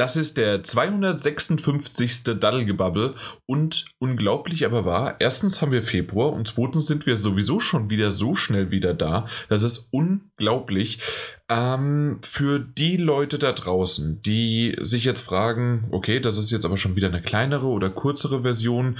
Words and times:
Das 0.00 0.16
ist 0.16 0.38
der 0.38 0.64
256. 0.64 2.24
Daddelgebabbel 2.24 3.16
und 3.44 3.84
unglaublich 3.98 4.64
aber 4.64 4.86
wahr, 4.86 5.16
erstens 5.18 5.60
haben 5.60 5.72
wir 5.72 5.82
Februar 5.82 6.32
und 6.32 6.48
zweitens 6.48 6.86
sind 6.86 7.04
wir 7.04 7.18
sowieso 7.18 7.60
schon 7.60 7.90
wieder 7.90 8.10
so 8.10 8.34
schnell 8.34 8.70
wieder 8.70 8.94
da. 8.94 9.26
Das 9.50 9.62
ist 9.62 9.88
unglaublich. 9.90 11.00
Ähm, 11.50 12.20
für 12.22 12.60
die 12.60 12.96
Leute 12.96 13.36
da 13.36 13.50
draußen, 13.50 14.22
die 14.22 14.76
sich 14.80 15.04
jetzt 15.04 15.20
fragen, 15.20 15.88
okay, 15.90 16.20
das 16.20 16.38
ist 16.38 16.52
jetzt 16.52 16.64
aber 16.64 16.76
schon 16.76 16.94
wieder 16.94 17.08
eine 17.08 17.22
kleinere 17.22 17.66
oder 17.66 17.90
kürzere 17.90 18.42
Version, 18.42 18.98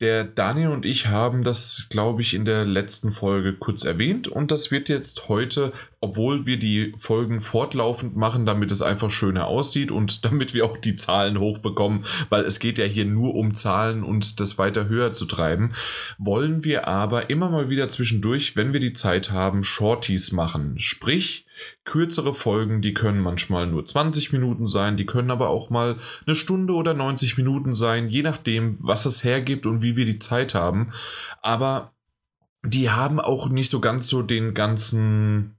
der 0.00 0.24
Daniel 0.24 0.68
und 0.68 0.86
ich 0.86 1.08
haben 1.08 1.44
das, 1.44 1.88
glaube 1.90 2.22
ich, 2.22 2.32
in 2.32 2.46
der 2.46 2.64
letzten 2.64 3.12
Folge 3.12 3.52
kurz 3.52 3.84
erwähnt 3.84 4.28
und 4.28 4.50
das 4.50 4.70
wird 4.70 4.88
jetzt 4.88 5.28
heute, 5.28 5.74
obwohl 6.00 6.46
wir 6.46 6.58
die 6.58 6.94
Folgen 6.98 7.42
fortlaufend 7.42 8.16
machen, 8.16 8.46
damit 8.46 8.70
es 8.70 8.80
einfach 8.80 9.10
schöner 9.10 9.46
aussieht 9.46 9.90
und 9.90 10.24
damit 10.24 10.54
wir 10.54 10.64
auch 10.64 10.78
die 10.78 10.96
Zahlen 10.96 11.38
hochbekommen, 11.38 12.06
weil 12.30 12.46
es 12.46 12.60
geht 12.60 12.78
ja 12.78 12.86
hier 12.86 13.04
nur 13.04 13.34
um 13.34 13.52
Zahlen 13.52 14.02
und 14.02 14.40
das 14.40 14.56
weiter 14.56 14.88
höher 14.88 15.12
zu 15.12 15.26
treiben, 15.26 15.74
wollen 16.16 16.64
wir 16.64 16.88
aber 16.88 17.28
immer 17.28 17.50
mal 17.50 17.68
wieder 17.68 17.90
zwischendurch, 17.90 18.56
wenn 18.56 18.72
wir 18.72 18.80
die 18.80 18.94
Zeit 18.94 19.30
haben, 19.30 19.62
Shorties 19.64 20.32
machen. 20.32 20.78
Sprich, 20.78 21.44
Kürzere 21.84 22.34
Folgen, 22.34 22.82
die 22.82 22.94
können 22.94 23.20
manchmal 23.20 23.66
nur 23.66 23.84
20 23.84 24.32
Minuten 24.32 24.66
sein, 24.66 24.96
die 24.96 25.06
können 25.06 25.30
aber 25.30 25.48
auch 25.48 25.70
mal 25.70 25.96
eine 26.26 26.34
Stunde 26.34 26.74
oder 26.74 26.94
90 26.94 27.36
Minuten 27.36 27.74
sein, 27.74 28.08
je 28.08 28.22
nachdem, 28.22 28.76
was 28.80 29.06
es 29.06 29.24
hergibt 29.24 29.66
und 29.66 29.82
wie 29.82 29.96
wir 29.96 30.04
die 30.04 30.18
Zeit 30.18 30.54
haben. 30.54 30.92
Aber 31.42 31.92
die 32.62 32.90
haben 32.90 33.20
auch 33.20 33.48
nicht 33.48 33.70
so 33.70 33.80
ganz 33.80 34.08
so 34.08 34.22
den 34.22 34.54
ganzen 34.54 35.56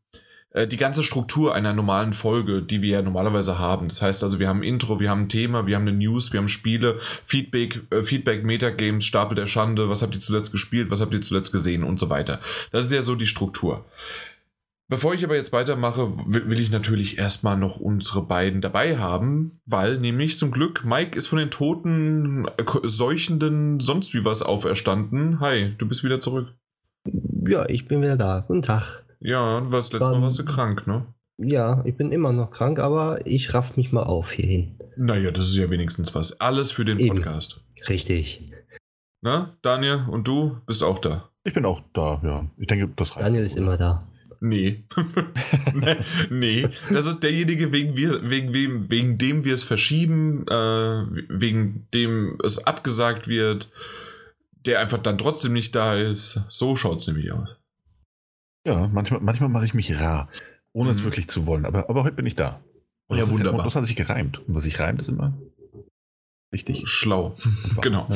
äh, 0.52 0.68
die 0.68 0.78
ganze 0.78 1.04
Struktur 1.04 1.56
einer 1.56 1.74
normalen 1.74 2.14
Folge, 2.14 2.62
die 2.62 2.82
wir 2.82 2.90
ja 2.90 3.02
normalerweise 3.02 3.58
haben. 3.58 3.88
Das 3.88 4.02
heißt 4.02 4.24
also, 4.24 4.40
wir 4.40 4.48
haben 4.48 4.60
ein 4.60 4.64
Intro, 4.64 5.00
wir 5.00 5.10
haben 5.10 5.24
ein 5.24 5.30
Thema, 5.30 5.66
wir 5.66 5.76
haben 5.76 5.88
eine 5.88 5.98
News, 5.98 6.34
wir 6.34 6.40
haben 6.40 6.48
Spiele, 6.48 7.00
Feedback, 7.26 7.82
äh, 7.90 8.04
Feedback, 8.04 8.44
Metagames, 8.44 9.06
Stapel 9.06 9.36
der 9.36 9.48
Schande, 9.48 9.90
was 9.90 10.02
habt 10.02 10.14
ihr 10.14 10.20
zuletzt 10.20 10.52
gespielt, 10.52 10.92
was 10.92 11.02
habt 11.02 11.14
ihr 11.14 11.22
zuletzt 11.22 11.52
gesehen 11.52 11.84
und 11.84 12.00
so 12.00 12.10
weiter. 12.10 12.42
Das 12.72 12.86
ist 12.86 12.92
ja 12.92 13.02
so 13.02 13.16
die 13.16 13.28
Struktur. 13.28 13.86
Bevor 14.92 15.14
ich 15.14 15.24
aber 15.24 15.38
jetzt 15.38 15.54
weitermache, 15.54 16.12
will 16.28 16.60
ich 16.60 16.70
natürlich 16.70 17.18
erstmal 17.18 17.56
noch 17.56 17.80
unsere 17.80 18.24
beiden 18.24 18.60
dabei 18.60 18.98
haben, 18.98 19.62
weil 19.66 19.98
nämlich 19.98 20.38
zum 20.38 20.52
Glück 20.52 20.84
Mike 20.84 21.18
ist 21.18 21.28
von 21.28 21.40
den 21.40 21.50
toten, 21.50 22.46
äh, 22.58 22.66
seuchenden, 22.84 23.80
sonst 23.80 24.14
wie 24.14 24.26
was 24.26 24.44
auferstanden. 24.44 25.40
Hi, 25.40 25.74
du 25.78 25.88
bist 25.88 26.04
wieder 26.04 26.20
zurück. 26.20 26.54
Ja, 27.48 27.70
ich 27.70 27.88
bin 27.88 28.02
wieder 28.02 28.18
da. 28.18 28.44
Guten 28.46 28.64
Tag. 28.64 29.06
Ja, 29.22 29.62
du 29.62 29.72
warst 29.72 29.94
letztes 29.94 30.12
Mal 30.12 30.22
warst 30.22 30.40
du 30.40 30.44
krank, 30.44 30.86
ne? 30.86 31.06
Ja, 31.38 31.82
ich 31.86 31.96
bin 31.96 32.12
immer 32.12 32.34
noch 32.34 32.52
krank, 32.52 32.78
aber 32.78 33.26
ich 33.26 33.54
raff 33.54 33.78
mich 33.78 33.94
mal 33.94 34.04
auf 34.04 34.34
hierhin. 34.34 34.78
Naja, 34.98 35.32
das 35.32 35.48
ist 35.48 35.56
ja 35.56 35.70
wenigstens 35.70 36.14
was. 36.16 36.42
Alles 36.42 36.74
für 36.74 36.84
den 36.84 37.00
Eben. 37.00 37.16
Podcast. 37.16 37.64
Richtig. 37.88 38.52
Na, 39.22 39.56
Daniel, 39.62 40.04
und 40.12 40.28
du 40.28 40.58
bist 40.66 40.84
auch 40.84 41.00
da? 41.00 41.30
Ich 41.46 41.54
bin 41.54 41.66
auch 41.66 41.82
da, 41.94 42.20
ja. 42.26 42.46
Ich 42.58 42.68
denke, 42.68 42.90
das 42.98 43.12
reicht. 43.12 43.22
Daniel 43.22 43.46
ist 43.46 43.56
immer 43.56 43.78
da. 43.78 44.11
Nee. 44.44 44.86
nee, 46.32 46.68
das 46.90 47.06
ist 47.06 47.22
derjenige, 47.22 47.72
wegen, 47.72 47.96
wir, 47.96 48.28
wegen, 48.28 48.52
wem, 48.54 48.90
wegen 48.90 49.20
dem 49.20 49.44
wir 49.44 49.54
es 49.54 49.64
verschieben, 49.64 50.48
äh, 50.48 51.06
wegen 51.30 51.88
dem 51.94 52.40
es 52.44 52.66
abgesagt 52.66 53.28
wird, 53.28 53.72
der 54.66 54.80
einfach 54.80 54.98
dann 54.98 55.20
trotzdem 55.20 55.54
nicht 55.54 55.76
da 55.76 55.96
ist. 55.96 56.42
So 56.50 56.76
schaut 56.76 56.98
es 56.98 57.08
nämlich 57.08 57.32
aus. 57.32 57.50
Ja, 58.66 58.88
manchmal, 58.88 59.22
manchmal 59.22 59.50
mache 59.50 59.66
ich 59.66 59.76
mich 59.76 59.94
rar, 60.00 60.28
ohne 60.74 60.90
mhm. 60.90 60.96
es 60.96 61.04
wirklich 61.04 61.30
zu 61.30 61.46
wollen. 61.46 61.68
Aber, 61.68 61.88
aber 61.88 62.04
heute 62.04 62.16
bin 62.16 62.26
ich 62.26 62.36
da. 62.36 62.64
Und 63.08 63.20
ja, 63.20 63.30
wunderbar. 63.30 63.60
Und 63.60 63.66
das 63.68 63.76
hat 63.76 63.86
sich 63.86 63.96
gereimt. 63.96 64.40
Und 64.48 64.56
was 64.56 64.64
sich 64.64 64.80
reimt, 64.80 65.02
ist 65.02 65.10
immer 65.10 65.38
Richtig. 66.54 66.88
Schlau. 66.88 67.38
genau. 67.82 68.10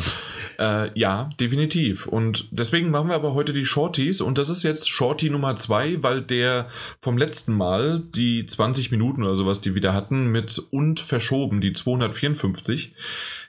Äh, 0.60 0.98
ja, 1.00 1.30
definitiv. 1.40 2.06
Und 2.06 2.48
deswegen 2.52 2.92
machen 2.92 3.08
wir 3.08 3.16
aber 3.16 3.34
heute 3.34 3.54
die 3.54 3.66
Shorties. 3.66 4.20
Und 4.20 4.38
das 4.38 4.50
ist 4.50 4.64
jetzt 4.64 4.90
Shorty 4.90 5.30
Nummer 5.30 5.56
2, 5.56 6.04
weil 6.04 6.22
der 6.22 6.68
vom 7.02 7.18
letzten 7.18 7.56
Mal 7.56 8.04
die 8.14 8.46
20 8.46 8.92
Minuten 8.92 9.24
oder 9.24 9.36
sowas, 9.36 9.62
die 9.62 9.74
wir 9.74 9.82
da 9.82 9.94
hatten, 9.94 10.28
mit 10.28 10.62
und 10.72 11.00
verschoben, 11.00 11.62
die 11.62 11.72
254. 11.72 12.94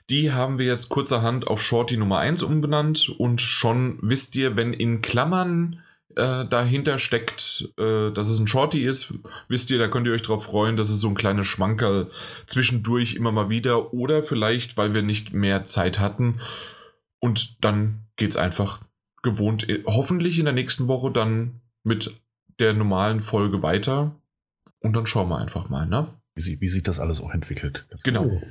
Die 0.09 0.31
haben 0.31 0.57
wir 0.57 0.65
jetzt 0.65 0.87
kurzerhand 0.87 1.47
auf 1.47 1.61
Shorty 1.61 1.97
Nummer 1.97 2.19
1 2.19 2.43
umbenannt. 2.43 3.09
Und 3.09 3.41
schon 3.41 3.99
wisst 4.01 4.37
ihr, 4.37 4.55
wenn 4.55 4.71
in 4.71 5.01
Klammern 5.01 5.81
äh, 6.17 6.47
dahinter 6.47 6.99
steckt, 6.99 7.69
äh, 7.77 8.11
dass 8.11 8.29
es 8.29 8.39
ein 8.39 8.47
Shorty 8.47 8.83
ist, 8.83 9.13
wisst 9.47 9.69
ihr, 9.69 9.77
da 9.77 9.87
könnt 9.87 10.07
ihr 10.07 10.13
euch 10.13 10.23
drauf 10.23 10.45
freuen, 10.45 10.75
dass 10.75 10.89
es 10.89 10.99
so 10.99 11.07
ein 11.07 11.15
kleines 11.15 11.45
Schwankerl 11.45 12.09
zwischendurch 12.47 13.15
immer 13.15 13.31
mal 13.31 13.49
wieder 13.49 13.93
oder 13.93 14.23
vielleicht, 14.23 14.77
weil 14.77 14.93
wir 14.93 15.03
nicht 15.03 15.33
mehr 15.33 15.65
Zeit 15.65 15.99
hatten 15.99 16.41
und 17.19 17.63
dann 17.63 18.07
geht 18.15 18.31
es 18.31 18.37
einfach 18.37 18.81
gewohnt, 19.21 19.69
äh, 19.69 19.83
hoffentlich 19.85 20.39
in 20.39 20.45
der 20.45 20.53
nächsten 20.53 20.87
Woche 20.87 21.11
dann 21.11 21.61
mit 21.83 22.19
der 22.59 22.73
normalen 22.73 23.21
Folge 23.21 23.61
weiter 23.61 24.15
und 24.79 24.93
dann 24.95 25.05
schauen 25.05 25.29
wir 25.29 25.37
einfach 25.37 25.69
mal, 25.69 25.85
ne? 25.85 26.07
Wie, 26.33 26.61
wie 26.61 26.69
sich 26.69 26.83
das 26.83 26.99
alles 26.99 27.19
auch 27.19 27.31
entwickelt. 27.31 27.85
Genau. 28.03 28.25
Cool. 28.25 28.41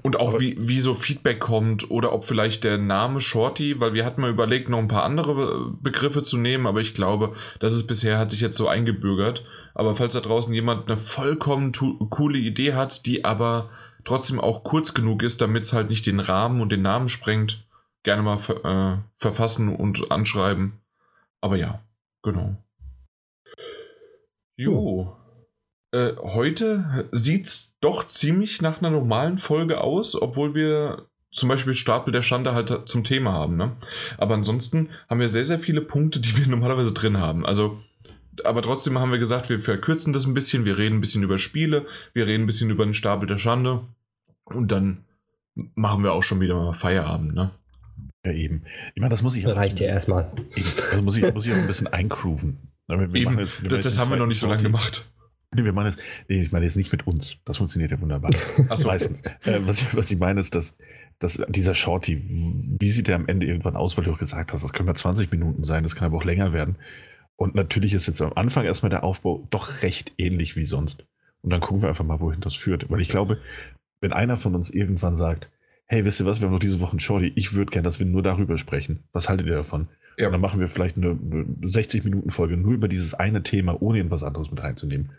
Und 0.00 0.18
auch 0.18 0.40
wie, 0.40 0.56
wie 0.58 0.80
so 0.80 0.94
Feedback 0.94 1.38
kommt 1.38 1.90
oder 1.90 2.12
ob 2.12 2.24
vielleicht 2.24 2.64
der 2.64 2.78
Name 2.78 3.20
Shorty, 3.20 3.78
weil 3.78 3.92
wir 3.92 4.04
hatten 4.04 4.22
mal 4.22 4.30
überlegt, 4.30 4.68
noch 4.68 4.78
ein 4.78 4.88
paar 4.88 5.04
andere 5.04 5.70
Begriffe 5.82 6.22
zu 6.22 6.38
nehmen, 6.38 6.66
aber 6.66 6.80
ich 6.80 6.94
glaube, 6.94 7.34
das 7.60 7.74
ist 7.74 7.86
bisher, 7.86 8.18
hat 8.18 8.30
sich 8.30 8.40
jetzt 8.40 8.56
so 8.56 8.68
eingebürgert. 8.68 9.44
Aber 9.74 9.94
falls 9.94 10.14
da 10.14 10.20
draußen 10.20 10.54
jemand 10.54 10.90
eine 10.90 10.98
vollkommen 10.98 11.72
coole 12.10 12.38
Idee 12.38 12.74
hat, 12.74 13.06
die 13.06 13.24
aber 13.24 13.70
trotzdem 14.04 14.40
auch 14.40 14.64
kurz 14.64 14.94
genug 14.94 15.22
ist, 15.22 15.40
damit 15.40 15.64
es 15.64 15.72
halt 15.72 15.90
nicht 15.90 16.06
den 16.06 16.20
Rahmen 16.20 16.60
und 16.60 16.72
den 16.72 16.82
Namen 16.82 17.08
sprengt, 17.08 17.66
gerne 18.02 18.22
mal 18.22 18.38
ver 18.38 18.64
äh, 18.64 18.98
verfassen 19.16 19.74
und 19.74 20.10
anschreiben. 20.10 20.80
Aber 21.40 21.56
ja, 21.56 21.82
genau. 22.22 22.56
Jo. 24.56 25.16
Äh, 25.92 26.12
heute 26.16 27.08
sieht 27.12 27.46
es 27.46 27.76
doch 27.80 28.06
ziemlich 28.06 28.62
nach 28.62 28.78
einer 28.78 28.90
normalen 28.90 29.38
Folge 29.38 29.80
aus, 29.80 30.20
obwohl 30.20 30.54
wir 30.54 31.06
zum 31.30 31.48
Beispiel 31.48 31.74
Stapel 31.74 32.12
der 32.12 32.22
Schande 32.22 32.54
halt 32.54 32.88
zum 32.88 33.04
Thema 33.04 33.32
haben. 33.32 33.56
Ne? 33.56 33.72
Aber 34.18 34.34
ansonsten 34.34 34.88
haben 35.08 35.20
wir 35.20 35.28
sehr, 35.28 35.44
sehr 35.44 35.58
viele 35.58 35.82
Punkte, 35.82 36.20
die 36.20 36.36
wir 36.36 36.46
normalerweise 36.48 36.92
drin 36.92 37.18
haben. 37.18 37.44
Also, 37.44 37.78
aber 38.44 38.62
trotzdem 38.62 38.98
haben 38.98 39.10
wir 39.10 39.18
gesagt, 39.18 39.50
wir 39.50 39.60
verkürzen 39.60 40.14
das 40.14 40.26
ein 40.26 40.34
bisschen. 40.34 40.64
Wir 40.64 40.78
reden 40.78 40.96
ein 40.96 41.00
bisschen 41.00 41.22
über 41.22 41.36
Spiele, 41.36 41.86
wir 42.14 42.26
reden 42.26 42.44
ein 42.44 42.46
bisschen 42.46 42.70
über 42.70 42.84
den 42.84 42.94
Stapel 42.94 43.28
der 43.28 43.38
Schande 43.38 43.82
und 44.44 44.72
dann 44.72 45.04
machen 45.54 46.02
wir 46.02 46.12
auch 46.12 46.22
schon 46.22 46.40
wieder 46.40 46.54
mal 46.54 46.72
Feierabend. 46.72 47.34
Ne? 47.34 47.50
Ja, 48.24 48.32
eben. 48.32 48.64
Ich 48.94 49.00
meine, 49.00 49.10
das 49.10 49.22
muss 49.22 49.36
ich. 49.36 49.46
Reicht 49.46 49.80
ja 49.80 49.88
erstmal. 49.88 50.32
Also 50.90 51.02
muss 51.02 51.18
ich, 51.18 51.34
muss 51.34 51.46
ich 51.46 51.52
auch 51.52 51.58
ein 51.58 51.66
bisschen 51.66 51.88
eingrooven. 51.88 52.58
Eben, 52.88 53.38
jetzt, 53.38 53.60
das, 53.68 53.80
das 53.80 53.98
haben 53.98 54.10
wir 54.10 54.16
noch 54.16 54.26
nicht 54.26 54.40
so 54.40 54.48
lange 54.48 54.62
gemacht. 54.62 55.12
Nee, 55.54 55.64
wir 55.64 55.72
meinen 55.72 55.88
jetzt, 55.88 56.00
nee, 56.28 56.42
ich 56.42 56.52
meine 56.52 56.64
jetzt 56.64 56.76
nicht 56.76 56.92
mit 56.92 57.06
uns. 57.06 57.36
Das 57.44 57.58
funktioniert 57.58 57.90
ja 57.90 58.00
wunderbar. 58.00 58.30
Achso. 58.68 58.88
Meistens. 58.88 59.22
Äh, 59.44 59.60
was, 59.64 59.82
ich, 59.82 59.94
was 59.94 60.10
ich 60.10 60.18
meine 60.18 60.40
ist, 60.40 60.54
dass, 60.54 60.78
dass 61.18 61.40
dieser 61.48 61.74
Shorty, 61.74 62.22
wie 62.80 62.90
sieht 62.90 63.08
der 63.08 63.16
am 63.16 63.28
Ende 63.28 63.46
irgendwann 63.46 63.76
aus, 63.76 63.96
weil 63.96 64.04
du 64.04 64.12
auch 64.12 64.18
gesagt 64.18 64.52
hast, 64.52 64.62
das 64.62 64.72
können 64.72 64.88
ja 64.88 64.94
20 64.94 65.30
Minuten 65.30 65.62
sein, 65.62 65.82
das 65.82 65.94
kann 65.94 66.06
aber 66.06 66.16
auch 66.16 66.24
länger 66.24 66.52
werden. 66.52 66.76
Und 67.36 67.54
natürlich 67.54 67.92
ist 67.92 68.06
jetzt 68.06 68.22
am 68.22 68.32
Anfang 68.34 68.64
erstmal 68.64 68.90
der 68.90 69.04
Aufbau 69.04 69.46
doch 69.50 69.82
recht 69.82 70.12
ähnlich 70.16 70.56
wie 70.56 70.64
sonst. 70.64 71.04
Und 71.42 71.50
dann 71.50 71.60
gucken 71.60 71.82
wir 71.82 71.88
einfach 71.88 72.04
mal, 72.04 72.20
wohin 72.20 72.40
das 72.40 72.54
führt. 72.54 72.88
Weil 72.90 73.00
ich 73.00 73.08
glaube, 73.08 73.38
wenn 74.00 74.12
einer 74.12 74.36
von 74.36 74.54
uns 74.54 74.70
irgendwann 74.70 75.16
sagt, 75.16 75.50
hey, 75.86 76.04
wisst 76.04 76.20
ihr 76.20 76.26
was, 76.26 76.40
wir 76.40 76.46
haben 76.46 76.52
noch 76.52 76.60
diese 76.60 76.80
Woche 76.80 76.92
einen 76.92 77.00
Shorty, 77.00 77.32
ich 77.34 77.52
würde 77.52 77.70
gerne, 77.70 77.84
dass 77.84 77.98
wir 77.98 78.06
nur 78.06 78.22
darüber 78.22 78.56
sprechen. 78.56 79.00
Was 79.12 79.28
haltet 79.28 79.46
ihr 79.46 79.56
davon? 79.56 79.88
Ja. 80.18 80.26
Und 80.26 80.32
dann 80.32 80.40
machen 80.40 80.60
wir 80.60 80.68
vielleicht 80.68 80.96
eine, 80.96 81.10
eine 81.10 81.44
60-Minuten-Folge 81.62 82.56
nur 82.56 82.72
über 82.72 82.88
dieses 82.88 83.14
eine 83.14 83.42
Thema, 83.42 83.80
ohne 83.82 83.98
irgendwas 83.98 84.22
anderes 84.22 84.50
mit 84.50 84.62
reinzunehmen 84.62 85.10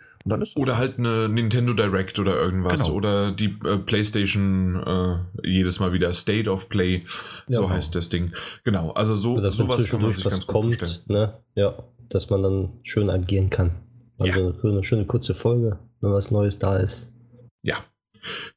oder 0.56 0.78
halt 0.78 1.00
eine 1.00 1.28
Nintendo 1.28 1.74
Direct 1.74 2.18
oder 2.20 2.40
irgendwas. 2.40 2.84
Genau. 2.84 2.96
Oder 2.96 3.32
die 3.32 3.58
äh, 3.66 3.78
PlayStation 3.78 4.82
äh, 4.86 5.48
jedes 5.48 5.80
Mal 5.80 5.92
wieder 5.92 6.14
State 6.14 6.50
of 6.50 6.70
Play. 6.70 7.04
Ja, 7.48 7.56
so 7.56 7.62
genau. 7.62 7.74
heißt 7.74 7.96
das 7.96 8.10
Ding. 8.10 8.32
Genau. 8.64 8.92
Also 8.92 9.16
so 9.16 9.34
oder 9.36 9.52
sowas 9.52 9.90
kann 9.90 10.02
man 10.02 10.14
sich 10.14 10.24
was 10.26 10.34
ganz 10.34 10.48
kommt, 10.48 10.80
gut 10.80 11.04
ne? 11.08 11.34
Ja, 11.56 11.76
dass 12.10 12.30
man 12.30 12.42
dann 12.42 12.70
schön 12.84 13.10
agieren 13.10 13.50
kann. 13.50 13.72
Also 14.18 14.52
ja. 14.52 14.54
für 14.54 14.70
eine 14.70 14.84
schöne 14.84 15.06
kurze 15.06 15.34
Folge, 15.34 15.80
wenn 16.00 16.12
was 16.14 16.32
Neues 16.32 16.60
da 16.60 16.78
ist. 16.78 17.14
Ja. 17.62 17.78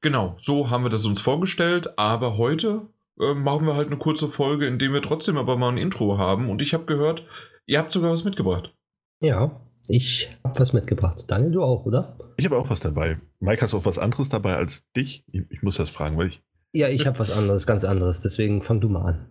Genau, 0.01 0.35
so 0.39 0.71
haben 0.71 0.85
wir 0.85 0.91
das 0.91 1.07
uns 1.07 1.21
vorgestellt, 1.21 1.99
aber 1.99 2.39
heute 2.39 2.83
äh, 3.21 3.35
machen 3.35 3.67
wir 3.67 3.75
halt 3.75 3.89
eine 3.89 3.99
kurze 3.99 4.29
Folge, 4.29 4.67
in 4.67 4.79
der 4.79 4.93
wir 4.93 5.03
trotzdem 5.03 5.37
aber 5.37 5.57
mal 5.57 5.71
ein 5.71 5.79
Intro 5.79 6.19
haben. 6.19 6.49
Und 6.49 6.63
ich 6.63 6.75
habe 6.75 6.85
gehört, 6.85 7.25
ihr 7.67 7.79
habt 7.79 7.91
sogar 7.91 8.13
was 8.13 8.25
mitgebracht. 8.25 8.73
Ja, 9.21 9.61
ich 9.89 10.37
habe 10.45 10.59
was 10.59 10.73
mitgebracht. 10.73 11.25
Daniel, 11.29 11.53
du 11.53 11.63
auch, 11.63 11.85
oder? 11.87 12.17
Ich 12.37 12.45
habe 12.45 12.57
auch 12.57 12.71
was 12.71 12.81
dabei. 12.81 13.21
Mike, 13.41 13.63
hast 13.63 13.73
du 13.73 13.79
auch 13.79 13.85
was 13.87 13.99
anderes 13.99 14.29
dabei 14.29 14.57
als 14.57 14.85
dich? 14.97 15.25
Ich, 15.31 15.43
ich 15.51 15.63
muss 15.63 15.77
das 15.77 15.91
fragen, 15.91 16.17
weil 16.17 16.29
ich. 16.29 16.43
Ja, 16.73 16.89
ich 16.89 17.07
habe 17.07 17.19
was 17.19 17.31
anderes, 17.31 17.67
ganz 17.67 17.85
anderes. 17.85 18.21
Deswegen 18.21 18.63
fang 18.63 18.81
du 18.81 18.89
mal 18.89 19.07
an. 19.07 19.27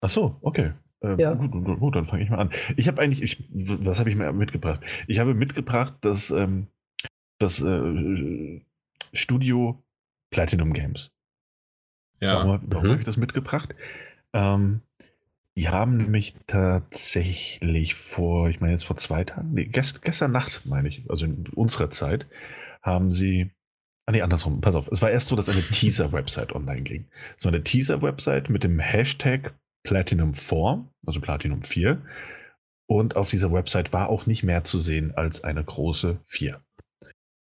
Ach 0.00 0.10
so, 0.10 0.36
okay. 0.40 0.72
Äh, 1.00 1.20
ja. 1.20 1.34
Gut, 1.34 1.52
gut, 1.52 1.78
gut 1.78 1.96
dann 1.96 2.04
fange 2.04 2.22
ich 2.22 2.30
mal 2.30 2.38
an. 2.38 2.50
Ich 2.76 2.88
habe 2.88 3.00
eigentlich, 3.00 3.22
ich, 3.22 3.44
was 3.50 3.98
habe 3.98 4.10
ich 4.10 4.16
mir 4.16 4.32
mitgebracht? 4.32 4.80
Ich 5.06 5.18
habe 5.18 5.34
mitgebracht, 5.34 5.94
dass 6.00 6.30
ähm, 6.30 6.68
das 7.38 7.62
äh, 7.62 8.60
Studio 9.12 9.82
Platinum 10.30 10.72
Games. 10.72 11.10
Ja. 12.20 12.36
Warum, 12.36 12.60
warum 12.66 12.86
mhm. 12.86 12.90
habe 12.90 13.00
ich 13.00 13.06
das 13.06 13.16
mitgebracht? 13.16 13.74
Ähm, 14.32 14.82
die 15.58 15.70
haben 15.70 15.96
nämlich 15.96 16.36
tatsächlich 16.46 17.96
vor, 17.96 18.48
ich 18.48 18.60
meine 18.60 18.74
jetzt 18.74 18.84
vor 18.84 18.96
zwei 18.96 19.24
Tagen, 19.24 19.54
nee, 19.54 19.64
gest, 19.64 20.02
gestern 20.02 20.30
Nacht, 20.30 20.64
meine 20.66 20.86
ich, 20.86 21.02
also 21.10 21.24
in 21.24 21.48
unserer 21.48 21.90
Zeit, 21.90 22.28
haben 22.80 23.12
sie, 23.12 23.50
ah 24.06 24.12
nee, 24.12 24.22
andersrum, 24.22 24.60
pass 24.60 24.76
auf, 24.76 24.86
es 24.86 25.02
war 25.02 25.10
erst 25.10 25.26
so, 25.26 25.34
dass 25.34 25.48
eine 25.48 25.60
Teaser-Website 25.60 26.52
online 26.54 26.82
ging. 26.82 27.08
So 27.38 27.48
eine 27.48 27.64
Teaser-Website 27.64 28.50
mit 28.50 28.62
dem 28.62 28.78
Hashtag 28.78 29.58
Platinum 29.82 30.32
4, 30.32 30.86
also 31.04 31.20
Platinum 31.20 31.64
4. 31.64 32.02
Und 32.86 33.16
auf 33.16 33.28
dieser 33.28 33.52
Website 33.52 33.92
war 33.92 34.10
auch 34.10 34.26
nicht 34.26 34.44
mehr 34.44 34.62
zu 34.62 34.78
sehen 34.78 35.12
als 35.16 35.42
eine 35.42 35.64
große 35.64 36.20
4 36.26 36.62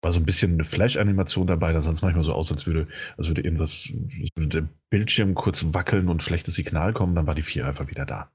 war 0.07 0.13
so 0.13 0.21
ein 0.21 0.25
bisschen 0.25 0.54
eine 0.54 0.63
Flash-Animation 0.63 1.48
dabei, 1.48 1.74
da 1.74 1.81
sah 1.81 1.92
es 1.92 2.01
manchmal 2.01 2.24
so 2.24 2.31
aus, 2.31 2.50
als 2.50 2.65
würde, 2.65 2.88
als 3.18 3.27
würde 3.27 3.42
irgendwas, 3.42 3.92
würde 4.38 4.62
der 4.62 4.69
Bildschirm 4.89 5.36
kurz 5.36 5.65
wackeln 5.74 6.07
und 6.07 6.24
schlechtes 6.24 6.56
Signal 6.56 6.94
kommen, 6.94 7.13
dann 7.13 7.27
war 7.27 7.36
die 7.36 7.42
4 7.42 7.68
einfach 7.68 7.89
wieder 7.89 8.06
da. 8.06 8.31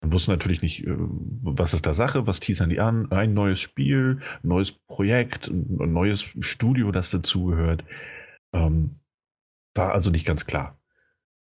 Man 0.00 0.10
wusste 0.10 0.30
natürlich 0.30 0.62
nicht, 0.62 0.86
äh, 0.86 0.96
was 0.96 1.74
ist 1.74 1.84
da 1.84 1.92
Sache, 1.92 2.26
was 2.26 2.40
teasern 2.40 2.70
die 2.70 2.80
an, 2.80 3.12
ein 3.12 3.34
neues 3.34 3.60
Spiel, 3.60 4.22
neues 4.42 4.72
Projekt, 4.72 5.48
ein 5.48 5.92
neues 5.92 6.22
Studio, 6.40 6.92
das 6.92 7.10
dazugehört. 7.10 7.84
Ähm, 8.54 9.00
war 9.74 9.92
also 9.92 10.10
nicht 10.10 10.24
ganz 10.24 10.46
klar. 10.46 10.78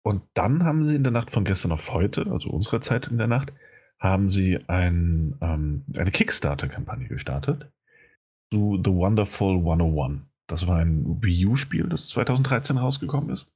Und 0.04 0.24
dann 0.36 0.64
haben 0.64 0.88
sie 0.88 0.96
in 0.96 1.04
der 1.04 1.12
Nacht 1.12 1.32
von 1.32 1.44
gestern 1.44 1.74
auf 1.74 1.92
heute, 1.92 2.28
also 2.32 2.50
unserer 2.50 2.80
Zeit 2.80 3.10
in 3.10 3.18
der 3.18 3.28
Nacht, 3.28 3.52
haben 4.00 4.30
sie 4.30 4.58
ein, 4.70 5.36
ähm, 5.42 5.84
eine 5.98 6.12
Kickstarter-Kampagne 6.12 7.10
gestartet 7.10 7.70
zu 8.52 8.82
The 8.84 8.92
Wonderful 8.92 9.58
101. 9.58 10.22
Das 10.48 10.68
war 10.68 10.78
ein 10.78 11.22
Wii 11.22 11.48
U-Spiel, 11.48 11.88
das 11.90 12.08
2013 12.10 12.78
rausgekommen 12.78 13.30
ist 13.32 13.48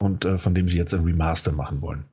und 0.00 0.24
äh, 0.24 0.38
von 0.38 0.54
dem 0.54 0.68
sie 0.68 0.78
jetzt 0.78 0.92
ein 0.94 1.04
Remaster 1.04 1.52
machen 1.52 1.80
wollen. 1.80 2.04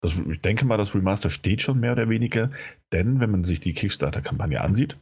Das, 0.00 0.14
ich 0.30 0.40
denke 0.40 0.64
mal, 0.64 0.76
das 0.76 0.94
Remaster 0.94 1.30
steht 1.30 1.62
schon 1.62 1.80
mehr 1.80 1.92
oder 1.92 2.08
weniger, 2.08 2.50
denn 2.92 3.20
wenn 3.20 3.30
man 3.30 3.44
sich 3.44 3.60
die 3.60 3.72
Kickstarter-Kampagne 3.72 4.60
ansieht 4.60 4.96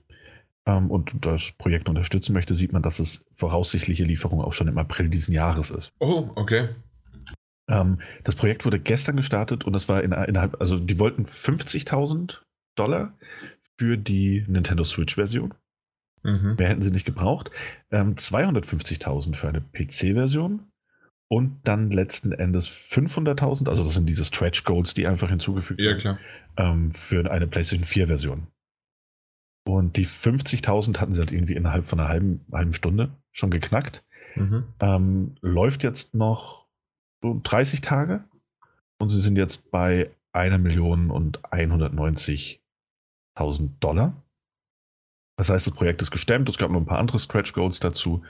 ähm, 0.67 0.91
und 0.91 1.13
das 1.21 1.53
Projekt 1.53 1.89
unterstützen 1.89 2.33
möchte, 2.33 2.55
sieht 2.55 2.73
man, 2.73 2.83
dass 2.83 2.99
es 2.99 3.25
voraussichtliche 3.35 4.05
Lieferung 4.05 4.41
auch 4.41 4.53
schon 4.53 4.69
im 4.69 4.79
April 4.79 5.09
diesen 5.09 5.35
Jahres 5.35 5.71
ist. 5.71 5.93
Oh, 5.99 6.31
okay. 6.35 6.69
Ähm, 7.69 8.01
das 8.25 8.35
Projekt 8.35 8.65
wurde 8.65 8.79
gestern 8.79 9.17
gestartet 9.17 9.65
und 9.65 9.73
das 9.73 9.89
war 9.89 10.03
in, 10.03 10.13
innerhalb, 10.13 10.61
also 10.61 10.79
die 10.79 10.99
wollten 10.99 11.25
50.000 11.25 12.39
Dollar 12.77 13.15
für 13.79 13.97
die 13.97 14.45
Nintendo 14.49 14.85
Switch-Version. 14.85 15.55
Mhm. 16.23 16.57
Mehr 16.59 16.69
hätten 16.69 16.83
sie 16.83 16.91
nicht 16.91 17.07
gebraucht. 17.07 17.51
Ähm, 17.91 18.15
250.000 18.15 19.37
für 19.37 19.49
eine 19.49 19.61
PC-Version 19.61 20.71
und 21.29 21.61
dann 21.65 21.91
letzten 21.91 22.33
Endes 22.33 22.69
500.000, 22.69 23.69
also 23.69 23.85
das 23.85 23.95
sind 23.95 24.07
diese 24.07 24.25
Stretch 24.25 24.65
Goals, 24.65 24.95
die 24.95 25.07
einfach 25.07 25.31
hinzugefügt 25.31 25.81
werden, 25.81 25.97
ja, 25.97 25.99
klar. 25.99 26.19
Ähm, 26.57 26.93
für 26.93 27.31
eine 27.31 27.47
PlayStation 27.47 27.87
4-Version. 27.87 28.47
Und 29.65 29.97
die 29.97 30.07
50.000 30.07 30.99
hatten 30.99 31.13
sie 31.13 31.21
halt 31.21 31.33
irgendwie 31.33 31.55
innerhalb 31.55 31.87
von 31.87 32.01
einer 32.01 32.09
halben, 32.09 32.45
halben 32.53 32.75
Stunde 32.75 33.11
schon 33.31 33.51
geknackt. 33.51 34.05
Mhm. 34.35 34.65
Ähm, 34.81 35.37
läuft 35.41 35.85
jetzt 35.85 36.15
noch 36.15 36.67
so 37.23 37.41
30 37.43 37.81
Tage 37.81 38.25
und 38.99 39.11
sie 39.11 39.21
sind 39.21 39.37
jetzt 39.37 39.71
bei 39.71 40.11
einer 40.33 40.59
Million 40.59 41.11
und 41.11 41.43
190.000 41.45 43.71
Dollar. 43.81 44.22
Das 45.37 45.49
heißt, 45.49 45.67
das 45.67 45.75
Projekt 45.75 46.03
ist 46.03 46.11
gestemmt, 46.11 46.49
es 46.49 46.59
gab 46.59 46.71
noch 46.71 46.81
ein 46.81 46.87
paar 46.87 46.99
andere 46.99 47.19
Stretch 47.19 47.53
Goals 47.53 47.81
dazu. 47.81 48.23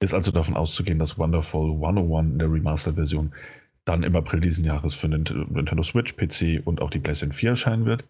Ist 0.00 0.14
also 0.14 0.32
davon 0.32 0.56
auszugehen, 0.56 0.98
dass 0.98 1.16
Wonderful 1.16 1.74
101 1.74 2.32
in 2.32 2.38
der 2.38 2.52
Remastered-Version 2.52 3.32
dann 3.84 4.02
im 4.02 4.16
April 4.16 4.40
diesen 4.40 4.64
Jahres 4.64 4.94
für 4.94 5.08
Nintendo 5.08 5.82
Switch, 5.82 6.16
PC 6.16 6.64
und 6.64 6.80
auch 6.80 6.90
die 6.90 6.98
PlayStation 6.98 7.32
4 7.32 7.50
erscheinen 7.50 7.84
wird. 7.84 8.04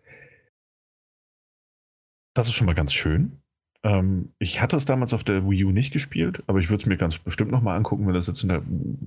Das 2.35 2.49
ist 2.49 2.55
schon 2.55 2.67
mal 2.67 2.75
ganz 2.75 2.95
schön. 2.95 3.43
Ähm, 3.83 4.33
ich 4.39 4.61
hatte 4.61 4.77
es 4.77 4.85
damals 4.85 5.13
auf 5.13 5.25
der 5.25 5.49
Wii 5.49 5.65
U 5.65 5.71
nicht 5.71 5.93
gespielt, 5.93 6.43
aber 6.47 6.61
ich 6.61 6.71
würde 6.71 6.83
es 6.83 6.87
mir 6.87 6.97
ganz 6.97 7.19
bestimmt 7.19 7.51
nochmal 7.51 7.77
angucken, 7.77 8.07
wenn 8.07 8.15
das 8.15 8.27
jetzt 8.27 8.43
in 8.43 8.49
der 8.49 8.63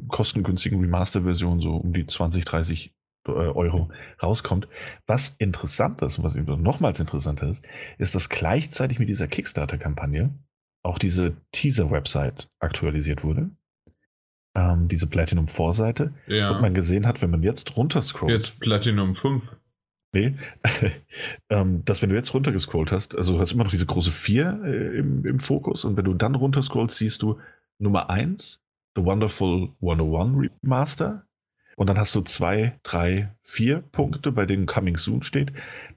kostengünstigen 0.10 0.80
Remaster-Version 0.80 1.62
so 1.62 1.77
um 1.77 1.94
die 1.94 2.06
20, 2.06 2.45
30 2.45 2.88
äh, 2.88 2.92
Euro 3.27 3.89
rauskommt. 4.22 4.68
Was 5.07 5.36
interessant 5.38 6.01
ist, 6.01 6.22
was 6.22 6.36
nochmals 6.36 7.00
interessanter 7.00 7.50
ist, 7.50 7.66
ist, 7.98 8.16
dass 8.16 8.30
gleichzeitig 8.30 9.00
mit 9.00 9.10
dieser 9.10 9.27
Kickstarter-Kampagne 9.27 10.31
auch 10.83 11.00
diese 11.00 11.36
Teaser-Website 11.51 12.50
aktualisiert 12.60 13.24
wurde. 13.24 13.50
Ähm, 14.56 14.88
diese 14.88 15.07
Platinum 15.07 15.48
4-Seite. 15.48 16.13
Ja. 16.27 16.51
Und 16.51 16.62
man 16.62 16.74
gesehen 16.74 17.07
hat, 17.07 17.22
wenn 17.22 17.31
man 17.31 17.44
jetzt 17.44 17.75
runterscrollt. 17.75 18.31
Jetzt 18.31 18.60
Platinum 18.60 19.16
5. 19.16 19.57
Nee, 20.13 20.33
ähm, 21.50 21.83
dass 21.83 22.01
wenn 22.01 22.10
du 22.10 22.16
jetzt 22.16 22.33
runtergescrollt 22.33 22.94
hast, 22.94 23.16
also 23.18 23.33
du 23.33 23.39
hast 23.39 23.51
immer 23.51 23.66
noch 23.66 23.72
diese 23.72 23.86
große 23.86 24.12
4 24.12 24.62
äh, 24.63 24.98
im, 25.00 25.25
im 25.25 25.39
Fokus 25.39 25.83
und 25.83 25.98
wenn 25.98 26.06
du 26.06 26.13
dann 26.13 26.36
runterscrollst, 26.36 26.98
siehst 26.98 27.22
du 27.22 27.38
Nummer 27.80 28.10
1, 28.10 28.63
The 28.95 29.04
Wonderful 29.04 29.74
101 29.81 30.51
Remaster, 30.63 31.25
und 31.75 31.88
dann 31.88 31.98
hast 31.98 32.16
du 32.16 32.22
zwei, 32.22 32.80
drei, 32.83 33.31
vier 33.42 33.81
Punkte, 33.92 34.31
bei 34.31 34.45
denen 34.45 34.66
Coming 34.66 34.98
Soon 34.98 35.24
steht. 35.24 35.51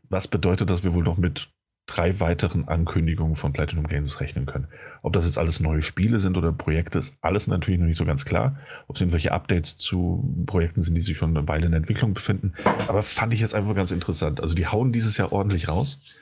Was 0.09 0.29
bedeutet, 0.29 0.71
dass 0.71 0.85
wir 0.85 0.95
wohl 0.95 1.05
noch 1.05 1.19
mit 1.19 1.51
drei 1.89 2.21
weiteren 2.21 2.69
Ankündigungen 2.69 3.35
von 3.35 3.53
Platinum 3.53 3.89
Games 3.89 4.21
rechnen 4.21 4.47
können. 4.47 4.69
Ob 5.03 5.15
das 5.15 5.25
jetzt 5.25 5.39
alles 5.39 5.59
neue 5.59 5.83
Spiele 5.83 6.21
sind 6.21 6.37
oder 6.37 6.53
Projekte, 6.53 6.99
ist 6.99 7.17
alles 7.23 7.47
natürlich 7.47 7.81
noch 7.81 7.87
nicht 7.87 7.97
so 7.97 8.05
ganz 8.05 8.27
klar. 8.27 8.59
Ob 8.87 8.97
es 8.97 9.01
irgendwelche 9.01 9.33
Updates 9.33 9.77
zu 9.77 10.45
Projekten 10.47 10.83
sind, 10.83 10.95
die 10.95 11.01
sich 11.01 11.17
schon 11.17 11.35
eine 11.35 11.49
Weile 11.49 11.67
in 11.67 11.73
Entwicklung 11.73 12.13
befinden. 12.13 12.53
Aber 12.89 13.03
fand 13.03 13.33
ich 13.33 13.41
jetzt 13.41 13.55
einfach 13.55 13.75
ganz 13.75 13.91
interessant. 13.91 14.43
Also 14.43 14.55
die 14.55 14.67
hauen 14.67 14.93
dieses 14.93 15.17
Jahr 15.17 15.33
ordentlich 15.33 15.69
raus. 15.69 16.21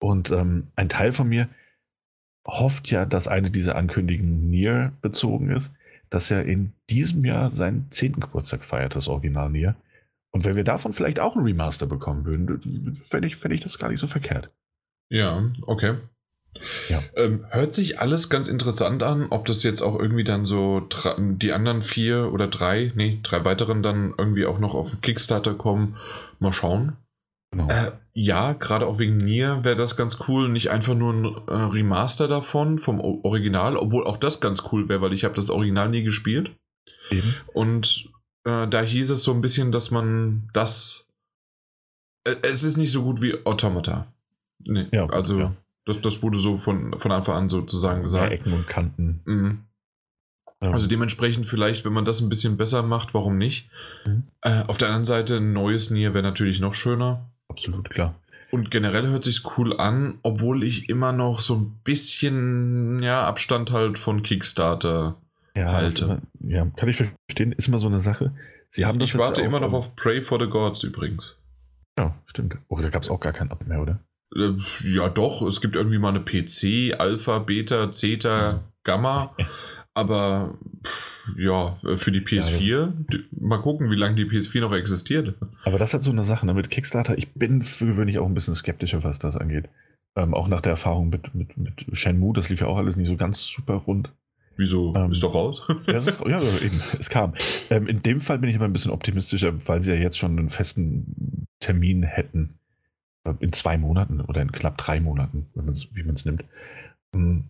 Und 0.00 0.30
ähm, 0.30 0.68
ein 0.74 0.88
Teil 0.88 1.12
von 1.12 1.28
mir 1.28 1.48
hofft 2.46 2.90
ja, 2.90 3.04
dass 3.04 3.28
eine 3.28 3.50
dieser 3.50 3.76
Ankündigungen 3.76 4.48
Nier 4.48 4.94
bezogen 5.02 5.50
ist 5.50 5.74
dass 6.14 6.30
er 6.30 6.44
in 6.44 6.72
diesem 6.90 7.24
Jahr 7.24 7.50
seinen 7.50 7.90
10. 7.90 8.20
Geburtstag 8.20 8.62
feiert, 8.62 8.94
das 8.94 9.08
Original 9.08 9.50
Nier. 9.50 9.74
Und 10.30 10.44
wenn 10.44 10.54
wir 10.54 10.62
davon 10.62 10.92
vielleicht 10.92 11.18
auch 11.18 11.34
ein 11.34 11.42
Remaster 11.42 11.86
bekommen 11.86 12.24
würden, 12.24 13.02
fände 13.10 13.26
ich, 13.26 13.34
fänd 13.34 13.52
ich 13.52 13.62
das 13.62 13.80
gar 13.80 13.88
nicht 13.88 13.98
so 13.98 14.06
verkehrt. 14.06 14.48
Ja, 15.10 15.50
okay. 15.62 15.96
Ja. 16.88 17.02
Ähm, 17.16 17.44
hört 17.50 17.74
sich 17.74 17.98
alles 17.98 18.30
ganz 18.30 18.46
interessant 18.46 19.02
an, 19.02 19.26
ob 19.30 19.46
das 19.46 19.64
jetzt 19.64 19.82
auch 19.82 19.98
irgendwie 19.98 20.22
dann 20.22 20.44
so 20.44 20.88
die 21.18 21.50
anderen 21.50 21.82
vier 21.82 22.32
oder 22.32 22.46
drei, 22.46 22.92
nee, 22.94 23.18
drei 23.24 23.44
weiteren 23.44 23.82
dann 23.82 24.14
irgendwie 24.16 24.46
auch 24.46 24.60
noch 24.60 24.74
auf 24.74 25.00
Kickstarter 25.02 25.54
kommen. 25.54 25.96
Mal 26.38 26.52
schauen. 26.52 26.96
Genau. 27.54 27.68
Äh, 27.68 27.92
ja, 28.14 28.52
gerade 28.52 28.86
auch 28.86 28.98
wegen 28.98 29.16
Nier 29.16 29.62
wäre 29.62 29.76
das 29.76 29.96
ganz 29.96 30.18
cool. 30.28 30.48
Nicht 30.48 30.70
einfach 30.70 30.94
nur 30.94 31.12
ein 31.12 31.24
äh, 31.46 31.52
Remaster 31.52 32.26
davon, 32.26 32.78
vom 32.80 33.00
Original, 33.00 33.76
obwohl 33.76 34.06
auch 34.06 34.16
das 34.16 34.40
ganz 34.40 34.64
cool 34.72 34.88
wäre, 34.88 35.00
weil 35.00 35.12
ich 35.12 35.24
habe 35.24 35.36
das 35.36 35.50
Original 35.50 35.88
nie 35.88 36.02
gespielt. 36.02 36.50
Eben. 37.10 37.34
Und 37.52 38.10
äh, 38.44 38.66
da 38.66 38.82
hieß 38.82 39.10
es 39.10 39.22
so 39.22 39.32
ein 39.32 39.40
bisschen, 39.40 39.70
dass 39.70 39.92
man 39.92 40.48
das. 40.52 41.08
Äh, 42.24 42.34
es 42.42 42.64
ist 42.64 42.76
nicht 42.76 42.90
so 42.90 43.04
gut 43.04 43.22
wie 43.22 43.46
Automata. 43.46 44.08
Nee, 44.58 44.88
ja, 44.90 45.06
also 45.06 45.38
ja. 45.38 45.56
Das, 45.86 46.00
das 46.00 46.22
wurde 46.22 46.38
so 46.38 46.56
von, 46.56 46.98
von 46.98 47.12
Anfang 47.12 47.36
an 47.36 47.48
sozusagen 47.48 48.02
gesagt. 48.02 48.32
Ja, 48.32 48.38
Ecken 48.38 48.52
und 48.52 48.66
Kanten. 48.66 49.20
Mhm. 49.26 49.58
Also 50.60 50.88
dementsprechend 50.88 51.46
vielleicht, 51.46 51.84
wenn 51.84 51.92
man 51.92 52.06
das 52.06 52.22
ein 52.22 52.30
bisschen 52.30 52.56
besser 52.56 52.82
macht, 52.82 53.12
warum 53.12 53.36
nicht? 53.36 53.68
Mhm. 54.06 54.24
Äh, 54.40 54.62
auf 54.62 54.78
der 54.78 54.88
anderen 54.88 55.04
Seite, 55.04 55.36
ein 55.36 55.52
neues 55.52 55.90
Nier 55.90 56.14
wäre 56.14 56.24
natürlich 56.24 56.58
noch 56.58 56.74
schöner. 56.74 57.30
Absolut 57.48 57.90
klar. 57.90 58.14
Und 58.50 58.70
generell 58.70 59.08
hört 59.08 59.24
sich 59.24 59.42
cool 59.58 59.76
an, 59.78 60.18
obwohl 60.22 60.62
ich 60.62 60.88
immer 60.88 61.12
noch 61.12 61.40
so 61.40 61.56
ein 61.56 61.80
bisschen 61.82 63.02
ja, 63.02 63.26
Abstand 63.26 63.72
halt 63.72 63.98
von 63.98 64.22
Kickstarter 64.22 65.16
ja, 65.56 65.72
halte. 65.72 66.04
Immer, 66.04 66.52
ja, 66.52 66.66
kann 66.76 66.88
ich 66.88 66.96
verstehen, 66.96 67.52
ist 67.52 67.68
immer 67.68 67.80
so 67.80 67.88
eine 67.88 68.00
Sache. 68.00 68.32
Sie 68.70 68.86
haben 68.86 68.98
das 68.98 69.10
ich 69.10 69.18
warte 69.18 69.42
immer 69.42 69.60
noch 69.60 69.72
auf 69.72 69.96
Pray 69.96 70.22
for 70.22 70.40
the 70.40 70.48
Gods 70.48 70.82
übrigens. 70.82 71.36
Ja, 71.98 72.14
stimmt. 72.26 72.56
Oh, 72.68 72.80
da 72.80 72.90
gab 72.90 73.02
es 73.02 73.10
auch 73.10 73.20
gar 73.20 73.32
keinen 73.32 73.50
Ab 73.50 73.64
mehr, 73.66 73.80
oder? 73.80 74.00
Äh, 74.36 74.52
ja, 74.84 75.08
doch. 75.08 75.42
Es 75.42 75.60
gibt 75.60 75.76
irgendwie 75.76 75.98
mal 75.98 76.10
eine 76.10 76.20
PC, 76.20 76.98
Alpha, 76.98 77.38
Beta, 77.40 77.90
Zeta, 77.90 78.64
Gamma. 78.84 79.34
Aber 79.94 80.58
ja, 81.36 81.76
für 81.96 82.10
die 82.10 82.20
PS4, 82.20 82.60
ja, 82.60 82.92
mal 83.30 83.62
gucken, 83.62 83.90
wie 83.90 83.96
lange 83.96 84.16
die 84.16 84.24
PS4 84.24 84.60
noch 84.60 84.72
existiert. 84.72 85.34
Aber 85.64 85.78
das 85.78 85.94
hat 85.94 86.02
so 86.02 86.10
eine 86.10 86.24
Sache, 86.24 86.44
ne? 86.46 86.54
mit 86.54 86.68
Kickstarter, 86.68 87.16
ich 87.16 87.32
bin 87.32 87.62
für 87.62 87.86
gewöhnlich 87.86 88.18
auch 88.18 88.26
ein 88.26 88.34
bisschen 88.34 88.56
skeptischer, 88.56 89.04
was 89.04 89.20
das 89.20 89.36
angeht. 89.36 89.68
Ähm, 90.16 90.34
auch 90.34 90.48
nach 90.48 90.60
der 90.60 90.70
Erfahrung 90.70 91.10
mit, 91.10 91.34
mit, 91.34 91.56
mit 91.56 91.86
Shenmue, 91.92 92.34
das 92.34 92.48
lief 92.48 92.60
ja 92.60 92.66
auch 92.66 92.76
alles 92.76 92.96
nicht 92.96 93.08
so 93.08 93.16
ganz 93.16 93.44
super 93.44 93.74
rund. 93.74 94.10
Wieso? 94.56 94.94
Ähm, 94.94 95.12
ist 95.12 95.22
doch 95.22 95.34
raus? 95.34 95.62
ja, 95.86 95.98
ist, 95.98 96.20
ja, 96.20 96.40
eben, 96.62 96.82
es 96.98 97.08
kam. 97.08 97.34
Ähm, 97.70 97.86
in 97.86 98.02
dem 98.02 98.20
Fall 98.20 98.38
bin 98.38 98.50
ich 98.50 98.56
aber 98.56 98.66
ein 98.66 98.72
bisschen 98.72 98.92
optimistischer, 98.92 99.66
weil 99.66 99.82
sie 99.82 99.92
ja 99.92 99.98
jetzt 99.98 100.18
schon 100.18 100.38
einen 100.38 100.50
festen 100.50 101.46
Termin 101.60 102.02
hätten. 102.02 102.58
Äh, 103.24 103.34
in 103.40 103.52
zwei 103.52 103.78
Monaten 103.78 104.20
oder 104.20 104.42
in 104.42 104.52
knapp 104.52 104.78
drei 104.78 105.00
Monaten, 105.00 105.46
wie 105.54 106.02
man 106.02 106.14
es 106.14 106.24
nimmt. 106.24 106.44
Mm, 107.12 107.40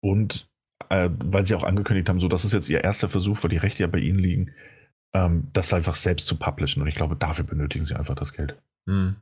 und 0.00 0.47
äh, 0.88 1.10
weil 1.24 1.46
sie 1.46 1.54
auch 1.54 1.64
angekündigt 1.64 2.08
haben, 2.08 2.20
so 2.20 2.28
das 2.28 2.44
ist 2.44 2.52
jetzt 2.52 2.68
ihr 2.68 2.84
erster 2.84 3.08
Versuch, 3.08 3.42
weil 3.42 3.50
die 3.50 3.56
Rechte 3.56 3.82
ja 3.82 3.86
bei 3.86 3.98
ihnen 3.98 4.18
liegen, 4.18 4.52
ähm, 5.12 5.48
das 5.52 5.72
einfach 5.72 5.94
selbst 5.94 6.26
zu 6.26 6.36
publishen. 6.36 6.82
Und 6.82 6.88
ich 6.88 6.94
glaube, 6.94 7.16
dafür 7.16 7.44
benötigen 7.44 7.84
sie 7.84 7.94
einfach 7.94 8.14
das 8.14 8.32
Geld. 8.32 8.56
Hm. 8.86 9.16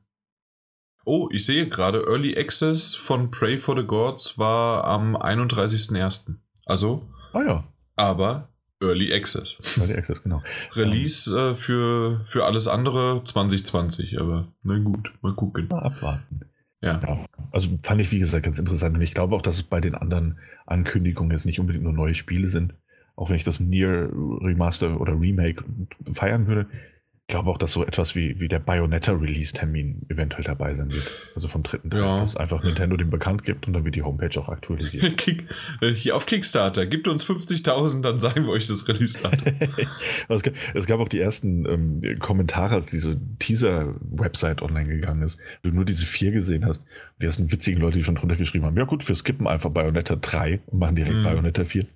Oh, 1.04 1.28
ich 1.30 1.46
sehe 1.46 1.68
gerade, 1.68 2.02
Early 2.06 2.36
Access 2.36 2.94
von 2.96 3.30
Pray 3.30 3.58
for 3.58 3.80
the 3.80 3.86
Gods 3.86 4.38
war 4.38 4.84
am 4.84 5.16
31.01. 5.16 6.34
Also. 6.64 7.08
Ah 7.32 7.42
ja. 7.42 7.64
Aber 7.94 8.48
Early 8.80 9.14
Access. 9.14 9.56
Early 9.78 9.94
Access, 9.94 10.22
genau. 10.22 10.42
Release 10.74 11.30
äh, 11.30 11.54
für, 11.54 12.24
für 12.28 12.44
alles 12.44 12.68
andere 12.68 13.22
2020, 13.24 14.20
aber 14.20 14.48
na 14.62 14.78
gut, 14.78 15.12
mal 15.22 15.32
gucken. 15.32 15.68
Mal 15.68 15.82
abwarten. 15.82 16.40
Ja. 16.86 17.00
ja. 17.06 17.24
Also 17.52 17.70
fand 17.82 18.00
ich, 18.00 18.12
wie 18.12 18.18
gesagt, 18.18 18.44
ganz 18.44 18.58
interessant. 18.58 18.96
Und 18.96 19.02
ich 19.02 19.14
glaube 19.14 19.34
auch, 19.34 19.42
dass 19.42 19.56
es 19.56 19.62
bei 19.62 19.80
den 19.80 19.94
anderen 19.94 20.38
Ankündigungen 20.66 21.32
jetzt 21.32 21.46
nicht 21.46 21.60
unbedingt 21.60 21.84
nur 21.84 21.92
neue 21.92 22.14
Spiele 22.14 22.48
sind. 22.48 22.74
Auch 23.16 23.30
wenn 23.30 23.36
ich 23.36 23.44
das 23.44 23.60
Nier 23.60 24.10
Remaster 24.12 25.00
oder 25.00 25.18
Remake 25.18 25.64
feiern 26.12 26.46
würde, 26.46 26.66
ich 27.28 27.32
glaube 27.32 27.50
auch, 27.50 27.58
dass 27.58 27.72
so 27.72 27.84
etwas 27.84 28.14
wie, 28.14 28.38
wie 28.38 28.46
der 28.46 28.60
Bayonetta-Release-Termin 28.60 30.06
eventuell 30.08 30.44
dabei 30.44 30.74
sein 30.74 30.92
wird. 30.92 31.10
Also 31.34 31.48
vom 31.48 31.64
dritten 31.64 31.90
Teil, 31.90 32.00
ja. 32.00 32.20
dass 32.20 32.36
einfach 32.36 32.62
Nintendo 32.62 32.96
den 32.96 33.10
bekannt 33.10 33.42
gibt 33.42 33.66
und 33.66 33.72
dann 33.72 33.84
wird 33.84 33.96
die 33.96 34.02
Homepage 34.02 34.40
auch 34.40 34.48
aktualisiert. 34.48 35.16
Kick, 35.16 35.42
äh, 35.80 35.92
hier 35.92 36.14
auf 36.14 36.26
Kickstarter, 36.26 36.86
gibt 36.86 37.08
uns 37.08 37.26
50.000, 37.26 38.02
dann 38.02 38.20
sagen 38.20 38.44
wir 38.44 38.52
euch 38.52 38.68
das 38.68 38.86
Release-Datum. 38.86 39.54
es, 40.28 40.42
gab, 40.44 40.54
es 40.72 40.86
gab 40.86 41.00
auch 41.00 41.08
die 41.08 41.18
ersten 41.18 41.66
ähm, 41.66 42.18
Kommentare, 42.20 42.76
als 42.76 42.86
diese 42.86 43.20
Teaser-Website 43.40 44.62
online 44.62 44.88
gegangen 44.88 45.22
ist, 45.22 45.40
du 45.62 45.70
nur 45.70 45.84
diese 45.84 46.06
vier 46.06 46.30
gesehen 46.30 46.64
hast. 46.64 46.84
Die 47.20 47.24
ersten 47.24 47.50
witzigen 47.50 47.80
Leute, 47.80 47.98
die 47.98 48.04
schon 48.04 48.14
drunter 48.14 48.36
geschrieben 48.36 48.66
haben, 48.66 48.76
ja 48.76 48.84
gut, 48.84 49.08
wir 49.08 49.16
skippen 49.16 49.48
einfach 49.48 49.70
Bayonetta 49.70 50.14
3 50.14 50.60
und 50.66 50.78
machen 50.78 50.94
direkt 50.94 51.16
mhm. 51.16 51.24
Bayonetta 51.24 51.64
4. 51.64 51.82
Ja, 51.82 51.88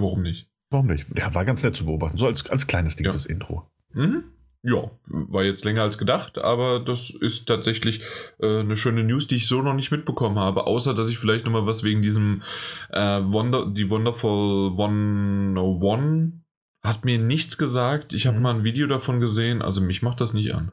warum 0.00 0.22
nicht? 0.22 0.48
Warum 0.70 0.86
nicht? 0.86 1.04
Ja, 1.14 1.34
war 1.34 1.44
ganz 1.44 1.62
nett 1.62 1.76
zu 1.76 1.84
beobachten. 1.84 2.16
So 2.16 2.24
als, 2.24 2.48
als 2.48 2.66
kleines 2.66 2.96
Ding 2.96 3.04
ja. 3.04 3.12
fürs 3.12 3.26
Intro. 3.26 3.68
Mhm. 3.94 4.24
Ja, 4.64 4.92
war 5.08 5.42
jetzt 5.42 5.64
länger 5.64 5.82
als 5.82 5.98
gedacht, 5.98 6.38
aber 6.38 6.78
das 6.78 7.10
ist 7.10 7.46
tatsächlich 7.46 8.00
äh, 8.38 8.60
eine 8.60 8.76
schöne 8.76 9.02
News, 9.02 9.26
die 9.26 9.34
ich 9.34 9.48
so 9.48 9.60
noch 9.60 9.74
nicht 9.74 9.90
mitbekommen 9.90 10.38
habe, 10.38 10.68
außer 10.68 10.94
dass 10.94 11.08
ich 11.08 11.18
vielleicht 11.18 11.44
nochmal 11.44 11.66
was 11.66 11.82
wegen 11.82 12.00
diesem 12.00 12.42
äh, 12.90 13.20
Wonder, 13.24 13.66
die 13.66 13.90
Wonderful 13.90 14.70
101 14.70 16.34
hat 16.80 17.04
mir 17.04 17.18
nichts 17.18 17.58
gesagt. 17.58 18.12
Ich 18.12 18.28
habe 18.28 18.36
mhm. 18.36 18.42
mal 18.42 18.54
ein 18.54 18.64
Video 18.64 18.86
davon 18.86 19.18
gesehen, 19.18 19.62
also 19.62 19.80
mich 19.80 20.00
macht 20.00 20.20
das 20.20 20.32
nicht 20.32 20.54
an. 20.54 20.70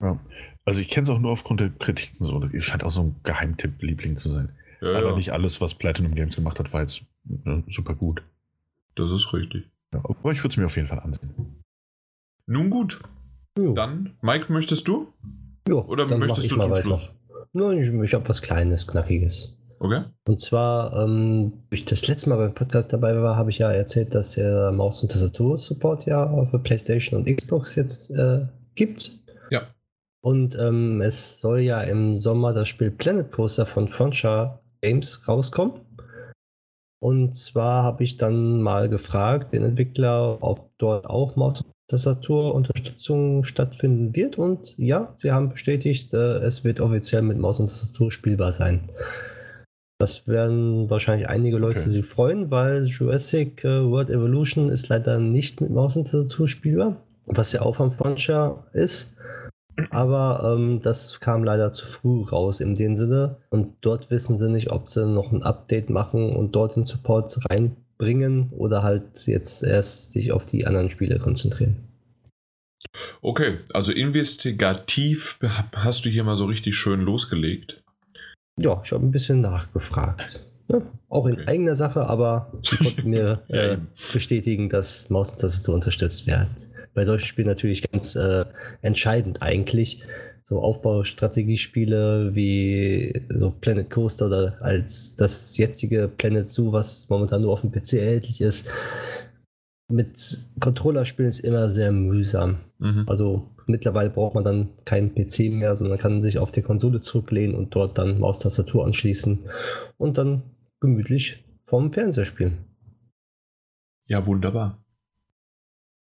Ja. 0.00 0.18
Also 0.64 0.80
ich 0.80 0.88
kenne 0.88 1.04
es 1.04 1.10
auch 1.10 1.18
nur 1.18 1.32
aufgrund 1.32 1.60
der 1.60 1.70
Kritiken 1.70 2.26
so. 2.26 2.42
Ihr 2.52 2.62
scheint 2.62 2.84
auch 2.84 2.90
so 2.90 3.02
ein 3.02 3.16
Geheimtipp-Liebling 3.24 4.16
zu 4.18 4.30
sein. 4.30 4.56
Ja, 4.80 4.96
aber 4.96 5.10
ja. 5.10 5.16
nicht 5.16 5.32
alles, 5.32 5.60
was 5.60 5.74
Platinum 5.74 6.14
Games 6.14 6.36
gemacht 6.36 6.58
hat, 6.58 6.72
war 6.72 6.80
jetzt 6.80 7.02
ne, 7.24 7.62
super 7.68 7.94
gut. 7.94 8.22
Das 8.94 9.10
ist 9.10 9.32
richtig. 9.32 9.64
Ja, 9.92 10.00
aber 10.02 10.32
ich 10.32 10.42
würde 10.42 10.52
es 10.52 10.56
mir 10.56 10.66
auf 10.66 10.76
jeden 10.76 10.88
Fall 10.88 11.00
ansehen. 11.00 11.61
Nun 12.46 12.70
gut. 12.70 13.00
Jo. 13.58 13.74
Dann, 13.74 14.14
Mike, 14.22 14.52
möchtest 14.52 14.88
du? 14.88 15.12
Ja. 15.68 15.74
Oder 15.74 16.06
möchtest 16.16 16.50
du 16.50 16.58
zum 16.58 16.70
weiter. 16.70 16.82
Schluss? 16.82 17.10
Nein, 17.52 17.78
ich, 17.78 17.88
ich 17.88 18.14
habe 18.14 18.28
was 18.28 18.40
Kleines, 18.42 18.86
Knackiges. 18.86 19.58
Okay. 19.78 20.04
Und 20.26 20.40
zwar, 20.40 20.92
ähm, 21.04 21.52
ich 21.70 21.84
das 21.84 22.06
letzte 22.06 22.30
Mal 22.30 22.36
beim 22.36 22.54
Podcast 22.54 22.92
dabei 22.92 23.20
war, 23.20 23.36
habe 23.36 23.50
ich 23.50 23.58
ja 23.58 23.70
erzählt, 23.70 24.14
dass 24.14 24.32
der 24.32 24.70
Maus- 24.72 25.02
und 25.02 25.10
Tastatur-Support 25.10 26.06
ja 26.06 26.24
auf 26.24 26.50
der 26.52 26.58
PlayStation 26.58 27.18
und 27.20 27.36
Xbox 27.36 27.74
jetzt 27.74 28.10
äh, 28.10 28.46
gibt. 28.74 29.10
Ja. 29.50 29.62
Und 30.24 30.56
ähm, 30.58 31.00
es 31.00 31.40
soll 31.40 31.60
ja 31.60 31.82
im 31.82 32.16
Sommer 32.16 32.52
das 32.52 32.68
Spiel 32.68 32.90
Planet 32.92 33.32
Coaster 33.32 33.66
von 33.66 33.88
Frontier 33.88 34.60
Games 34.82 35.26
rauskommen. 35.26 35.80
Und 37.00 37.34
zwar 37.34 37.82
habe 37.82 38.04
ich 38.04 38.16
dann 38.16 38.62
mal 38.62 38.88
gefragt, 38.88 39.52
den 39.52 39.64
Entwickler, 39.64 40.38
ob 40.40 40.70
dort 40.78 41.06
auch 41.06 41.34
Maus- 41.34 41.64
Tastaturunterstützung 41.92 43.44
stattfinden 43.44 44.16
wird. 44.16 44.38
Und 44.38 44.74
ja, 44.78 45.12
sie 45.16 45.30
haben 45.30 45.50
bestätigt, 45.50 46.14
äh, 46.14 46.38
es 46.38 46.64
wird 46.64 46.80
offiziell 46.80 47.22
mit 47.22 47.38
Maus 47.38 47.60
und 47.60 47.68
Tastatur 47.68 48.10
spielbar 48.10 48.50
sein. 48.50 48.88
Das 49.98 50.26
werden 50.26 50.90
wahrscheinlich 50.90 51.28
einige 51.28 51.58
Leute 51.58 51.80
okay. 51.80 51.90
sich 51.90 52.06
freuen, 52.06 52.50
weil 52.50 52.86
Jurassic 52.86 53.62
äh, 53.64 53.84
World 53.84 54.10
Evolution 54.10 54.70
ist 54.70 54.88
leider 54.88 55.18
nicht 55.18 55.60
mit 55.60 55.70
Maus 55.70 55.96
und 55.96 56.10
Tastatur 56.10 56.48
spielbar, 56.48 56.96
was 57.26 57.52
ja 57.52 57.60
auch 57.60 57.76
vom 57.76 57.90
Frontier 57.90 58.64
ist. 58.72 59.14
Aber 59.90 60.54
ähm, 60.56 60.80
das 60.82 61.20
kam 61.20 61.44
leider 61.44 61.72
zu 61.72 61.86
früh 61.86 62.22
raus 62.22 62.60
in 62.60 62.74
dem 62.74 62.96
Sinne. 62.96 63.36
Und 63.50 63.74
dort 63.82 64.10
wissen 64.10 64.38
sie 64.38 64.50
nicht, 64.50 64.72
ob 64.72 64.88
sie 64.88 65.06
noch 65.06 65.30
ein 65.30 65.42
Update 65.42 65.90
machen 65.90 66.34
und 66.34 66.52
dort 66.52 66.76
den 66.76 66.84
Support 66.84 67.38
rein 67.50 67.76
bringen 68.02 68.50
oder 68.50 68.82
halt 68.82 69.26
jetzt 69.28 69.62
erst 69.62 70.10
sich 70.10 70.32
auf 70.32 70.44
die 70.44 70.66
anderen 70.66 70.90
Spiele 70.90 71.20
konzentrieren. 71.20 71.76
Okay, 73.20 73.58
also 73.72 73.92
investigativ 73.92 75.38
hast 75.72 76.04
du 76.04 76.08
hier 76.08 76.24
mal 76.24 76.34
so 76.34 76.46
richtig 76.46 76.74
schön 76.74 77.00
losgelegt. 77.00 77.80
Ja, 78.58 78.82
ich 78.84 78.90
habe 78.90 79.06
ein 79.06 79.12
bisschen 79.12 79.40
nachgefragt. 79.40 80.44
Ja, 80.68 80.82
auch 81.08 81.26
in 81.26 81.34
okay. 81.34 81.46
eigener 81.46 81.76
Sache, 81.76 82.06
aber 82.06 82.52
sie 82.64 82.76
konnten 82.76 83.08
mir 83.08 83.42
äh, 83.48 83.76
bestätigen, 84.12 84.68
dass 84.68 85.08
Maus 85.08 85.32
und 85.32 85.40
Tastatur 85.40 85.74
unterstützt 85.76 86.26
werden. 86.26 86.50
Bei 86.94 87.04
solchen 87.04 87.26
Spielen 87.26 87.46
natürlich 87.46 87.88
ganz 87.88 88.16
äh, 88.16 88.44
entscheidend 88.82 89.42
eigentlich, 89.42 90.02
so 90.44 90.60
Aufbaustrategiespiele 90.60 92.34
wie 92.34 93.22
so 93.28 93.50
Planet 93.50 93.88
Coaster 93.90 94.26
oder 94.26 94.58
als 94.60 95.16
das 95.16 95.56
jetzige 95.56 96.08
Planet 96.08 96.46
Zoo, 96.46 96.72
was 96.72 97.08
momentan 97.08 97.42
nur 97.42 97.52
auf 97.52 97.60
dem 97.60 97.70
PC 97.70 97.94
erhältlich 97.94 98.40
ist, 98.40 98.68
mit 99.88 100.38
Controller 100.60 101.04
spielen 101.04 101.28
ist 101.28 101.40
immer 101.40 101.70
sehr 101.70 101.92
mühsam. 101.92 102.58
Mhm. 102.78 103.04
Also 103.06 103.46
mittlerweile 103.66 104.10
braucht 104.10 104.34
man 104.34 104.44
dann 104.44 104.68
keinen 104.84 105.14
PC 105.14 105.50
mehr, 105.50 105.76
sondern 105.76 105.98
kann 105.98 106.22
sich 106.22 106.38
auf 106.38 106.50
die 106.50 106.62
Konsole 106.62 107.00
zurücklehnen 107.00 107.54
und 107.54 107.74
dort 107.74 107.98
dann 107.98 108.18
Maustastatur 108.18 108.84
anschließen 108.84 109.38
und 109.98 110.18
dann 110.18 110.42
gemütlich 110.80 111.44
vom 111.64 111.92
Fernseher 111.92 112.24
spielen. 112.24 112.58
Ja, 114.08 114.26
wunderbar. 114.26 114.82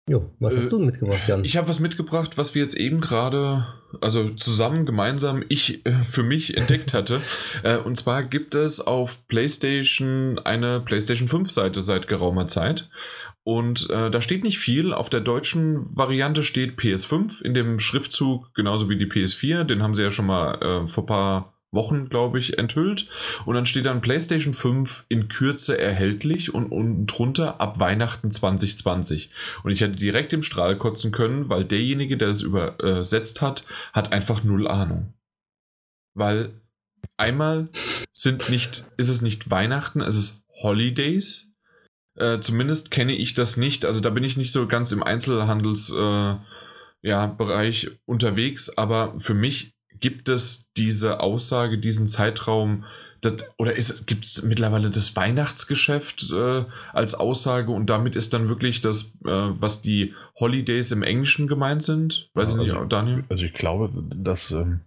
Jo, 0.06 0.30
was 0.38 0.54
hast 0.54 0.66
äh, 0.66 0.68
du 0.68 0.78
mitgebracht, 0.80 1.26
Jan? 1.26 1.44
Ich 1.44 1.56
habe 1.56 1.66
was 1.68 1.80
mitgebracht, 1.80 2.36
was 2.36 2.54
wir 2.54 2.60
jetzt 2.60 2.76
eben 2.76 3.00
gerade, 3.00 3.66
also 4.02 4.28
zusammen, 4.30 4.84
gemeinsam, 4.84 5.42
ich 5.48 5.86
äh, 5.86 6.04
für 6.04 6.22
mich 6.22 6.58
entdeckt 6.58 6.92
hatte. 6.92 7.22
äh, 7.62 7.78
und 7.78 7.96
zwar 7.96 8.22
gibt 8.22 8.54
es 8.54 8.80
auf 8.80 9.26
PlayStation 9.28 10.38
eine 10.38 10.80
PlayStation 10.80 11.28
5 11.28 11.50
Seite 11.50 11.80
seit 11.80 12.06
geraumer 12.06 12.48
Zeit. 12.48 12.90
Und 13.44 13.88
äh, 13.90 14.10
da 14.10 14.20
steht 14.20 14.42
nicht 14.42 14.58
viel. 14.58 14.92
Auf 14.92 15.08
der 15.08 15.20
deutschen 15.20 15.86
Variante 15.96 16.42
steht 16.42 16.78
PS5 16.78 17.42
in 17.42 17.54
dem 17.54 17.78
Schriftzug, 17.78 18.52
genauso 18.54 18.90
wie 18.90 18.98
die 18.98 19.06
PS4. 19.06 19.64
Den 19.64 19.82
haben 19.82 19.94
sie 19.94 20.02
ja 20.02 20.10
schon 20.10 20.26
mal 20.26 20.54
äh, 20.62 20.86
vor 20.86 21.04
ein 21.04 21.06
paar 21.06 21.53
Wochen, 21.74 22.08
glaube 22.08 22.38
ich, 22.38 22.58
enthüllt. 22.58 23.06
Und 23.44 23.54
dann 23.54 23.66
steht 23.66 23.86
dann 23.86 24.00
PlayStation 24.00 24.54
5 24.54 25.04
in 25.08 25.28
Kürze 25.28 25.78
erhältlich 25.78 26.54
und 26.54 26.70
unten 26.72 27.06
drunter 27.06 27.60
ab 27.60 27.78
Weihnachten 27.78 28.30
2020. 28.30 29.30
Und 29.62 29.72
ich 29.72 29.80
hätte 29.80 29.96
direkt 29.96 30.32
im 30.32 30.42
Strahl 30.42 30.76
kotzen 30.78 31.12
können, 31.12 31.48
weil 31.48 31.64
derjenige, 31.64 32.16
der 32.16 32.28
das 32.28 32.42
übersetzt 32.42 33.42
hat, 33.42 33.64
hat 33.92 34.12
einfach 34.12 34.44
null 34.44 34.66
Ahnung. 34.68 35.14
Weil 36.14 36.60
einmal 37.16 37.68
sind 38.12 38.48
nicht, 38.50 38.84
ist 38.96 39.08
es 39.08 39.22
nicht 39.22 39.50
Weihnachten, 39.50 40.00
es 40.00 40.16
ist 40.16 40.44
Holidays. 40.62 41.52
Äh, 42.16 42.40
zumindest 42.40 42.90
kenne 42.90 43.14
ich 43.16 43.34
das 43.34 43.56
nicht. 43.56 43.84
Also 43.84 44.00
da 44.00 44.10
bin 44.10 44.24
ich 44.24 44.36
nicht 44.36 44.52
so 44.52 44.66
ganz 44.66 44.92
im 44.92 45.02
Einzelhandelsbereich 45.02 46.38
äh, 47.84 47.88
ja, 47.88 47.96
unterwegs, 48.06 48.76
aber 48.78 49.18
für 49.18 49.34
mich 49.34 49.73
gibt 50.04 50.28
es 50.28 50.70
diese 50.74 51.20
Aussage, 51.20 51.78
diesen 51.78 52.08
Zeitraum, 52.08 52.84
das, 53.22 53.36
oder 53.56 53.72
gibt 54.04 54.26
es 54.26 54.42
mittlerweile 54.42 54.90
das 54.90 55.16
Weihnachtsgeschäft 55.16 56.30
äh, 56.30 56.66
als 56.92 57.14
Aussage 57.14 57.72
und 57.72 57.88
damit 57.88 58.14
ist 58.14 58.34
dann 58.34 58.50
wirklich 58.50 58.82
das, 58.82 59.16
äh, 59.24 59.30
was 59.30 59.80
die 59.80 60.12
Holidays 60.38 60.92
im 60.92 61.02
Englischen 61.02 61.46
gemeint 61.46 61.82
sind? 61.84 62.28
Weiß 62.34 62.50
ja, 62.50 62.56
ich 62.56 62.62
nicht, 62.64 62.74
also, 62.74 62.84
Daniel? 62.84 63.24
Also 63.30 63.46
ich 63.46 63.54
glaube, 63.54 63.90
dass 64.14 64.50
ähm, 64.50 64.80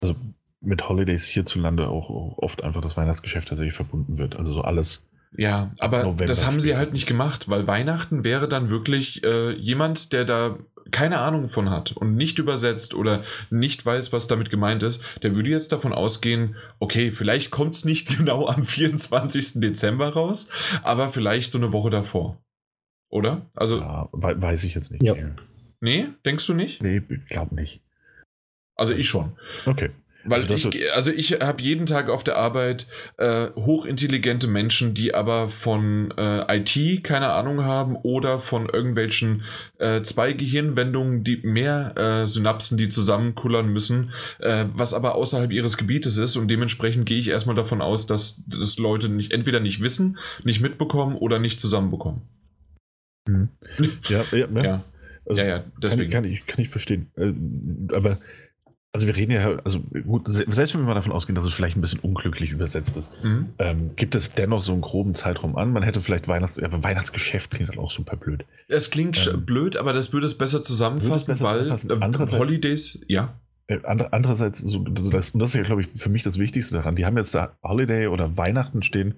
also 0.00 0.16
mit 0.62 0.88
Holidays 0.88 1.26
hierzulande 1.26 1.88
auch, 1.88 2.08
oft 2.38 2.64
einfach 2.64 2.80
das 2.80 2.96
Weihnachtsgeschäft 2.96 3.48
tatsächlich 3.48 3.76
verbunden 3.76 4.16
wird. 4.16 4.36
Also 4.36 4.54
so 4.54 4.62
alles. 4.62 5.02
Ja, 5.36 5.72
aber 5.78 6.04
November 6.04 6.24
das 6.24 6.46
haben 6.46 6.58
sie 6.58 6.74
halt 6.74 6.94
nicht 6.94 7.06
gemacht, 7.06 7.50
weil 7.50 7.66
Weihnachten 7.66 8.24
wäre 8.24 8.48
dann 8.48 8.70
wirklich 8.70 9.22
äh, 9.24 9.52
jemand, 9.52 10.14
der 10.14 10.24
da 10.24 10.56
keine 10.90 11.18
Ahnung 11.20 11.48
von 11.48 11.70
hat 11.70 11.92
und 11.92 12.16
nicht 12.16 12.38
übersetzt 12.38 12.94
oder 12.94 13.22
nicht 13.50 13.84
weiß, 13.84 14.12
was 14.12 14.28
damit 14.28 14.50
gemeint 14.50 14.82
ist, 14.82 15.02
der 15.22 15.34
würde 15.34 15.50
jetzt 15.50 15.72
davon 15.72 15.92
ausgehen, 15.92 16.56
okay, 16.78 17.10
vielleicht 17.10 17.50
kommt 17.50 17.74
es 17.74 17.84
nicht 17.84 18.08
genau 18.16 18.46
am 18.46 18.64
24. 18.64 19.60
Dezember 19.60 20.10
raus, 20.10 20.48
aber 20.82 21.10
vielleicht 21.10 21.50
so 21.50 21.58
eine 21.58 21.72
Woche 21.72 21.90
davor. 21.90 22.38
Oder? 23.10 23.46
Also. 23.54 23.78
Ja, 23.78 24.08
weiß 24.12 24.64
ich 24.64 24.74
jetzt 24.74 24.90
nicht. 24.90 25.02
Ja. 25.02 25.14
Nee, 25.80 26.08
denkst 26.24 26.46
du 26.46 26.54
nicht? 26.54 26.82
Nee, 26.82 27.02
ich 27.08 27.26
glaube 27.26 27.54
nicht. 27.54 27.80
Also 28.76 28.92
ich 28.94 29.08
schon. 29.08 29.36
Okay. 29.66 29.90
Weil 30.24 30.42
also, 30.50 30.70
ich, 30.70 30.92
also 30.92 31.10
ich 31.12 31.32
habe 31.40 31.62
jeden 31.62 31.86
Tag 31.86 32.08
auf 32.08 32.24
der 32.24 32.36
Arbeit 32.36 32.86
äh, 33.18 33.48
hochintelligente 33.56 34.46
Menschen, 34.46 34.94
die 34.94 35.14
aber 35.14 35.48
von 35.48 36.12
äh, 36.16 36.58
IT 36.58 37.04
keine 37.04 37.30
Ahnung 37.30 37.64
haben 37.64 37.96
oder 37.96 38.40
von 38.40 38.68
irgendwelchen 38.68 39.42
äh, 39.78 40.02
zwei 40.02 40.32
Gehirnwendungen, 40.32 41.24
die 41.24 41.38
mehr 41.42 41.96
äh, 41.96 42.28
Synapsen, 42.28 42.78
die 42.78 42.88
zusammenkullern 42.88 43.68
müssen, 43.68 44.12
äh, 44.38 44.64
was 44.72 44.94
aber 44.94 45.14
außerhalb 45.14 45.52
ihres 45.52 45.76
Gebietes 45.76 46.16
ist 46.16 46.36
und 46.36 46.48
dementsprechend 46.48 47.06
gehe 47.06 47.18
ich 47.18 47.28
erstmal 47.28 47.56
davon 47.56 47.82
aus, 47.82 48.06
dass 48.06 48.44
das 48.46 48.78
Leute 48.78 49.08
nicht 49.08 49.32
entweder 49.32 49.60
nicht 49.60 49.80
wissen, 49.80 50.18
nicht 50.42 50.60
mitbekommen 50.60 51.16
oder 51.16 51.38
nicht 51.38 51.60
zusammenbekommen. 51.60 52.22
Mhm. 53.28 53.48
Ja, 54.08 54.24
ja, 54.32 54.46
ja. 54.54 54.64
ja. 54.64 54.84
Also 55.26 55.40
ja, 55.40 55.48
ja, 55.48 55.64
deswegen. 55.82 56.10
Kann, 56.10 56.24
kann, 56.24 56.32
ich, 56.32 56.46
kann 56.46 56.60
ich 56.60 56.68
verstehen. 56.68 57.10
Äh, 57.16 57.32
aber 57.94 58.18
also 58.94 59.08
wir 59.08 59.16
reden 59.16 59.32
ja, 59.32 59.58
also 59.64 59.80
gut, 59.80 60.22
selbst 60.28 60.72
wenn 60.72 60.82
wir 60.82 60.86
mal 60.86 60.94
davon 60.94 61.10
ausgehen, 61.10 61.34
dass 61.34 61.44
es 61.44 61.52
vielleicht 61.52 61.76
ein 61.76 61.80
bisschen 61.80 61.98
unglücklich 61.98 62.52
übersetzt 62.52 62.96
ist, 62.96 63.12
mhm. 63.24 63.48
ähm, 63.58 63.90
gibt 63.96 64.14
es 64.14 64.34
dennoch 64.34 64.62
so 64.62 64.72
einen 64.72 64.82
groben 64.82 65.16
Zeitraum 65.16 65.56
an. 65.56 65.72
Man 65.72 65.82
hätte 65.82 66.00
vielleicht 66.00 66.28
Weihnachts 66.28 66.56
ja, 66.56 66.70
Weihnachtsgeschäft 66.70 67.50
klingt 67.50 67.70
dann 67.70 67.80
auch 67.80 67.90
super 67.90 68.14
blöd. 68.14 68.44
Es 68.68 68.90
klingt 68.92 69.28
ähm, 69.34 69.44
blöd, 69.44 69.76
aber 69.76 69.92
das 69.92 70.12
würde 70.12 70.26
es 70.26 70.38
besser 70.38 70.62
zusammenfassen, 70.62 71.32
besser 71.32 71.44
weil 71.44 71.54
zusammenfassen. 71.54 71.90
Äh, 71.90 72.04
Andererseits, 72.04 72.40
Holidays, 72.40 73.04
ja. 73.08 73.34
Äh, 73.66 73.80
andererseits, 73.84 74.60
so, 74.60 74.78
das, 74.78 75.30
und 75.30 75.40
das 75.40 75.50
ist 75.50 75.56
ja, 75.56 75.62
glaube 75.62 75.80
ich, 75.80 75.88
für 75.96 76.08
mich 76.08 76.22
das 76.22 76.38
Wichtigste 76.38 76.76
daran. 76.76 76.94
Die 76.94 77.04
haben 77.04 77.16
jetzt 77.16 77.34
da 77.34 77.56
Holiday 77.64 78.06
oder 78.06 78.36
Weihnachten 78.36 78.84
stehen 78.84 79.16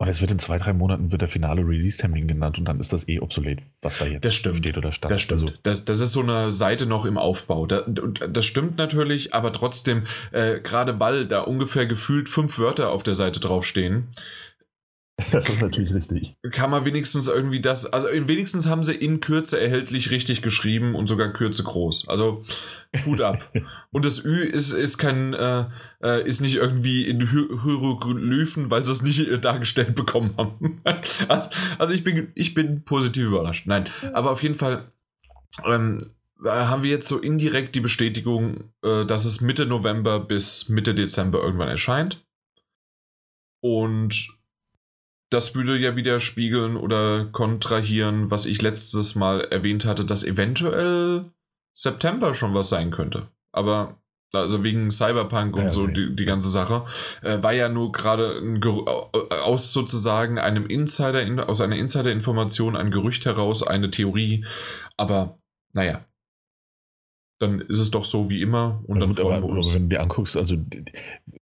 und 0.00 0.08
es 0.08 0.22
wird 0.22 0.30
in 0.30 0.38
zwei, 0.38 0.56
drei 0.56 0.72
Monaten 0.72 1.12
wird 1.12 1.20
der 1.20 1.28
finale 1.28 1.60
Release-Termin 1.60 2.26
genannt 2.26 2.56
und 2.56 2.64
dann 2.64 2.80
ist 2.80 2.90
das 2.90 3.06
eh 3.06 3.20
obsolet, 3.20 3.58
was 3.82 3.98
da 3.98 4.06
jetzt 4.06 4.32
steht 4.32 4.78
oder 4.78 4.92
stand. 4.92 5.12
Das 5.12 5.20
stimmt. 5.20 5.42
Also, 5.42 5.54
das, 5.62 5.84
das, 5.84 6.00
ist 6.00 6.12
so 6.12 6.22
eine 6.22 6.50
Seite 6.52 6.86
noch 6.86 7.04
im 7.04 7.18
Aufbau. 7.18 7.66
Das, 7.66 7.84
das 7.86 8.46
stimmt 8.46 8.78
natürlich, 8.78 9.34
aber 9.34 9.52
trotzdem, 9.52 10.06
äh, 10.32 10.58
gerade 10.60 10.98
weil 10.98 11.26
da 11.26 11.42
ungefähr 11.42 11.84
gefühlt 11.84 12.30
fünf 12.30 12.58
Wörter 12.58 12.92
auf 12.92 13.02
der 13.02 13.12
Seite 13.12 13.40
draufstehen, 13.40 14.08
Das 15.32 15.48
ist 15.48 15.60
natürlich 15.60 15.94
richtig. 15.94 16.36
Kann 16.50 16.70
man 16.70 16.84
wenigstens 16.84 17.28
irgendwie 17.28 17.60
das, 17.60 17.86
also 17.86 18.08
wenigstens 18.08 18.66
haben 18.66 18.82
sie 18.82 18.94
in 18.94 19.20
Kürze 19.20 19.60
erhältlich 19.60 20.10
richtig 20.10 20.42
geschrieben 20.42 20.94
und 20.94 21.06
sogar 21.06 21.32
Kürze 21.32 21.62
groß. 21.62 22.08
Also 22.08 22.44
Hut 23.04 23.20
ab. 23.20 23.52
und 23.90 24.04
das 24.04 24.24
Ü 24.24 24.42
ist, 24.42 24.72
ist 24.72 24.98
kein, 24.98 25.34
äh, 25.34 25.66
äh 26.02 26.26
ist 26.26 26.40
nicht 26.40 26.56
irgendwie 26.56 27.06
in 27.06 27.30
Hieroglyphen, 27.30 28.70
weil 28.70 28.84
sie 28.84 28.92
es 28.92 29.02
nicht 29.02 29.44
dargestellt 29.44 29.94
bekommen 29.94 30.34
haben. 30.36 30.80
also 31.78 31.92
ich 31.92 32.04
bin, 32.04 32.32
ich 32.34 32.54
bin 32.54 32.84
positiv 32.84 33.24
überrascht. 33.24 33.66
Nein, 33.66 33.88
aber 34.12 34.30
auf 34.30 34.42
jeden 34.42 34.56
Fall 34.56 34.90
ähm, 35.64 35.98
haben 36.44 36.82
wir 36.82 36.90
jetzt 36.90 37.08
so 37.08 37.18
indirekt 37.18 37.74
die 37.74 37.80
Bestätigung, 37.80 38.72
äh, 38.82 39.04
dass 39.04 39.24
es 39.24 39.40
Mitte 39.40 39.66
November 39.66 40.20
bis 40.20 40.68
Mitte 40.68 40.94
Dezember 40.94 41.42
irgendwann 41.42 41.68
erscheint. 41.68 42.24
Und 43.62 44.39
das 45.30 45.54
würde 45.54 45.78
ja 45.78 45.96
wieder 45.96 46.20
spiegeln 46.20 46.76
oder 46.76 47.26
kontrahieren, 47.26 48.30
was 48.30 48.46
ich 48.46 48.60
letztes 48.62 49.14
Mal 49.14 49.42
erwähnt 49.42 49.84
hatte, 49.84 50.04
dass 50.04 50.24
eventuell 50.24 51.30
September 51.72 52.34
schon 52.34 52.52
was 52.54 52.68
sein 52.68 52.90
könnte. 52.90 53.28
Aber 53.52 54.00
also 54.32 54.62
wegen 54.62 54.90
Cyberpunk 54.90 55.56
und 55.56 55.64
ja, 55.64 55.70
so 55.70 55.86
die, 55.86 56.14
die 56.14 56.24
ganze 56.24 56.50
Sache, 56.50 56.86
äh, 57.22 57.42
war 57.42 57.52
ja 57.52 57.68
nur 57.68 57.90
gerade 57.90 58.40
aus 59.42 59.72
sozusagen 59.72 60.38
einem 60.38 60.66
Insider, 60.66 61.48
aus 61.48 61.60
einer 61.60 61.76
Insider-Information 61.76 62.76
ein 62.76 62.90
Gerücht 62.90 63.24
heraus, 63.26 63.66
eine 63.66 63.90
Theorie. 63.90 64.44
Aber 64.96 65.38
naja, 65.72 66.04
dann 67.40 67.60
ist 67.60 67.80
es 67.80 67.90
doch 67.90 68.04
so 68.04 68.28
wie 68.28 68.42
immer 68.42 68.82
und 68.86 68.96
ja, 68.96 69.00
dann 69.00 69.16
gut, 69.16 69.20
aber, 69.20 69.36
aber 69.36 69.72
wenn 69.72 69.88
du 69.88 69.88
dir 69.88 70.02
anguckst, 70.02 70.36
also 70.36 70.56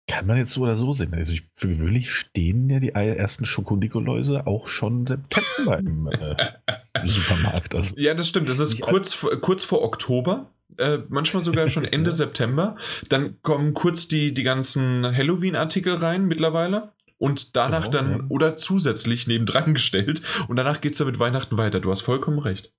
kann 0.06 0.26
man 0.26 0.36
jetzt 0.36 0.52
so 0.52 0.60
oder 0.60 0.76
so 0.76 0.92
sehen. 0.92 1.14
Also 1.14 1.32
ich, 1.32 1.44
für 1.54 1.68
gewöhnlich 1.68 2.12
stehen 2.12 2.68
ja 2.68 2.78
die 2.78 2.90
ersten 2.90 3.46
Schokonikoläuse 3.46 4.46
auch 4.46 4.68
schon 4.68 5.06
September 5.06 5.78
im, 5.78 6.06
äh, 6.08 6.36
Supermarkt. 7.06 7.74
Also 7.74 7.94
ja, 7.96 8.12
das 8.12 8.28
stimmt. 8.28 8.48
Das 8.48 8.58
ist 8.58 8.80
kurz, 8.80 9.26
kurz 9.40 9.64
vor 9.64 9.82
Oktober. 9.82 10.50
Äh, 10.76 10.98
manchmal 11.08 11.42
sogar 11.42 11.68
schon 11.70 11.86
Ende. 11.86 12.12
September. 12.16 12.76
Dann 13.08 13.40
kommen 13.40 13.72
kurz 13.72 14.06
die, 14.06 14.34
die 14.34 14.42
ganzen 14.42 15.04
Halloween-Artikel 15.04 15.94
rein 15.94 16.26
mittlerweile. 16.26 16.92
Und 17.18 17.56
danach 17.56 17.90
genau, 17.90 17.92
dann, 17.92 18.10
ja. 18.10 18.24
oder 18.28 18.56
zusätzlich 18.56 19.26
nebendran 19.26 19.72
gestellt. 19.74 20.20
Und 20.46 20.56
danach 20.56 20.82
geht 20.82 20.92
es 20.92 20.98
dann 20.98 21.06
mit 21.06 21.18
Weihnachten 21.18 21.56
weiter. 21.56 21.80
Du 21.80 21.90
hast 21.90 22.02
vollkommen 22.02 22.38
recht. 22.38 22.72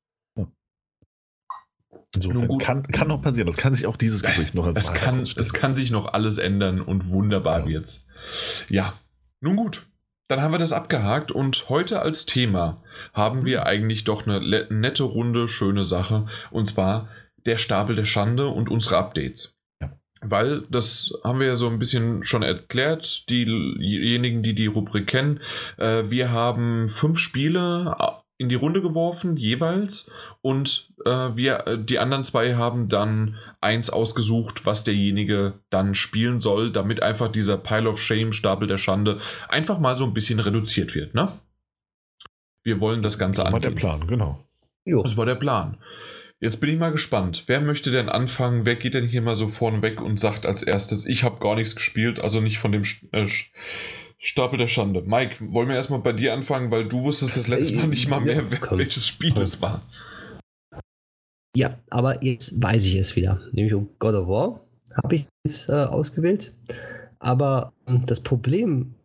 Insofern 2.25 2.57
kann, 2.59 2.83
kann 2.83 3.07
noch 3.07 3.21
passieren. 3.21 3.47
Das 3.47 3.57
kann 3.57 3.73
sich 3.73 3.87
auch 3.87 3.97
dieses 3.97 4.23
Gerücht 4.23 4.53
noch 4.53 4.65
als 4.65 4.79
es 4.79 4.93
kann, 4.93 5.21
es 5.21 5.53
kann 5.53 5.75
sich 5.75 5.91
noch 5.91 6.13
alles 6.13 6.37
ändern 6.37 6.81
und 6.81 7.09
wunderbar 7.09 7.61
ja. 7.61 7.67
wird's. 7.67 8.05
Ja, 8.69 8.93
nun 9.41 9.55
gut. 9.55 9.85
Dann 10.29 10.41
haben 10.41 10.51
wir 10.51 10.59
das 10.59 10.73
abgehakt 10.73 11.31
und 11.31 11.69
heute 11.69 12.01
als 12.01 12.25
Thema 12.25 12.83
haben 13.13 13.45
wir 13.45 13.65
eigentlich 13.65 14.03
doch 14.03 14.27
eine 14.27 14.67
nette 14.69 15.03
Runde, 15.03 15.47
schöne 15.47 15.83
Sache 15.83 16.25
und 16.51 16.67
zwar 16.67 17.07
der 17.45 17.57
Stapel 17.57 17.95
der 17.95 18.05
Schande 18.05 18.47
und 18.47 18.69
unsere 18.69 18.97
Updates. 18.97 19.57
Weil, 20.21 20.63
das 20.69 21.13
haben 21.23 21.39
wir 21.39 21.47
ja 21.47 21.55
so 21.55 21.69
ein 21.69 21.77
bisschen 21.77 22.23
schon 22.23 22.41
erklärt, 22.41 23.29
diejenigen, 23.29 24.41
die 24.41 24.55
die 24.55 24.65
Rubrik 24.65 25.07
kennen, 25.07 25.39
äh, 25.77 26.03
wir 26.07 26.31
haben 26.31 26.89
fünf 26.89 27.19
Spiele 27.19 27.95
in 28.37 28.49
die 28.49 28.55
Runde 28.55 28.81
geworfen, 28.81 29.35
jeweils. 29.35 30.11
Und 30.41 30.93
äh, 31.05 31.09
wir, 31.35 31.67
äh, 31.67 31.83
die 31.83 31.99
anderen 31.99 32.23
zwei 32.23 32.55
haben 32.55 32.87
dann 32.87 33.37
eins 33.61 33.89
ausgesucht, 33.89 34.65
was 34.65 34.83
derjenige 34.83 35.59
dann 35.69 35.95
spielen 35.95 36.39
soll, 36.39 36.71
damit 36.71 37.01
einfach 37.01 37.31
dieser 37.31 37.57
Pile 37.57 37.89
of 37.89 37.99
Shame, 37.99 38.33
Stapel 38.33 38.67
der 38.67 38.77
Schande, 38.77 39.19
einfach 39.49 39.79
mal 39.79 39.97
so 39.97 40.05
ein 40.05 40.13
bisschen 40.13 40.39
reduziert 40.39 40.93
wird, 40.93 41.15
ne? 41.15 41.31
Wir 42.63 42.79
wollen 42.79 43.01
das 43.01 43.17
Ganze 43.17 43.45
angehen. 43.45 43.61
Das 43.61 43.63
war 43.63 43.71
der 43.71 43.79
Plan, 43.79 44.07
genau. 44.07 44.43
Jo. 44.85 45.01
Das 45.01 45.17
war 45.17 45.25
der 45.25 45.35
Plan. 45.35 45.77
Jetzt 46.39 46.61
bin 46.61 46.69
ich 46.69 46.77
mal 46.77 46.91
gespannt. 46.91 47.45
Wer 47.47 47.61
möchte 47.61 47.89
denn 47.89 48.09
anfangen? 48.09 48.65
Wer 48.65 48.75
geht 48.75 48.93
denn 48.93 49.07
hier 49.07 49.21
mal 49.21 49.33
so 49.33 49.47
vorne 49.47 49.81
weg 49.81 50.01
und 50.01 50.19
sagt 50.19 50.45
als 50.45 50.61
erstes, 50.61 51.05
ich 51.05 51.23
habe 51.23 51.39
gar 51.39 51.55
nichts 51.55 51.75
gespielt, 51.75 52.19
also 52.19 52.41
nicht 52.41 52.59
von 52.59 52.71
dem 52.71 52.83
äh, 53.11 53.27
Stapel 54.27 54.59
der 54.59 54.67
Schande. 54.67 55.03
Mike, 55.03 55.37
wollen 55.53 55.69
wir 55.69 55.75
erstmal 55.75 55.99
bei 55.99 56.11
dir 56.11 56.33
anfangen, 56.33 56.69
weil 56.69 56.87
du 56.87 57.01
wusstest 57.01 57.37
das 57.37 57.47
letzte 57.47 57.77
Mal 57.77 57.87
nicht 57.87 58.09
mal 58.09 58.19
mehr, 58.19 58.43
ja, 58.43 58.77
welches 58.77 59.07
Spiel 59.07 59.31
komm. 59.31 59.41
es 59.41 59.61
war. 59.61 59.81
Ja, 61.55 61.77
aber 61.89 62.23
jetzt 62.23 62.61
weiß 62.61 62.85
ich 62.85 62.95
es 62.95 63.15
wieder. 63.15 63.41
Nämlich 63.53 63.73
God 63.99 64.15
of 64.15 64.27
War 64.27 64.59
habe 65.01 65.15
ich 65.15 65.27
jetzt 65.45 65.69
äh, 65.69 65.71
ausgewählt. 65.71 66.53
Aber 67.19 67.71
ähm, 67.87 68.05
das 68.05 68.19
Problem, 68.19 68.95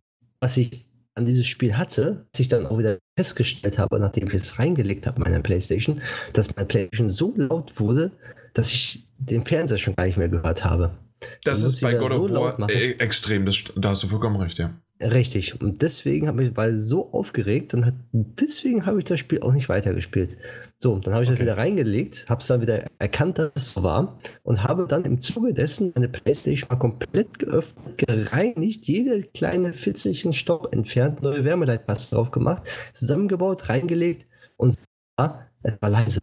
was 0.41 0.57
ich 0.57 0.85
an 1.15 1.25
dieses 1.25 1.47
Spiel 1.47 1.77
hatte, 1.77 2.25
was 2.33 2.41
ich 2.41 2.49
dann 2.49 2.65
auch 2.65 2.77
wieder 2.77 2.97
festgestellt 3.17 3.79
habe, 3.79 3.99
nachdem 3.99 4.27
ich 4.27 4.33
es 4.33 4.59
reingelegt 4.59 5.07
habe, 5.07 5.21
meine 5.21 5.39
Playstation, 5.39 6.01
dass 6.33 6.53
meine 6.53 6.67
Playstation 6.67 7.09
so 7.09 7.33
laut 7.37 7.79
wurde, 7.79 8.11
dass 8.53 8.73
ich 8.73 9.07
den 9.19 9.45
Fernseher 9.45 9.77
schon 9.77 9.95
gar 9.95 10.05
nicht 10.05 10.17
mehr 10.17 10.29
gehört 10.29 10.65
habe. 10.65 10.97
Das 11.45 11.63
ist 11.63 11.79
bei 11.79 11.93
God 11.93 12.11
of 12.11 12.29
so 12.29 12.35
War 12.35 12.69
e- 12.69 12.97
extrem, 12.97 13.45
das, 13.45 13.63
da 13.77 13.89
hast 13.89 14.03
du 14.03 14.07
vollkommen 14.07 14.35
recht, 14.35 14.57
ja. 14.57 14.73
Richtig. 15.01 15.59
Und 15.59 15.81
deswegen 15.81 16.27
habe 16.27 16.43
ich, 16.43 16.55
weil 16.55 16.77
so 16.77 17.11
aufgeregt, 17.11 17.73
dann 17.73 17.85
hat, 17.85 17.95
deswegen 18.11 18.85
habe 18.85 18.99
ich 18.99 19.05
das 19.05 19.19
Spiel 19.19 19.41
auch 19.41 19.51
nicht 19.51 19.67
weitergespielt. 19.67 20.37
So, 20.77 20.99
dann 20.99 21.13
habe 21.13 21.23
ich 21.23 21.29
okay. 21.29 21.39
das 21.39 21.45
wieder 21.45 21.57
reingelegt, 21.57 22.25
habe 22.29 22.41
es 22.41 22.47
dann 22.47 22.61
wieder 22.61 22.85
erkannt, 22.99 23.37
dass 23.37 23.51
es 23.55 23.73
so 23.73 23.83
war 23.83 24.19
und 24.43 24.63
habe 24.63 24.85
dann 24.87 25.05
im 25.05 25.19
Zuge 25.19 25.53
dessen 25.53 25.91
meine 25.95 26.09
Playstation 26.09 26.69
mal 26.69 26.77
komplett 26.77 27.39
geöffnet, 27.39 27.97
gereinigt, 27.97 28.85
jede 28.85 29.23
kleine 29.23 29.73
Fitzelchen 29.73 30.33
Staub 30.33 30.71
entfernt, 30.71 31.21
neue 31.21 31.43
Wärmeleitmasse 31.43 32.13
drauf 32.15 32.31
gemacht, 32.31 32.63
zusammengebaut, 32.93 33.69
reingelegt 33.69 34.27
und 34.57 34.75
ja, 35.19 35.47
es 35.63 35.81
war 35.81 35.89
leise. 35.89 36.19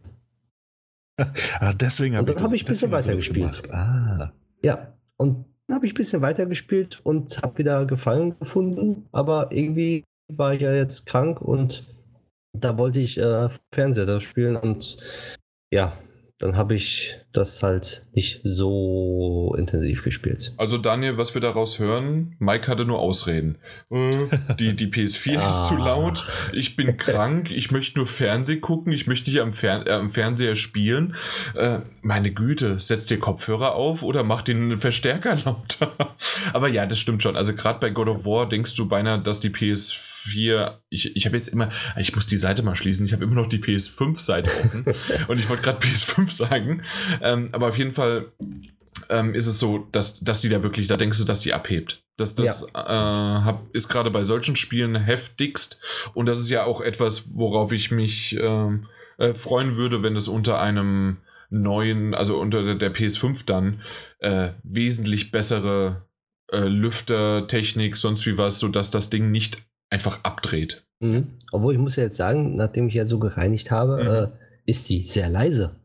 ah, 1.59 1.73
deswegen 1.73 2.17
habe 2.17 2.31
ich, 2.31 2.39
habe 2.39 2.55
ich 2.55 2.63
ein 2.63 2.67
bisschen 2.67 2.91
weitergespielt. 2.91 3.63
Ah. 3.71 4.31
Ja, 4.63 4.93
und 5.17 5.45
habe 5.73 5.85
ich 5.85 5.93
ein 5.93 5.97
bisschen 5.97 6.21
weitergespielt 6.21 6.99
und 7.03 7.37
habe 7.41 7.57
wieder 7.57 7.85
Gefallen 7.85 8.37
gefunden, 8.39 9.07
aber 9.11 9.51
irgendwie 9.51 10.03
war 10.31 10.53
ich 10.53 10.61
ja 10.61 10.73
jetzt 10.73 11.05
krank 11.05 11.41
und 11.41 11.83
da 12.57 12.77
wollte 12.77 12.99
ich 12.99 13.17
äh, 13.17 13.49
Fernseher 13.73 14.19
spielen 14.19 14.55
und 14.55 14.97
ja, 15.73 15.97
dann 16.41 16.57
habe 16.57 16.73
ich 16.73 17.15
das 17.33 17.61
halt 17.61 18.05
nicht 18.13 18.41
so 18.43 19.55
intensiv 19.57 20.03
gespielt. 20.03 20.53
Also 20.57 20.77
Daniel, 20.79 21.17
was 21.17 21.35
wir 21.35 21.41
daraus 21.41 21.77
hören, 21.77 22.35
Mike 22.39 22.67
hatte 22.67 22.83
nur 22.83 22.99
Ausreden. 22.99 23.57
Äh, 23.91 24.27
die, 24.59 24.75
die 24.75 24.87
PS4 24.87 25.37
ah. 25.37 25.47
ist 25.47 25.67
zu 25.67 25.77
laut, 25.77 26.27
ich 26.51 26.75
bin 26.75 26.97
krank, 26.97 27.51
ich 27.51 27.71
möchte 27.71 27.99
nur 27.99 28.07
Fernsehen 28.07 28.59
gucken, 28.59 28.91
ich 28.91 29.05
möchte 29.05 29.29
hier 29.29 29.43
am, 29.43 29.53
Fer 29.53 29.85
äh, 29.85 29.91
am 29.91 30.09
Fernseher 30.09 30.55
spielen. 30.55 31.15
Äh, 31.55 31.79
meine 32.01 32.31
Güte, 32.31 32.79
setz 32.79 33.05
dir 33.05 33.19
Kopfhörer 33.19 33.75
auf 33.75 34.01
oder 34.01 34.23
mach 34.23 34.41
den 34.41 34.77
Verstärker 34.77 35.35
lauter. 35.45 35.91
Aber 36.53 36.67
ja, 36.69 36.87
das 36.87 36.99
stimmt 36.99 37.21
schon. 37.21 37.35
Also 37.35 37.53
gerade 37.53 37.79
bei 37.79 37.91
God 37.91 38.07
of 38.07 38.25
War 38.25 38.49
denkst 38.49 38.75
du 38.75 38.89
beinahe, 38.89 39.19
dass 39.19 39.39
die 39.39 39.51
PS4 39.51 40.10
PS4, 40.25 40.79
ich, 40.89 41.15
ich 41.15 41.25
habe 41.25 41.37
jetzt 41.37 41.49
immer, 41.49 41.69
ich 41.97 42.15
muss 42.15 42.27
die 42.27 42.37
Seite 42.37 42.63
mal 42.63 42.75
schließen, 42.75 43.05
ich 43.05 43.13
habe 43.13 43.23
immer 43.23 43.35
noch 43.35 43.49
die 43.49 43.59
PS5-Seite 43.59 44.49
offen 44.63 44.85
und 45.27 45.39
ich 45.39 45.49
wollte 45.49 45.63
gerade 45.63 45.85
PS5 45.85 46.31
sagen, 46.31 46.83
ähm, 47.21 47.49
aber 47.51 47.69
auf 47.69 47.77
jeden 47.77 47.93
Fall 47.93 48.31
ähm, 49.09 49.33
ist 49.33 49.47
es 49.47 49.59
so, 49.59 49.87
dass, 49.91 50.19
dass 50.19 50.41
die 50.41 50.49
da 50.49 50.63
wirklich, 50.63 50.87
da 50.87 50.97
denkst 50.97 51.17
du, 51.17 51.25
dass 51.25 51.39
die 51.39 51.53
abhebt. 51.53 52.03
Das, 52.17 52.35
das 52.35 52.67
ja. 52.73 52.81
äh, 52.81 53.43
hab, 53.43 53.73
ist 53.73 53.89
gerade 53.89 54.11
bei 54.11 54.23
solchen 54.23 54.55
Spielen 54.55 54.95
heftigst. 54.95 55.79
Und 56.13 56.27
das 56.27 56.39
ist 56.39 56.49
ja 56.49 56.65
auch 56.65 56.81
etwas, 56.81 57.35
worauf 57.35 57.71
ich 57.71 57.89
mich 57.89 58.37
ähm, 58.39 58.87
äh, 59.17 59.33
freuen 59.33 59.75
würde, 59.75 60.03
wenn 60.03 60.15
es 60.15 60.27
unter 60.27 60.59
einem 60.59 61.17
neuen, 61.49 62.13
also 62.13 62.39
unter 62.39 62.75
der 62.75 62.93
PS5 62.93 63.45
dann 63.45 63.81
äh, 64.19 64.51
wesentlich 64.63 65.31
bessere 65.31 66.05
äh, 66.51 66.65
Lüftertechnik, 66.65 67.97
sonst 67.97 68.25
wie 68.25 68.37
was, 68.37 68.59
sodass 68.59 68.91
das 68.91 69.09
Ding 69.09 69.31
nicht 69.31 69.57
einfach 69.91 70.19
abdreht. 70.23 70.83
Mhm. 70.99 71.27
Obwohl 71.51 71.73
ich 71.73 71.79
muss 71.79 71.95
ja 71.95 72.03
jetzt 72.03 72.17
sagen, 72.17 72.55
nachdem 72.55 72.87
ich 72.87 72.95
ja 72.95 73.05
so 73.05 73.19
gereinigt 73.19 73.69
habe, 73.69 74.03
mhm. 74.03 74.09
äh, 74.09 74.27
ist 74.65 74.85
sie 74.85 75.03
sehr 75.03 75.29
leise. 75.29 75.75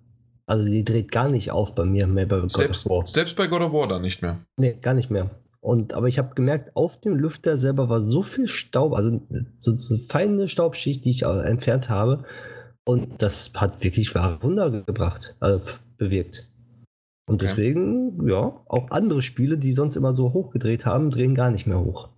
Also 0.47 0.65
die 0.65 0.85
dreht 0.85 1.11
gar 1.11 1.29
nicht 1.29 1.51
auf 1.51 1.75
bei 1.75 1.85
mir 1.85 2.07
mehr 2.07 2.27
bei 2.27 2.39
God 2.39 2.53
selbst, 2.53 2.87
of 2.87 2.93
War. 2.93 3.09
Selbst 3.09 3.37
bei 3.37 3.49
God 3.49 3.63
of 3.63 3.73
War 3.73 3.89
dann 3.89 4.03
nicht 4.03 4.23
mehr. 4.23 4.39
Nee, 4.57 4.79
gar 4.81 4.95
nicht 4.95 5.11
mehr. 5.11 5.31
Und, 5.61 5.95
aber 5.95 6.07
ich 6.07 6.19
habe 6.19 6.35
gemerkt, 6.37 6.77
auf 6.77 7.01
dem 7.01 7.17
Lüfter 7.17 7.57
selber 7.57 7.89
war 7.89 8.01
so 8.01 8.23
viel 8.23 8.47
Staub, 8.47 8.93
also 8.95 9.21
so, 9.53 9.77
so 9.77 9.99
feine 10.09 10.47
Staubschicht, 10.47 11.05
die 11.05 11.11
ich 11.11 11.23
entfernt 11.23 11.91
habe. 11.91 12.25
Und 12.85 13.21
das 13.21 13.51
hat 13.55 13.83
wirklich 13.83 14.15
wahre 14.15 14.41
Wunder 14.45 14.71
gebracht, 14.71 15.35
also 15.41 15.61
bewirkt. 15.99 16.49
Und 17.29 17.43
okay. 17.43 17.47
deswegen, 17.49 18.29
ja, 18.29 18.61
auch 18.69 18.91
andere 18.91 19.23
Spiele, 19.23 19.59
die 19.59 19.73
sonst 19.73 19.97
immer 19.97 20.15
so 20.15 20.33
hochgedreht 20.33 20.87
haben, 20.87 21.11
drehen 21.11 21.35
gar 21.35 21.51
nicht 21.51 21.67
mehr 21.67 21.81
hoch. 21.81 22.11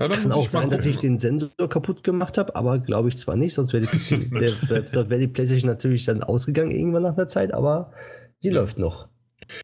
Ja, 0.00 0.08
Kann 0.08 0.32
auch 0.32 0.48
sein, 0.48 0.70
dass 0.70 0.86
ich 0.86 0.98
den 0.98 1.18
Sensor 1.18 1.50
kaputt 1.68 2.02
gemacht 2.02 2.38
habe, 2.38 2.56
aber 2.56 2.78
glaube 2.78 3.10
ich 3.10 3.18
zwar 3.18 3.36
nicht, 3.36 3.52
sonst 3.52 3.74
wäre 3.74 3.84
die, 3.84 4.30
wär 4.30 5.18
die 5.18 5.28
PlayStation 5.28 5.70
natürlich 5.70 6.06
dann 6.06 6.22
ausgegangen 6.22 6.70
irgendwann 6.70 7.02
nach 7.02 7.18
einer 7.18 7.28
Zeit, 7.28 7.52
aber 7.52 7.92
sie 8.38 8.48
ja. 8.48 8.54
läuft 8.54 8.78
noch. 8.78 9.08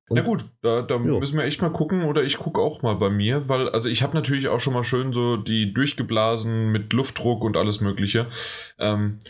Und 0.09 0.17
Na 0.17 0.23
gut, 0.23 0.45
da, 0.63 0.83
da 0.83 0.99
müssen 0.99 1.39
wir 1.39 1.45
echt 1.45 1.63
mal 1.63 1.71
gucken 1.71 2.05
oder 2.05 2.23
ich 2.23 2.39
gucke 2.39 2.61
auch 2.61 2.83
mal 2.83 2.97
bei 2.97 3.09
mir, 3.09 3.49
weil 3.49 3.69
also 3.71 3.89
ich 3.89 4.03
habe 4.03 4.15
natürlich 4.15 4.49
auch 4.49 4.61
schon 4.61 4.75
mal 4.75 4.85
schön 4.85 5.13
so 5.13 5.37
die 5.37 5.73
durchgeblasen 5.73 6.71
mit 6.71 6.93
Luftdruck 6.93 7.43
und 7.43 7.57
alles 7.57 7.81
Mögliche. 7.81 8.27
Ähm, 8.79 9.21
äh, 9.25 9.29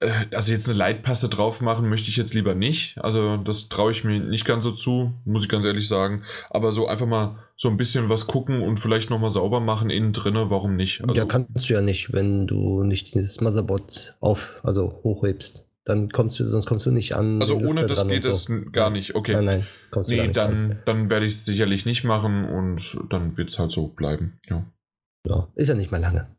also 0.00 0.52
jetzt 0.52 0.68
eine 0.68 0.76
Leitpasse 0.76 1.28
drauf 1.28 1.60
machen 1.60 1.88
möchte 1.88 2.08
ich 2.10 2.16
jetzt 2.16 2.34
lieber 2.34 2.54
nicht. 2.54 2.98
Also 2.98 3.38
das 3.38 3.68
traue 3.68 3.92
ich 3.92 4.04
mir 4.04 4.20
nicht 4.20 4.44
ganz 4.44 4.64
so 4.64 4.72
zu, 4.72 5.14
muss 5.24 5.44
ich 5.44 5.48
ganz 5.48 5.64
ehrlich 5.64 5.88
sagen. 5.88 6.22
Aber 6.50 6.72
so 6.72 6.86
einfach 6.86 7.06
mal 7.06 7.38
so 7.56 7.68
ein 7.68 7.78
bisschen 7.78 8.08
was 8.08 8.26
gucken 8.26 8.62
und 8.62 8.78
vielleicht 8.78 9.08
nochmal 9.08 9.30
sauber 9.30 9.60
machen 9.60 9.88
innen 9.88 10.12
drinne, 10.12 10.50
warum 10.50 10.76
nicht? 10.76 11.02
Also, 11.02 11.16
ja, 11.16 11.24
kannst 11.24 11.68
du 11.68 11.74
ja 11.74 11.80
nicht, 11.80 12.12
wenn 12.12 12.46
du 12.46 12.82
nicht 12.82 13.14
dieses 13.14 13.40
Motherboard 13.40 14.16
auf, 14.20 14.60
also 14.62 15.00
hochhebst. 15.02 15.66
Dann 15.84 16.10
kommst 16.10 16.38
du, 16.40 16.46
sonst 16.46 16.66
kommst 16.66 16.84
du 16.84 16.90
nicht 16.90 17.14
an. 17.14 17.40
Also 17.40 17.56
ohne 17.56 17.86
das 17.86 18.06
geht 18.08 18.26
es 18.26 18.44
so. 18.44 18.54
gar 18.72 18.90
nicht. 18.90 19.14
Okay. 19.14 19.34
Nein, 19.34 19.44
nein, 19.44 19.66
kommst 19.92 20.10
nee, 20.10 20.16
du 20.16 20.22
nicht 20.24 20.36
dann, 20.36 20.80
dann 20.84 21.10
werde 21.10 21.26
ich 21.26 21.32
es 21.32 21.44
sicherlich 21.44 21.86
nicht 21.86 22.02
machen 22.02 22.44
und 22.44 22.98
dann 23.08 23.36
wird 23.38 23.50
es 23.50 23.58
halt 23.58 23.70
so 23.70 23.86
bleiben. 23.86 24.38
Ja. 24.50 24.66
ja, 25.26 25.48
ist 25.54 25.68
ja 25.68 25.74
nicht 25.74 25.92
mehr 25.92 26.00
lange. 26.00 26.35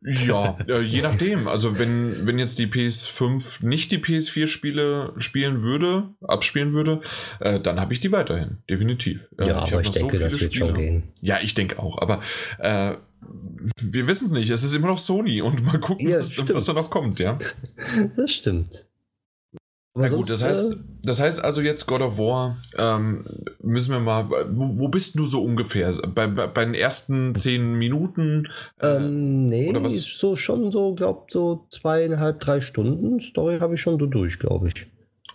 Ja, 0.00 0.56
äh, 0.68 0.80
je 0.80 1.02
nachdem. 1.02 1.48
Also 1.48 1.78
wenn, 1.78 2.26
wenn 2.26 2.38
jetzt 2.38 2.58
die 2.58 2.66
PS5 2.66 3.66
nicht 3.66 3.90
die 3.90 3.98
PS4-Spiele 3.98 5.14
spielen 5.18 5.62
würde, 5.62 6.10
abspielen 6.22 6.72
würde, 6.72 7.00
äh, 7.40 7.60
dann 7.60 7.80
habe 7.80 7.92
ich 7.92 8.00
die 8.00 8.12
weiterhin, 8.12 8.58
definitiv. 8.70 9.20
Äh, 9.38 9.48
ja, 9.48 9.64
ich 9.64 9.72
aber 9.72 9.82
ich 9.82 9.90
denke, 9.90 10.18
so 10.18 10.22
das 10.22 10.40
wird 10.40 10.54
Spiele. 10.54 10.70
schon 10.70 10.78
gehen. 10.78 11.02
Ja, 11.20 11.40
ich 11.40 11.54
denke 11.54 11.78
auch. 11.78 12.00
Aber 12.00 12.22
äh, 12.58 12.94
wir 13.82 14.06
wissen 14.06 14.26
es 14.26 14.30
nicht. 14.30 14.50
Es 14.50 14.62
ist 14.62 14.74
immer 14.74 14.88
noch 14.88 14.98
Sony 14.98 15.42
und 15.42 15.64
mal 15.64 15.80
gucken, 15.80 16.08
ja, 16.08 16.18
was, 16.18 16.36
was, 16.36 16.64
da 16.64 16.72
noch 16.72 16.90
kommt, 16.90 17.18
ja. 17.18 17.38
Das 18.16 18.32
stimmt. 18.32 18.87
Na 19.98 20.08
gut, 20.08 20.30
das 20.30 20.44
heißt, 20.44 20.72
äh, 20.72 20.76
das 21.02 21.20
heißt 21.20 21.44
also 21.44 21.60
jetzt 21.60 21.86
God 21.86 22.02
of 22.02 22.18
War, 22.18 22.58
ähm, 22.76 23.24
müssen 23.60 23.92
wir 23.92 24.00
mal, 24.00 24.30
wo, 24.30 24.78
wo, 24.78 24.88
bist 24.88 25.18
du 25.18 25.24
so 25.24 25.42
ungefähr? 25.42 25.92
Bei, 26.14 26.26
bei, 26.28 26.46
bei 26.46 26.64
den 26.64 26.74
ersten 26.74 27.34
zehn 27.34 27.74
Minuten? 27.74 28.48
Äh, 28.80 28.96
ähm, 28.96 29.46
nee, 29.46 29.70
oder 29.70 29.82
was? 29.82 29.94
ist 29.94 30.18
so 30.18 30.36
schon 30.36 30.70
so, 30.70 30.94
glaubt 30.94 31.32
so 31.32 31.66
zweieinhalb, 31.70 32.38
drei 32.40 32.60
Stunden 32.60 33.20
Story 33.20 33.58
habe 33.58 33.74
ich 33.74 33.80
schon 33.80 33.98
durch, 33.98 34.38
glaube 34.38 34.68
ich. 34.68 34.86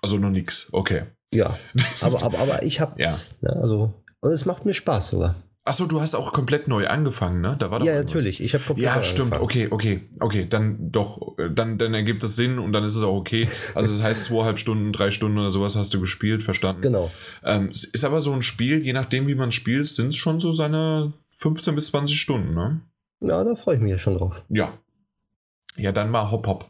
Also 0.02 0.18
noch 0.18 0.30
nichts, 0.30 0.70
okay. 0.72 1.04
Ja, 1.32 1.58
aber, 2.02 2.24
aber, 2.24 2.40
aber 2.40 2.64
ich 2.64 2.80
habe 2.80 2.96
ja. 3.02 3.14
Ne, 3.42 3.56
also, 3.62 3.94
und 4.22 4.32
es 4.32 4.46
macht 4.46 4.66
mir 4.66 4.74
Spaß 4.74 5.10
sogar. 5.10 5.36
Achso, 5.66 5.86
du 5.86 6.02
hast 6.02 6.14
auch 6.14 6.34
komplett 6.34 6.68
neu 6.68 6.88
angefangen, 6.88 7.40
ne? 7.40 7.56
Da 7.58 7.72
war 7.72 7.80
doch 7.80 7.86
ja, 7.86 7.94
irgendwas. 7.94 8.16
natürlich. 8.16 8.42
Ich 8.42 8.54
habe 8.54 8.66
komplett 8.66 8.86
Ja, 8.86 9.02
stimmt. 9.02 9.38
Angefangen. 9.38 9.44
Okay, 9.44 9.68
okay, 9.72 10.02
okay. 10.20 10.46
Dann 10.50 10.92
doch, 10.92 11.38
dann, 11.38 11.78
dann 11.78 11.94
ergibt 11.94 12.22
es 12.26 12.36
Sinn 12.36 12.60
und 12.60 12.74
dann 12.74 12.84
ist 12.84 12.98
es 12.98 13.04
auch 13.04 13.16
okay. 13.16 13.48
Also 13.74 13.90
das 13.90 14.04
heißt, 14.04 14.26
zweieinhalb 14.26 14.60
Stunden, 14.60 14.92
drei 14.92 15.12
Stunden 15.12 15.38
oder 15.38 15.52
sowas 15.52 15.78
hast 15.78 15.94
du 15.94 16.02
gespielt, 16.02 16.44
verstanden. 16.44 16.82
Genau. 16.82 17.12
Ähm, 17.46 17.70
es 17.72 17.86
ist 17.86 18.04
aber 18.04 18.20
so 18.20 18.34
ein 18.34 18.44
Spiel, 18.44 18.84
je 18.84 18.92
nachdem, 18.92 19.28
wie 19.28 19.36
man 19.36 19.54
spielt, 19.54 19.88
sind 19.88 20.10
es 20.10 20.18
schon 20.18 20.42
so 20.42 20.52
seine 20.52 21.14
15 21.38 21.76
bis 21.76 21.88
20 21.88 22.20
Stunden, 22.20 22.54
ne? 22.54 22.82
Ja, 23.22 23.42
da 23.46 23.56
freue 23.56 23.78
ich 23.78 23.82
mich 23.82 23.92
ja 23.92 23.98
schon 23.98 24.18
drauf. 24.18 24.44
Ja. 24.50 24.78
Ja, 25.78 25.94
dann 25.94 26.12
mal 26.12 26.30
hopp 26.30 26.46
hopp. 26.46 26.70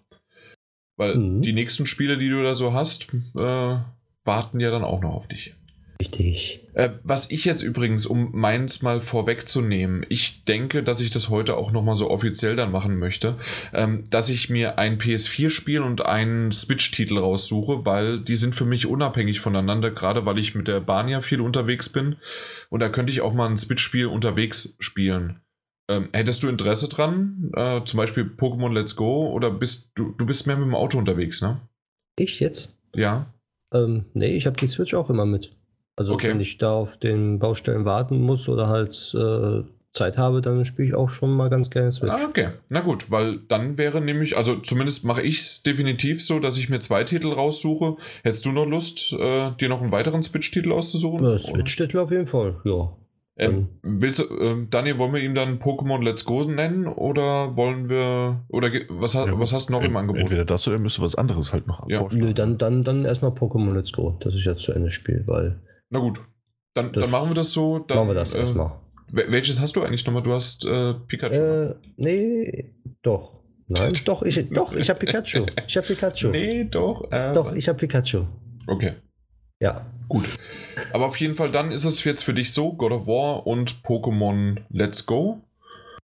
Weil 0.97 1.15
mhm. 1.15 1.41
die 1.41 1.53
nächsten 1.53 1.87
Spiele, 1.87 2.19
die 2.19 2.29
du 2.29 2.43
da 2.43 2.55
so 2.55 2.73
hast, 2.73 3.07
äh, 3.11 3.77
warten 4.23 4.59
ja 4.59 4.69
dann 4.69 4.83
auch 4.83 5.01
noch 5.01 5.15
auf 5.15 5.27
dich. 5.27 5.55
Richtig. 5.99 6.67
Äh, 6.73 6.89
was 7.03 7.29
ich 7.31 7.45
jetzt 7.45 7.61
übrigens, 7.61 8.05
um 8.05 8.31
meins 8.33 8.81
mal 8.81 8.99
vorwegzunehmen, 8.99 10.05
ich 10.09 10.43
denke, 10.45 10.83
dass 10.83 10.99
ich 10.99 11.11
das 11.11 11.29
heute 11.29 11.55
auch 11.55 11.71
nochmal 11.71 11.95
so 11.95 12.09
offiziell 12.09 12.55
dann 12.55 12.71
machen 12.71 12.97
möchte, 12.97 13.37
ähm, 13.73 14.03
dass 14.09 14.29
ich 14.29 14.49
mir 14.49 14.79
ein 14.79 14.97
PS4-Spiel 14.97 15.81
und 15.81 16.05
einen 16.05 16.51
Switch-Titel 16.51 17.17
raussuche, 17.17 17.85
weil 17.85 18.19
die 18.19 18.35
sind 18.35 18.55
für 18.55 18.65
mich 18.65 18.87
unabhängig 18.87 19.39
voneinander, 19.39 19.91
gerade 19.91 20.25
weil 20.25 20.39
ich 20.39 20.55
mit 20.55 20.67
der 20.67 20.79
Bahn 20.79 21.07
ja 21.09 21.21
viel 21.21 21.41
unterwegs 21.41 21.89
bin. 21.89 22.15
Und 22.69 22.79
da 22.79 22.89
könnte 22.89 23.11
ich 23.11 23.21
auch 23.21 23.33
mal 23.33 23.49
ein 23.49 23.57
Switch-Spiel 23.57 24.07
unterwegs 24.07 24.75
spielen. 24.79 25.41
Ähm, 25.89 26.09
hättest 26.13 26.43
du 26.43 26.47
Interesse 26.47 26.87
dran? 26.87 27.51
Äh, 27.55 27.81
zum 27.83 27.97
Beispiel 27.97 28.23
Pokémon 28.23 28.73
Let's 28.73 28.95
Go 28.95 29.29
oder 29.31 29.51
bist 29.51 29.91
du, 29.95 30.13
du 30.17 30.25
bist 30.25 30.47
mehr 30.47 30.55
mit 30.55 30.65
dem 30.65 30.75
Auto 30.75 30.97
unterwegs, 30.97 31.41
ne? 31.41 31.59
Ich 32.17 32.39
jetzt? 32.39 32.79
Ja. 32.95 33.33
Ähm, 33.73 34.05
nee, 34.13 34.35
ich 34.35 34.45
habe 34.45 34.57
die 34.57 34.67
Switch 34.67 34.93
auch 34.93 35.09
immer 35.09 35.25
mit. 35.25 35.51
Also 35.95 36.13
okay. 36.13 36.29
wenn 36.29 36.39
ich 36.39 36.57
da 36.57 36.73
auf 36.73 36.97
den 36.97 37.39
Baustellen 37.39 37.85
warten 37.85 38.19
muss 38.21 38.49
oder 38.49 38.67
halt 38.67 39.13
äh, 39.15 39.63
Zeit 39.93 40.17
habe, 40.17 40.41
dann 40.41 40.65
spiele 40.65 40.87
ich 40.87 40.95
auch 40.95 41.09
schon 41.09 41.31
mal 41.31 41.49
ganz 41.49 41.69
gerne 41.69 41.91
Switch. 41.91 42.11
Ah, 42.11 42.27
okay. 42.27 42.49
Na 42.69 42.81
gut, 42.81 43.11
weil 43.11 43.39
dann 43.47 43.77
wäre 43.77 44.01
nämlich, 44.01 44.35
also 44.35 44.55
zumindest 44.55 45.05
mache 45.05 45.21
ich 45.21 45.39
es 45.39 45.61
definitiv 45.61 46.25
so, 46.25 46.39
dass 46.39 46.57
ich 46.57 46.69
mir 46.69 46.79
zwei 46.79 47.03
Titel 47.03 47.31
raussuche. 47.31 47.97
Hättest 48.23 48.45
du 48.45 48.51
noch 48.51 48.65
Lust, 48.65 49.13
äh, 49.13 49.51
dir 49.51 49.69
noch 49.69 49.81
einen 49.81 49.91
weiteren 49.91 50.23
Switch-Titel 50.23 50.71
auszusuchen? 50.71 51.23
Ja, 51.23 51.37
Switch-Titel 51.37 51.99
auf 51.99 52.11
jeden 52.11 52.27
Fall, 52.27 52.59
ja. 52.63 52.91
Ähm, 53.35 53.69
willst 53.81 54.19
du, 54.19 54.23
äh, 54.25 54.67
Daniel, 54.69 54.99
wollen 54.99 55.13
wir 55.13 55.21
ihm 55.21 55.33
dann 55.33 55.57
Pokémon 55.57 56.03
Let's 56.03 56.23
Go 56.23 56.43
nennen 56.43 56.85
oder 56.85 57.55
wollen 57.55 57.89
wir, 57.89 58.45
oder 58.49 58.69
was, 58.89 59.15
ja, 59.15 59.25
was 59.39 59.53
hast 59.53 59.69
du 59.69 59.73
noch 59.73 59.81
im 59.81 59.97
Angebot? 59.97 60.21
Entweder 60.21 60.45
das 60.45 60.67
oder 60.67 60.79
müsste 60.79 61.01
was 61.01 61.15
anderes 61.15 61.51
halt 61.51 61.65
noch 61.65 61.89
ja. 61.89 62.05
Nö, 62.11 62.33
dann, 62.33 62.59
dann, 62.59 62.83
dann 62.83 63.05
erstmal 63.05 63.31
Pokémon 63.31 63.73
Let's 63.73 63.91
Go, 63.91 64.17
dass 64.19 64.35
ich 64.35 64.45
jetzt 64.45 64.61
zu 64.61 64.71
Ende 64.71 64.91
spiele, 64.91 65.23
weil 65.25 65.59
na 65.93 65.99
gut, 65.99 66.19
dann, 66.73 66.91
dann 66.91 67.11
machen 67.11 67.29
wir 67.29 67.35
das 67.35 67.53
so. 67.53 67.77
Dann, 67.77 67.97
machen 67.97 68.09
wir 68.09 68.15
das 68.15 68.33
äh, 68.33 68.39
erstmal. 68.39 68.79
Welches 69.11 69.61
hast 69.61 69.75
du 69.75 69.83
eigentlich 69.83 70.03
nochmal? 70.07 70.23
Du 70.23 70.33
hast 70.33 70.65
äh, 70.65 70.95
Pikachu. 70.95 71.35
Äh, 71.35 71.75
nee, 71.97 72.73
doch. 73.03 73.39
Nein, 73.67 73.93
doch, 74.05 74.23
ich, 74.23 74.49
doch, 74.49 74.73
ich 74.73 74.89
habe 74.89 74.99
Pikachu. 74.99 75.45
Ich 75.67 75.77
habe 75.77 75.85
Pikachu. 75.85 76.29
Nee, 76.29 76.63
doch. 76.63 77.11
Äh, 77.11 77.31
doch, 77.33 77.53
ich 77.53 77.69
habe 77.69 77.77
Pikachu. 77.77 78.25
Okay. 78.65 78.93
Ja. 79.61 79.85
Gut. 80.09 80.27
Aber 80.93 81.05
auf 81.05 81.17
jeden 81.17 81.35
Fall, 81.35 81.51
dann 81.51 81.71
ist 81.71 81.85
es 81.85 82.03
jetzt 82.03 82.23
für 82.23 82.33
dich 82.33 82.53
so: 82.53 82.73
God 82.73 82.91
of 82.91 83.05
War 83.07 83.45
und 83.45 83.83
Pokémon 83.83 84.61
Let's 84.69 85.05
Go. 85.05 85.41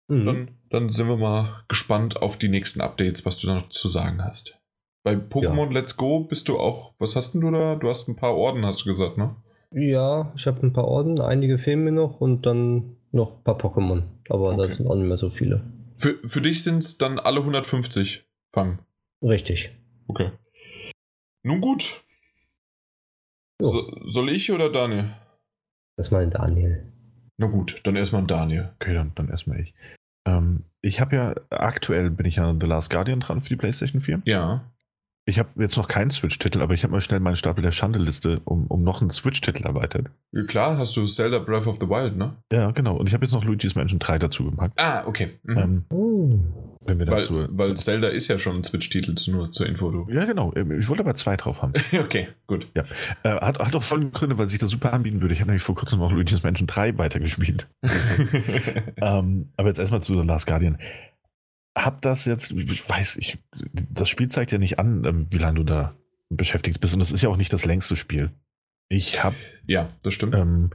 Mhm. 0.06 0.26
Dann, 0.26 0.48
dann 0.70 0.88
sind 0.90 1.08
wir 1.08 1.16
mal 1.16 1.64
gespannt 1.66 2.22
auf 2.22 2.38
die 2.38 2.48
nächsten 2.48 2.80
Updates, 2.80 3.26
was 3.26 3.38
du 3.38 3.48
noch 3.48 3.68
zu 3.70 3.88
sagen 3.88 4.22
hast. 4.22 4.60
Bei 5.02 5.14
Pokémon 5.14 5.66
ja. 5.66 5.72
Let's 5.72 5.96
Go 5.96 6.20
bist 6.20 6.48
du 6.48 6.60
auch. 6.60 6.94
Was 7.00 7.16
hast 7.16 7.32
denn 7.32 7.40
du 7.40 7.50
da? 7.50 7.74
Du 7.74 7.88
hast 7.88 8.06
ein 8.06 8.14
paar 8.14 8.36
Orden, 8.36 8.64
hast 8.64 8.82
du 8.82 8.90
gesagt, 8.90 9.18
ne? 9.18 9.34
Ja, 9.74 10.32
ich 10.36 10.46
habe 10.46 10.66
ein 10.66 10.72
paar 10.72 10.86
Orden, 10.86 11.20
einige 11.20 11.58
fehlen 11.58 11.84
mir 11.84 11.92
noch 11.92 12.20
und 12.20 12.46
dann 12.46 12.96
noch 13.10 13.38
ein 13.38 13.44
paar 13.44 13.58
Pokémon. 13.58 14.02
Aber 14.28 14.52
okay. 14.52 14.68
da 14.68 14.74
sind 14.74 14.86
auch 14.86 14.94
nicht 14.94 15.08
mehr 15.08 15.16
so 15.16 15.30
viele. 15.30 15.62
Für, 15.96 16.18
für 16.26 16.40
dich 16.40 16.62
sind 16.62 16.78
es 16.78 16.98
dann 16.98 17.18
alle 17.18 17.40
150 17.40 18.24
fangen. 18.52 18.80
Richtig. 19.22 19.70
Okay. 20.08 20.30
Nun 21.44 21.60
gut. 21.60 22.02
So, 23.60 23.90
soll 24.04 24.30
ich 24.30 24.50
oder 24.50 24.70
Daniel? 24.70 25.14
Erstmal 25.96 26.28
Daniel. 26.28 26.92
Na 27.38 27.46
gut, 27.46 27.80
dann 27.84 27.96
erstmal 27.96 28.24
Daniel. 28.24 28.70
Okay, 28.80 28.94
dann, 28.94 29.12
dann 29.14 29.28
erstmal 29.28 29.60
ich. 29.60 29.74
Ähm, 30.26 30.64
ich 30.80 31.00
habe 31.00 31.16
ja 31.16 31.34
aktuell 31.50 32.10
bin 32.10 32.26
ich 32.26 32.36
ja 32.36 32.54
The 32.58 32.66
Last 32.66 32.90
Guardian 32.90 33.20
dran 33.20 33.40
für 33.40 33.48
die 33.48 33.56
PlayStation 33.56 34.00
4. 34.00 34.22
Ja. 34.24 34.71
Ich 35.24 35.38
habe 35.38 35.50
jetzt 35.60 35.76
noch 35.76 35.86
keinen 35.86 36.10
Switch-Titel, 36.10 36.60
aber 36.62 36.74
ich 36.74 36.82
habe 36.82 36.90
mal 36.90 37.00
schnell 37.00 37.20
meinen 37.20 37.36
Stapel 37.36 37.62
der 37.62 37.70
Schande-Liste 37.70 38.40
um, 38.44 38.66
um 38.66 38.82
noch 38.82 39.00
einen 39.00 39.10
Switch-Titel 39.10 39.64
erweitert. 39.64 40.08
Ja, 40.32 40.42
klar, 40.42 40.78
hast 40.78 40.96
du 40.96 41.06
Zelda 41.06 41.38
Breath 41.38 41.68
of 41.68 41.76
the 41.78 41.88
Wild, 41.88 42.16
ne? 42.16 42.36
Ja, 42.52 42.72
genau. 42.72 42.96
Und 42.96 43.06
ich 43.06 43.14
habe 43.14 43.24
jetzt 43.24 43.32
noch 43.32 43.44
Luigi's 43.44 43.76
Mansion 43.76 44.00
3 44.00 44.18
dazu 44.18 44.44
gemacht. 44.44 44.72
Ah, 44.76 45.04
okay. 45.06 45.38
Mhm. 45.44 45.58
Ähm, 45.58 45.84
oh. 45.90 46.40
Wenn 46.84 46.98
wir 46.98 47.06
dazu, 47.06 47.36
weil, 47.36 47.48
weil 47.52 47.76
Zelda 47.76 48.08
ist 48.08 48.26
ja 48.26 48.40
schon 48.40 48.56
ein 48.56 48.64
Switch-Titel, 48.64 49.14
nur 49.30 49.52
zur 49.52 49.66
Info. 49.66 49.92
Du. 49.92 50.08
Ja, 50.10 50.24
genau. 50.24 50.52
Ähm, 50.56 50.76
ich 50.76 50.88
wollte 50.88 51.04
aber 51.04 51.14
zwei 51.14 51.36
drauf 51.36 51.62
haben. 51.62 51.72
okay, 52.00 52.26
gut. 52.48 52.66
Ja. 52.74 52.82
Äh, 53.22 53.40
hat, 53.40 53.60
hat 53.60 53.76
auch 53.76 53.82
folgende 53.84 54.12
Gründe, 54.12 54.38
weil 54.38 54.50
sich 54.50 54.58
das 54.58 54.70
super 54.70 54.92
anbieten 54.92 55.20
würde. 55.20 55.34
Ich 55.34 55.40
habe 55.40 55.50
nämlich 55.50 55.62
vor 55.62 55.76
kurzem 55.76 56.00
noch 56.00 56.10
Luigi's 56.10 56.42
Mansion 56.42 56.66
3 56.66 56.98
weitergespielt. 56.98 57.68
ähm, 58.96 59.52
aber 59.56 59.68
jetzt 59.68 59.78
erstmal 59.78 60.02
zu 60.02 60.14
The 60.14 60.26
Last 60.26 60.48
Guardian 60.48 60.78
hab 61.76 62.02
das 62.02 62.24
jetzt, 62.24 62.50
ich 62.50 62.88
weiß 62.88 63.16
ich, 63.16 63.38
das 63.90 64.08
Spiel 64.08 64.28
zeigt 64.28 64.52
ja 64.52 64.58
nicht 64.58 64.78
an, 64.78 65.04
ähm, 65.04 65.26
wie 65.30 65.38
lange 65.38 65.56
du 65.56 65.64
da 65.64 65.94
beschäftigt 66.28 66.80
bist. 66.80 66.94
Und 66.94 67.00
das 67.00 67.12
ist 67.12 67.22
ja 67.22 67.28
auch 67.28 67.36
nicht 67.36 67.52
das 67.52 67.64
längste 67.64 67.96
Spiel. 67.96 68.30
Ich 68.88 69.24
habe. 69.24 69.36
Ja, 69.66 69.90
das 70.02 70.14
stimmt. 70.14 70.34
Ähm, 70.34 70.70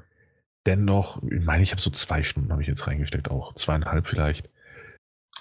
dennoch, 0.65 1.21
ich 1.23 1.43
meine, 1.43 1.63
ich 1.63 1.71
habe 1.71 1.81
so 1.81 1.89
zwei 1.89 2.23
Stunden 2.23 2.51
habe 2.51 2.61
ich 2.61 2.67
jetzt 2.67 2.87
reingesteckt, 2.87 3.29
auch 3.29 3.53
zweieinhalb 3.55 4.07
vielleicht. 4.07 4.49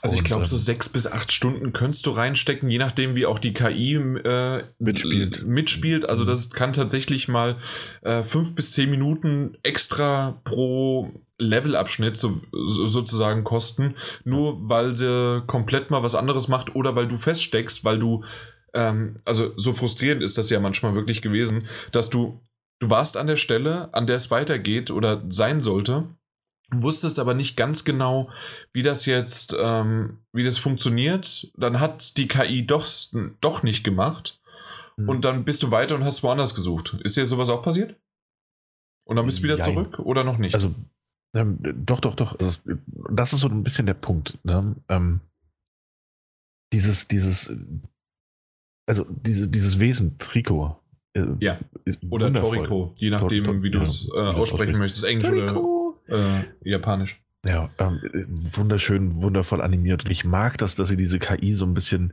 Also 0.07 0.19
ich 0.19 0.25
glaube, 0.25 0.47
so 0.47 0.55
ähm, 0.55 0.63
sechs 0.63 0.89
bis 0.89 1.09
acht 1.09 1.33
Stunden 1.33 1.73
könntest 1.73 2.07
du 2.07 2.11
reinstecken, 2.11 2.71
je 2.71 2.79
nachdem, 2.79 3.17
wie 3.17 3.27
auch 3.27 3.41
die 3.41 3.53
KI 3.53 3.95
äh, 3.95 4.63
mitspielt. 4.79 5.45
mitspielt. 5.45 6.09
Also 6.09 6.23
mhm. 6.23 6.29
das 6.29 6.51
kann 6.51 6.73
tatsächlich 6.73 7.27
mal 7.27 7.57
äh, 8.03 8.23
fünf 8.23 8.55
bis 8.55 8.71
zehn 8.71 8.89
Minuten 8.89 9.59
extra 9.65 10.41
pro 10.45 11.11
Levelabschnitt 11.39 12.17
so, 12.17 12.41
sozusagen 12.53 13.43
kosten, 13.43 13.97
nur 14.23 14.69
weil 14.69 14.95
sie 14.95 15.43
komplett 15.49 15.91
mal 15.91 16.05
was 16.05 16.15
anderes 16.15 16.47
macht 16.47 16.77
oder 16.77 16.95
weil 16.95 17.09
du 17.09 17.19
feststeckst, 17.19 17.85
weil 17.85 17.99
du, 17.99 18.23
ähm, 18.75 19.19
also 19.25 19.53
so 19.57 19.73
frustrierend 19.73 20.23
ist 20.23 20.39
das 20.39 20.51
ja 20.51 20.61
manchmal 20.61 20.95
wirklich 20.95 21.21
gewesen, 21.21 21.67
dass 21.91 22.11
du, 22.11 22.41
du 22.79 22.91
warst 22.91 23.17
an 23.17 23.27
der 23.27 23.37
Stelle, 23.37 23.93
an 23.93 24.07
der 24.07 24.17
es 24.17 24.31
weitergeht 24.31 24.93
oder 24.93 25.25
sein 25.31 25.61
sollte 25.61 26.05
wusstest 26.73 27.19
aber 27.19 27.35
nicht 27.35 27.57
ganz 27.57 27.85
genau, 27.85 28.31
wie 28.73 28.83
das 28.83 29.07
jetzt, 29.07 29.57
ähm, 29.59 30.19
wie 30.33 30.45
das 30.45 30.59
funktioniert. 30.59 31.51
Dann 31.57 31.81
hat 31.81 32.17
die 32.17 32.29
KI 32.29 32.67
doch, 32.67 32.87
doch 33.41 33.63
nicht 33.63 33.85
gemacht. 33.85 34.41
Mhm. 34.97 35.09
Und 35.09 35.25
dann 35.25 35.45
bist 35.45 35.63
du 35.63 35.71
weiter 35.71 35.95
und 35.95 36.05
hast 36.05 36.23
woanders 36.23 36.55
gesucht. 36.55 36.99
Ist 37.03 37.17
dir 37.17 37.27
sowas 37.27 37.49
auch 37.49 37.63
passiert? 37.63 37.97
Und 39.07 39.17
dann 39.17 39.27
bist 39.27 39.39
du 39.39 39.45
wieder 39.45 39.59
Jein. 39.59 39.75
zurück 39.75 39.99
oder 40.01 40.25
noch 40.25 40.39
nicht? 40.39 40.55
Also, 40.55 40.75
ähm, 41.35 41.59
doch, 41.63 42.01
doch, 42.01 42.15
doch. 42.15 42.39
Also, 42.41 42.61
das 43.11 43.33
ist 43.33 43.41
so 43.41 43.49
ein 43.49 43.63
bisschen 43.63 43.87
der 43.87 43.95
Punkt. 43.95 44.39
Ne? 44.43 44.75
Ähm, 44.89 45.21
dieses, 46.73 47.07
dieses, 47.07 47.53
also 48.89 49.07
diese, 49.09 49.49
dieses 49.49 49.79
Wesen, 49.79 50.19
Trikot. 50.19 50.81
Äh, 51.15 51.25
ja. 51.41 51.59
Oder 52.11 52.33
Toriko, 52.35 52.95
je 52.97 53.11
nachdem, 53.11 53.45
Tor, 53.45 53.55
Tor, 53.55 53.63
wie 53.63 53.71
du 53.71 53.81
es 53.81 54.11
äh, 54.15 54.19
aussprechen 54.19 54.79
möchtest. 54.79 55.05
Englisch 55.05 55.29
Toriko. 55.29 55.61
oder 55.61 55.76
äh, 56.09 56.45
Japanisch. 56.63 57.21
Ja, 57.45 57.71
ähm, 57.79 58.01
wunderschön, 58.29 59.23
wundervoll 59.23 59.61
animiert. 59.61 60.05
Und 60.05 60.11
ich 60.11 60.25
mag 60.25 60.59
das, 60.59 60.75
dass 60.75 60.89
sie 60.89 60.97
diese 60.97 61.19
KI 61.19 61.55
so 61.55 61.65
ein 61.65 61.75
bisschen 61.75 62.13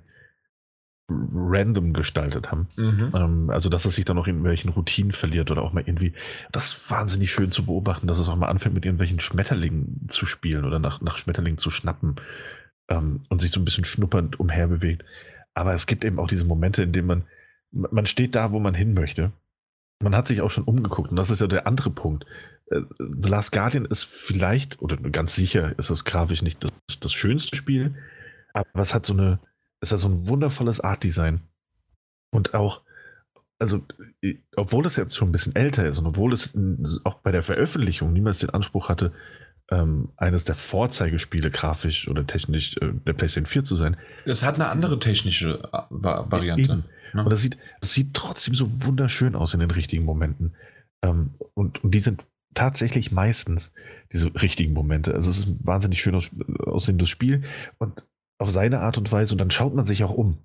random 1.10 1.94
gestaltet 1.94 2.52
haben. 2.52 2.68
Mhm. 2.76 3.12
Ähm, 3.16 3.50
also, 3.50 3.70
dass 3.70 3.86
es 3.86 3.96
sich 3.96 4.06
dann 4.06 4.16
noch 4.16 4.28
in 4.28 4.36
irgendwelchen 4.36 4.72
Routinen 4.72 5.12
verliert 5.12 5.52
oder 5.52 5.64
auch 5.64 5.74
mal 5.74 5.84
irgendwie, 5.86 6.14
das 6.52 6.68
ist 6.68 6.92
wahnsinnig 6.92 7.32
schön 7.32 7.52
zu 7.52 7.66
beobachten, 7.66 8.08
dass 8.08 8.20
es 8.20 8.30
auch 8.30 8.36
mal 8.36 8.48
anfängt, 8.48 8.76
mit 8.76 8.86
irgendwelchen 8.86 9.20
Schmetterlingen 9.20 10.08
zu 10.08 10.26
spielen 10.26 10.66
oder 10.66 10.80
nach, 10.80 11.02
nach 11.02 11.18
Schmetterlingen 11.18 11.58
zu 11.58 11.72
schnappen 11.72 12.16
ähm, 12.88 13.22
und 13.30 13.42
sich 13.42 13.52
so 13.52 13.60
ein 13.60 13.66
bisschen 13.66 13.86
schnuppernd 13.86 14.40
umherbewegt. 14.40 15.04
Aber 15.54 15.74
es 15.74 15.88
gibt 15.88 16.06
eben 16.06 16.20
auch 16.20 16.28
diese 16.28 16.46
Momente, 16.46 16.84
in 16.84 16.94
denen 16.94 17.08
man, 17.08 17.24
man 17.72 18.06
steht 18.06 18.36
da, 18.36 18.52
wo 18.52 18.60
man 18.60 18.74
hin 18.74 18.94
möchte. 18.94 19.32
Man 20.04 20.16
hat 20.16 20.28
sich 20.28 20.42
auch 20.42 20.52
schon 20.52 20.66
umgeguckt 20.66 21.10
und 21.10 21.16
das 21.16 21.30
ist 21.30 21.42
ja 21.42 21.48
der 21.48 21.66
andere 21.66 21.90
Punkt. 21.90 22.26
Äh, 22.70 22.82
The 23.00 23.30
Last 23.30 23.52
Guardian 23.52 23.86
ist 23.86 24.04
vielleicht, 24.04 24.82
oder 24.82 24.98
ganz 24.98 25.36
sicher 25.36 25.78
ist 25.78 25.90
es 25.90 26.06
grafisch 26.06 26.42
nicht 26.42 26.64
das, 26.64 26.72
das 27.00 27.14
schönste 27.14 27.56
Spiel, 27.56 27.96
aber 28.54 28.82
es 28.82 28.94
hat 28.94 29.06
so 29.06 29.14
eine, 29.14 29.40
es 29.80 29.92
hat 29.92 30.00
so 30.00 30.10
ein 30.10 30.28
wundervolles 30.28 30.80
Art-Design. 30.80 31.42
Und 32.32 32.54
auch, 32.54 32.82
also, 33.60 33.86
obwohl 34.56 34.86
es 34.86 34.96
jetzt 34.96 35.16
schon 35.16 35.30
ein 35.30 35.34
bisschen 35.34 35.56
älter 35.56 35.88
ist 35.88 36.00
und 36.00 36.08
obwohl 36.08 36.34
es 36.34 36.54
auch 37.04 37.16
bei 37.16 37.32
der 37.32 37.44
Veröffentlichung 37.44 38.12
niemals 38.12 38.40
den 38.40 38.50
Anspruch 38.50 38.90
hatte, 38.90 39.14
ähm, 39.72 40.10
eines 40.18 40.44
der 40.44 40.56
Vorzeigespiele 40.56 41.50
grafisch 41.52 42.08
oder 42.08 42.28
technisch 42.28 42.76
äh, 42.78 42.92
der 43.06 43.14
PlayStation 43.14 43.46
4 43.46 43.64
zu 43.64 43.76
sein. 43.76 43.98
Es 44.26 44.44
hat 44.44 44.56
eine 44.56 44.70
andere 44.70 45.00
technische 45.00 45.64
äh, 45.72 45.78
Variante. 45.90 46.64
Eben. 46.64 46.84
Ne? 47.14 47.24
Und 47.24 47.30
das 47.30 47.42
sieht, 47.42 47.58
das 47.82 47.94
sieht 47.94 48.14
trotzdem 48.14 48.56
so 48.56 48.84
wunderschön 48.84 49.36
aus 49.36 49.54
in 49.54 49.60
den 49.60 49.72
richtigen 49.72 50.06
Momenten. 50.06 50.56
Ähm, 51.02 51.32
und, 51.54 51.84
und 51.84 51.94
die 51.94 52.00
sind 52.00 52.26
tatsächlich 52.54 53.12
meistens 53.12 53.72
diese 54.12 54.34
richtigen 54.36 54.74
Momente. 54.74 55.14
Also 55.14 55.30
es 55.32 55.40
ist 55.40 55.48
ein 55.48 55.60
wahnsinnig 55.64 56.02
schön 56.02 56.16
aus, 56.16 56.30
aussehendes 56.60 57.10
Spiel 57.10 57.44
und 57.80 58.04
auf 58.38 58.52
seine 58.52 58.80
Art 58.80 58.98
und 58.98 59.12
Weise 59.12 59.34
und 59.34 59.40
dann 59.40 59.52
schaut 59.52 59.74
man 59.74 59.86
sich 59.86 60.04
auch 60.04 60.14
um. 60.14 60.38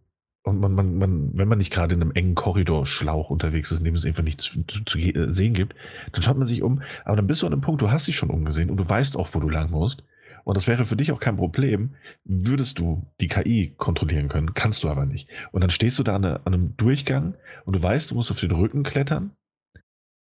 Und 0.44 0.60
man, 0.60 0.72
man, 0.72 0.96
man, 0.96 1.30
wenn 1.34 1.48
man 1.48 1.58
nicht 1.58 1.72
gerade 1.72 1.94
in 1.94 2.00
einem 2.00 2.12
engen 2.12 2.34
Korridorschlauch 2.34 3.28
unterwegs 3.28 3.70
ist, 3.70 3.80
in 3.80 3.84
dem 3.84 3.94
es 3.94 4.06
einfach 4.06 4.22
nichts 4.22 4.44
zu, 4.44 4.62
zu, 4.64 4.84
zu, 4.84 4.98
äh, 4.98 5.32
sehen 5.32 5.52
gibt, 5.52 5.74
dann 6.12 6.22
schaut 6.22 6.38
man 6.38 6.48
sich 6.48 6.62
um. 6.62 6.80
Aber 7.04 7.16
dann 7.16 7.26
bist 7.26 7.42
du 7.42 7.46
an 7.46 7.52
einem 7.52 7.60
Punkt, 7.60 7.82
du 7.82 7.90
hast 7.90 8.06
dich 8.06 8.16
schon 8.16 8.30
umgesehen 8.30 8.70
und 8.70 8.78
du 8.78 8.88
weißt 8.88 9.16
auch, 9.16 9.28
wo 9.32 9.40
du 9.40 9.48
lang 9.48 9.70
musst. 9.70 10.04
Und 10.44 10.56
das 10.56 10.66
wäre 10.66 10.86
für 10.86 10.96
dich 10.96 11.12
auch 11.12 11.20
kein 11.20 11.36
Problem, 11.36 11.94
würdest 12.24 12.78
du 12.78 13.06
die 13.20 13.28
KI 13.28 13.74
kontrollieren 13.76 14.28
können, 14.28 14.54
kannst 14.54 14.84
du 14.84 14.88
aber 14.88 15.06
nicht. 15.06 15.28
Und 15.52 15.60
dann 15.60 15.70
stehst 15.70 15.98
du 15.98 16.02
da 16.02 16.16
an, 16.16 16.24
einem 16.24 16.76
Durchgang 16.76 17.34
und 17.64 17.76
du 17.76 17.82
weißt, 17.82 18.10
du 18.10 18.14
musst 18.14 18.30
auf 18.30 18.40
den 18.40 18.52
Rücken 18.52 18.82
klettern 18.82 19.32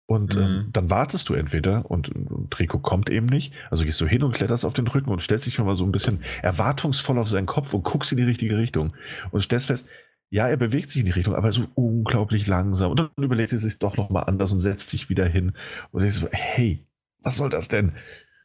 und 0.05 0.35
ähm, 0.35 0.39
mhm. 0.39 0.45
ähm, 0.45 0.69
dann 0.73 0.89
wartest 0.89 1.29
du 1.29 1.33
entweder 1.33 1.89
und, 1.89 2.09
und 2.09 2.59
Rico 2.59 2.79
kommt 2.79 3.09
eben 3.09 3.25
nicht. 3.25 3.53
Also 3.69 3.83
gehst 3.83 3.99
du 4.01 4.05
hin 4.05 4.23
und 4.23 4.33
kletterst 4.33 4.65
auf 4.65 4.73
den 4.73 4.87
Rücken 4.87 5.09
und 5.09 5.21
stellst 5.21 5.45
dich 5.45 5.55
schon 5.55 5.65
mal 5.65 5.75
so 5.75 5.85
ein 5.85 5.91
bisschen 5.91 6.23
erwartungsvoll 6.41 7.17
auf 7.17 7.29
seinen 7.29 7.45
Kopf 7.45 7.73
und 7.73 7.83
guckst 7.83 8.11
in 8.11 8.17
die 8.17 8.23
richtige 8.23 8.57
Richtung. 8.57 8.93
Und 9.31 9.41
stellst 9.41 9.67
fest, 9.67 9.87
ja, 10.29 10.47
er 10.47 10.57
bewegt 10.57 10.89
sich 10.89 10.99
in 10.99 11.05
die 11.05 11.11
Richtung, 11.11 11.35
aber 11.35 11.51
so 11.51 11.67
unglaublich 11.75 12.47
langsam. 12.47 12.91
Und 12.91 12.99
dann 12.99 13.09
überlegt 13.17 13.53
er 13.53 13.59
sich 13.59 13.79
doch 13.79 13.97
nochmal 13.97 14.25
anders 14.25 14.51
und 14.51 14.59
setzt 14.59 14.89
sich 14.89 15.09
wieder 15.09 15.25
hin. 15.25 15.53
Und 15.91 16.03
ich 16.03 16.13
so, 16.15 16.27
hey, 16.31 16.85
was 17.21 17.37
soll 17.37 17.49
das 17.49 17.67
denn? 17.67 17.93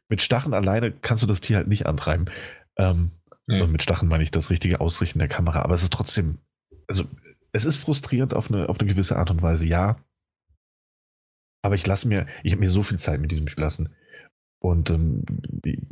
Mit 0.09 0.21
Stachen 0.21 0.53
alleine 0.53 0.91
kannst 0.91 1.23
du 1.23 1.27
das 1.27 1.41
Tier 1.41 1.57
halt 1.57 1.67
nicht 1.67 1.85
antreiben. 1.85 2.25
Ähm, 2.77 3.11
nee. 3.47 3.61
Und 3.61 3.71
mit 3.71 3.83
Stachen 3.83 4.09
meine 4.09 4.23
ich 4.23 4.31
das 4.31 4.49
richtige 4.49 4.81
Ausrichten 4.81 5.19
der 5.19 5.27
Kamera. 5.27 5.61
Aber 5.61 5.75
es 5.75 5.83
ist 5.83 5.93
trotzdem, 5.93 6.39
also 6.87 7.05
es 7.51 7.65
ist 7.65 7.77
frustrierend 7.77 8.33
auf 8.33 8.51
eine, 8.51 8.69
auf 8.69 8.79
eine 8.79 8.89
gewisse 8.89 9.17
Art 9.17 9.29
und 9.29 9.41
Weise, 9.41 9.67
ja. 9.67 9.97
Aber 11.61 11.75
ich 11.75 11.85
lasse 11.85 12.07
mir, 12.07 12.25
ich 12.43 12.53
habe 12.53 12.61
mir 12.61 12.69
so 12.69 12.83
viel 12.83 12.99
Zeit 12.99 13.21
mit 13.21 13.31
diesem 13.31 13.47
Spiel 13.47 13.63
lassen. 13.63 13.89
Und 14.61 14.89
ähm, 14.89 15.23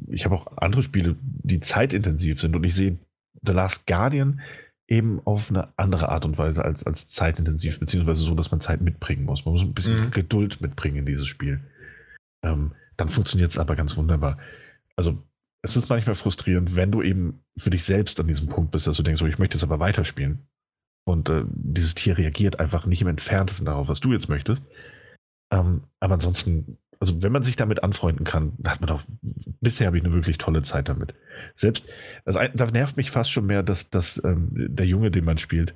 ich 0.08 0.26
habe 0.26 0.36
auch 0.36 0.58
andere 0.58 0.84
Spiele, 0.84 1.16
die 1.22 1.60
zeitintensiv 1.60 2.42
sind. 2.42 2.56
Und 2.56 2.64
ich 2.64 2.76
sehe 2.76 2.98
The 3.44 3.54
Last 3.54 3.86
Guardian 3.86 4.42
eben 4.88 5.22
auf 5.26 5.50
eine 5.50 5.74
andere 5.78 6.10
Art 6.10 6.26
und 6.26 6.38
Weise 6.38 6.64
als, 6.64 6.86
als 6.86 7.08
zeitintensiv, 7.08 7.80
beziehungsweise 7.80 8.22
so, 8.22 8.36
dass 8.36 8.52
man 8.52 8.62
Zeit 8.62 8.82
mitbringen 8.82 9.26
muss. 9.26 9.46
Man 9.46 9.54
muss 9.54 9.64
ein 9.64 9.74
bisschen 9.74 10.06
mhm. 10.06 10.12
Geduld 10.12 10.62
mitbringen 10.62 10.98
in 10.98 11.06
dieses 11.06 11.28
Spiel. 11.28 11.60
Ähm, 12.44 12.72
dann 12.98 13.10
funktioniert 13.10 13.52
es 13.52 13.58
aber 13.58 13.76
ganz 13.76 13.96
wunderbar. 13.96 14.38
Also 14.96 15.24
es 15.62 15.76
ist 15.76 15.90
manchmal 15.90 16.16
frustrierend, 16.16 16.76
wenn 16.76 16.92
du 16.92 17.02
eben 17.02 17.44
für 17.58 17.70
dich 17.70 17.84
selbst 17.84 18.20
an 18.20 18.28
diesem 18.28 18.48
Punkt 18.48 18.72
bist, 18.72 18.88
dass 18.88 18.98
du 18.98 19.04
denkst, 19.04 19.20
so, 19.20 19.28
ich 19.28 19.40
möchte 19.40 19.56
jetzt 19.56 19.64
aber 19.64 19.80
weiterspielen. 19.80 20.48
Und 21.06 21.30
äh, 21.30 21.44
dieses 21.48 21.96
Tier 21.96 22.18
reagiert 22.18 22.60
einfach 22.60 22.86
nicht 22.86 23.02
im 23.02 23.08
Entferntesten 23.08 23.66
darauf, 23.66 23.88
was 23.88 24.00
du 24.00 24.12
jetzt 24.12 24.28
möchtest. 24.28 24.62
Ähm, 25.52 25.84
aber 26.00 26.16
ansonsten, 26.16 26.78
also 27.00 27.22
wenn 27.24 27.32
man 27.32 27.44
sich 27.44 27.56
damit 27.56 27.84
anfreunden 27.84 28.26
kann, 28.26 28.54
hat 28.66 28.82
man 28.82 28.90
auch, 28.90 29.02
bisher 29.62 29.88
habe 29.88 29.98
ich 29.98 30.04
eine 30.04 30.14
wirklich 30.14 30.38
tolle 30.38 30.64
Zeit 30.64 30.90
damit. 30.90 31.14
Selbst, 31.56 31.86
also 32.26 32.40
da 32.54 32.66
nervt 32.72 32.98
mich 32.98 33.12
fast 33.12 33.32
schon 33.32 33.46
mehr, 33.46 33.64
dass, 33.64 33.90
dass 33.90 34.22
ähm, 34.24 34.50
der 34.52 34.86
Junge, 34.86 35.12
den 35.12 35.24
man 35.24 35.38
spielt, 35.38 35.74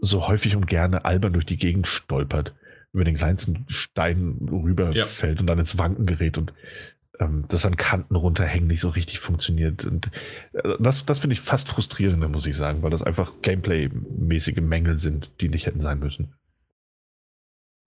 so 0.00 0.28
häufig 0.28 0.56
und 0.56 0.66
gerne 0.66 1.04
albern 1.04 1.32
durch 1.32 1.46
die 1.46 1.58
Gegend 1.58 1.86
stolpert, 1.86 2.54
über 2.92 3.04
den 3.04 3.14
kleinsten 3.14 3.64
Stein 3.68 4.48
rüberfällt 4.50 5.36
ja. 5.36 5.40
und 5.40 5.46
dann 5.46 5.58
ins 5.58 5.78
Wanken 5.78 6.06
gerät 6.06 6.38
und 6.38 6.52
ähm, 7.20 7.44
das 7.48 7.66
an 7.66 7.76
Kanten 7.76 8.16
runterhängen 8.16 8.66
nicht 8.66 8.80
so 8.80 8.88
richtig 8.88 9.20
funktioniert. 9.20 9.84
Und 9.84 10.10
äh, 10.52 10.76
das, 10.80 11.06
das 11.06 11.20
finde 11.20 11.34
ich 11.34 11.40
fast 11.40 11.68
frustrierender, 11.68 12.28
muss 12.28 12.46
ich 12.46 12.56
sagen, 12.56 12.82
weil 12.82 12.90
das 12.90 13.02
einfach 13.02 13.32
Gameplay-mäßige 13.42 14.60
Mängel 14.60 14.98
sind, 14.98 15.30
die 15.40 15.48
nicht 15.48 15.66
hätten 15.66 15.80
sein 15.80 16.00
müssen. 16.00 16.34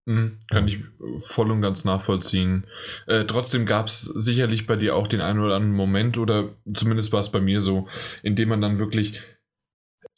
Mhm, 0.06 0.38
kann 0.50 0.68
ich 0.68 0.80
voll 1.28 1.50
und 1.50 1.62
ganz 1.62 1.86
nachvollziehen. 1.86 2.66
Äh, 3.08 3.24
trotzdem 3.26 3.66
gab 3.66 3.88
es 3.88 4.02
sicherlich 4.02 4.68
bei 4.68 4.76
dir 4.76 4.96
auch 4.96 5.08
den 5.08 5.22
einen 5.22 5.40
oder 5.40 5.56
anderen 5.56 5.76
Moment, 5.76 6.18
oder 6.18 6.50
zumindest 6.74 7.14
war 7.14 7.22
es 7.22 7.32
bei 7.32 7.40
mir 7.40 7.60
so, 7.60 7.88
in 8.22 8.36
dem 8.36 8.50
man 8.50 8.62
dann 8.62 8.80
wirklich 8.80 9.22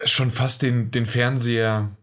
schon 0.04 0.32
fast 0.32 0.64
den, 0.64 0.92
den 0.92 1.06
Fernseher 1.06 1.96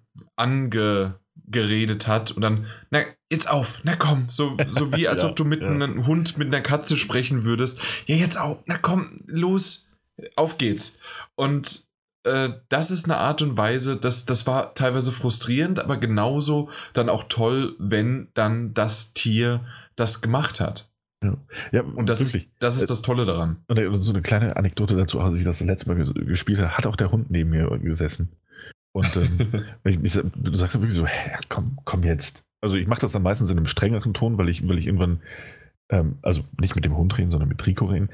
angeredet 1.52 2.06
hat 2.06 2.30
und 2.30 2.42
dann, 2.42 2.66
na, 2.90 3.02
jetzt 3.30 3.50
auf, 3.50 3.80
na 3.84 3.96
komm, 3.96 4.26
so, 4.28 4.56
so 4.68 4.92
wie 4.96 5.08
als 5.08 5.22
ja, 5.22 5.28
ob 5.28 5.36
du 5.36 5.44
mit 5.44 5.60
ja. 5.60 5.68
einem 5.68 6.06
Hund 6.06 6.38
mit 6.38 6.48
einer 6.48 6.62
Katze 6.62 6.96
sprechen 6.96 7.44
würdest. 7.44 7.80
Ja, 8.06 8.16
jetzt 8.16 8.38
auf, 8.38 8.62
na 8.66 8.78
komm, 8.78 9.16
los, 9.26 9.90
auf 10.36 10.58
geht's. 10.58 10.98
Und 11.34 11.84
äh, 12.24 12.50
das 12.68 12.90
ist 12.90 13.04
eine 13.04 13.18
Art 13.18 13.42
und 13.42 13.56
Weise, 13.56 13.96
das, 13.96 14.26
das 14.26 14.46
war 14.46 14.74
teilweise 14.74 15.12
frustrierend, 15.12 15.80
aber 15.80 15.98
genauso 15.98 16.70
dann 16.94 17.08
auch 17.08 17.24
toll, 17.28 17.74
wenn 17.78 18.28
dann 18.34 18.74
das 18.74 19.12
Tier 19.14 19.60
das 19.96 20.22
gemacht 20.22 20.60
hat. 20.60 20.88
Ja, 21.22 21.36
ja 21.70 21.82
und 21.82 22.08
das 22.08 22.20
ist, 22.20 22.48
das 22.58 22.78
ist 22.78 22.90
das 22.90 23.02
Tolle 23.02 23.26
daran. 23.26 23.58
Und 23.68 24.02
so 24.02 24.12
eine 24.12 24.22
kleine 24.22 24.56
Anekdote 24.56 24.96
dazu, 24.96 25.20
als 25.20 25.36
ich 25.36 25.44
das 25.44 25.60
letzte 25.60 25.88
Mal 25.88 26.12
gespielt 26.14 26.58
habe, 26.58 26.76
hat 26.76 26.86
auch 26.86 26.96
der 26.96 27.12
Hund 27.12 27.30
neben 27.30 27.50
mir 27.50 27.78
gesessen. 27.78 28.32
Und 28.92 29.16
ähm, 29.16 29.64
ich, 29.84 29.98
du 30.12 30.56
sagst 30.56 30.74
dann 30.74 30.82
wirklich 30.82 30.96
so, 30.96 31.06
hä, 31.06 31.32
komm, 31.48 31.78
komm 31.84 32.04
jetzt. 32.04 32.44
Also 32.60 32.76
ich 32.76 32.86
mache 32.86 33.00
das 33.00 33.12
dann 33.12 33.22
meistens 33.22 33.50
in 33.50 33.56
einem 33.56 33.66
strengeren 33.66 34.14
Ton, 34.14 34.38
weil 34.38 34.48
ich, 34.48 34.66
weil 34.68 34.78
ich 34.78 34.86
irgendwann, 34.86 35.20
ähm, 35.88 36.18
also 36.22 36.42
nicht 36.60 36.74
mit 36.74 36.84
dem 36.84 36.96
Hund 36.96 37.16
reden, 37.18 37.30
sondern 37.30 37.48
mit 37.48 37.58
Trikot 37.58 37.86
reden. 37.86 38.10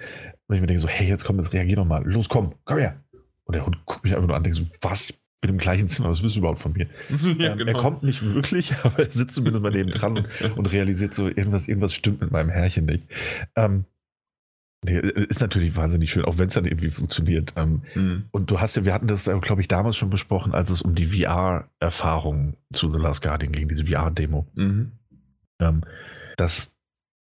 Und 0.47 0.55
ich 0.55 0.61
mir 0.61 0.67
denke 0.67 0.81
so, 0.81 0.89
hey, 0.89 1.07
jetzt 1.07 1.25
komm, 1.25 1.37
jetzt 1.39 1.53
reagier 1.53 1.77
doch 1.77 1.85
mal. 1.85 2.03
Los, 2.05 2.29
komm, 2.29 2.55
komm 2.65 2.79
her. 2.79 2.97
Und 3.45 3.55
der 3.55 3.67
Hund 3.67 3.79
guckt 3.85 4.05
mich 4.05 4.15
einfach 4.15 4.27
nur 4.27 4.37
an 4.37 4.41
und 4.41 4.45
denkt 4.45 4.59
so, 4.59 4.67
was? 4.81 5.11
Ich 5.11 5.41
bin 5.41 5.51
im 5.51 5.59
gleichen 5.59 5.89
Zimmer, 5.89 6.11
was 6.11 6.23
willst 6.23 6.35
du 6.35 6.41
überhaupt 6.41 6.61
von 6.61 6.73
mir? 6.73 6.89
Ja, 7.39 7.53
ähm, 7.53 7.59
genau. 7.59 7.73
Er 7.73 7.79
kommt 7.79 8.03
nicht 8.03 8.23
wirklich, 8.23 8.75
aber 8.83 8.99
er 9.01 9.11
sitzt 9.11 9.35
zumindest 9.35 9.63
mal 9.63 9.71
neben 9.71 9.91
dran 9.91 10.19
und, 10.19 10.59
und, 10.59 10.73
realisiert 10.73 11.15
so, 11.15 11.29
irgendwas, 11.29 11.69
irgendwas 11.69 11.95
stimmt 11.95 12.21
mit 12.21 12.31
meinem 12.31 12.51
Herrchen 12.51 12.87
nicht. 12.87 13.05
Ähm, 13.55 13.85
Nee, 14.85 14.99
ist 15.01 15.41
natürlich 15.41 15.75
wahnsinnig 15.75 16.11
schön, 16.11 16.25
auch 16.25 16.39
wenn 16.39 16.49
es 16.49 16.55
dann 16.55 16.65
irgendwie 16.65 16.91
funktioniert. 16.91 17.53
Ähm, 17.57 17.83
mhm. 17.95 18.25
Und 18.31 18.51
du 18.51 18.61
hast 18.61 18.77
ja, 18.77 18.85
wir 18.85 18.95
hatten 18.95 19.09
das, 19.09 19.25
glaube 19.25 19.61
ich, 19.61 19.69
damals 19.69 19.97
schon 19.97 20.11
besprochen, 20.11 20.55
als 20.55 20.71
es 20.71 20.83
um 20.83 20.95
die 20.95 21.07
VR-Erfahrung 21.07 22.57
zu 22.73 22.93
The 22.93 22.99
Last 22.99 23.23
Guardian 23.23 23.53
ging, 23.53 23.69
diese 23.69 23.87
VR-Demo. 23.87 24.47
Mhm. 24.55 24.93
Ähm, 25.61 25.83
das 26.37 26.77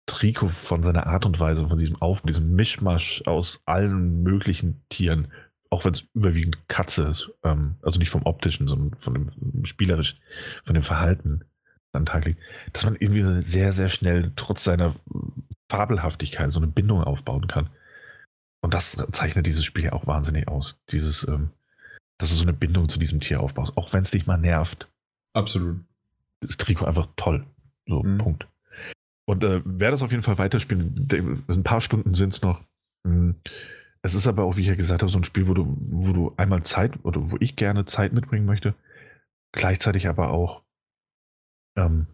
Trikot 0.05 0.49
von 0.49 0.81
seiner 0.81 1.07
Art 1.07 1.25
und 1.25 1.39
Weise, 1.39 1.67
von 1.67 1.77
diesem 1.77 2.01
Auf, 2.01 2.21
diesem 2.21 2.55
Mischmasch 2.55 3.23
aus 3.25 3.61
allen 3.65 4.23
möglichen 4.23 4.81
Tieren, 4.87 5.27
auch 5.69 5.83
wenn 5.83 5.93
es 5.93 6.05
überwiegend 6.13 6.69
Katze 6.69 7.03
ist, 7.03 7.31
ähm, 7.43 7.75
also 7.81 7.99
nicht 7.99 8.09
vom 8.09 8.25
optischen, 8.25 8.67
sondern 8.67 8.97
von 8.99 9.13
dem 9.13 9.65
spielerisch, 9.65 10.19
von 10.63 10.73
dem 10.73 10.83
Verhalten 10.83 11.43
an 11.93 12.03
den 12.03 12.05
Tag 12.07 12.25
liegt, 12.25 12.41
dass 12.73 12.85
man 12.85 12.95
irgendwie 12.95 13.43
sehr, 13.43 13.73
sehr 13.73 13.89
schnell 13.89 14.31
trotz 14.35 14.63
seiner 14.63 14.95
Fabelhaftigkeit 15.69 16.51
so 16.51 16.59
eine 16.59 16.67
Bindung 16.67 17.03
aufbauen 17.03 17.47
kann. 17.47 17.69
Und 18.61 18.73
das 18.73 18.97
zeichnet 19.11 19.45
dieses 19.45 19.65
Spiel 19.65 19.85
ja 19.85 19.93
auch 19.93 20.07
wahnsinnig 20.07 20.47
aus. 20.47 20.79
Dieses, 20.91 21.27
ähm, 21.27 21.49
dass 22.17 22.29
du 22.29 22.35
so 22.35 22.43
eine 22.43 22.53
Bindung 22.53 22.89
zu 22.89 22.99
diesem 22.99 23.19
Tier 23.19 23.41
aufbaust, 23.41 23.75
auch 23.75 23.91
wenn 23.93 24.03
es 24.03 24.11
dich 24.11 24.27
mal 24.27 24.37
nervt. 24.37 24.87
Absolut. 25.33 25.79
Das 26.41 26.57
Trikot 26.57 26.85
einfach 26.85 27.07
toll. 27.15 27.45
So, 27.87 28.03
mhm. 28.03 28.17
Punkt. 28.17 28.47
Und 29.25 29.43
äh, 29.43 29.61
werde 29.65 29.91
das 29.91 30.01
auf 30.01 30.11
jeden 30.11 30.23
Fall 30.23 30.37
weiterspielen. 30.37 31.43
Ein 31.47 31.63
paar 31.63 31.81
Stunden 31.81 32.13
sind 32.13 32.33
es 32.33 32.41
noch. 32.41 32.61
Hm. 33.05 33.35
Es 34.03 34.15
ist 34.15 34.27
aber 34.27 34.43
auch, 34.43 34.57
wie 34.57 34.61
ich 34.61 34.67
ja 34.67 34.75
gesagt 34.75 35.03
habe, 35.03 35.11
so 35.11 35.19
ein 35.19 35.23
Spiel, 35.23 35.47
wo 35.47 35.53
du, 35.53 35.77
wo 35.79 36.11
du 36.11 36.33
einmal 36.37 36.63
Zeit 36.63 36.93
oder 37.03 37.31
wo 37.31 37.37
ich 37.39 37.55
gerne 37.55 37.85
Zeit 37.85 38.13
mitbringen 38.13 38.45
möchte. 38.45 38.73
Gleichzeitig 39.51 40.07
aber 40.07 40.31
auch 40.31 40.60
ähm, 41.75 42.07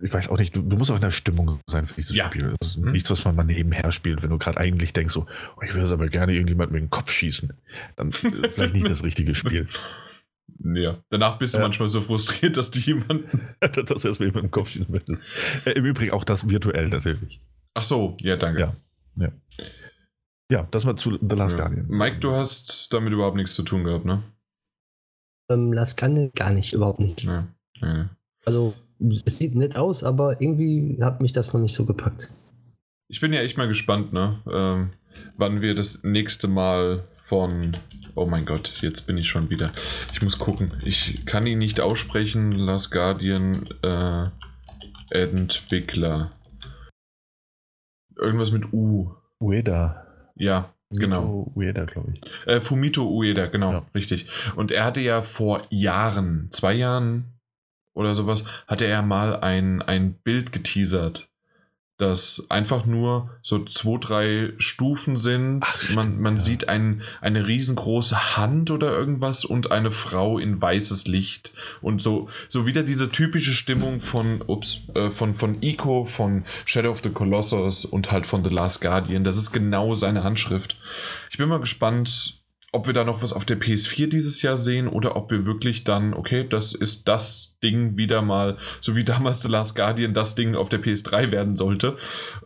ich 0.00 0.12
weiß 0.12 0.28
auch 0.28 0.38
nicht, 0.38 0.54
du, 0.54 0.62
du, 0.62 0.76
musst 0.76 0.90
auch 0.90 0.96
in 0.96 1.00
der 1.00 1.10
Stimmung 1.10 1.60
sein 1.66 1.86
für 1.86 1.94
dieses 1.94 2.16
ja. 2.16 2.26
Spiel. 2.26 2.54
Das 2.60 2.70
ist 2.70 2.76
hm. 2.76 2.92
nichts, 2.92 3.10
was 3.10 3.24
man 3.24 3.36
mal 3.36 3.44
nebenher 3.44 3.90
spielt, 3.92 4.22
wenn 4.22 4.30
du 4.30 4.38
gerade 4.38 4.58
eigentlich 4.58 4.92
denkst, 4.92 5.12
so, 5.12 5.26
oh, 5.56 5.62
ich 5.62 5.72
würde 5.72 5.86
es 5.86 5.92
aber 5.92 6.08
gerne 6.08 6.32
irgendjemand 6.32 6.72
mit 6.72 6.80
dem 6.82 6.90
Kopf 6.90 7.10
schießen. 7.10 7.52
Dann 7.96 8.08
äh, 8.08 8.12
vielleicht 8.12 8.74
nicht 8.74 8.88
das 8.88 9.02
richtige 9.02 9.34
Spiel. 9.34 9.66
Ja, 10.62 11.02
danach 11.08 11.38
bist 11.38 11.54
du 11.54 11.58
ja. 11.58 11.64
manchmal 11.64 11.88
so 11.88 12.00
frustriert, 12.00 12.56
dass 12.56 12.70
du 12.70 12.80
jemanden. 12.80 13.48
dass 13.60 13.72
du 13.72 14.08
erstmal 14.08 14.28
mit 14.28 14.42
dem 14.42 14.50
Kopf 14.50 14.68
schießen 14.68 14.90
möchtest. 14.90 15.22
Äh, 15.64 15.70
Im 15.70 15.84
Übrigen 15.84 16.12
auch 16.12 16.24
das 16.24 16.48
virtuell 16.48 16.88
natürlich. 16.88 17.40
Ach 17.72 17.84
so, 17.84 18.16
ja, 18.20 18.36
danke. 18.36 18.74
Ja, 19.16 19.26
ja. 19.26 19.32
ja 20.50 20.68
das 20.70 20.84
war 20.84 20.96
zu 20.96 21.12
The 21.12 21.36
Last 21.36 21.56
ja. 21.56 21.62
Guardian. 21.64 21.86
Mike, 21.88 22.18
du 22.18 22.32
hast 22.32 22.92
damit 22.92 23.12
überhaupt 23.12 23.36
nichts 23.36 23.54
zu 23.54 23.62
tun 23.62 23.84
gehabt, 23.84 24.04
ne? 24.04 24.22
Ähm, 25.50 25.72
Last 25.72 25.98
Guardian 25.98 26.32
gar 26.34 26.50
nicht, 26.50 26.72
überhaupt 26.74 27.00
nicht. 27.00 27.22
Ja. 27.22 27.46
Also 28.50 28.74
es 28.98 29.38
sieht 29.38 29.54
nett 29.54 29.76
aus, 29.76 30.02
aber 30.02 30.40
irgendwie 30.40 30.98
hat 31.00 31.20
mich 31.20 31.32
das 31.32 31.52
noch 31.52 31.60
nicht 31.60 31.72
so 31.72 31.84
gepackt. 31.84 32.32
Ich 33.08 33.20
bin 33.20 33.32
ja 33.32 33.42
echt 33.42 33.56
mal 33.56 33.68
gespannt, 33.68 34.12
ne? 34.12 34.40
Ähm, 34.52 34.90
wann 35.36 35.60
wir 35.60 35.76
das 35.76 36.02
nächste 36.02 36.48
Mal 36.48 37.04
von. 37.26 37.76
Oh 38.16 38.26
mein 38.26 38.46
Gott, 38.46 38.78
jetzt 38.80 39.02
bin 39.02 39.16
ich 39.18 39.28
schon 39.28 39.50
wieder. 39.50 39.72
Ich 40.12 40.20
muss 40.20 40.40
gucken. 40.40 40.72
Ich 40.84 41.24
kann 41.26 41.46
ihn 41.46 41.58
nicht 41.60 41.80
aussprechen. 41.80 42.50
Last 42.50 42.90
Guardian 42.90 43.68
äh, 43.82 44.30
Entwickler. 45.10 46.32
Irgendwas 48.16 48.50
mit 48.50 48.72
U. 48.72 49.14
Ueda. 49.40 50.04
Ja, 50.34 50.74
genau. 50.90 51.52
Ueda, 51.54 51.84
glaube 51.84 52.14
ich. 52.14 52.48
Äh, 52.48 52.60
Fumito 52.60 53.08
Ueda, 53.08 53.46
genau, 53.46 53.72
ja. 53.74 53.86
richtig. 53.94 54.26
Und 54.56 54.72
er 54.72 54.84
hatte 54.84 55.00
ja 55.00 55.22
vor 55.22 55.62
Jahren, 55.70 56.48
zwei 56.50 56.72
Jahren, 56.72 57.39
oder 58.00 58.14
sowas, 58.14 58.44
hatte 58.66 58.86
er 58.86 59.02
mal 59.02 59.40
ein, 59.40 59.82
ein 59.82 60.14
Bild 60.14 60.52
geteasert, 60.52 61.28
das 61.98 62.46
einfach 62.48 62.86
nur 62.86 63.30
so 63.42 63.62
zwei, 63.64 63.98
drei 64.00 64.52
Stufen 64.56 65.16
sind. 65.16 65.60
Ach, 65.62 65.90
man 65.94 66.18
man 66.18 66.36
ja. 66.36 66.40
sieht 66.40 66.68
ein, 66.68 67.02
eine 67.20 67.46
riesengroße 67.46 68.36
Hand 68.38 68.70
oder 68.70 68.90
irgendwas 68.90 69.44
und 69.44 69.70
eine 69.70 69.90
Frau 69.90 70.38
in 70.38 70.60
weißes 70.60 71.06
Licht. 71.06 71.52
Und 71.82 72.00
so, 72.00 72.30
so 72.48 72.66
wieder 72.66 72.82
diese 72.82 73.10
typische 73.10 73.52
Stimmung 73.52 74.00
von, 74.00 74.42
ups, 74.46 74.88
äh, 74.94 75.10
von, 75.10 75.34
von 75.34 75.62
Ico, 75.62 76.06
von 76.06 76.44
Shadow 76.64 76.90
of 76.90 77.02
the 77.02 77.10
Colossus 77.10 77.84
und 77.84 78.10
halt 78.10 78.26
von 78.26 78.42
The 78.42 78.50
Last 78.50 78.80
Guardian. 78.80 79.24
Das 79.24 79.36
ist 79.36 79.52
genau 79.52 79.92
seine 79.92 80.24
Handschrift. 80.24 80.76
Ich 81.30 81.36
bin 81.36 81.48
mal 81.50 81.60
gespannt, 81.60 82.39
ob 82.72 82.86
wir 82.86 82.94
da 82.94 83.04
noch 83.04 83.22
was 83.22 83.32
auf 83.32 83.44
der 83.44 83.58
PS4 83.58 84.06
dieses 84.06 84.42
Jahr 84.42 84.56
sehen 84.56 84.86
oder 84.86 85.16
ob 85.16 85.30
wir 85.30 85.44
wirklich 85.44 85.84
dann, 85.84 86.14
okay, 86.14 86.46
das 86.48 86.72
ist 86.72 87.08
das 87.08 87.58
Ding 87.62 87.96
wieder 87.96 88.22
mal, 88.22 88.58
so 88.80 88.94
wie 88.96 89.04
damals 89.04 89.42
The 89.42 89.48
Last 89.48 89.74
Guardian 89.76 90.14
das 90.14 90.34
Ding 90.34 90.54
auf 90.54 90.68
der 90.68 90.82
PS3 90.82 91.32
werden 91.32 91.56
sollte, 91.56 91.98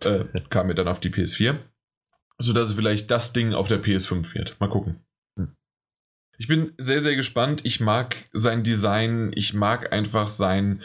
äh, 0.03 0.25
kam 0.51 0.69
mir 0.69 0.75
dann 0.75 0.89
auf 0.89 1.01
die 1.01 1.11
PS4. 1.11 1.59
Sodass 2.39 2.71
es 2.71 2.75
vielleicht 2.75 3.11
das 3.11 3.33
Ding 3.33 3.55
auf 3.55 3.69
der 3.69 3.83
PS5 3.83 4.35
wird. 4.35 4.57
Mal 4.59 4.69
gucken. 4.69 5.05
Hm. 5.37 5.55
Ich 6.37 6.49
bin 6.49 6.73
sehr, 6.79 7.01
sehr 7.01 7.15
gespannt. 7.15 7.61
Ich 7.65 7.81
mag 7.81 8.17
sein 8.33 8.65
Design. 8.65 9.31
Ich 9.37 9.55
mag 9.55 9.93
einfach 9.93 10.29
sein, 10.29 10.83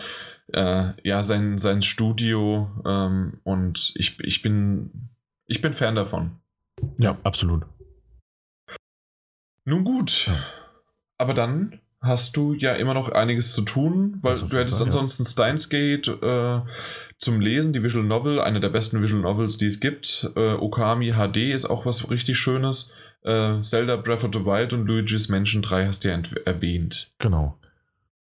äh, 0.53 0.91
ja, 1.01 1.23
sein, 1.23 1.57
sein 1.57 1.81
Studio. 1.81 2.69
Ähm, 2.85 3.39
und 3.43 3.93
ich, 3.95 4.19
ich 4.19 4.43
bin, 4.43 5.09
ich 5.47 5.59
bin 5.59 5.73
Fan 5.73 5.95
davon. 5.95 6.37
Ja, 6.99 7.17
absolut. 7.23 7.65
Nun 9.69 9.83
gut. 9.83 10.31
Aber 11.19 11.35
dann 11.35 11.79
hast 12.01 12.35
du 12.35 12.53
ja 12.53 12.73
immer 12.73 12.95
noch 12.95 13.09
einiges 13.09 13.51
zu 13.51 13.61
tun, 13.61 14.17
weil 14.21 14.39
du 14.39 14.57
hättest 14.57 14.79
Fall, 14.79 14.87
ansonsten 14.87 15.23
ja. 15.23 15.29
Steins 15.29 15.69
Gate 15.69 16.07
äh, 16.07 16.61
zum 17.19 17.39
Lesen, 17.39 17.71
die 17.71 17.83
Visual 17.83 18.03
Novel, 18.03 18.41
eine 18.41 18.59
der 18.59 18.69
besten 18.69 18.99
Visual 19.03 19.21
Novels, 19.21 19.59
die 19.59 19.67
es 19.67 19.79
gibt. 19.79 20.31
Äh, 20.35 20.53
Okami 20.53 21.11
HD 21.11 21.53
ist 21.53 21.65
auch 21.67 21.85
was 21.85 22.09
richtig 22.09 22.39
Schönes. 22.39 22.93
Äh, 23.21 23.61
Zelda 23.61 23.97
Breath 23.97 24.23
of 24.23 24.31
the 24.33 24.43
Wild 24.43 24.73
und 24.73 24.87
Luigi's 24.87 25.29
Mansion 25.29 25.61
3 25.61 25.85
hast 25.85 26.03
du 26.03 26.07
ja 26.07 26.19
erwähnt. 26.45 27.11
Genau. 27.19 27.59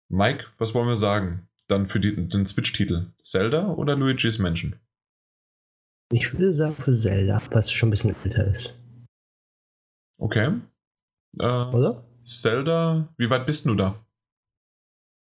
Mike, 0.07 0.45
was 0.59 0.75
wollen 0.75 0.87
wir 0.87 0.97
sagen? 0.97 1.47
Dann 1.67 1.87
für 1.87 1.99
die, 1.99 2.15
den 2.15 2.45
Switch-Titel. 2.45 3.07
Zelda 3.23 3.69
oder 3.69 3.95
Luigi's 3.95 4.37
Mansion? 4.37 4.75
Ich 6.11 6.31
würde 6.31 6.53
sagen 6.53 6.75
für 6.75 6.91
Zelda, 6.91 7.41
was 7.49 7.71
schon 7.71 7.89
ein 7.89 7.91
bisschen 7.91 8.15
älter 8.23 8.45
ist. 8.45 8.75
Okay. 10.19 10.51
Äh, 11.37 11.45
Oder? 11.45 12.05
Zelda, 12.23 13.13
wie 13.17 13.29
weit 13.29 13.45
bist 13.45 13.65
du 13.65 13.75
da? 13.75 13.95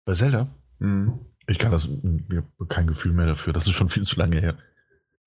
Bei 0.06 0.14
Zelda? 0.14 0.48
Mhm. 0.80 1.20
Ich 1.48 1.60
kann 1.60 1.72
das, 1.72 1.86
ich 1.86 2.38
habe 2.38 2.68
kein 2.70 2.88
Gefühl 2.88 3.14
mehr 3.14 3.28
dafür. 3.28 3.54
Das 3.54 3.66
ist 3.66 3.74
schon 3.74 3.90
viel 3.90 4.04
zu 4.04 4.18
lange 4.18 4.40
her. 4.40 4.58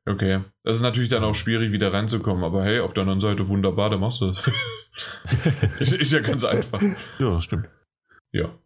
Okay. 0.07 0.43
Das 0.63 0.77
ist 0.77 0.83
natürlich 0.83 1.09
dann 1.09 1.25
auch 1.25 1.35
schwierig, 1.35 1.73
wieder 1.73 1.93
reinzukommen. 1.93 2.45
Aber 2.45 2.65
hey, 2.65 2.81
auf 2.81 2.95
der 2.95 3.03
anderen 3.03 3.21
Seite 3.21 3.49
wunderbar, 3.49 3.91
da 3.91 3.99
machst 3.99 4.21
du 4.21 4.27
das. 4.27 4.43
ist, 5.81 6.13
ja 6.13 6.21
ganz 6.21 6.45
einfach. 6.45 6.81
Ja, 7.19 7.31
das 7.31 7.45
stimmt. 7.45 7.69
Ja. 8.33 8.59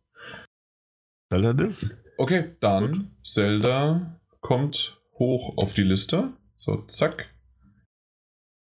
Zelda 1.32 1.52
das? 1.52 1.90
Okay, 2.16 2.56
dann 2.60 2.92
Gut. 2.92 3.04
Zelda 3.24 4.18
kommt 4.40 5.00
hoch 5.18 5.56
auf 5.56 5.74
die 5.74 5.82
Liste. 5.82 6.32
So, 6.56 6.82
zack. 6.86 7.28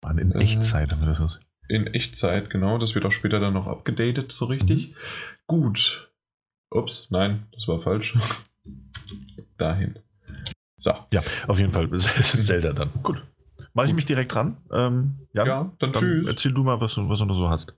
Mann, 0.03 0.17
in 0.17 0.31
Echtzeit 0.33 0.91
haben 0.91 1.01
wir 1.01 1.13
das. 1.13 1.39
In 1.67 1.87
Echtzeit, 1.87 2.49
genau. 2.49 2.77
Das 2.77 2.95
wird 2.95 3.05
auch 3.05 3.11
später 3.11 3.39
dann 3.39 3.53
noch 3.53 3.67
abgedatet, 3.67 4.31
so 4.31 4.45
richtig. 4.45 4.89
Mhm. 4.89 4.95
Gut. 5.47 6.11
Ups, 6.71 7.07
nein, 7.09 7.47
das 7.53 7.67
war 7.67 7.79
falsch. 7.79 8.17
Dahin. 9.57 9.99
So. 10.77 10.93
Ja, 11.11 11.23
auf 11.47 11.59
jeden 11.59 11.71
Fall 11.71 11.89
Zelda 11.99 12.73
dann. 12.73 12.91
Gut. 13.01 13.23
Mache 13.73 13.87
ich 13.87 13.93
mich 13.93 14.05
direkt 14.05 14.33
dran. 14.33 14.57
Ähm, 14.71 15.27
ja, 15.33 15.45
ja, 15.45 15.71
dann, 15.79 15.91
dann 15.91 16.01
tschüss. 16.01 16.27
Erzähl 16.27 16.53
du 16.53 16.63
mal, 16.63 16.79
was, 16.79 16.97
was 16.97 17.19
du 17.19 17.25
noch 17.25 17.37
so 17.37 17.49
hast. 17.49 17.73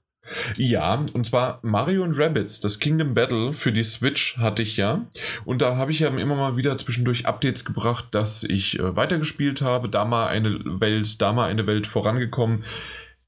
Ja, 0.56 1.06
und 1.14 1.26
zwar 1.26 1.60
Mario 1.62 2.04
und 2.04 2.18
Rabbits, 2.20 2.60
das 2.60 2.80
Kingdom 2.80 3.14
Battle 3.14 3.54
für 3.54 3.72
die 3.72 3.84
Switch 3.84 4.38
hatte 4.38 4.62
ich 4.62 4.76
ja. 4.78 5.06
Und 5.46 5.62
da 5.62 5.78
habe 5.78 5.92
ich 5.92 6.00
ja 6.00 6.10
immer 6.10 6.36
mal 6.36 6.58
wieder 6.58 6.76
zwischendurch 6.78 7.26
Updates 7.26 7.64
gebracht, 7.64 8.08
dass 8.12 8.44
ich 8.44 8.78
äh, 8.78 8.96
weitergespielt 8.96 9.62
habe, 9.62 9.90
da 9.90 10.06
mal 10.06 10.28
eine 10.28 10.60
Welt, 10.82 11.22
da 11.22 11.32
mal 11.32 11.50
eine 11.50 11.66
Welt 11.66 11.88
vorangekommen 11.88 12.66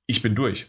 ich 0.10 0.24
bin 0.24 0.34
durch. 0.36 0.68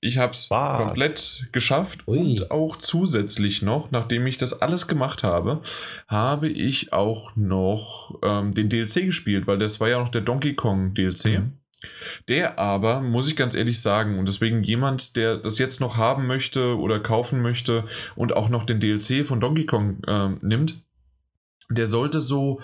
Ich 0.00 0.16
habe 0.16 0.32
es 0.32 0.48
komplett 0.48 1.48
geschafft 1.52 2.06
Ui. 2.06 2.18
und 2.18 2.50
auch 2.50 2.76
zusätzlich 2.76 3.62
noch, 3.62 3.90
nachdem 3.90 4.26
ich 4.26 4.38
das 4.38 4.62
alles 4.62 4.86
gemacht 4.86 5.24
habe, 5.24 5.60
habe 6.06 6.48
ich 6.48 6.92
auch 6.92 7.34
noch 7.36 8.18
ähm, 8.22 8.52
den 8.52 8.68
DLC 8.68 9.06
gespielt, 9.06 9.46
weil 9.46 9.58
das 9.58 9.80
war 9.80 9.88
ja 9.88 9.98
noch 9.98 10.08
der 10.08 10.20
Donkey 10.20 10.54
Kong 10.54 10.94
DLC. 10.94 11.40
Mhm. 11.40 11.52
Der 12.28 12.58
aber, 12.58 13.00
muss 13.00 13.28
ich 13.28 13.36
ganz 13.36 13.54
ehrlich 13.54 13.80
sagen, 13.80 14.18
und 14.18 14.26
deswegen 14.26 14.62
jemand, 14.62 15.16
der 15.16 15.36
das 15.36 15.58
jetzt 15.58 15.80
noch 15.80 15.96
haben 15.96 16.26
möchte 16.26 16.76
oder 16.76 17.00
kaufen 17.00 17.42
möchte 17.42 17.84
und 18.16 18.34
auch 18.34 18.48
noch 18.48 18.64
den 18.64 18.80
DLC 18.80 19.26
von 19.26 19.40
Donkey 19.40 19.66
Kong 19.66 20.02
äh, 20.06 20.28
nimmt, 20.40 20.76
der 21.70 21.86
sollte 21.86 22.20
so 22.20 22.62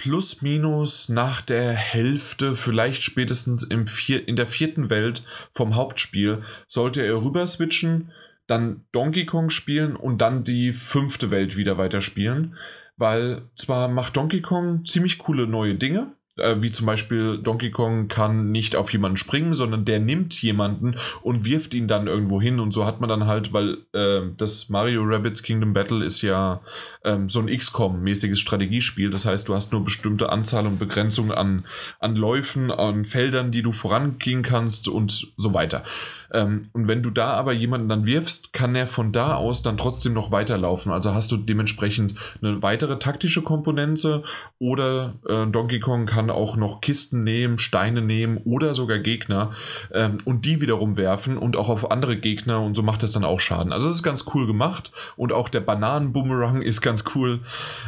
plus 0.00 0.40
minus 0.40 1.10
nach 1.10 1.42
der 1.42 1.74
Hälfte, 1.74 2.56
vielleicht 2.56 3.02
spätestens 3.02 3.62
im 3.62 3.86
vier, 3.86 4.26
in 4.26 4.34
der 4.34 4.46
vierten 4.46 4.88
Welt 4.88 5.22
vom 5.52 5.74
Hauptspiel, 5.74 6.42
sollte 6.66 7.02
er 7.02 7.22
rüber 7.22 7.46
switchen, 7.46 8.10
dann 8.46 8.86
Donkey 8.92 9.26
Kong 9.26 9.50
spielen 9.50 9.96
und 9.96 10.22
dann 10.22 10.42
die 10.42 10.72
fünfte 10.72 11.30
Welt 11.30 11.58
wieder 11.58 11.76
weiterspielen. 11.76 12.56
Weil 12.96 13.42
zwar 13.54 13.88
macht 13.88 14.16
Donkey 14.16 14.40
Kong 14.40 14.86
ziemlich 14.86 15.18
coole 15.18 15.46
neue 15.46 15.74
Dinge, 15.74 16.12
wie 16.36 16.72
zum 16.72 16.86
Beispiel 16.86 17.38
Donkey 17.38 17.70
Kong 17.70 18.08
kann 18.08 18.50
nicht 18.50 18.76
auf 18.76 18.92
jemanden 18.92 19.16
springen, 19.16 19.52
sondern 19.52 19.84
der 19.84 20.00
nimmt 20.00 20.40
jemanden 20.40 20.96
und 21.22 21.44
wirft 21.44 21.74
ihn 21.74 21.88
dann 21.88 22.06
irgendwo 22.06 22.40
hin. 22.40 22.60
Und 22.60 22.72
so 22.72 22.86
hat 22.86 23.00
man 23.00 23.08
dann 23.08 23.26
halt, 23.26 23.52
weil 23.52 23.78
äh, 23.92 24.22
das 24.36 24.68
Mario 24.68 25.02
Rabbits 25.04 25.42
Kingdom 25.42 25.72
Battle 25.72 26.04
ist 26.04 26.22
ja 26.22 26.60
ähm, 27.04 27.28
so 27.28 27.40
ein 27.40 27.48
XCOM-mäßiges 27.48 28.38
Strategiespiel. 28.38 29.10
Das 29.10 29.26
heißt, 29.26 29.48
du 29.48 29.54
hast 29.54 29.72
nur 29.72 29.84
bestimmte 29.84 30.30
Anzahl 30.30 30.66
und 30.66 30.78
Begrenzung 30.78 31.32
an, 31.32 31.66
an 31.98 32.16
Läufen, 32.16 32.70
an 32.70 33.04
Feldern, 33.04 33.50
die 33.52 33.62
du 33.62 33.72
vorangehen 33.72 34.42
kannst 34.42 34.88
und 34.88 35.32
so 35.36 35.52
weiter. 35.52 35.84
Ähm, 36.32 36.68
und 36.72 36.88
wenn 36.88 37.02
du 37.02 37.10
da 37.10 37.32
aber 37.32 37.52
jemanden 37.52 37.88
dann 37.88 38.06
wirfst, 38.06 38.52
kann 38.52 38.74
er 38.74 38.86
von 38.86 39.12
da 39.12 39.34
aus 39.34 39.62
dann 39.62 39.76
trotzdem 39.76 40.12
noch 40.12 40.30
weiterlaufen. 40.30 40.92
Also 40.92 41.14
hast 41.14 41.32
du 41.32 41.36
dementsprechend 41.36 42.14
eine 42.42 42.62
weitere 42.62 42.98
taktische 42.98 43.42
Komponente 43.42 44.22
oder 44.58 45.14
äh, 45.28 45.46
Donkey 45.46 45.80
Kong 45.80 46.06
kann 46.06 46.30
auch 46.30 46.56
noch 46.56 46.80
Kisten 46.80 47.24
nehmen, 47.24 47.58
Steine 47.58 48.02
nehmen 48.02 48.38
oder 48.44 48.74
sogar 48.74 48.98
Gegner 48.98 49.52
ähm, 49.92 50.18
und 50.24 50.44
die 50.44 50.60
wiederum 50.60 50.96
werfen 50.96 51.38
und 51.38 51.56
auch 51.56 51.68
auf 51.68 51.90
andere 51.90 52.16
Gegner 52.16 52.60
und 52.60 52.74
so 52.74 52.82
macht 52.82 53.02
es 53.02 53.12
dann 53.12 53.24
auch 53.24 53.40
Schaden. 53.40 53.72
Also 53.72 53.88
es 53.88 53.96
ist 53.96 54.02
ganz 54.02 54.24
cool 54.34 54.46
gemacht 54.46 54.92
und 55.16 55.32
auch 55.32 55.48
der 55.48 55.60
Bananenboomerang 55.60 56.62
ist 56.62 56.80
ganz 56.80 57.04
cool. 57.14 57.40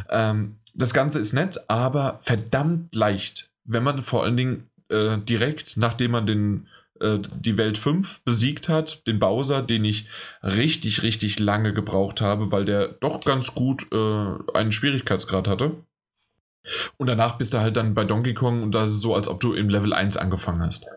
Ähm, 0.09 0.57
das 0.73 0.93
Ganze 0.93 1.19
ist 1.19 1.33
nett, 1.33 1.59
aber 1.67 2.19
verdammt 2.23 2.95
leicht, 2.95 3.49
wenn 3.63 3.83
man 3.83 4.01
vor 4.01 4.23
allen 4.23 4.37
Dingen 4.37 4.69
äh, 4.89 5.17
direkt, 5.17 5.77
nachdem 5.77 6.11
man 6.11 6.25
den 6.25 6.67
äh, 7.03 7.19
die 7.39 7.57
Welt 7.57 7.77
5 7.77 8.23
besiegt 8.23 8.69
hat, 8.69 9.05
den 9.05 9.19
Bowser, 9.19 9.61
den 9.61 9.85
ich 9.85 10.07
richtig, 10.41 11.03
richtig 11.03 11.39
lange 11.39 11.73
gebraucht 11.73 12.21
habe, 12.21 12.51
weil 12.51 12.65
der 12.65 12.87
doch 12.87 13.23
ganz 13.23 13.53
gut 13.53 13.87
äh, 13.91 14.55
einen 14.57 14.71
Schwierigkeitsgrad 14.71 15.47
hatte. 15.47 15.83
Und 16.97 17.07
danach 17.07 17.37
bist 17.37 17.53
du 17.53 17.59
halt 17.59 17.75
dann 17.75 17.93
bei 17.93 18.05
Donkey 18.05 18.33
Kong 18.33 18.63
und 18.63 18.71
da 18.71 18.83
ist 18.83 19.01
so, 19.01 19.13
als 19.13 19.27
ob 19.27 19.41
du 19.41 19.53
im 19.53 19.69
Level 19.69 19.93
1 19.93 20.17
angefangen 20.17 20.61
hast. 20.61 20.87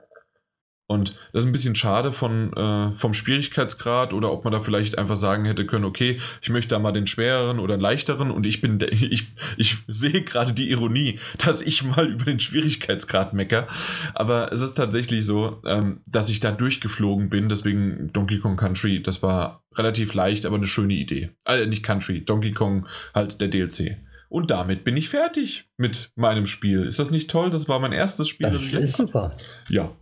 Und 0.89 1.17
das 1.33 1.43
ist 1.43 1.49
ein 1.49 1.53
bisschen 1.53 1.75
schade 1.75 2.13
von, 2.13 2.53
äh, 2.53 2.93
vom 2.93 3.13
Schwierigkeitsgrad 3.13 4.15
oder 4.15 4.31
ob 4.31 4.45
man 4.45 4.53
da 4.53 4.61
vielleicht 4.61 4.99
einfach 4.99 5.17
sagen 5.17 5.45
hätte 5.45 5.67
können, 5.67 5.85
okay, 5.85 6.21
ich 6.43 6.49
möchte 6.49 6.71
da 6.71 6.79
mal 6.79 6.93
den 6.93 7.09
schwereren 7.09 7.59
oder 7.59 7.77
leichteren 7.77 8.31
und 8.31 8.47
ich 8.47 8.61
bin, 8.61 8.79
ich, 8.91 9.27
ich 9.57 9.79
sehe 9.89 10.23
gerade 10.23 10.53
die 10.53 10.71
Ironie, 10.71 11.19
dass 11.45 11.63
ich 11.63 11.83
mal 11.83 12.07
über 12.07 12.27
den 12.27 12.39
Schwierigkeitsgrad 12.39 13.35
mecker. 13.35 13.67
Aber 14.15 14.53
es 14.53 14.63
ist 14.63 14.75
tatsächlich 14.75 15.27
so, 15.27 15.61
ähm, 15.67 16.03
dass 16.07 16.29
ich 16.29 16.39
da 16.39 16.53
durchgeflogen 16.53 17.31
bin, 17.31 17.49
deswegen 17.49 18.13
Donkey 18.13 18.39
Kong 18.39 18.57
Country, 18.57 19.03
das 19.03 19.25
war 19.25 19.65
relativ 19.75 20.15
leicht, 20.15 20.47
aber 20.47 20.57
eine 20.57 20.69
schöne 20.69 20.95
Idee. 20.95 21.31
Äh, 21.45 21.67
nicht 21.67 21.83
Country, 21.83 22.25
Donkey 22.25 22.53
Kong 22.53 22.87
halt 23.13 23.41
der 23.41 23.49
DLC. 23.49 23.97
Und 24.29 24.51
damit 24.51 24.85
bin 24.85 24.97
ich 24.97 25.09
fertig 25.09 25.69
mit 25.77 26.11
meinem 26.15 26.47
Spiel. 26.47 26.85
Ist 26.85 26.99
das 26.99 27.11
nicht 27.11 27.31
toll? 27.31 27.51
Das 27.51 27.69
war 27.69 27.81
mein 27.81 27.93
erstes 27.93 28.29
Spiel. 28.29 28.47
Das, 28.47 28.73
das 28.73 28.83
ist 28.83 28.97
super. 28.97 29.37
Ja, 29.69 29.93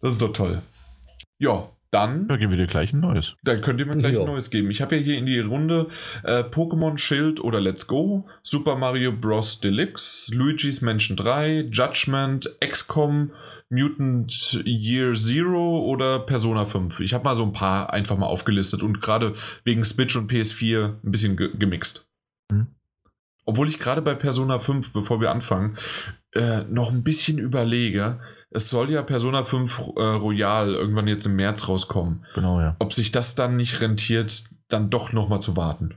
das 0.00 0.12
ist 0.12 0.22
doch 0.22 0.32
toll. 0.32 0.62
Ja, 1.38 1.70
dann. 1.90 2.28
Da 2.28 2.36
geben 2.36 2.52
wir 2.52 2.58
dir 2.58 2.66
gleich 2.66 2.92
ein 2.92 3.00
neues. 3.00 3.34
Dann 3.44 3.62
könnt 3.62 3.80
ihr 3.80 3.86
mir 3.86 3.96
gleich 3.96 4.14
jo. 4.14 4.20
ein 4.20 4.26
neues 4.26 4.50
geben. 4.50 4.70
Ich 4.70 4.82
habe 4.82 4.96
ja 4.96 5.02
hier 5.02 5.16
in 5.16 5.26
die 5.26 5.38
Runde 5.38 5.88
äh, 6.22 6.42
Pokémon 6.42 6.98
Schild 6.98 7.40
oder 7.42 7.60
Let's 7.60 7.86
Go, 7.86 8.26
Super 8.42 8.76
Mario 8.76 9.12
Bros. 9.12 9.60
Deluxe, 9.60 10.34
Luigi's 10.34 10.82
Mansion 10.82 11.16
3, 11.16 11.68
Judgment, 11.70 12.48
XCOM, 12.60 13.32
Mutant 13.70 14.62
Year 14.64 15.14
Zero 15.14 15.80
oder 15.80 16.20
Persona 16.20 16.66
5. 16.66 17.00
Ich 17.00 17.14
habe 17.14 17.24
mal 17.24 17.34
so 17.34 17.44
ein 17.44 17.52
paar 17.52 17.92
einfach 17.92 18.16
mal 18.16 18.26
aufgelistet 18.26 18.82
und 18.82 19.00
gerade 19.00 19.34
wegen 19.64 19.84
Switch 19.84 20.16
und 20.16 20.30
PS4 20.30 20.96
ein 21.02 21.10
bisschen 21.10 21.36
ge 21.36 21.50
gemixt. 21.56 22.08
Hm. 22.50 22.66
Obwohl 23.44 23.68
ich 23.68 23.78
gerade 23.78 24.02
bei 24.02 24.14
Persona 24.14 24.58
5, 24.58 24.92
bevor 24.92 25.20
wir 25.20 25.30
anfangen, 25.30 25.78
äh, 26.34 26.64
noch 26.68 26.90
ein 26.90 27.02
bisschen 27.02 27.38
überlege, 27.38 28.20
es 28.50 28.70
soll 28.70 28.90
ja 28.90 29.02
Persona 29.02 29.44
5 29.44 29.78
äh, 29.96 30.02
Royal 30.02 30.74
irgendwann 30.74 31.08
jetzt 31.08 31.26
im 31.26 31.36
März 31.36 31.68
rauskommen. 31.68 32.24
Genau, 32.34 32.60
ja. 32.60 32.76
Ob 32.78 32.92
sich 32.92 33.12
das 33.12 33.34
dann 33.34 33.56
nicht 33.56 33.80
rentiert, 33.80 34.44
dann 34.68 34.90
doch 34.90 35.12
nochmal 35.12 35.40
zu 35.40 35.56
warten. 35.56 35.94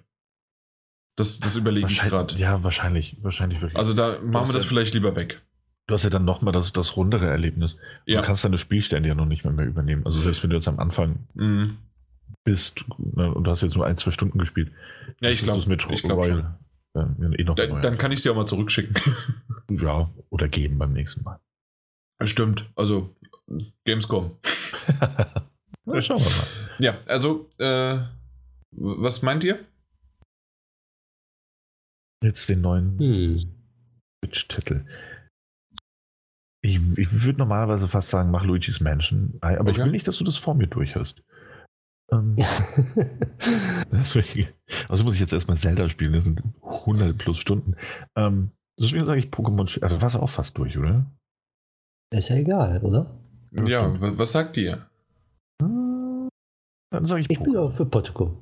Das, 1.15 1.39
das 1.39 1.55
überlege 1.55 1.87
ich 1.87 2.01
gerade. 2.01 2.35
Ja, 2.35 2.63
wahrscheinlich. 2.63 3.17
Wahrscheinlich 3.21 3.61
wirklich. 3.61 3.77
Also 3.77 3.93
da 3.93 4.19
machen 4.21 4.49
wir 4.49 4.53
das 4.53 4.63
ja, 4.63 4.69
vielleicht 4.69 4.93
lieber 4.93 5.15
weg. 5.15 5.41
Du 5.87 5.93
hast 5.93 6.03
ja 6.03 6.09
dann 6.09 6.25
nochmal 6.25 6.53
das, 6.53 6.73
das 6.73 6.95
rundere 6.95 7.27
Erlebnis. 7.27 7.77
Ja. 8.05 8.21
Du 8.21 8.27
kannst 8.27 8.43
deine 8.45 8.57
Spielstände 8.57 9.09
ja 9.09 9.15
noch 9.15 9.25
nicht 9.25 9.43
mehr, 9.43 9.53
mehr 9.53 9.65
übernehmen. 9.65 10.05
Also 10.05 10.19
selbst 10.19 10.41
wenn 10.43 10.49
du 10.49 10.55
jetzt 10.55 10.67
am 10.67 10.79
Anfang 10.79 11.27
mhm. 11.33 11.77
bist 12.43 12.85
ne, 12.97 13.33
und 13.33 13.43
du 13.43 13.51
hast 13.51 13.61
jetzt 13.61 13.75
nur 13.75 13.85
ein, 13.85 13.97
zwei 13.97 14.11
Stunden 14.11 14.39
gespielt. 14.39 14.71
Ja, 15.19 15.29
ich 15.29 15.43
glaube 15.43 15.67
mit 15.67 15.85
ich 15.89 16.03
glaub 16.03 16.19
Royal. 16.19 16.57
Ja, 16.93 17.07
eh 17.37 17.43
da, 17.43 17.79
dann 17.79 17.97
kann 17.97 18.11
ich 18.11 18.21
sie 18.21 18.29
auch 18.29 18.35
mal 18.35 18.45
zurückschicken. 18.45 18.95
ja, 19.69 20.09
oder 20.29 20.49
geben 20.49 20.77
beim 20.77 20.91
nächsten 20.91 21.23
Mal. 21.23 21.39
Stimmt, 22.23 22.71
also 22.75 23.15
Gamescom. 23.85 24.37
Na, 25.85 26.01
schauen 26.01 26.19
wir 26.19 26.29
mal. 26.29 26.47
Ja, 26.79 26.99
also, 27.05 27.49
äh, 27.57 27.99
was 28.71 29.21
meint 29.21 29.43
ihr? 29.43 29.65
Jetzt 32.23 32.49
den 32.49 32.61
neuen 32.61 32.99
hm. 32.99 33.37
Switch-Titel. 34.23 34.85
Ich, 36.63 36.79
ich 36.97 37.23
würde 37.23 37.39
normalerweise 37.39 37.87
fast 37.87 38.09
sagen, 38.09 38.29
mach 38.29 38.43
Luigi's 38.43 38.79
Mansion. 38.79 39.37
Aber 39.41 39.61
okay. 39.61 39.71
ich 39.71 39.77
will 39.79 39.91
nicht, 39.91 40.07
dass 40.07 40.17
du 40.17 40.23
das 40.23 40.37
vor 40.37 40.53
mir 40.53 40.67
durch 40.67 40.95
hast. 40.95 41.23
Ähm, 42.11 42.35
deswegen, 43.91 44.49
also 44.87 45.03
muss 45.03 45.15
ich 45.15 45.21
jetzt 45.21 45.33
erstmal 45.33 45.57
Zelda 45.57 45.89
spielen, 45.89 46.13
das 46.13 46.25
sind 46.25 46.43
100 46.61 47.17
plus 47.17 47.39
Stunden. 47.39 47.75
Ähm, 48.15 48.51
deswegen 48.79 49.05
sage 49.05 49.19
ich 49.19 49.27
Pokémon, 49.27 49.81
also 49.81 50.01
warst 50.01 50.15
du 50.15 50.19
auch 50.19 50.29
fast 50.29 50.57
durch, 50.57 50.77
oder? 50.77 51.05
Ist 52.11 52.29
ja 52.29 52.35
egal, 52.35 52.81
oder? 52.83 53.09
Ja, 53.51 53.65
ja 53.67 53.95
was 53.99 54.31
sagt 54.31 54.57
ihr? 54.57 54.85
Dann 55.59 57.05
sage 57.05 57.21
ich 57.21 57.29
Ich 57.29 57.39
bin 57.39 57.55
auch 57.55 57.71
für 57.71 57.83
Pokémon. 57.83 58.33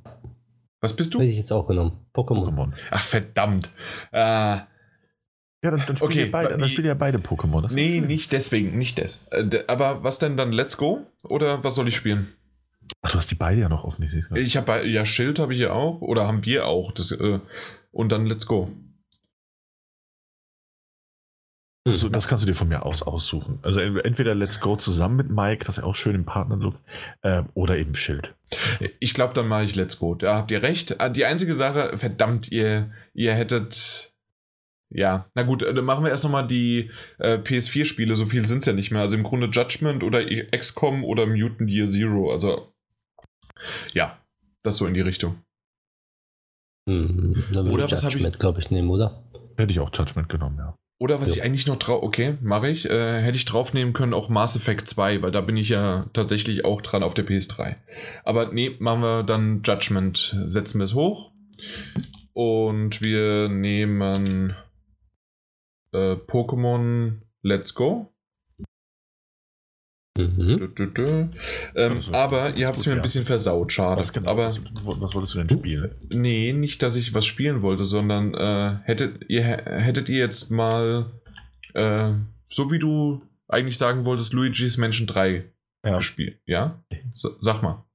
Was 0.81 0.95
bist 0.95 1.13
du? 1.13 1.19
Hätte 1.19 1.29
ich 1.29 1.37
jetzt 1.37 1.51
auch 1.51 1.67
genommen. 1.67 2.05
Pokémon. 2.13 2.49
Pokémon. 2.49 2.73
Ach, 2.89 3.03
verdammt. 3.03 3.69
Äh, 4.11 4.57
ja, 5.61 5.71
dann, 5.71 5.83
dann 5.85 5.97
spielen 5.97 6.11
okay, 6.11 6.25
beide, 6.25 6.57
dann 6.57 6.69
ja 6.69 6.93
beide 6.93 7.17
Pokémon. 7.17 7.61
Das 7.61 7.73
nee, 7.73 7.99
nicht 7.99 8.31
deswegen, 8.31 8.77
nicht 8.77 8.97
das. 8.97 9.19
Äh, 9.29 9.63
aber 9.67 10.03
was 10.03 10.17
denn 10.17 10.37
dann 10.37 10.51
Let's 10.51 10.77
Go? 10.77 11.05
Oder 11.23 11.63
was 11.63 11.75
soll 11.75 11.87
ich 11.89 11.97
spielen? 11.97 12.27
Ach, 13.01 13.11
du 13.11 13.17
hast 13.17 13.29
die 13.29 13.35
beide 13.35 13.61
ja 13.61 13.69
noch 13.69 13.83
offensichtlich. 13.83 14.25
Ich 14.33 14.57
habe 14.57 14.87
ja 14.87 15.05
Schild 15.05 15.37
habe 15.37 15.53
ich 15.53 15.59
ja 15.59 15.73
auch 15.73 16.01
oder 16.01 16.27
haben 16.27 16.45
wir 16.45 16.65
auch 16.65 16.91
das 16.91 17.11
äh, 17.11 17.39
und 17.91 18.11
dann 18.11 18.25
Let's 18.25 18.47
Go. 18.47 18.71
Also, 21.85 22.09
das 22.09 22.27
kannst 22.27 22.43
du 22.43 22.47
dir 22.47 22.55
von 22.55 22.67
mir 22.67 22.85
aus 22.85 23.01
aussuchen. 23.03 23.59
Also 23.61 23.79
entweder 23.79 24.35
Let's 24.35 24.59
Go 24.59 24.75
zusammen 24.75 25.15
mit 25.15 25.29
Mike, 25.29 25.65
das 25.65 25.77
ist 25.77 25.81
ja 25.81 25.87
auch 25.87 25.95
schön 25.95 26.13
im 26.13 26.25
Partnerlook, 26.25 26.75
äh, 27.21 27.43
oder 27.53 27.77
eben 27.77 27.95
Schild. 27.95 28.35
Ich 28.99 29.13
glaube, 29.13 29.33
dann 29.33 29.47
mache 29.47 29.63
ich 29.63 29.75
Let's 29.75 29.97
Go. 29.97 30.15
Da 30.15 30.35
habt 30.35 30.51
ihr 30.51 30.61
recht. 30.61 30.99
Ah, 30.99 31.09
die 31.09 31.25
einzige 31.25 31.55
Sache, 31.55 31.97
verdammt, 31.97 32.51
ihr, 32.51 32.91
ihr 33.13 33.33
hättet. 33.33 34.13
Ja, 34.91 35.29
na 35.35 35.43
gut, 35.43 35.61
dann 35.61 35.85
machen 35.85 36.03
wir 36.03 36.09
erst 36.09 36.23
nochmal 36.23 36.47
die 36.47 36.89
äh, 37.19 37.37
PS4-Spiele. 37.37 38.15
So 38.15 38.25
viel 38.25 38.47
sind 38.47 38.59
es 38.59 38.65
ja 38.65 38.73
nicht 38.73 38.91
mehr. 38.91 39.01
Also 39.01 39.15
im 39.15 39.23
Grunde 39.23 39.47
Judgment 39.47 40.03
oder 40.03 40.25
XCOM 40.25 41.03
oder 41.03 41.27
Mutant 41.27 41.69
Year 41.69 41.89
Zero. 41.89 42.31
Also, 42.31 42.73
ja, 43.93 44.17
das 44.63 44.77
so 44.77 44.87
in 44.87 44.95
die 44.95 45.01
Richtung. 45.01 45.43
Hm, 46.87 47.43
oder 47.51 47.89
was 47.89 48.03
habe 48.03 48.17
ich? 48.17 48.39
glaube 48.39 48.59
ich, 48.59 48.71
nehmen, 48.71 48.89
oder? 48.89 49.23
Hätte 49.57 49.71
ich 49.71 49.79
auch 49.79 49.91
Judgment 49.93 50.27
genommen, 50.27 50.57
ja. 50.57 50.75
Oder 51.01 51.21
was 51.21 51.29
ja. 51.29 51.35
ich 51.35 51.43
eigentlich 51.43 51.65
noch 51.65 51.77
drauf, 51.77 52.03
okay, 52.03 52.37
mache 52.41 52.69
ich, 52.69 52.89
äh, 52.89 53.21
hätte 53.21 53.37
ich 53.37 53.45
draufnehmen 53.45 53.93
können, 53.93 54.13
auch 54.13 54.27
Mass 54.27 54.57
Effect 54.57 54.87
2, 54.89 55.21
weil 55.21 55.31
da 55.31 55.39
bin 55.39 55.55
ich 55.55 55.69
ja 55.69 56.07
tatsächlich 56.11 56.65
auch 56.65 56.81
dran 56.81 57.03
auf 57.03 57.13
der 57.13 57.25
PS3. 57.25 57.77
Aber 58.25 58.51
nee, 58.51 58.75
machen 58.79 59.01
wir 59.01 59.23
dann 59.23 59.61
Judgment, 59.63 60.37
setzen 60.45 60.79
wir 60.79 60.83
es 60.83 60.95
hoch. 60.95 61.31
Und 62.33 63.01
wir 63.01 63.47
nehmen 63.47 64.55
äh, 65.93 66.15
Pokémon 66.15 67.21
Let's 67.43 67.73
Go. 67.73 68.13
Mhm. 70.19 70.57
Du, 70.59 70.67
du, 70.67 70.85
du. 70.87 71.29
Ähm, 71.75 71.93
also, 71.93 72.13
aber 72.13 72.55
ihr 72.55 72.67
habt 72.67 72.79
es 72.79 72.85
mir 72.85 72.93
ein 72.93 73.01
bisschen 73.01 73.25
versaut, 73.25 73.71
schade. 73.71 73.99
Was, 74.01 74.13
genau, 74.13 74.29
aber, 74.29 74.47
was, 74.47 74.59
was, 74.83 75.13
wolltest 75.13 75.35
du 75.35 75.43
denn 75.43 75.49
spielen? 75.49 75.91
Nee, 76.09 76.53
nicht, 76.53 76.83
dass 76.83 76.95
ich 76.95 77.13
was 77.13 77.25
spielen 77.25 77.61
wollte, 77.61 77.85
sondern 77.85 78.33
äh, 78.33 78.79
hättet, 78.83 79.29
ihr, 79.29 79.43
hättet 79.43 80.09
ihr 80.09 80.19
jetzt 80.19 80.51
mal, 80.51 81.05
äh, 81.73 82.11
so 82.47 82.71
wie 82.71 82.79
du 82.79 83.21
eigentlich 83.47 83.77
sagen 83.77 84.05
wolltest, 84.05 84.33
Luigi's 84.33 84.77
Mansion 84.77 85.07
3 85.07 85.45
ja. 85.85 85.97
gespielt. 85.97 86.39
Ja? 86.45 86.83
So, 87.13 87.35
sag 87.39 87.61
mal. 87.61 87.85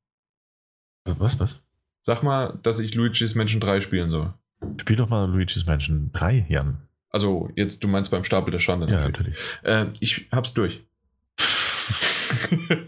Was, 1.04 1.38
was? 1.38 1.60
Sag 2.02 2.22
mal, 2.22 2.58
dass 2.62 2.80
ich 2.80 2.94
Luigi's 2.94 3.34
Mansion 3.34 3.60
3 3.60 3.80
spielen 3.80 4.10
soll. 4.10 4.34
Spiel 4.80 4.96
doch 4.96 5.08
mal 5.08 5.30
Luigi's 5.30 5.66
Mansion 5.66 6.10
3, 6.12 6.46
Jan. 6.48 6.78
Also, 7.10 7.50
jetzt, 7.54 7.84
du 7.84 7.88
meinst 7.88 8.10
beim 8.10 8.24
Stapel 8.24 8.50
der 8.50 8.58
Schande. 8.58 8.92
Ja, 8.92 9.02
natürlich. 9.02 9.36
Äh, 9.62 9.86
ich 10.00 10.26
hab's 10.32 10.52
durch. 10.52 10.82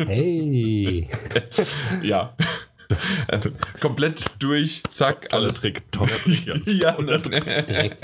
Hey. 0.07 1.09
ja. 2.03 2.35
Komplett 3.81 4.27
durch, 4.39 4.83
zack, 4.91 5.33
alles. 5.33 5.61
Trick, 5.61 5.91
toller 5.91 6.15
Trick, 6.15 6.47
ja. 6.47 6.93
direkt 6.93 8.03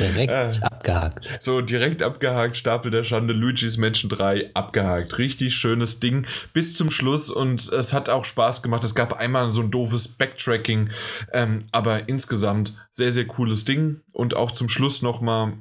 Direkt 0.00 0.62
abgehakt. 0.62 1.38
So, 1.40 1.60
direkt 1.60 2.02
abgehakt, 2.02 2.56
Stapel 2.56 2.90
der 2.90 3.04
Schande, 3.04 3.32
Luigi's 3.32 3.78
Mansion 3.78 4.10
3, 4.10 4.50
abgehakt. 4.54 5.18
Richtig 5.18 5.54
schönes 5.54 6.00
Ding 6.00 6.26
bis 6.52 6.74
zum 6.74 6.90
Schluss 6.90 7.30
und 7.30 7.68
es 7.72 7.92
hat 7.92 8.08
auch 8.08 8.24
Spaß 8.24 8.62
gemacht. 8.62 8.84
Es 8.84 8.94
gab 8.94 9.12
einmal 9.14 9.50
so 9.50 9.60
ein 9.60 9.70
doofes 9.70 10.08
Backtracking, 10.08 10.90
ähm, 11.32 11.64
aber 11.70 12.08
insgesamt 12.08 12.74
sehr, 12.90 13.12
sehr 13.12 13.26
cooles 13.26 13.64
Ding 13.64 14.00
und 14.12 14.34
auch 14.34 14.50
zum 14.50 14.68
Schluss 14.68 15.02
nochmal 15.02 15.54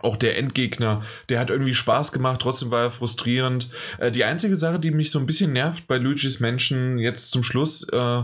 auch 0.00 0.16
der 0.16 0.38
Endgegner, 0.38 1.02
der 1.28 1.38
hat 1.38 1.50
irgendwie 1.50 1.74
Spaß 1.74 2.12
gemacht, 2.12 2.40
trotzdem 2.40 2.70
war 2.70 2.82
er 2.82 2.90
frustrierend. 2.90 3.70
Äh, 3.98 4.10
die 4.10 4.24
einzige 4.24 4.56
Sache, 4.56 4.80
die 4.80 4.90
mich 4.90 5.10
so 5.10 5.18
ein 5.18 5.26
bisschen 5.26 5.52
nervt 5.52 5.86
bei 5.86 5.98
Luigi's 5.98 6.40
Menschen 6.40 6.98
jetzt 6.98 7.30
zum 7.30 7.42
Schluss, 7.42 7.86
äh, 7.92 8.22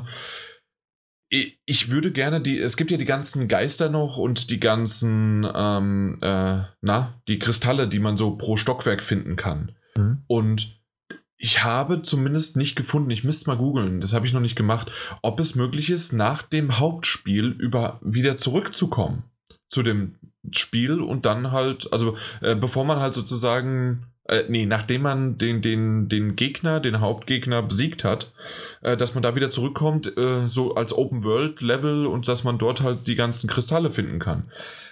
ich 1.30 1.90
würde 1.90 2.10
gerne 2.10 2.40
die, 2.40 2.58
es 2.58 2.78
gibt 2.78 2.90
ja 2.90 2.96
die 2.96 3.04
ganzen 3.04 3.48
Geister 3.48 3.90
noch 3.90 4.16
und 4.16 4.48
die 4.48 4.60
ganzen, 4.60 5.46
ähm, 5.54 6.18
äh, 6.22 6.62
na, 6.80 7.20
die 7.28 7.38
Kristalle, 7.38 7.86
die 7.86 7.98
man 7.98 8.16
so 8.16 8.36
pro 8.36 8.56
Stockwerk 8.56 9.02
finden 9.02 9.36
kann. 9.36 9.72
Mhm. 9.98 10.22
Und 10.26 10.80
ich 11.36 11.62
habe 11.62 12.00
zumindest 12.00 12.56
nicht 12.56 12.76
gefunden, 12.76 13.10
ich 13.10 13.24
müsste 13.24 13.50
mal 13.50 13.58
googeln, 13.58 14.00
das 14.00 14.14
habe 14.14 14.26
ich 14.26 14.32
noch 14.32 14.40
nicht 14.40 14.56
gemacht, 14.56 14.90
ob 15.20 15.38
es 15.38 15.54
möglich 15.54 15.90
ist, 15.90 16.14
nach 16.14 16.42
dem 16.42 16.78
Hauptspiel 16.78 17.50
über 17.50 18.00
wieder 18.02 18.38
zurückzukommen 18.38 19.24
zu 19.68 19.82
dem 19.82 20.16
Spiel 20.52 21.00
und 21.00 21.26
dann 21.26 21.52
halt, 21.52 21.92
also 21.92 22.16
äh, 22.40 22.54
bevor 22.54 22.84
man 22.84 22.98
halt 22.98 23.14
sozusagen, 23.14 24.06
äh, 24.24 24.44
nee, 24.48 24.66
nachdem 24.66 25.02
man 25.02 25.38
den, 25.38 25.62
den, 25.62 26.08
den 26.08 26.36
Gegner, 26.36 26.80
den 26.80 27.00
Hauptgegner 27.00 27.62
besiegt 27.62 28.04
hat, 28.04 28.32
äh, 28.82 28.96
dass 28.96 29.14
man 29.14 29.22
da 29.22 29.34
wieder 29.34 29.50
zurückkommt, 29.50 30.16
äh, 30.16 30.48
so 30.48 30.74
als 30.74 30.96
Open 30.96 31.24
World 31.24 31.60
Level 31.60 32.06
und 32.06 32.28
dass 32.28 32.44
man 32.44 32.58
dort 32.58 32.82
halt 32.82 33.06
die 33.06 33.14
ganzen 33.14 33.48
Kristalle 33.48 33.90
finden 33.90 34.18
kann. 34.18 34.50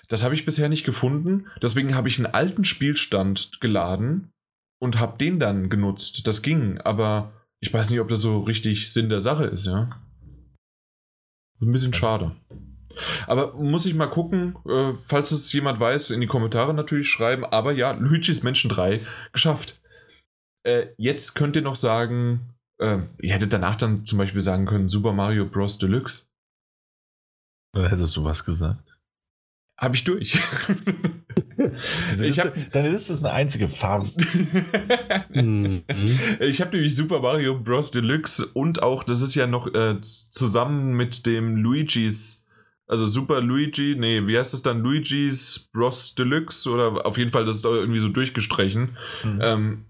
Das 0.09 0.23
habe 0.23 0.35
ich 0.35 0.45
bisher 0.45 0.69
nicht 0.69 0.85
gefunden, 0.85 1.47
deswegen 1.63 1.95
habe 1.95 2.09
ich 2.09 2.19
einen 2.19 2.33
alten 2.33 2.65
Spielstand 2.65 3.61
geladen 3.61 4.31
und 4.79 5.01
habe 5.01 5.19
den 5.19 5.41
dann 5.41 5.69
genutzt. 5.69 6.27
Das 6.27 6.43
ging, 6.43 6.79
aber 6.83 7.33
ich 7.61 7.73
weiß 7.73 7.91
nicht, 7.91 8.01
ob 8.01 8.09
das 8.09 8.21
so 8.21 8.41
richtig 8.41 8.93
Sinn 8.93 9.09
der 9.09 9.21
Sache 9.21 9.45
ist, 9.45 9.67
ja. 9.67 9.91
Ein 11.61 11.73
bisschen 11.73 11.95
schade. 11.95 12.37
Aber 13.27 13.55
muss 13.55 13.87
ich 13.87 13.95
mal 13.95 14.07
gucken, 14.07 14.57
äh, 14.69 14.95
falls 14.95 15.33
es 15.33 15.53
jemand 15.53 15.81
weiß, 15.81 16.11
in 16.11 16.21
die 16.21 16.27
Kommentare 16.27 16.75
natürlich 16.75 17.09
schreiben. 17.09 17.45
Aber 17.45 17.73
ja, 17.73 17.93
Luigi's 17.93 18.43
Menschen 18.43 18.71
3 18.71 19.05
geschafft. 19.33 19.81
Äh, 20.65 20.89
jetzt 20.97 21.35
könnt 21.35 21.57
ihr 21.57 21.63
noch 21.63 21.77
sagen, 21.77 22.55
äh, 22.79 22.99
ihr 23.21 23.35
hättet 23.35 23.53
danach 23.53 23.77
dann 23.77 24.05
zum 24.05 24.19
Beispiel 24.19 24.41
sagen 24.41 24.67
können, 24.67 24.89
Super 24.89 25.13
Mario 25.13 25.47
Bros. 25.47 25.79
Deluxe. 25.79 26.27
Oder 27.75 27.91
hättest 27.91 28.17
du 28.17 28.25
was 28.25 28.45
gesagt? 28.45 28.99
Habe 29.79 29.95
ich 29.95 30.05
durch. 30.05 30.35
ich 32.21 32.41
hab, 32.41 32.55
deine 32.73 32.91
Liste 32.91 33.13
ist 33.13 33.25
eine 33.25 33.35
einzige 33.35 33.69
Farce. 33.69 34.17
Mhm. 35.29 35.83
ich 36.41 36.63
habe 36.63 36.71
nämlich 36.73 36.97
Super 36.97 37.21
Mario 37.21 37.59
Bros. 37.59 37.91
Deluxe 37.91 38.47
und 38.55 38.83
auch, 38.83 39.05
das 39.05 39.21
ist 39.21 39.35
ja 39.35 39.47
noch 39.47 39.67
äh, 39.75 40.01
zusammen 40.01 40.95
mit 40.95 41.27
dem 41.27 41.57
Luigi's 41.57 42.46
also 42.87 43.07
Super 43.07 43.41
Luigi, 43.41 43.97
nee, 43.99 44.27
wie 44.27 44.39
heißt 44.39 44.53
das 44.53 44.63
dann? 44.63 44.81
Luigi's 44.81 45.71
Bros 45.73 46.15
Deluxe 46.15 46.71
oder 46.71 47.05
auf 47.05 47.19
jeden 47.19 47.33
Fall, 47.33 47.45
das 47.45 47.57
ist 47.57 47.65
irgendwie 47.65 47.99
so 47.99 48.09
durchgestrichen. 48.09 48.97
Mhm. 49.25 49.41
Ähm, 49.43 49.85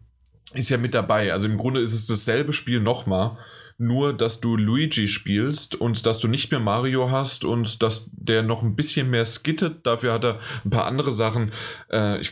ist 0.55 0.70
ja 0.70 0.78
mit 0.78 0.94
dabei. 0.94 1.32
Also 1.32 1.49
im 1.49 1.59
Grunde 1.59 1.80
ist 1.80 1.92
es 1.92 2.07
dasselbe 2.07 2.53
Spiel 2.53 2.80
nochmal. 2.80 3.36
Nur, 3.78 4.14
dass 4.14 4.40
du 4.40 4.57
Luigi 4.57 5.07
spielst 5.07 5.74
und 5.74 6.07
dass 6.07 6.18
du 6.18 6.28
nicht 6.28 6.51
mehr 6.51 6.61
Mario 6.61 7.11
hast 7.11 7.44
und 7.44 7.82
dass 7.82 8.09
der 8.12 8.42
noch 8.42 8.62
ein 8.62 8.74
bisschen 8.74 9.11
mehr 9.11 9.26
skittet. 9.26 9.84
Dafür 9.86 10.14
hat 10.14 10.24
er 10.24 10.40
ein 10.64 10.70
paar 10.70 10.86
andere 10.86 11.12
Sachen. 11.12 11.53
Äh, 11.90 12.18
ich 12.20 12.30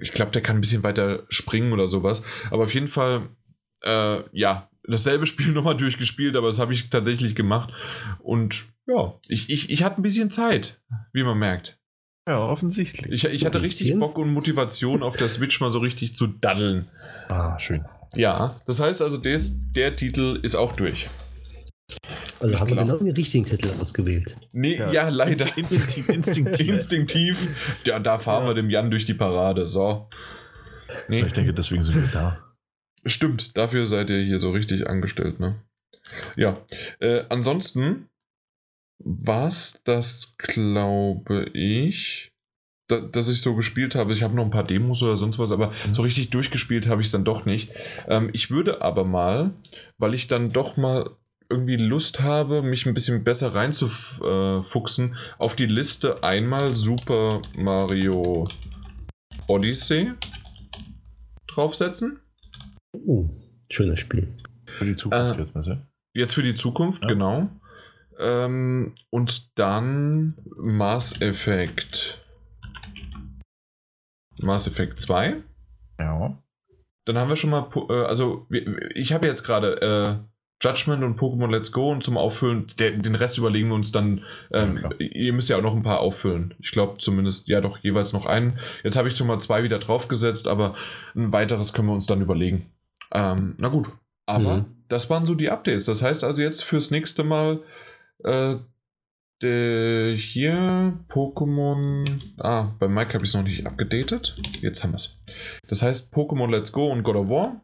ich 0.00 0.12
glaube, 0.12 0.32
der 0.32 0.42
kann 0.42 0.56
ein 0.56 0.60
bisschen 0.60 0.82
weiter 0.82 1.26
springen 1.28 1.72
oder 1.72 1.86
sowas. 1.86 2.24
Aber 2.50 2.64
auf 2.64 2.74
jeden 2.74 2.88
Fall, 2.88 3.28
äh, 3.82 4.24
ja, 4.32 4.68
dasselbe 4.84 5.26
Spiel 5.26 5.48
nochmal 5.52 5.76
durchgespielt, 5.76 6.36
aber 6.36 6.48
das 6.48 6.58
habe 6.58 6.72
ich 6.72 6.90
tatsächlich 6.90 7.34
gemacht. 7.34 7.72
Und 8.20 8.66
ja, 8.86 9.14
ich, 9.28 9.50
ich, 9.50 9.70
ich 9.70 9.82
hatte 9.82 10.00
ein 10.00 10.02
bisschen 10.02 10.30
Zeit, 10.30 10.80
wie 11.12 11.22
man 11.22 11.38
merkt. 11.38 11.78
Ja, 12.28 12.38
offensichtlich. 12.38 13.10
Ich, 13.12 13.24
ich 13.24 13.44
hatte 13.44 13.62
richtig 13.62 13.98
Bock 13.98 14.18
und 14.18 14.32
Motivation 14.32 15.02
auf 15.02 15.16
der 15.16 15.28
Switch 15.28 15.60
mal 15.60 15.70
so 15.70 15.78
richtig 15.78 16.14
zu 16.14 16.26
daddeln. 16.26 16.88
Ah, 17.28 17.58
schön. 17.58 17.84
Ja, 18.14 18.60
das 18.66 18.80
heißt 18.80 19.02
also, 19.02 19.16
des, 19.16 19.56
der 19.72 19.96
Titel 19.96 20.38
ist 20.42 20.54
auch 20.54 20.72
durch. 20.74 21.08
Also 22.40 22.58
haben 22.58 22.70
wir 22.70 22.76
genau 22.76 22.96
den 22.96 23.10
richtigen 23.10 23.44
Titel 23.44 23.70
ausgewählt. 23.80 24.36
Nee, 24.52 24.76
ja, 24.76 24.92
ja 24.92 25.08
leider. 25.08 25.56
Instinktiv. 25.56 26.08
Instinktiv. 26.08 26.68
Instinktiv. 26.68 27.48
Ja, 27.84 27.98
da 27.98 28.18
fahren 28.18 28.44
ja. 28.44 28.50
wir 28.50 28.54
dem 28.54 28.70
Jan 28.70 28.90
durch 28.90 29.04
die 29.04 29.14
Parade. 29.14 29.66
So. 29.66 30.08
Nee. 31.08 31.22
Ich 31.22 31.32
denke, 31.32 31.52
deswegen 31.52 31.82
sind 31.82 31.96
wir 31.96 32.08
da. 32.12 32.38
Stimmt, 33.04 33.56
dafür 33.56 33.86
seid 33.86 34.10
ihr 34.10 34.22
hier 34.22 34.40
so 34.40 34.50
richtig 34.50 34.88
angestellt, 34.88 35.40
ne? 35.40 35.56
Ja. 36.36 36.64
Äh, 36.98 37.24
ansonsten 37.28 38.08
war 38.98 39.48
es 39.48 39.80
das, 39.84 40.36
glaube 40.36 41.50
ich, 41.54 42.32
da, 42.88 43.00
dass 43.00 43.28
ich 43.28 43.40
so 43.40 43.54
gespielt 43.54 43.94
habe. 43.94 44.12
Ich 44.12 44.22
habe 44.22 44.34
noch 44.34 44.44
ein 44.44 44.50
paar 44.50 44.66
Demos 44.66 45.02
oder 45.02 45.16
sonst 45.16 45.38
was, 45.38 45.52
aber 45.52 45.68
mhm. 45.68 45.94
so 45.94 46.02
richtig 46.02 46.30
durchgespielt 46.30 46.86
habe 46.86 47.00
ich 47.00 47.06
es 47.06 47.12
dann 47.12 47.24
doch 47.24 47.44
nicht. 47.46 47.70
Ähm, 48.08 48.30
ich 48.32 48.50
würde 48.50 48.82
aber 48.82 49.04
mal, 49.04 49.52
weil 49.98 50.14
ich 50.14 50.28
dann 50.28 50.52
doch 50.52 50.76
mal 50.76 51.10
irgendwie 51.48 51.76
Lust 51.76 52.20
habe, 52.20 52.62
mich 52.62 52.86
ein 52.86 52.94
bisschen 52.94 53.24
besser 53.24 53.54
reinzufuchsen, 53.54 55.16
auf 55.38 55.56
die 55.56 55.66
Liste 55.66 56.22
einmal 56.22 56.76
Super 56.76 57.42
Mario 57.56 58.48
Odyssey 59.48 60.12
draufsetzen. 61.48 62.20
Oh, 62.92 63.28
schönes 63.70 64.00
Spiel. 64.00 64.28
Für 64.66 64.84
die 64.84 64.96
Zukunft 64.96 65.38
äh, 65.38 65.42
jetzt, 65.42 65.54
ne? 65.54 65.86
Jetzt 66.14 66.34
für 66.34 66.42
die 66.42 66.54
Zukunft, 66.54 67.02
ja. 67.02 67.08
genau. 67.08 67.48
Ähm, 68.18 68.94
und 69.10 69.58
dann 69.58 70.36
Mass 70.56 71.20
Effect. 71.20 72.24
Mass 74.38 74.66
Effect 74.66 75.00
2. 75.00 75.42
Ja. 75.98 76.42
Dann 77.06 77.18
haben 77.18 77.28
wir 77.28 77.36
schon 77.36 77.50
mal, 77.50 77.68
äh, 77.88 78.04
also 78.04 78.46
ich 78.94 79.12
habe 79.12 79.26
jetzt 79.26 79.44
gerade 79.44 79.80
äh, 79.80 80.30
Judgment 80.62 81.02
und 81.02 81.18
Pokémon 81.18 81.50
Let's 81.50 81.72
Go 81.72 81.90
und 81.90 82.04
zum 82.04 82.18
Auffüllen, 82.18 82.66
der, 82.78 82.90
den 82.90 83.14
Rest 83.14 83.38
überlegen 83.38 83.68
wir 83.68 83.74
uns 83.74 83.92
dann. 83.92 84.22
Ähm, 84.52 84.80
ja, 84.82 84.90
ihr 84.98 85.32
müsst 85.32 85.48
ja 85.48 85.56
auch 85.56 85.62
noch 85.62 85.74
ein 85.74 85.82
paar 85.82 86.00
auffüllen. 86.00 86.54
Ich 86.58 86.72
glaube 86.72 86.98
zumindest, 86.98 87.48
ja 87.48 87.60
doch, 87.60 87.78
jeweils 87.78 88.12
noch 88.12 88.26
einen. 88.26 88.58
Jetzt 88.84 88.96
habe 88.96 89.08
ich 89.08 89.16
schon 89.16 89.26
mal 89.26 89.40
zwei 89.40 89.62
wieder 89.62 89.78
draufgesetzt, 89.78 90.48
aber 90.48 90.74
ein 91.14 91.32
weiteres 91.32 91.72
können 91.72 91.88
wir 91.88 91.94
uns 91.94 92.06
dann 92.06 92.20
überlegen. 92.20 92.66
Ähm, 93.12 93.54
na 93.58 93.68
gut, 93.68 93.88
aber 94.26 94.58
mhm. 94.58 94.66
das 94.88 95.10
waren 95.10 95.26
so 95.26 95.34
die 95.34 95.50
Updates. 95.50 95.86
Das 95.86 96.02
heißt 96.02 96.24
also 96.24 96.42
jetzt 96.42 96.62
fürs 96.62 96.90
nächste 96.90 97.24
Mal 97.24 97.62
äh, 98.24 98.56
de, 99.42 100.16
hier 100.16 100.98
Pokémon. 101.08 102.20
Ah, 102.38 102.74
bei 102.78 102.88
Mike 102.88 103.14
habe 103.14 103.24
ich 103.24 103.30
es 103.30 103.34
noch 103.34 103.42
nicht 103.42 103.66
abgedatet. 103.66 104.36
Jetzt 104.60 104.84
haben 104.84 104.92
wir 104.92 104.96
es. 104.96 105.22
Das 105.68 105.82
heißt 105.82 106.14
Pokémon 106.14 106.50
Let's 106.50 106.72
Go 106.72 106.90
und 106.90 107.02
God 107.02 107.16
of 107.16 107.28
War. 107.28 107.60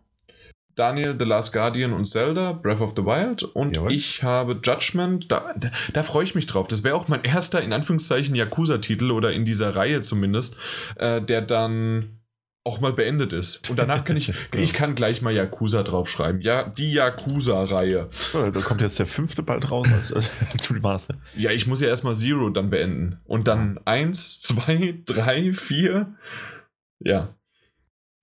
Daniel, 0.74 1.16
The 1.18 1.24
Last 1.24 1.54
Guardian 1.54 1.94
und 1.94 2.04
Zelda, 2.04 2.52
Breath 2.52 2.82
of 2.82 2.92
the 2.94 3.04
Wild. 3.04 3.42
Und 3.42 3.76
Jawohl. 3.76 3.92
ich 3.92 4.22
habe 4.22 4.60
Judgment. 4.62 5.30
Da, 5.32 5.54
da, 5.56 5.70
da 5.92 6.02
freue 6.02 6.24
ich 6.24 6.34
mich 6.34 6.46
drauf. 6.46 6.68
Das 6.68 6.84
wäre 6.84 6.94
auch 6.94 7.08
mein 7.08 7.24
erster, 7.24 7.62
in 7.62 7.72
Anführungszeichen, 7.72 8.34
Yakuza-Titel 8.34 9.10
oder 9.10 9.32
in 9.32 9.46
dieser 9.46 9.74
Reihe 9.74 10.02
zumindest, 10.02 10.58
äh, 10.96 11.22
der 11.22 11.40
dann 11.40 12.20
auch 12.66 12.80
mal 12.80 12.92
beendet 12.92 13.32
ist. 13.32 13.70
Und 13.70 13.78
danach 13.78 14.04
kann 14.04 14.16
ich, 14.16 14.26
genau. 14.50 14.62
ich 14.62 14.72
kann 14.72 14.94
gleich 14.94 15.22
mal 15.22 15.32
Yakuza 15.32 15.82
draufschreiben. 15.84 16.40
Ja, 16.40 16.68
die 16.68 16.92
Yakuza-Reihe. 16.92 18.10
da 18.32 18.60
kommt 18.60 18.80
jetzt 18.80 18.98
der 18.98 19.06
fünfte 19.06 19.42
bald 19.42 19.70
raus 19.70 19.88
als, 19.92 20.12
als 20.52 20.68
Maße. 20.70 21.14
Ja, 21.36 21.52
ich 21.52 21.66
muss 21.66 21.80
ja 21.80 21.88
erstmal 21.88 22.14
Zero 22.14 22.50
dann 22.50 22.68
beenden. 22.70 23.20
Und 23.24 23.46
dann 23.48 23.78
eins, 23.84 24.40
zwei, 24.40 25.00
drei, 25.06 25.52
vier. 25.52 26.14
Ja. 26.98 27.34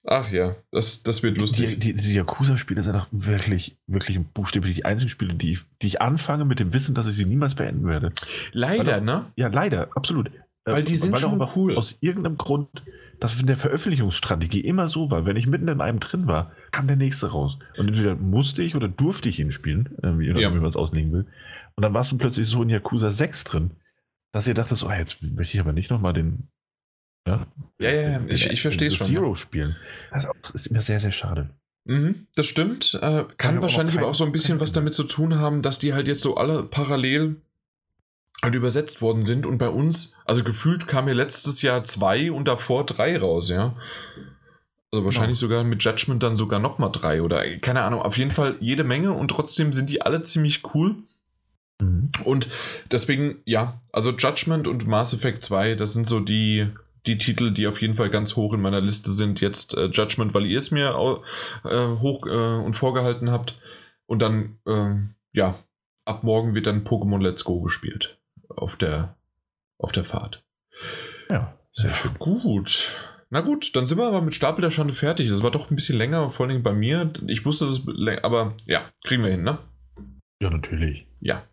Ach 0.06 0.30
ja, 0.30 0.58
das, 0.72 1.04
das 1.04 1.24
wird 1.24 1.38
lustig. 1.38 1.70
Die, 1.70 1.80
die, 1.80 1.94
diese 1.94 2.14
Yakuza-Spiele 2.14 2.84
sind 2.84 2.96
auch 2.98 3.08
wirklich, 3.12 3.78
wirklich 3.88 4.20
buchstäblich 4.20 4.76
die 4.76 4.84
einzigen 4.84 5.10
Spiele, 5.10 5.34
die, 5.34 5.60
die 5.82 5.88
ich 5.88 6.02
anfange 6.02 6.44
mit 6.44 6.60
dem 6.60 6.74
Wissen, 6.74 6.94
dass 6.94 7.08
ich 7.08 7.16
sie 7.16 7.24
niemals 7.24 7.56
beenden 7.56 7.88
werde. 7.88 8.12
Leider, 8.52 8.98
auch, 8.98 9.02
ne? 9.02 9.32
Ja, 9.38 9.48
leider, 9.48 9.88
absolut. 9.96 10.30
Weil 10.66 10.84
die 10.84 10.96
sind 10.96 11.14
weil 11.14 11.20
schon 11.20 11.50
cool. 11.56 11.78
Aus 11.78 11.98
irgendeinem 12.02 12.38
Grund, 12.38 12.84
das 13.24 13.39
in 13.39 13.47
der 13.47 13.55
Veröffentlichungsstrategie 13.55 14.59
immer 14.59 14.89
so 14.89 15.09
war. 15.09 15.26
Wenn 15.26 15.38
ich 15.38 15.47
mitten 15.47 15.69
in 15.69 15.80
einem 15.80 16.01
drin 16.01 16.28
war, 16.28 16.51
kam 16.71 16.88
der 16.88 16.97
nächste 16.97 17.28
raus. 17.28 17.57
Und 17.78 17.88
entweder 17.88 18.15
musste 18.15 18.61
ich 18.63 18.76
oder 18.76 18.89
durfte 18.89 19.30
ich 19.30 19.39
ihn 19.39 19.53
spielen, 19.53 19.95
wie, 20.01 20.30
ja. 20.41 20.49
man 20.49 20.65
es 20.65 20.76
auslegen 20.76 21.13
will. 21.13 21.26
Und 21.76 21.84
dann 21.84 21.93
war 21.93 22.01
es 22.01 22.17
plötzlich 22.17 22.47
so 22.47 22.61
in 22.63 22.69
Yakuza 22.69 23.11
6 23.11 23.45
drin, 23.45 23.71
dass 24.34 24.45
ihr 24.45 24.53
dachtet, 24.53 24.84
oh, 24.84 24.91
jetzt 24.91 25.24
möchte 25.24 25.55
ich 25.55 25.61
aber 25.61 25.71
nicht 25.71 25.89
nochmal 25.89 26.11
den 26.11 26.49
ja, 27.26 27.47
ja, 27.80 27.91
ja, 27.91 28.21
ich, 28.28 28.47
ich 28.47 28.61
verstehe 28.61 28.89
es 28.89 28.95
schon. 28.95 29.07
Zero 29.07 29.30
ja. 29.30 29.36
spielen. 29.38 29.76
Das 30.11 30.28
ist 30.53 30.67
immer 30.67 30.82
sehr, 30.82 30.99
sehr 30.99 31.13
schade. 31.13 31.49
Mhm, 31.86 32.28
das 32.36 32.47
stimmt. 32.47 32.99
Äh, 33.01 33.24
kann 33.38 33.61
wahrscheinlich 33.61 33.97
aber 33.97 34.07
auch 34.07 34.15
so 34.15 34.26
ein 34.26 34.34
bisschen 34.34 34.59
was 34.59 34.74
damit 34.74 34.93
zu 34.93 35.05
tun 35.05 35.36
haben, 35.36 35.61
dass 35.61 35.80
die 35.80 35.93
halt 35.93 36.07
jetzt 36.07 36.21
so 36.21 36.36
alle 36.36 36.63
parallel 36.63 37.38
halt 38.44 38.56
übersetzt 38.56 39.02
worden 39.02 39.24
sind 39.24 39.46
und 39.46 39.58
bei 39.58 39.70
uns, 39.70 40.16
also 40.26 40.44
gefühlt 40.44 40.88
kam 40.88 41.06
mir 41.06 41.14
letztes 41.14 41.62
Jahr 41.62 41.84
zwei 41.86 42.32
und 42.32 42.48
davor 42.48 42.86
drei 42.86 43.18
raus, 43.18 43.50
ja. 43.50 43.76
Also 44.91 45.06
wahrscheinlich 45.06 45.38
ja. 45.38 45.48
sogar 45.48 45.64
mit 45.64 45.84
Judgment 45.84 46.22
dann 46.22 46.38
sogar 46.38 46.60
nochmal 46.60 46.91
drei 46.91 47.24
oder 47.24 47.44
keine 47.60 47.82
Ahnung, 47.82 48.02
auf 48.02 48.18
jeden 48.18 48.32
Fall 48.32 48.58
jede 48.60 48.84
Menge 48.84 49.14
und 49.14 49.30
trotzdem 49.30 49.74
sind 49.74 49.89
die 49.89 50.02
alle 50.04 50.24
ziemlich 50.24 50.62
cool. 50.76 50.96
Mhm. 51.82 52.12
Und 52.26 52.50
deswegen, 52.91 53.38
ja, 53.46 53.82
also 53.91 54.12
Judgment 54.12 54.68
und 54.68 54.88
Mass 54.88 55.14
Effect 55.14 55.44
2, 55.44 55.76
das 55.76 55.94
sind 55.94 56.06
so 56.06 56.20
die, 56.20 56.68
die 57.06 57.18
Titel, 57.18 57.52
die 57.52 57.66
auf 57.68 57.82
jeden 57.82 57.96
Fall 57.96 58.10
ganz 58.10 58.36
hoch 58.36 58.54
in 58.54 58.62
meiner 58.62 58.82
Liste 58.82 59.12
sind. 59.12 59.41
Jetzt 59.41 59.76
äh, 59.76 59.86
Judgment, 59.86 60.34
weil 60.34 60.46
ihr 60.46 60.58
es 60.58 60.70
mir 60.70 60.89
äh, 61.64 61.88
hoch 62.00 62.28
äh, 62.28 62.64
und 62.64 62.76
vorgehalten 62.76 63.32
habt. 63.32 63.60
Und 64.06 64.22
dann, 64.22 64.60
ähm, 64.68 65.16
ja, 65.32 65.58
ab 66.06 66.24
morgen 66.24 66.54
wird 66.54 66.68
dann 66.68 66.84
Pokémon 66.84 67.22
Let's 67.22 67.44
Go 67.44 67.62
gespielt. 67.62 68.20
Auf 68.56 68.76
der, 68.78 69.16
auf 69.78 69.91
der 69.91 70.04
Fahrt. 70.04 70.43
Ja, 71.30 71.58
sehr 71.74 71.88
ja, 71.88 71.93
schön. 71.93 72.14
Gut. 72.20 72.91
Na 73.30 73.41
gut, 73.41 73.76
dann 73.76 73.88
sind 73.88 73.97
wir 73.97 74.06
aber 74.06 74.22
mit 74.22 74.36
Stapel 74.36 74.62
der 74.62 74.70
Schande 74.70 74.93
fertig. 74.93 75.30
Das 75.30 75.41
war 75.41 75.51
doch 75.51 75.72
ein 75.72 75.76
bisschen 75.76 75.97
länger, 75.97 76.30
vor 76.32 76.47
allem 76.47 76.62
bei 76.62 76.74
mir. 76.74 77.12
Ich 77.28 77.45
wusste 77.45 77.66
das, 77.66 77.82
aber 78.22 78.54
ja, 78.68 78.91
kriegen 79.04 79.24
wir 79.24 79.32
hin, 79.32 79.43
ne? 79.43 79.58
Ja, 80.39 80.49
natürlich. 80.49 81.08
Ja. 81.20 81.43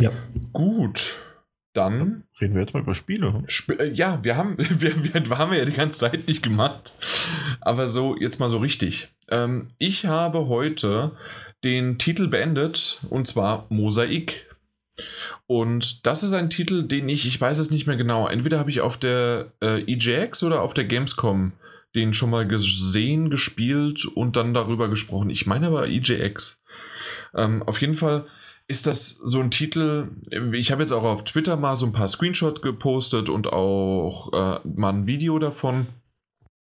Ja. 0.00 0.12
Gut. 0.52 1.20
Dann 1.72 2.24
reden 2.40 2.54
wir 2.54 2.62
jetzt 2.62 2.74
mal 2.74 2.82
über 2.82 2.94
Spiele. 2.94 3.44
Sp 3.46 3.78
äh, 3.78 3.92
ja, 3.92 4.22
wir 4.22 4.36
haben, 4.36 4.56
wir, 4.58 5.04
wir, 5.04 5.38
haben 5.38 5.50
wir 5.52 5.58
ja 5.58 5.64
die 5.64 5.72
ganze 5.72 5.98
Zeit 5.98 6.26
nicht 6.26 6.42
gemacht. 6.42 6.92
Aber 7.60 7.88
so, 7.88 8.16
jetzt 8.16 8.40
mal 8.40 8.48
so 8.48 8.58
richtig. 8.58 9.08
Ähm, 9.28 9.70
ich 9.78 10.06
habe 10.06 10.46
heute 10.48 11.12
den 11.62 11.98
Titel 11.98 12.28
beendet 12.28 12.98
und 13.10 13.26
zwar 13.26 13.66
Mosaik. 13.68 14.46
Und 15.50 16.06
das 16.06 16.22
ist 16.22 16.32
ein 16.32 16.48
Titel, 16.48 16.84
den 16.84 17.08
ich, 17.08 17.26
ich 17.26 17.40
weiß 17.40 17.58
es 17.58 17.72
nicht 17.72 17.88
mehr 17.88 17.96
genau, 17.96 18.28
entweder 18.28 18.60
habe 18.60 18.70
ich 18.70 18.82
auf 18.82 18.96
der 18.96 19.52
äh, 19.60 19.82
EJX 19.82 20.44
oder 20.44 20.62
auf 20.62 20.74
der 20.74 20.84
Gamescom 20.84 21.54
den 21.96 22.14
schon 22.14 22.30
mal 22.30 22.46
gesehen, 22.46 23.30
gespielt 23.30 24.04
und 24.04 24.36
dann 24.36 24.54
darüber 24.54 24.88
gesprochen. 24.88 25.28
Ich 25.28 25.48
meine 25.48 25.66
aber 25.66 25.88
EJX. 25.88 26.62
Ähm, 27.34 27.64
auf 27.64 27.80
jeden 27.80 27.94
Fall 27.94 28.26
ist 28.68 28.86
das 28.86 29.08
so 29.08 29.40
ein 29.40 29.50
Titel, 29.50 30.10
ich 30.52 30.70
habe 30.70 30.82
jetzt 30.82 30.92
auch 30.92 31.02
auf 31.02 31.24
Twitter 31.24 31.56
mal 31.56 31.74
so 31.74 31.86
ein 31.86 31.92
paar 31.92 32.06
Screenshots 32.06 32.62
gepostet 32.62 33.28
und 33.28 33.52
auch 33.52 34.32
äh, 34.32 34.60
mal 34.68 34.90
ein 34.90 35.08
Video 35.08 35.40
davon. 35.40 35.88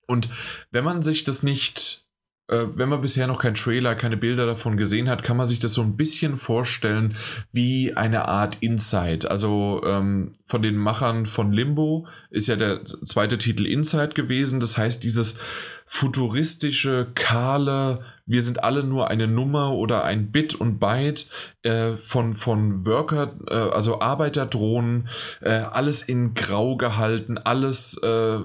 Und 0.07 0.30
wenn 0.70 0.84
man 0.84 1.03
sich 1.03 1.24
das 1.24 1.43
nicht, 1.43 2.08
wenn 2.49 2.88
man 2.88 3.03
bisher 3.03 3.26
noch 3.26 3.38
kein 3.38 3.55
Trailer, 3.55 3.94
keine 3.94 4.16
Bilder 4.16 4.46
davon 4.46 4.76
gesehen 4.76 5.09
hat, 5.09 5.22
kann 5.22 5.36
man 5.36 5.46
sich 5.46 5.61
das 5.61 5.74
so 5.74 5.82
ein 5.82 5.96
bisschen 5.96 6.38
vorstellen 6.38 7.16
wie 7.53 7.94
eine 7.94 8.26
Art 8.26 8.57
Inside. 8.61 9.30
Also 9.30 9.82
ähm, 9.84 10.32
von 10.46 10.62
den 10.62 10.76
Machern 10.76 11.26
von 11.26 11.53
Limbo 11.53 12.07
ist 12.30 12.49
ja 12.49 12.57
der 12.57 12.84
zweite 12.84 13.36
Titel 13.36 13.66
Inside 13.66 14.14
gewesen. 14.14 14.61
Das 14.61 14.78
heißt, 14.78 15.05
dieses 15.05 15.40
futuristische, 15.84 17.09
kahle, 17.14 18.01
wir 18.29 18.43
sind 18.43 18.62
alle 18.62 18.85
nur 18.85 19.09
eine 19.09 19.26
Nummer 19.26 19.72
oder 19.72 20.05
ein 20.05 20.31
Bit 20.31 20.55
und 20.55 20.79
Byte 20.79 21.29
äh, 21.62 21.97
von, 21.97 22.35
von 22.35 22.85
Worker, 22.85 23.35
äh, 23.49 23.55
also 23.55 24.01
Arbeiterdrohnen, 24.01 25.09
äh, 25.41 25.51
alles 25.51 26.03
in 26.03 26.35
Grau 26.35 26.76
gehalten, 26.76 27.39
alles, 27.39 27.99
äh, 28.03 28.39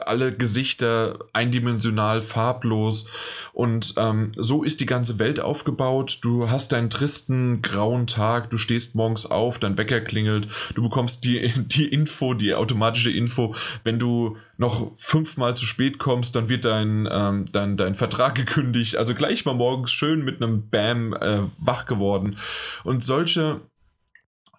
alle 0.00 0.32
Gesichter 0.32 1.20
eindimensional, 1.32 2.20
farblos. 2.20 3.08
Und 3.52 3.94
ähm, 3.96 4.32
so 4.36 4.62
ist 4.62 4.80
die 4.80 4.86
ganze 4.86 5.18
Welt 5.18 5.40
aufgebaut. 5.40 6.18
Du 6.22 6.48
hast 6.48 6.72
deinen 6.72 6.90
tristen, 6.90 7.62
grauen 7.62 8.06
Tag, 8.06 8.50
du 8.50 8.56
stehst 8.56 8.94
morgens 8.94 9.26
auf, 9.26 9.58
dein 9.58 9.78
Wecker 9.78 10.00
klingelt, 10.00 10.48
du 10.74 10.82
bekommst 10.82 11.24
die, 11.24 11.52
die 11.56 11.88
Info, 11.88 12.34
die 12.34 12.54
automatische 12.54 13.10
Info, 13.10 13.54
wenn 13.84 13.98
du 13.98 14.36
noch 14.58 14.90
fünfmal 14.96 15.56
zu 15.56 15.64
spät 15.64 15.98
kommst, 15.98 16.34
dann 16.34 16.48
wird 16.48 16.64
dein, 16.64 17.08
ähm, 17.10 17.44
dein, 17.52 17.76
dein 17.76 17.94
Vertrag 17.94 18.34
gekündigt. 18.34 18.96
Also 18.96 19.14
gleich 19.14 19.27
gleich 19.28 19.44
mal 19.44 19.52
morgens 19.52 19.92
schön 19.92 20.24
mit 20.24 20.42
einem 20.42 20.70
Bam 20.70 21.12
äh, 21.12 21.42
wach 21.58 21.84
geworden. 21.84 22.38
Und 22.82 23.04
solche 23.04 23.60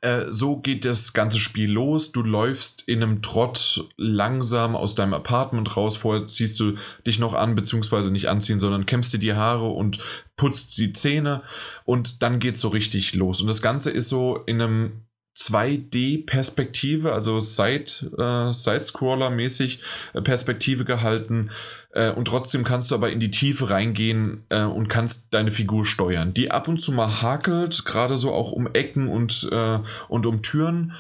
äh, 0.01 0.25
so 0.29 0.57
geht 0.57 0.85
das 0.85 1.13
ganze 1.13 1.39
Spiel 1.39 1.71
los. 1.71 2.11
Du 2.11 2.21
läufst 2.21 2.87
in 2.87 3.01
einem 3.01 3.23
Trott 3.23 3.89
langsam 3.97 4.75
aus 4.75 4.93
deinem 4.93 5.15
Apartment 5.15 5.75
raus. 5.75 5.97
Vorher 5.97 6.27
ziehst 6.27 6.59
du 6.59 6.75
dich 7.07 7.17
noch 7.17 7.33
an, 7.33 7.55
beziehungsweise 7.55 8.11
nicht 8.11 8.29
anziehen, 8.29 8.59
sondern 8.59 8.85
kämmst 8.85 9.11
dir 9.11 9.17
die 9.17 9.33
Haare 9.33 9.69
und 9.69 9.97
putzt 10.37 10.77
die 10.77 10.93
Zähne. 10.93 11.41
Und 11.83 12.21
dann 12.21 12.39
geht 12.39 12.53
es 12.55 12.61
so 12.61 12.67
richtig 12.67 13.15
los. 13.15 13.41
Und 13.41 13.47
das 13.47 13.63
Ganze 13.63 13.89
ist 13.89 14.07
so 14.07 14.37
in 14.45 14.61
einem 14.61 15.01
2D-Perspektive, 15.35 17.11
also 17.13 17.37
äh, 17.37 17.41
Side-Scroller-mäßig 17.41 19.79
äh, 20.13 20.21
Perspektive 20.21 20.85
gehalten. 20.85 21.49
Äh, 21.91 22.11
und 22.11 22.25
trotzdem 22.25 22.63
kannst 22.63 22.91
du 22.91 22.95
aber 22.95 23.11
in 23.11 23.19
die 23.19 23.31
Tiefe 23.31 23.69
reingehen 23.69 24.43
äh, 24.49 24.63
und 24.63 24.89
kannst 24.89 25.33
deine 25.33 25.51
Figur 25.51 25.85
steuern, 25.85 26.33
die 26.33 26.51
ab 26.51 26.67
und 26.67 26.79
zu 26.79 26.91
mal 26.91 27.21
hakelt, 27.21 27.85
gerade 27.85 28.15
so 28.15 28.33
auch 28.33 28.51
um 28.51 28.67
Ecken 28.73 29.07
und, 29.07 29.49
äh, 29.51 29.79
und 30.07 30.25
um 30.25 30.41
Türen. 30.41 30.93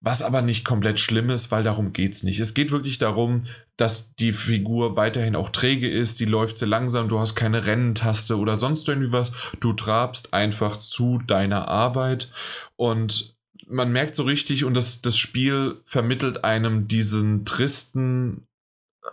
Was 0.00 0.20
aber 0.20 0.42
nicht 0.42 0.66
komplett 0.66 1.00
schlimm 1.00 1.30
ist, 1.30 1.50
weil 1.50 1.62
darum 1.62 1.94
geht 1.94 2.12
es 2.12 2.24
nicht. 2.24 2.38
Es 2.38 2.52
geht 2.52 2.70
wirklich 2.70 2.98
darum, 2.98 3.46
dass 3.78 4.14
die 4.16 4.34
Figur 4.34 4.96
weiterhin 4.96 5.34
auch 5.34 5.48
träge 5.48 5.88
ist, 5.88 6.20
die 6.20 6.26
läuft 6.26 6.58
sehr 6.58 6.68
langsam, 6.68 7.08
du 7.08 7.18
hast 7.18 7.34
keine 7.34 7.64
Rennentaste 7.64 8.36
oder 8.36 8.56
sonst 8.56 8.86
irgendwie 8.86 9.12
was. 9.12 9.32
Du 9.60 9.72
trabst 9.72 10.34
einfach 10.34 10.76
zu 10.76 11.22
deiner 11.26 11.68
Arbeit 11.68 12.30
und 12.76 13.34
man 13.66 13.92
merkt 13.92 14.14
so 14.14 14.24
richtig 14.24 14.64
und 14.64 14.74
das, 14.74 15.00
das 15.00 15.16
Spiel 15.16 15.80
vermittelt 15.86 16.44
einem 16.44 16.86
diesen 16.86 17.46
tristen 17.46 18.46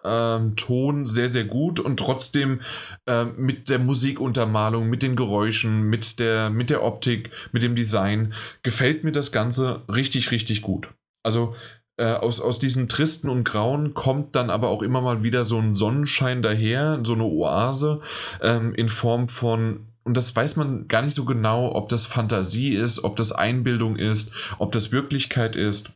ähm, 0.04 0.56
Ton 0.56 1.06
sehr, 1.06 1.30
sehr 1.30 1.44
gut 1.44 1.80
und 1.80 1.98
trotzdem 1.98 2.62
äh, 3.06 3.26
mit 3.26 3.70
der 3.70 3.80
Musikuntermalung, 3.80 4.90
mit 4.90 5.04
den 5.04 5.16
Geräuschen, 5.16 5.84
mit 5.84 6.20
der, 6.20 6.50
mit 6.50 6.70
der 6.70 6.84
Optik, 6.84 7.32
mit 7.52 7.64
dem 7.64 7.76
Design 7.76 8.34
gefällt 8.64 9.04
mir 9.04 9.12
das 9.12 9.32
Ganze 9.32 9.82
richtig, 9.88 10.32
richtig 10.32 10.62
gut. 10.62 10.90
Also 11.24 11.56
äh, 11.98 12.14
aus, 12.14 12.42
aus 12.42 12.60
diesem 12.60 12.88
Tristen 12.88 13.30
und 13.30 13.44
Grauen 13.44 13.94
kommt 13.94 14.36
dann 14.36 14.50
aber 14.50 14.70
auch 14.70 14.82
immer 14.82 15.02
mal 15.02 15.24
wieder 15.24 15.46
so 15.46 15.60
ein 15.60 15.74
Sonnenschein 15.74 16.42
daher, 16.42 17.02
so 17.04 17.14
eine 17.14 17.26
Oase 17.26 18.02
ähm, 18.42 18.74
in 18.74 18.88
Form 18.88 19.28
von 19.28 19.88
und 20.04 20.18
das 20.18 20.36
weiß 20.36 20.56
man 20.56 20.88
gar 20.88 21.04
nicht 21.04 21.14
so 21.14 21.26
genau, 21.26 21.76
ob 21.76 21.90
das 21.90 22.08
Fantasie 22.08 22.76
ist, 22.76 23.04
ob 23.04 23.18
das 23.18 23.32
Einbildung 23.32 23.98
ist, 23.98 24.32
ob 24.58 24.72
das 24.72 24.92
Wirklichkeit 24.92 25.56
ist. 25.56 25.94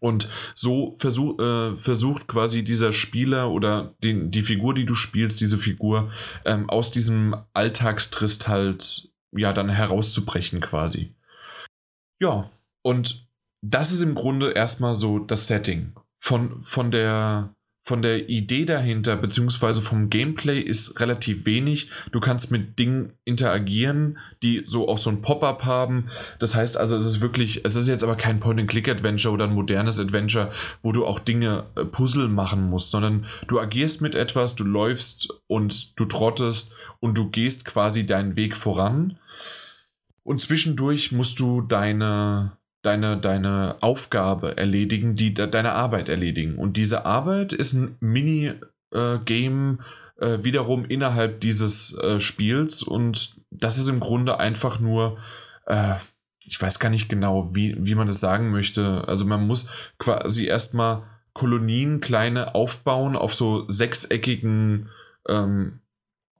Und 0.00 0.28
so 0.54 0.96
versuch, 0.98 1.38
äh, 1.38 1.76
versucht 1.76 2.26
quasi 2.28 2.62
dieser 2.64 2.92
Spieler 2.92 3.50
oder 3.50 3.94
den, 4.02 4.30
die 4.30 4.42
Figur, 4.42 4.74
die 4.74 4.84
du 4.84 4.94
spielst, 4.94 5.40
diese 5.40 5.58
Figur 5.58 6.10
ähm, 6.44 6.68
aus 6.70 6.90
diesem 6.90 7.36
Alltagstrist 7.52 8.48
halt 8.48 9.10
ja 9.32 9.52
dann 9.52 9.68
herauszubrechen 9.68 10.60
quasi. 10.60 11.14
Ja, 12.20 12.50
und 12.82 13.28
das 13.60 13.92
ist 13.92 14.00
im 14.00 14.14
Grunde 14.14 14.52
erstmal 14.52 14.94
so 14.94 15.18
das 15.18 15.48
Setting. 15.48 15.92
Von, 16.20 16.62
von 16.62 16.90
der 16.90 17.54
von 17.88 18.02
der 18.02 18.28
Idee 18.28 18.66
dahinter, 18.66 19.16
beziehungsweise 19.16 19.80
vom 19.80 20.10
Gameplay 20.10 20.60
ist 20.60 21.00
relativ 21.00 21.46
wenig. 21.46 21.90
Du 22.12 22.20
kannst 22.20 22.50
mit 22.50 22.78
Dingen 22.78 23.14
interagieren, 23.24 24.18
die 24.42 24.60
so 24.64 24.88
auch 24.88 24.98
so 24.98 25.08
ein 25.08 25.22
Pop-up 25.22 25.64
haben. 25.64 26.10
Das 26.38 26.54
heißt 26.54 26.76
also, 26.76 26.96
es 26.96 27.06
ist 27.06 27.22
wirklich, 27.22 27.64
es 27.64 27.76
ist 27.76 27.88
jetzt 27.88 28.04
aber 28.04 28.16
kein 28.16 28.40
Point-and-Click-Adventure 28.40 29.32
oder 29.32 29.46
ein 29.46 29.54
modernes 29.54 29.98
Adventure, 29.98 30.52
wo 30.82 30.92
du 30.92 31.06
auch 31.06 31.18
Dinge, 31.18 31.64
äh, 31.76 31.86
Puzzle 31.86 32.28
machen 32.28 32.68
musst, 32.68 32.90
sondern 32.90 33.24
du 33.46 33.58
agierst 33.58 34.02
mit 34.02 34.14
etwas, 34.14 34.54
du 34.54 34.64
läufst 34.64 35.30
und 35.46 35.98
du 35.98 36.04
trottest 36.04 36.74
und 37.00 37.16
du 37.16 37.30
gehst 37.30 37.64
quasi 37.64 38.04
deinen 38.04 38.36
Weg 38.36 38.54
voran. 38.54 39.18
Und 40.24 40.42
zwischendurch 40.42 41.10
musst 41.10 41.40
du 41.40 41.62
deine, 41.62 42.52
deine, 42.82 43.18
deine 43.18 43.76
Aufgabe 43.80 44.56
erledigen, 44.56 45.14
die 45.14 45.34
deine 45.34 45.72
Arbeit 45.72 46.08
erledigen. 46.08 46.56
Und 46.56 46.76
diese 46.76 47.04
Arbeit 47.04 47.52
ist 47.52 47.72
ein 47.72 47.96
Mini-Game, 48.00 49.80
äh, 50.20 50.42
wiederum 50.42 50.84
innerhalb 50.84 51.40
dieses 51.40 51.96
äh, 51.98 52.20
Spiels 52.20 52.82
und 52.82 53.36
das 53.50 53.78
ist 53.78 53.88
im 53.88 54.00
Grunde 54.00 54.40
einfach 54.40 54.80
nur, 54.80 55.18
äh, 55.66 55.94
ich 56.44 56.60
weiß 56.60 56.78
gar 56.78 56.88
nicht 56.88 57.08
genau, 57.08 57.54
wie, 57.54 57.76
wie 57.78 57.94
man 57.94 58.06
das 58.06 58.20
sagen 58.20 58.50
möchte. 58.50 59.06
Also 59.06 59.24
man 59.24 59.46
muss 59.46 59.70
quasi 59.98 60.46
erstmal 60.46 61.04
Kolonien 61.34 62.00
kleine 62.00 62.54
aufbauen 62.54 63.14
auf 63.14 63.34
so 63.34 63.68
sechseckigen 63.68 64.88
ähm, 65.28 65.80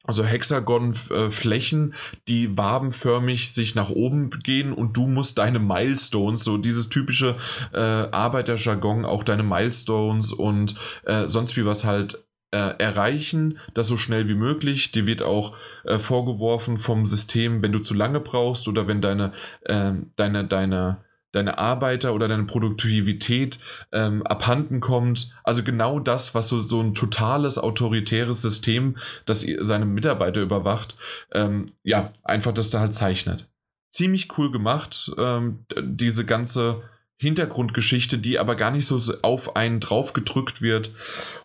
also 0.08 0.24
Hexagon-Flächen, 0.24 1.94
die 2.28 2.56
wabenförmig 2.56 3.52
sich 3.52 3.74
nach 3.74 3.90
oben 3.90 4.30
gehen 4.42 4.72
und 4.72 4.96
du 4.96 5.06
musst 5.06 5.36
deine 5.36 5.58
Milestones, 5.58 6.42
so 6.42 6.56
dieses 6.56 6.88
typische 6.88 7.36
äh, 7.74 7.78
Arbeiterjargon, 7.78 9.04
auch 9.04 9.22
deine 9.22 9.42
Milestones 9.42 10.32
und 10.32 10.76
äh, 11.04 11.28
sonst 11.28 11.58
wie 11.58 11.66
was 11.66 11.84
halt 11.84 12.24
äh, 12.52 12.78
erreichen, 12.78 13.58
das 13.74 13.88
so 13.88 13.98
schnell 13.98 14.28
wie 14.28 14.34
möglich. 14.34 14.92
Dir 14.92 15.06
wird 15.06 15.20
auch 15.20 15.54
äh, 15.84 15.98
vorgeworfen 15.98 16.78
vom 16.78 17.04
System, 17.04 17.60
wenn 17.60 17.72
du 17.72 17.80
zu 17.80 17.92
lange 17.92 18.20
brauchst 18.20 18.66
oder 18.66 18.88
wenn 18.88 19.02
deine, 19.02 19.34
äh, 19.66 19.92
deine, 20.16 20.46
deine 20.46 21.04
deine 21.32 21.58
Arbeiter 21.58 22.14
oder 22.14 22.28
deine 22.28 22.44
Produktivität 22.44 23.58
ähm, 23.92 24.26
abhanden 24.26 24.80
kommt. 24.80 25.34
Also 25.44 25.62
genau 25.62 26.00
das, 26.00 26.34
was 26.34 26.48
so, 26.48 26.62
so 26.62 26.80
ein 26.80 26.94
totales 26.94 27.58
autoritäres 27.58 28.42
System, 28.42 28.96
das 29.26 29.46
seine 29.60 29.84
Mitarbeiter 29.84 30.40
überwacht, 30.40 30.96
ähm, 31.32 31.66
ja, 31.82 32.12
einfach 32.24 32.52
das 32.52 32.70
da 32.70 32.80
halt 32.80 32.94
zeichnet. 32.94 33.48
Ziemlich 33.90 34.38
cool 34.38 34.50
gemacht, 34.50 35.12
ähm, 35.18 35.64
diese 35.82 36.24
ganze 36.24 36.82
Hintergrundgeschichte, 37.16 38.18
die 38.18 38.38
aber 38.38 38.54
gar 38.54 38.70
nicht 38.70 38.86
so 38.86 39.00
auf 39.22 39.56
einen 39.56 39.80
drauf 39.80 40.12
gedrückt 40.12 40.62
wird. 40.62 40.92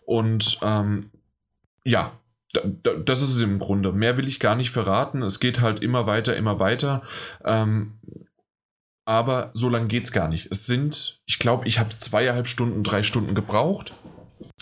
Und 0.06 0.58
ähm, 0.62 1.10
ja, 1.84 2.12
das 2.82 3.22
ist 3.22 3.36
es 3.36 3.42
im 3.42 3.58
Grunde. 3.58 3.92
Mehr 3.92 4.16
will 4.16 4.28
ich 4.28 4.38
gar 4.38 4.54
nicht 4.54 4.70
verraten. 4.70 5.22
Es 5.22 5.40
geht 5.40 5.60
halt 5.60 5.80
immer 5.80 6.06
weiter, 6.06 6.36
immer 6.36 6.60
weiter. 6.60 7.02
Ähm, 7.44 7.94
aber 9.04 9.50
so 9.54 9.68
lange 9.68 9.88
geht 9.88 10.04
es 10.04 10.12
gar 10.12 10.28
nicht. 10.28 10.48
Es 10.50 10.66
sind, 10.66 11.20
ich 11.26 11.38
glaube, 11.38 11.68
ich 11.68 11.78
habe 11.78 11.96
zweieinhalb 11.98 12.48
Stunden, 12.48 12.82
drei 12.82 13.02
Stunden 13.02 13.34
gebraucht. 13.34 13.92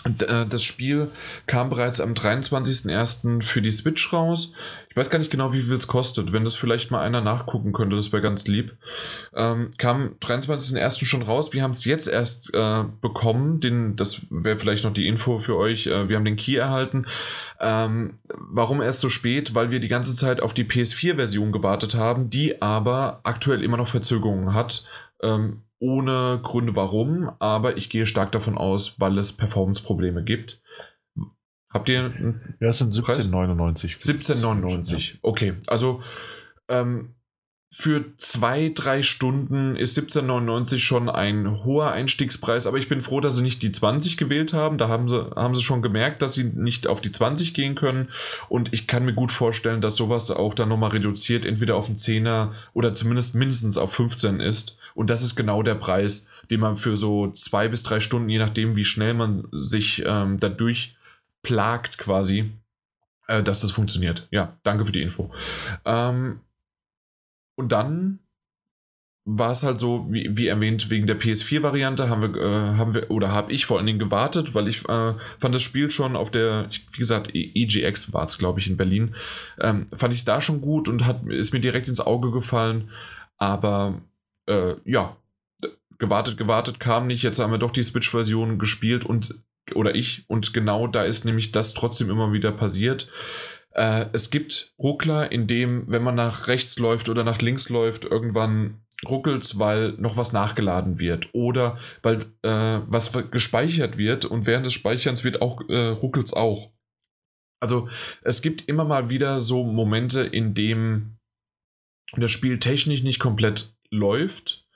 Und, 0.03 0.23
äh, 0.23 0.45
das 0.45 0.63
Spiel 0.63 1.11
kam 1.47 1.69
bereits 1.69 2.01
am 2.01 2.13
23.01. 2.13 3.41
für 3.41 3.61
die 3.61 3.71
Switch 3.71 4.11
raus. 4.11 4.53
Ich 4.93 4.97
weiß 4.97 5.09
gar 5.09 5.17
nicht 5.17 5.31
genau, 5.31 5.53
wie 5.53 5.63
viel 5.63 5.73
es 5.73 5.87
kostet. 5.87 6.33
Wenn 6.33 6.43
das 6.43 6.55
vielleicht 6.55 6.91
mal 6.91 7.01
einer 7.01 7.19
nachgucken 7.19 7.73
könnte, 7.73 7.95
das 7.95 8.13
wäre 8.13 8.21
ganz 8.21 8.45
lieb. 8.45 8.77
Ähm, 9.35 9.71
kam 9.79 10.17
23.01. 10.21 11.07
schon 11.07 11.23
raus. 11.23 11.51
Wir 11.51 11.63
haben 11.63 11.71
es 11.71 11.83
jetzt 11.83 12.07
erst 12.07 12.53
äh, 12.53 12.83
bekommen. 13.01 13.59
Den, 13.59 13.95
das 13.95 14.27
wäre 14.29 14.59
vielleicht 14.59 14.83
noch 14.83 14.93
die 14.93 15.07
Info 15.07 15.39
für 15.39 15.57
euch. 15.57 15.87
Äh, 15.87 16.09
wir 16.09 16.15
haben 16.15 16.25
den 16.25 16.35
Key 16.35 16.57
erhalten. 16.57 17.07
Ähm, 17.59 18.19
warum 18.37 18.83
erst 18.83 18.99
so 18.99 19.09
spät? 19.09 19.55
Weil 19.55 19.71
wir 19.71 19.79
die 19.79 19.87
ganze 19.87 20.15
Zeit 20.15 20.41
auf 20.41 20.53
die 20.53 20.65
PS4-Version 20.65 21.51
gewartet 21.51 21.95
haben, 21.95 22.29
die 22.29 22.61
aber 22.61 23.21
aktuell 23.23 23.63
immer 23.63 23.77
noch 23.77 23.87
Verzögerungen 23.87 24.53
hat. 24.53 24.85
Ähm, 25.23 25.63
ohne 25.79 26.39
Gründe 26.43 26.75
warum, 26.75 27.31
aber 27.39 27.77
ich 27.77 27.89
gehe 27.89 28.05
stark 28.05 28.31
davon 28.31 28.59
aus, 28.59 28.99
weil 28.99 29.17
es 29.17 29.33
Performance-Probleme 29.33 30.23
gibt. 30.23 30.61
Habt 31.73 31.89
ihr. 31.89 32.13
Ja, 32.59 32.69
es 32.69 32.77
sind 32.77 32.93
17,99. 32.93 33.99
17,99. 33.99 35.15
Okay, 35.21 35.53
also 35.67 36.01
ähm, 36.69 37.15
für 37.75 38.15
zwei, 38.15 38.71
drei 38.73 39.01
Stunden 39.01 39.75
ist 39.75 39.97
17,99 39.97 40.77
schon 40.77 41.09
ein 41.09 41.63
hoher 41.63 41.91
Einstiegspreis, 41.91 42.67
aber 42.67 42.77
ich 42.77 42.87
bin 42.87 43.01
froh, 43.01 43.19
dass 43.19 43.35
sie 43.35 43.41
nicht 43.41 43.63
die 43.63 43.71
20 43.71 44.17
gewählt 44.17 44.53
haben. 44.53 44.77
Da 44.77 44.89
haben 44.89 45.09
sie, 45.09 45.31
haben 45.35 45.55
sie 45.55 45.63
schon 45.63 45.81
gemerkt, 45.81 46.21
dass 46.21 46.35
sie 46.35 46.43
nicht 46.43 46.85
auf 46.85 47.01
die 47.01 47.11
20 47.11 47.55
gehen 47.55 47.73
können. 47.73 48.09
Und 48.47 48.71
ich 48.73 48.85
kann 48.85 49.05
mir 49.05 49.15
gut 49.15 49.31
vorstellen, 49.31 49.81
dass 49.81 49.95
sowas 49.95 50.29
auch 50.29 50.53
dann 50.53 50.69
nochmal 50.69 50.91
reduziert, 50.91 51.45
entweder 51.47 51.75
auf 51.75 51.87
einen 51.87 51.95
10er 51.95 52.51
oder 52.73 52.93
zumindest 52.93 53.33
mindestens 53.33 53.79
auf 53.79 53.91
15 53.93 54.39
ist. 54.39 54.77
Und 54.93 55.09
das 55.09 55.23
ist 55.23 55.35
genau 55.35 55.63
der 55.63 55.75
Preis, 55.75 56.29
den 56.51 56.59
man 56.59 56.77
für 56.77 56.95
so 56.95 57.31
zwei 57.31 57.69
bis 57.69 57.81
drei 57.81 57.99
Stunden, 58.01 58.29
je 58.29 58.37
nachdem, 58.37 58.75
wie 58.75 58.85
schnell 58.85 59.15
man 59.15 59.47
sich 59.51 60.03
ähm, 60.05 60.39
dadurch 60.39 60.95
plagt 61.43 61.97
quasi, 61.97 62.51
äh, 63.27 63.43
dass 63.43 63.61
das 63.61 63.71
funktioniert. 63.71 64.27
Ja, 64.31 64.57
danke 64.63 64.85
für 64.85 64.91
die 64.91 65.01
Info. 65.01 65.31
Ähm, 65.85 66.39
und 67.55 67.71
dann 67.71 68.19
war 69.25 69.51
es 69.51 69.63
halt 69.63 69.79
so, 69.79 70.07
wie, 70.11 70.35
wie 70.35 70.47
erwähnt, 70.47 70.89
wegen 70.89 71.07
der 71.07 71.19
PS4-Variante 71.19 72.09
haben 72.09 72.21
wir, 72.21 72.41
äh, 72.41 72.75
haben 72.75 72.93
wir, 72.93 73.09
oder 73.09 73.31
habe 73.31 73.53
ich 73.53 73.65
vor 73.65 73.77
allen 73.77 73.85
Dingen 73.85 73.99
gewartet, 73.99 74.53
weil 74.53 74.67
ich 74.67 74.83
äh, 74.89 75.13
fand 75.39 75.55
das 75.55 75.61
Spiel 75.61 75.89
schon 75.91 76.17
auf 76.17 76.29
der, 76.29 76.69
wie 76.91 76.97
gesagt, 76.97 77.29
EGX 77.33 78.11
war 78.11 78.25
es, 78.25 78.37
glaube 78.37 78.59
ich, 78.59 78.67
in 78.69 78.75
Berlin, 78.75 79.15
ähm, 79.61 79.87
fand 79.93 80.13
ich 80.13 80.19
es 80.19 80.25
da 80.25 80.41
schon 80.41 80.59
gut 80.59 80.89
und 80.89 81.05
hat, 81.05 81.25
ist 81.27 81.53
mir 81.53 81.61
direkt 81.61 81.87
ins 81.87 82.01
Auge 82.01 82.31
gefallen. 82.31 82.89
Aber 83.37 84.01
äh, 84.45 84.75
ja, 84.83 85.15
gewartet, 85.99 86.37
gewartet, 86.37 86.81
kam 86.81 87.07
nicht. 87.07 87.23
Jetzt 87.23 87.39
haben 87.39 87.51
wir 87.51 87.57
doch 87.59 87.71
die 87.71 87.83
Switch-Version 87.83 88.59
gespielt 88.59 89.05
und 89.05 89.35
oder 89.73 89.95
ich 89.95 90.25
und 90.27 90.53
genau 90.53 90.87
da 90.87 91.03
ist 91.03 91.25
nämlich 91.25 91.51
das 91.51 91.73
trotzdem 91.73 92.09
immer 92.09 92.33
wieder 92.33 92.51
passiert. 92.51 93.09
Äh, 93.71 94.07
es 94.13 94.29
gibt 94.29 94.73
Ruckler, 94.77 95.31
in 95.31 95.47
dem, 95.47 95.89
wenn 95.89 96.03
man 96.03 96.15
nach 96.15 96.47
rechts 96.47 96.77
läuft 96.77 97.09
oder 97.09 97.23
nach 97.23 97.41
links 97.41 97.69
läuft, 97.69 98.05
irgendwann 98.05 98.83
ruckelt 99.05 99.59
weil 99.59 99.93
noch 99.93 100.17
was 100.17 100.33
nachgeladen 100.33 100.99
wird 100.99 101.29
oder 101.33 101.77
weil 102.01 102.21
äh, 102.41 102.81
was 102.87 103.11
gespeichert 103.31 103.97
wird 103.97 104.25
und 104.25 104.45
während 104.45 104.65
des 104.65 104.73
Speicherns 104.73 105.23
wird 105.23 105.41
auch 105.41 105.61
äh, 105.69 105.87
ruckelt 105.87 106.33
auch. 106.33 106.71
Also 107.59 107.89
es 108.21 108.41
gibt 108.41 108.67
immer 108.67 108.85
mal 108.85 109.09
wieder 109.09 109.39
so 109.39 109.63
Momente, 109.63 110.21
in 110.21 110.53
dem 110.53 111.17
das 112.15 112.31
Spiel 112.31 112.59
technisch 112.59 113.03
nicht 113.03 113.19
komplett 113.19 113.73
läuft, 113.89 114.67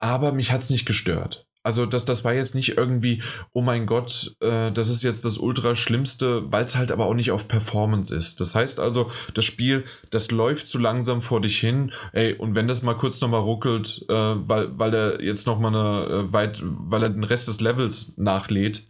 aber 0.00 0.32
mich 0.32 0.52
hat 0.52 0.60
es 0.60 0.70
nicht 0.70 0.86
gestört. 0.86 1.46
Also 1.62 1.86
das, 1.86 2.04
das 2.04 2.24
war 2.24 2.34
jetzt 2.34 2.54
nicht 2.54 2.76
irgendwie, 2.76 3.22
oh 3.52 3.62
mein 3.62 3.86
Gott, 3.86 4.34
äh, 4.40 4.72
das 4.72 4.88
ist 4.88 5.02
jetzt 5.02 5.24
das 5.24 5.38
ultra 5.38 5.76
schlimmste, 5.76 6.50
weil 6.50 6.64
es 6.64 6.76
halt 6.76 6.90
aber 6.90 7.06
auch 7.06 7.14
nicht 7.14 7.30
auf 7.30 7.46
Performance 7.46 8.14
ist. 8.14 8.40
Das 8.40 8.54
heißt 8.54 8.80
also, 8.80 9.10
das 9.34 9.44
Spiel, 9.44 9.84
das 10.10 10.30
läuft 10.30 10.66
zu 10.66 10.78
langsam 10.78 11.20
vor 11.20 11.40
dich 11.40 11.58
hin. 11.58 11.92
Ey, 12.12 12.34
und 12.34 12.54
wenn 12.54 12.66
das 12.66 12.82
mal 12.82 12.94
kurz 12.94 13.20
nochmal 13.20 13.40
ruckelt, 13.40 14.04
äh, 14.08 14.12
weil, 14.12 14.76
weil 14.78 14.94
er 14.94 15.22
jetzt 15.22 15.46
nochmal 15.46 15.74
eine 15.74 16.06
äh, 16.06 16.32
weit, 16.32 16.60
weil 16.62 17.04
er 17.04 17.10
den 17.10 17.24
Rest 17.24 17.46
des 17.46 17.60
Levels 17.60 18.14
nachlädt, 18.16 18.82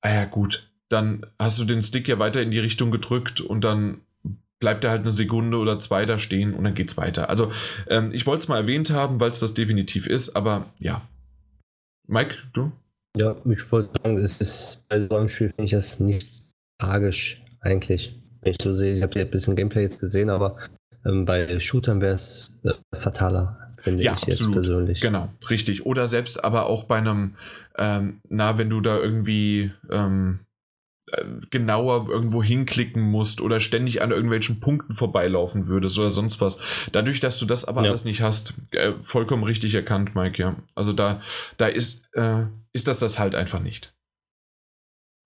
ah 0.00 0.10
ja 0.10 0.24
gut, 0.24 0.70
dann 0.88 1.26
hast 1.38 1.58
du 1.58 1.64
den 1.64 1.82
Stick 1.82 2.08
ja 2.08 2.18
weiter 2.18 2.40
in 2.40 2.50
die 2.50 2.58
Richtung 2.58 2.90
gedrückt 2.90 3.40
und 3.40 3.62
dann 3.62 4.00
bleibt 4.58 4.84
er 4.84 4.90
halt 4.90 5.02
eine 5.02 5.12
Sekunde 5.12 5.56
oder 5.56 5.78
zwei 5.78 6.04
da 6.04 6.18
stehen 6.18 6.54
und 6.54 6.64
dann 6.64 6.74
geht's 6.74 6.96
weiter. 6.96 7.28
Also 7.28 7.50
ähm, 7.88 8.10
ich 8.12 8.26
wollte 8.26 8.42
es 8.42 8.48
mal 8.48 8.58
erwähnt 8.58 8.90
haben, 8.90 9.18
weil 9.18 9.30
es 9.30 9.40
das 9.40 9.54
definitiv 9.54 10.06
ist, 10.06 10.36
aber 10.36 10.66
ja. 10.78 11.02
Mike, 12.10 12.34
du? 12.52 12.72
Ja, 13.16 13.36
ich 13.44 13.70
wollte 13.70 13.92
sagen, 14.02 14.18
es 14.18 14.40
ist 14.40 14.84
bei 14.88 15.06
so 15.06 15.16
einem 15.16 15.28
Spiel 15.28 15.50
finde 15.50 15.64
ich 15.64 15.70
das 15.70 16.00
nicht 16.00 16.42
tragisch 16.78 17.44
eigentlich. 17.60 18.20
Wenn 18.40 18.52
ich 18.52 18.58
so 18.60 18.74
sehe, 18.74 18.96
ich 18.96 19.02
habe 19.02 19.16
ja 19.16 19.24
ein 19.24 19.30
bisschen 19.30 19.54
Gameplay 19.54 19.82
jetzt 19.82 20.00
gesehen, 20.00 20.28
aber 20.28 20.56
ähm, 21.06 21.24
bei 21.24 21.60
Shootern 21.60 22.00
wäre 22.00 22.14
es 22.14 22.58
äh, 22.64 22.72
fataler, 22.96 23.74
finde 23.78 24.02
ja, 24.02 24.14
ich 24.14 24.24
absolut. 24.24 24.40
jetzt 24.40 24.52
persönlich. 24.52 25.00
Genau, 25.00 25.32
richtig. 25.48 25.86
Oder 25.86 26.08
selbst 26.08 26.42
aber 26.42 26.66
auch 26.66 26.82
bei 26.84 26.98
einem, 26.98 27.36
ähm, 27.78 28.20
na, 28.28 28.58
wenn 28.58 28.70
du 28.70 28.80
da 28.80 28.98
irgendwie 28.98 29.70
ähm, 29.88 30.40
genauer 31.50 32.08
irgendwo 32.08 32.42
hinklicken 32.42 33.02
musst 33.02 33.40
oder 33.40 33.60
ständig 33.60 34.02
an 34.02 34.10
irgendwelchen 34.10 34.60
Punkten 34.60 34.94
vorbeilaufen 34.94 35.66
würdest 35.66 35.98
oder 35.98 36.10
sonst 36.10 36.40
was. 36.40 36.58
Dadurch, 36.92 37.20
dass 37.20 37.38
du 37.38 37.46
das 37.46 37.64
aber 37.64 37.82
ja. 37.82 37.88
alles 37.88 38.04
nicht 38.04 38.20
hast, 38.20 38.54
äh, 38.72 38.92
vollkommen 39.02 39.44
richtig 39.44 39.74
erkannt, 39.74 40.14
Mike, 40.14 40.40
ja. 40.40 40.56
Also 40.74 40.92
da, 40.92 41.20
da 41.56 41.66
ist, 41.66 42.08
äh, 42.14 42.44
ist 42.72 42.88
das 42.88 43.00
das 43.00 43.18
halt 43.18 43.34
einfach 43.34 43.60
nicht. 43.60 43.92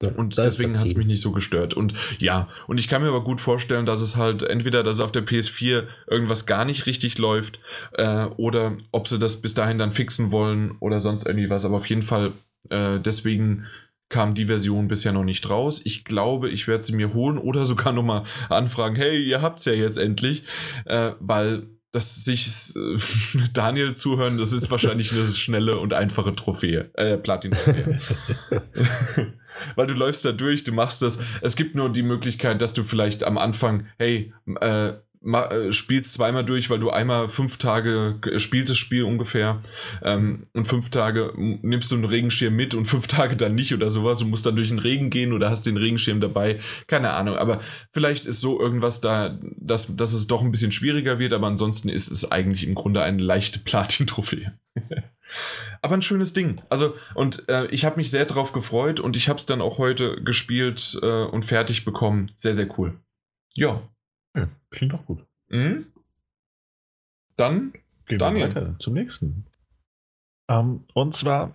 und 0.01 0.37
deswegen 0.37 0.76
hat 0.78 0.87
es 0.87 0.97
mich 0.97 1.07
nicht 1.07 1.20
so 1.20 1.32
gestört. 1.32 1.74
Und 1.74 1.95
ja, 2.18 2.49
und 2.66 2.78
ich 2.78 2.89
kann 2.89 3.03
mir 3.03 3.09
aber 3.09 3.24
gut 3.24 3.41
vorstellen, 3.41 3.87
dass 3.87 4.01
es 4.01 4.16
halt 4.16 4.43
entweder, 4.43 4.82
dass 4.82 5.01
auf 5.01 5.12
der 5.12 5.24
PS4 5.24 5.87
irgendwas 6.07 6.47
gar 6.47 6.64
nicht 6.64 6.87
richtig 6.87 7.18
läuft 7.18 7.59
äh, 7.93 8.26
oder 8.37 8.76
ob 8.93 9.09
sie 9.09 9.18
das 9.18 9.41
bis 9.41 9.55
dahin 9.55 9.78
dann 9.78 9.93
fixen 9.93 10.30
wollen 10.30 10.76
oder 10.80 11.01
sonst 11.01 11.26
irgendwie 11.26 11.51
was. 11.51 11.64
Aber 11.64 11.76
auf 11.76 11.89
jeden 11.89 12.03
Fall 12.03 12.32
äh, 12.70 13.01
deswegen 13.01 13.66
kam 14.09 14.34
die 14.34 14.46
Version 14.46 14.88
bisher 14.88 15.12
noch 15.12 15.24
nicht 15.24 15.48
raus. 15.50 15.80
Ich 15.84 16.05
glaube, 16.05 16.50
ich 16.50 16.68
werde 16.68 16.84
sie 16.84 16.94
mir 16.94 17.14
holen 17.14 17.38
oder 17.38 17.66
sogar 17.66 17.92
nochmal 17.92 18.24
anfragen, 18.48 18.96
hey, 18.96 19.22
ihr 19.22 19.42
habt 19.42 19.59
es 19.59 19.64
ja 19.64 19.72
jetzt 19.72 19.98
endlich, 19.98 20.44
äh, 20.86 21.12
weil 21.20 21.66
dass 21.92 22.24
sich 22.24 22.74
äh, 22.74 22.98
Daniel 23.52 23.94
zuhören, 23.94 24.36
das 24.36 24.52
ist 24.52 24.70
wahrscheinlich 24.70 25.12
eine 25.12 25.28
schnelle 25.28 25.78
und 25.78 25.94
einfache 25.94 26.34
Trophäe, 26.34 26.90
äh, 26.94 27.16
Platin-Trophäe. 27.16 27.98
Weil 29.76 29.86
du 29.86 29.94
läufst 29.94 30.24
da 30.24 30.32
durch, 30.32 30.64
du 30.64 30.72
machst 30.72 31.02
das. 31.02 31.20
Es 31.40 31.55
gibt 31.55 31.76
nur 31.76 31.92
die 31.92 32.02
Möglichkeit, 32.02 32.61
dass 32.61 32.74
du 32.74 32.82
vielleicht 32.82 33.22
am 33.22 33.38
Anfang, 33.38 33.86
hey, 33.98 34.32
äh, 34.61 34.88
äh, 34.88 34.94
spielst 35.70 36.12
zweimal 36.12 36.44
durch, 36.44 36.68
weil 36.70 36.80
du 36.80 36.90
einmal 36.90 37.28
fünf 37.28 37.56
Tage 37.56 38.16
spielst 38.36 38.70
das 38.70 38.76
Spiel 38.76 39.04
ungefähr 39.04 39.62
ähm, 40.02 40.46
und 40.52 40.66
fünf 40.66 40.90
Tage 40.90 41.32
nimmst 41.36 41.90
du 41.90 41.94
einen 41.94 42.04
Regenschirm 42.04 42.54
mit 42.54 42.74
und 42.74 42.86
fünf 42.86 43.06
Tage 43.08 43.36
dann 43.36 43.54
nicht 43.54 43.72
oder 43.72 43.90
sowas. 43.90 44.18
Du 44.18 44.26
musst 44.26 44.44
dann 44.44 44.56
durch 44.56 44.68
den 44.68 44.78
Regen 44.78 45.10
gehen 45.10 45.32
oder 45.32 45.50
hast 45.50 45.66
den 45.66 45.76
Regenschirm 45.76 46.20
dabei. 46.20 46.60
Keine 46.86 47.12
Ahnung, 47.12 47.36
aber 47.36 47.60
vielleicht 47.90 48.26
ist 48.26 48.40
so 48.40 48.60
irgendwas 48.60 49.00
da, 49.00 49.38
dass, 49.56 49.96
dass 49.96 50.12
es 50.12 50.26
doch 50.26 50.42
ein 50.42 50.50
bisschen 50.50 50.72
schwieriger 50.72 51.18
wird, 51.18 51.32
aber 51.32 51.46
ansonsten 51.46 51.88
ist 51.88 52.10
es 52.10 52.30
eigentlich 52.30 52.66
im 52.66 52.74
Grunde 52.74 53.02
eine 53.02 53.22
leichte 53.22 53.58
Platin-Trophäe. 53.58 54.52
aber 55.82 55.94
ein 55.94 56.02
schönes 56.02 56.32
Ding. 56.32 56.60
Also, 56.68 56.94
und 57.14 57.48
äh, 57.48 57.66
ich 57.66 57.84
habe 57.84 57.96
mich 57.96 58.10
sehr 58.10 58.26
drauf 58.26 58.52
gefreut 58.52 59.00
und 59.00 59.16
ich 59.16 59.28
habe 59.28 59.38
es 59.38 59.46
dann 59.46 59.60
auch 59.60 59.78
heute 59.78 60.22
gespielt 60.22 60.98
äh, 61.02 61.24
und 61.24 61.44
fertig 61.44 61.84
bekommen. 61.84 62.26
Sehr, 62.36 62.54
sehr 62.54 62.68
cool. 62.78 62.98
Ja, 63.54 63.82
ja, 64.35 64.49
klingt 64.70 64.93
doch 64.93 65.05
gut. 65.07 65.24
Mhm. 65.49 65.87
Dann 67.37 67.72
gehen 68.07 68.18
Daniel. 68.18 68.49
wir 68.49 68.55
weiter 68.55 68.78
zum 68.78 68.95
nächsten. 68.95 69.47
Um, 70.47 70.57
ähm, 70.57 70.85
und 70.95 71.14
zwar 71.14 71.55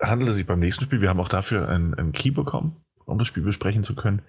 handelt 0.00 0.30
es 0.30 0.36
sich 0.36 0.46
beim 0.46 0.60
nächsten 0.60 0.84
Spiel, 0.84 1.00
wir 1.00 1.08
haben 1.08 1.20
auch 1.20 1.28
dafür 1.28 1.68
einen 1.68 2.12
Key 2.12 2.30
bekommen, 2.30 2.76
um 3.04 3.18
das 3.18 3.28
Spiel 3.28 3.42
besprechen 3.42 3.84
zu 3.84 3.94
können. 3.94 4.22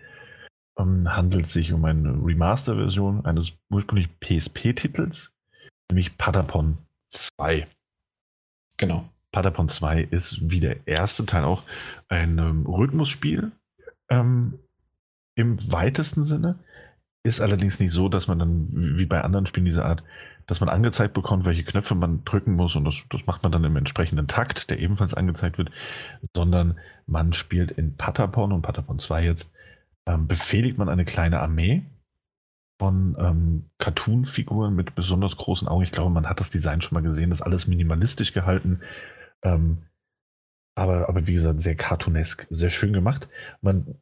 Um, 0.75 1.01
ähm, 1.01 1.15
handelt 1.15 1.45
es 1.45 1.53
sich 1.53 1.73
um 1.73 1.83
eine 1.85 2.09
Remaster-Version 2.09 3.25
eines 3.25 3.53
ursprünglich 3.69 4.09
PSP-Titels, 4.19 5.33
nämlich 5.89 6.17
Patapon 6.17 6.77
2. 7.09 7.67
Genau. 8.77 9.09
Patapon 9.31 9.69
2 9.69 10.01
ist 10.01 10.49
wie 10.49 10.59
der 10.59 10.87
erste 10.87 11.25
Teil 11.25 11.43
auch 11.43 11.63
ein 12.09 12.37
ähm, 12.37 12.65
Rhythmusspiel 12.65 13.51
ähm, 14.09 14.59
im 15.35 15.71
weitesten 15.71 16.23
Sinne. 16.23 16.59
Ist 17.23 17.39
allerdings 17.39 17.79
nicht 17.79 17.91
so, 17.91 18.09
dass 18.09 18.27
man 18.27 18.39
dann, 18.39 18.67
wie 18.71 19.05
bei 19.05 19.21
anderen 19.21 19.45
Spielen 19.45 19.65
dieser 19.65 19.85
Art, 19.85 20.03
dass 20.47 20.59
man 20.59 20.69
angezeigt 20.69 21.13
bekommt, 21.13 21.45
welche 21.45 21.63
Knöpfe 21.63 21.93
man 21.93 22.25
drücken 22.25 22.53
muss 22.53 22.75
und 22.75 22.83
das, 22.83 23.03
das 23.09 23.25
macht 23.27 23.43
man 23.43 23.51
dann 23.51 23.63
im 23.63 23.75
entsprechenden 23.75 24.27
Takt, 24.27 24.69
der 24.69 24.79
ebenfalls 24.79 25.13
angezeigt 25.13 25.57
wird, 25.59 25.69
sondern 26.35 26.79
man 27.05 27.33
spielt 27.33 27.71
in 27.71 27.95
Patapon 27.95 28.51
und 28.51 28.63
Patapon 28.63 28.97
2 28.97 29.23
jetzt, 29.23 29.53
ähm, 30.07 30.27
befehligt 30.27 30.79
man 30.79 30.89
eine 30.89 31.05
kleine 31.05 31.41
Armee 31.41 31.85
von 32.79 33.15
ähm, 33.19 33.69
Cartoon-Figuren 33.77 34.73
mit 34.73 34.95
besonders 34.95 35.37
großen 35.37 35.67
Augen. 35.67 35.83
Ich 35.83 35.91
glaube, 35.91 36.09
man 36.09 36.27
hat 36.27 36.39
das 36.39 36.49
Design 36.49 36.81
schon 36.81 36.95
mal 36.95 37.03
gesehen, 37.03 37.29
das 37.29 37.39
ist 37.39 37.45
alles 37.45 37.67
minimalistisch 37.67 38.33
gehalten. 38.33 38.81
Ähm, 39.43 39.83
aber, 40.75 41.07
aber 41.07 41.27
wie 41.27 41.33
gesagt, 41.33 41.61
sehr 41.61 41.75
cartoonesk, 41.75 42.47
sehr 42.49 42.71
schön 42.71 42.93
gemacht. 42.93 43.29
Man 43.61 44.01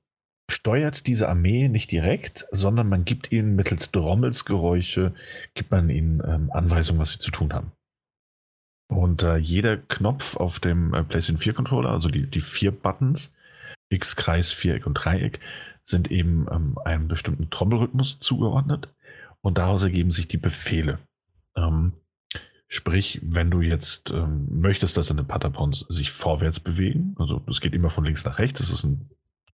steuert 0.50 1.08
diese 1.08 1.30
Armee 1.30 1.68
nicht 1.70 1.92
direkt, 1.92 2.48
sondern 2.52 2.90
man 2.90 3.06
gibt 3.06 3.32
ihnen 3.32 3.56
mittels 3.56 3.92
Trommelsgeräusche, 3.92 5.14
gibt 5.54 5.72
man 5.72 5.90
ihnen 5.90 6.22
ähm, 6.26 6.52
Anweisungen, 6.52 7.00
was 7.00 7.12
sie 7.12 7.20
zu 7.20 7.32
tun 7.32 7.54
haben. 7.54 7.72
Und 8.90 9.22
äh, 9.24 9.38
jeder 9.38 9.78
Knopf 9.78 10.36
auf 10.36 10.60
dem 10.60 10.94
äh, 10.94 11.04
PlayStation 11.04 11.38
4 11.38 11.54
Controller, 11.54 11.92
also 11.92 12.10
die, 12.10 12.26
die 12.26 12.42
vier 12.42 12.72
Buttons, 12.72 13.34
X, 13.90 14.16
Kreis, 14.16 14.52
Viereck 14.52 14.88
und 14.88 14.96
Dreieck, 14.96 15.40
sind 15.84 16.12
eben 16.12 16.48
ähm, 16.52 16.78
einem 16.84 17.08
bestimmten 17.08 17.50
Trommelrhythmus 17.50 18.20
zugeordnet 18.20 18.90
und 19.42 19.58
daraus 19.58 19.84
ergeben 19.84 20.12
sich 20.12 20.28
die 20.28 20.38
Befehle. 20.38 21.00
Ähm, 21.56 21.94
sprich, 22.68 23.20
wenn 23.24 23.52
du 23.52 23.62
jetzt 23.62 24.12
ähm, 24.12 24.48
möchtest, 24.50 24.98
dass 24.98 25.08
deine 25.08 25.24
Patapons 25.24 25.86
sich 25.90 26.12
vorwärts 26.12 26.60
bewegen, 26.60 27.16
also 27.20 27.40
das 27.40 27.62
geht 27.62 27.74
immer 27.74 27.90
von 27.90 28.06
links 28.06 28.26
nach 28.26 28.40
rechts, 28.40 28.60
das 28.60 28.72
ist 28.72 28.84
ein 28.84 29.10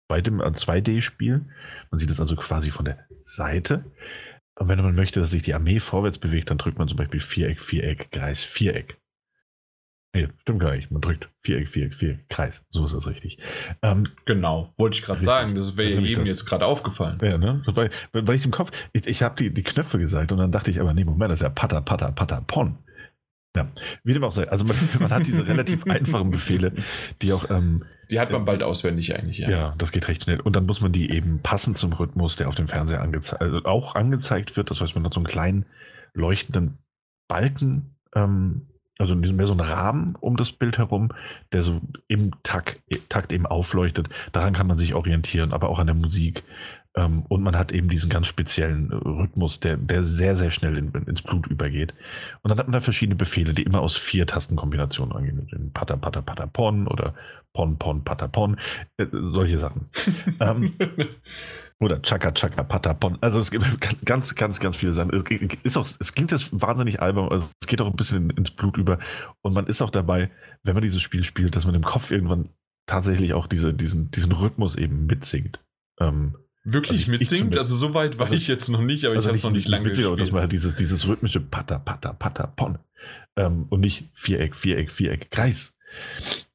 2D-Spiel. 0.09 1.45
Man 1.91 1.99
sieht 1.99 2.09
es 2.09 2.19
also 2.19 2.35
quasi 2.35 2.71
von 2.71 2.85
der 2.85 2.99
Seite. 3.21 3.85
Und 4.59 4.67
wenn 4.67 4.79
man 4.79 4.95
möchte, 4.95 5.19
dass 5.19 5.31
sich 5.31 5.43
die 5.43 5.53
Armee 5.53 5.79
vorwärts 5.79 6.19
bewegt, 6.19 6.49
dann 6.49 6.57
drückt 6.57 6.77
man 6.77 6.87
zum 6.87 6.97
Beispiel 6.97 7.19
Viereck, 7.19 7.61
Viereck, 7.61 8.11
Kreis, 8.11 8.43
Viereck. 8.43 8.97
Nee, 10.15 10.27
stimmt 10.41 10.59
gar 10.59 10.75
nicht. 10.75 10.91
Man 10.91 11.01
drückt 11.01 11.27
Viereck, 11.41 11.67
Viereck, 11.67 11.95
Viereck, 11.95 12.29
Kreis. 12.29 12.63
So 12.69 12.85
ist 12.85 12.93
das 12.93 13.07
richtig. 13.07 13.39
Ähm, 13.81 14.03
genau, 14.25 14.71
wollte 14.77 14.95
ich 14.95 15.03
gerade 15.03 15.21
sagen. 15.21 15.55
Das 15.55 15.75
wäre 15.75 15.99
eben 16.01 16.25
jetzt 16.25 16.45
gerade 16.45 16.67
aufgefallen. 16.67 17.17
Ja, 17.23 17.39
ne? 17.39 17.63
Weil, 17.65 17.89
weil 18.11 18.35
ich 18.35 18.45
im 18.45 18.51
Kopf, 18.51 18.71
ich, 18.93 19.07
ich 19.07 19.23
habe 19.23 19.35
die, 19.35 19.51
die 19.51 19.63
Knöpfe 19.63 19.97
gesagt 19.97 20.31
und 20.31 20.37
dann 20.37 20.51
dachte 20.51 20.69
ich 20.69 20.79
aber, 20.79 20.93
nee, 20.93 21.03
Moment, 21.03 21.31
das 21.31 21.39
ist 21.39 21.43
ja 21.43 21.49
Pata, 21.49 21.81
Pata, 21.81 22.11
Pata, 22.11 22.41
Pon. 22.41 22.77
Ja, 23.55 23.67
wie 24.03 24.13
dem 24.13 24.23
auch 24.23 24.31
sei. 24.31 24.49
Also 24.49 24.65
man, 24.65 24.75
man 24.99 25.11
hat 25.11 25.27
diese 25.27 25.47
relativ 25.47 25.85
einfachen 25.87 26.31
Befehle, 26.31 26.73
die 27.21 27.33
auch. 27.33 27.49
Ähm, 27.49 27.85
die 28.09 28.19
hat 28.19 28.31
man 28.31 28.45
bald 28.45 28.63
auswendig 28.63 29.15
eigentlich, 29.17 29.39
ja. 29.39 29.49
Ja, 29.49 29.75
das 29.77 29.91
geht 29.91 30.07
recht 30.07 30.23
schnell. 30.23 30.39
Und 30.39 30.55
dann 30.55 30.65
muss 30.65 30.81
man 30.81 30.91
die 30.91 31.09
eben 31.09 31.39
passend 31.41 31.77
zum 31.77 31.93
Rhythmus, 31.93 32.35
der 32.35 32.47
auf 32.47 32.55
dem 32.55 32.67
Fernseher 32.67 33.01
angeze 33.01 33.39
also 33.39 33.63
auch 33.63 33.95
angezeigt 33.95 34.57
wird. 34.57 34.69
Das 34.69 34.81
heißt, 34.81 34.95
man 34.95 35.05
hat 35.05 35.13
so 35.13 35.19
einen 35.19 35.27
kleinen 35.27 35.65
leuchtenden 36.13 36.77
Balken, 37.27 37.95
ähm, 38.13 38.67
also 38.99 39.15
mehr 39.15 39.47
so 39.47 39.53
einen 39.53 39.61
Rahmen 39.61 40.15
um 40.19 40.37
das 40.37 40.51
Bild 40.51 40.77
herum, 40.77 41.09
der 41.51 41.63
so 41.63 41.81
im 42.07 42.31
Takt, 42.43 42.79
Takt 43.09 43.33
eben 43.33 43.45
aufleuchtet. 43.45 44.09
Daran 44.31 44.53
kann 44.53 44.67
man 44.67 44.77
sich 44.77 44.93
orientieren, 44.93 45.51
aber 45.51 45.69
auch 45.69 45.79
an 45.79 45.87
der 45.87 45.95
Musik. 45.95 46.43
Ähm, 46.95 47.23
und 47.27 47.41
man 47.41 47.57
hat 47.57 47.71
eben 47.71 47.89
diesen 47.89 48.09
ganz 48.09 48.27
speziellen 48.27 48.91
äh, 48.91 48.95
Rhythmus, 48.95 49.59
der, 49.59 49.77
der 49.77 50.03
sehr, 50.03 50.35
sehr 50.35 50.51
schnell 50.51 50.77
in, 50.77 50.91
ins 50.91 51.23
Blut 51.23 51.47
übergeht. 51.47 51.93
Und 52.41 52.49
dann 52.49 52.59
hat 52.59 52.67
man 52.67 52.73
da 52.73 52.81
verschiedene 52.81 53.15
Befehle, 53.15 53.53
die 53.53 53.63
immer 53.63 53.81
aus 53.81 53.97
vier 53.97 54.27
Tastenkombinationen 54.27 55.15
angehen. 55.15 55.71
Pata, 55.73 55.95
Pata, 55.95 56.21
Pata, 56.21 56.45
Pon 56.45 56.87
oder 56.87 57.15
Pon, 57.53 57.77
Pon, 57.77 58.03
Pata, 58.03 58.27
Pon. 58.27 58.57
Äh, 58.97 59.07
solche 59.11 59.57
Sachen. 59.57 59.89
ähm, 60.39 60.73
oder 61.79 62.01
Chaka, 62.01 62.31
Chaka, 62.31 62.63
Pata, 62.63 62.93
Pon. 62.93 63.17
Also 63.21 63.39
es 63.39 63.49
gibt 63.49 63.65
ganz, 64.05 64.35
ganz, 64.35 64.59
ganz 64.59 64.77
viele 64.77 64.93
Sachen. 64.93 65.13
Es, 65.13 65.23
ist 65.63 65.77
auch, 65.77 65.87
es 65.99 66.13
klingt 66.13 66.31
jetzt 66.31 66.49
wahnsinnig 66.61 67.01
albern, 67.01 67.29
also 67.29 67.49
es 67.59 67.67
geht 67.67 67.81
auch 67.81 67.87
ein 67.87 67.95
bisschen 67.95 68.29
ins 68.29 68.51
Blut 68.51 68.77
über. 68.77 68.99
Und 69.41 69.53
man 69.53 69.65
ist 69.65 69.81
auch 69.81 69.89
dabei, 69.89 70.29
wenn 70.61 70.75
man 70.75 70.83
dieses 70.83 71.01
Spiel 71.01 71.23
spielt, 71.23 71.55
dass 71.55 71.65
man 71.65 71.75
im 71.75 71.83
Kopf 71.83 72.11
irgendwann 72.11 72.49
tatsächlich 72.85 73.33
auch 73.33 73.47
diese, 73.47 73.73
diesen, 73.73 74.11
diesen 74.11 74.31
Rhythmus 74.31 74.75
eben 74.75 75.07
mitsingt. 75.07 75.63
Ähm, 75.99 76.35
Wirklich 76.63 77.07
also 77.07 77.11
mitsingt? 77.11 77.57
Also 77.57 77.75
so 77.75 77.93
weit 77.93 78.17
war 78.17 78.25
also, 78.25 78.35
ich 78.35 78.47
jetzt 78.47 78.69
noch 78.69 78.81
nicht, 78.81 79.05
aber 79.05 79.15
also 79.15 79.25
ich 79.25 79.27
habe 79.27 79.37
es 79.37 79.43
noch 79.43 79.51
nicht 79.51 79.67
lange 79.67 79.89
gespielt. 79.89 80.07
Aber 80.07 80.17
das 80.17 80.31
war 80.31 80.47
dieses, 80.47 80.75
dieses 80.75 81.07
rhythmische 81.07 81.41
Patter, 81.41 81.79
Patter, 81.79 82.13
Patter, 82.13 82.47
Pon. 82.55 82.77
Ähm, 83.35 83.65
und 83.69 83.81
nicht 83.81 84.05
Viereck, 84.13 84.55
Viereck, 84.55 84.91
Viereck, 84.91 85.29
Kreis. 85.29 85.75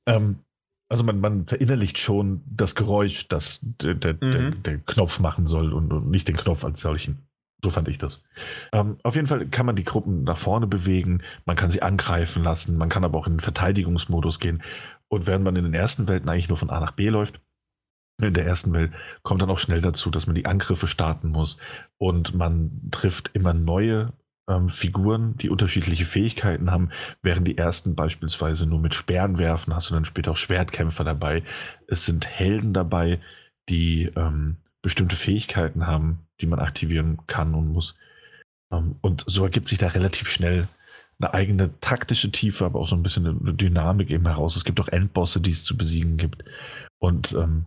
Ähm, 0.07 0.41
also 0.89 1.05
man, 1.05 1.21
man 1.21 1.47
verinnerlicht 1.47 1.99
schon 1.99 2.41
das 2.47 2.75
Geräusch, 2.75 3.29
das 3.29 3.61
der, 3.63 3.95
der, 3.95 4.15
mhm. 4.15 4.19
der, 4.21 4.51
der 4.51 4.79
Knopf 4.79 5.21
machen 5.21 5.47
soll 5.47 5.75
und, 5.75 5.93
und, 5.93 6.11
nicht 6.11 6.29
den 6.29 6.37
Knopf 6.37 6.65
als 6.65 6.81
solchen. 6.81 7.19
So 7.63 7.71
fand 7.71 7.89
ich 7.89 7.99
das. 7.99 8.25
Ähm, 8.73 8.97
auf 9.03 9.17
jeden 9.17 9.27
Fall 9.27 9.47
kann 9.49 9.67
man 9.67 9.77
die 9.77 9.85
Gruppen 9.85 10.25
nach 10.25 10.39
vorne 10.39 10.67
bewegen, 10.67 11.23
man 11.45 11.57
kann 11.57 11.71
sie 11.71 11.83
angreifen 11.83 12.43
lassen, 12.45 12.79
man 12.79 12.89
kann 12.89 13.05
aber 13.05 13.19
auch 13.19 13.27
in 13.27 13.35
den 13.35 13.41
Verteidigungsmodus 13.41 14.39
gehen. 14.39 14.63
Und 15.09 15.27
während 15.27 15.45
man 15.45 15.57
in 15.57 15.65
den 15.65 15.75
ersten 15.75 16.07
Welten 16.09 16.29
eigentlich 16.29 16.49
nur 16.49 16.59
von 16.59 16.71
A 16.71 16.81
nach 16.81 16.93
B 16.93 17.09
läuft, 17.09 17.41
in 18.27 18.35
der 18.35 18.47
ersten 18.47 18.73
Welt 18.73 18.93
kommt 19.23 19.43
dann 19.43 19.51
auch 19.51 19.61
schnell 19.61 19.81
dazu, 19.81 20.11
dass 20.11 20.27
man 20.27 20.35
die 20.35 20.47
Angriffe 20.47 20.87
starten 20.87 21.29
muss 21.29 21.59
und 21.99 22.35
man 22.35 22.89
trifft 22.91 23.31
immer 23.35 23.55
neue 23.55 24.13
ähm, 24.49 24.69
Figuren, 24.69 25.37
die 25.37 25.51
unterschiedliche 25.51 26.07
Fähigkeiten 26.07 26.71
haben, 26.71 26.91
während 27.23 27.47
die 27.47 27.59
ersten 27.59 27.95
beispielsweise 27.95 28.67
nur 28.67 28.81
mit 28.81 28.95
Speeren 28.95 29.39
werfen, 29.39 29.75
hast 29.75 29.91
du 29.91 29.95
dann 29.95 30.05
später 30.05 30.33
auch 30.33 30.37
Schwertkämpfer 30.37 31.05
dabei. 31.05 31.45
Es 31.87 32.07
sind 32.07 32.27
Helden 32.27 32.73
dabei, 32.73 33.21
die 33.69 34.11
ähm, 34.17 34.57
bestimmte 34.83 35.17
Fähigkeiten 35.17 35.87
haben, 35.87 36.21
die 36.41 36.47
man 36.47 36.59
aktivieren 36.59 37.19
kann 37.27 37.55
und 37.55 37.69
muss. 37.73 37.95
Ähm, 38.73 38.97
und 39.01 39.25
so 39.27 39.45
ergibt 39.45 39.69
sich 39.69 39.79
da 39.79 39.89
relativ 39.89 40.29
schnell 40.29 40.69
eine 41.21 41.35
eigene 41.35 41.79
taktische 41.81 42.31
Tiefe, 42.31 42.65
aber 42.65 42.79
auch 42.81 42.89
so 42.89 42.97
ein 42.97 43.03
bisschen 43.03 43.27
eine 43.27 43.55
Dynamik 43.55 44.11
eben 44.11 44.27
heraus. 44.27 44.57
Es 44.57 44.65
gibt 44.65 44.81
auch 44.81 44.89
Endbosse, 44.89 45.41
die 45.41 45.51
es 45.51 45.65
zu 45.65 45.77
besiegen 45.77 46.17
gibt. 46.17 46.45
Und 46.99 47.33
ähm, 47.33 47.67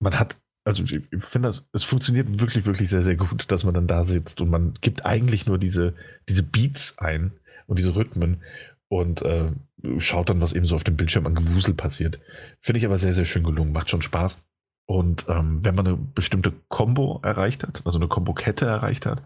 man 0.00 0.18
hat, 0.18 0.36
also 0.64 0.82
ich 0.82 1.02
finde 1.18 1.48
das, 1.48 1.64
es 1.72 1.84
funktioniert 1.84 2.40
wirklich, 2.40 2.66
wirklich 2.66 2.90
sehr, 2.90 3.02
sehr 3.02 3.16
gut, 3.16 3.50
dass 3.50 3.64
man 3.64 3.74
dann 3.74 3.86
da 3.86 4.04
sitzt 4.04 4.40
und 4.40 4.50
man 4.50 4.74
gibt 4.80 5.06
eigentlich 5.06 5.46
nur 5.46 5.58
diese, 5.58 5.94
diese 6.28 6.42
Beats 6.42 6.98
ein 6.98 7.32
und 7.66 7.78
diese 7.78 7.94
Rhythmen 7.94 8.42
und 8.88 9.22
äh, 9.22 9.52
schaut 9.98 10.28
dann, 10.28 10.40
was 10.40 10.52
eben 10.52 10.66
so 10.66 10.74
auf 10.74 10.84
dem 10.84 10.96
Bildschirm 10.96 11.26
an 11.26 11.34
Gewusel 11.34 11.74
passiert. 11.74 12.18
Finde 12.60 12.78
ich 12.78 12.84
aber 12.84 12.98
sehr, 12.98 13.14
sehr 13.14 13.24
schön 13.24 13.44
gelungen, 13.44 13.72
macht 13.72 13.90
schon 13.90 14.02
Spaß. 14.02 14.42
Und 14.86 15.26
ähm, 15.28 15.64
wenn 15.64 15.76
man 15.76 15.86
eine 15.86 15.96
bestimmte 15.96 16.52
Combo 16.68 17.20
erreicht 17.22 17.62
hat, 17.62 17.82
also 17.84 17.98
eine 17.98 18.08
Combo-Kette 18.08 18.66
erreicht 18.66 19.06
hat, 19.06 19.22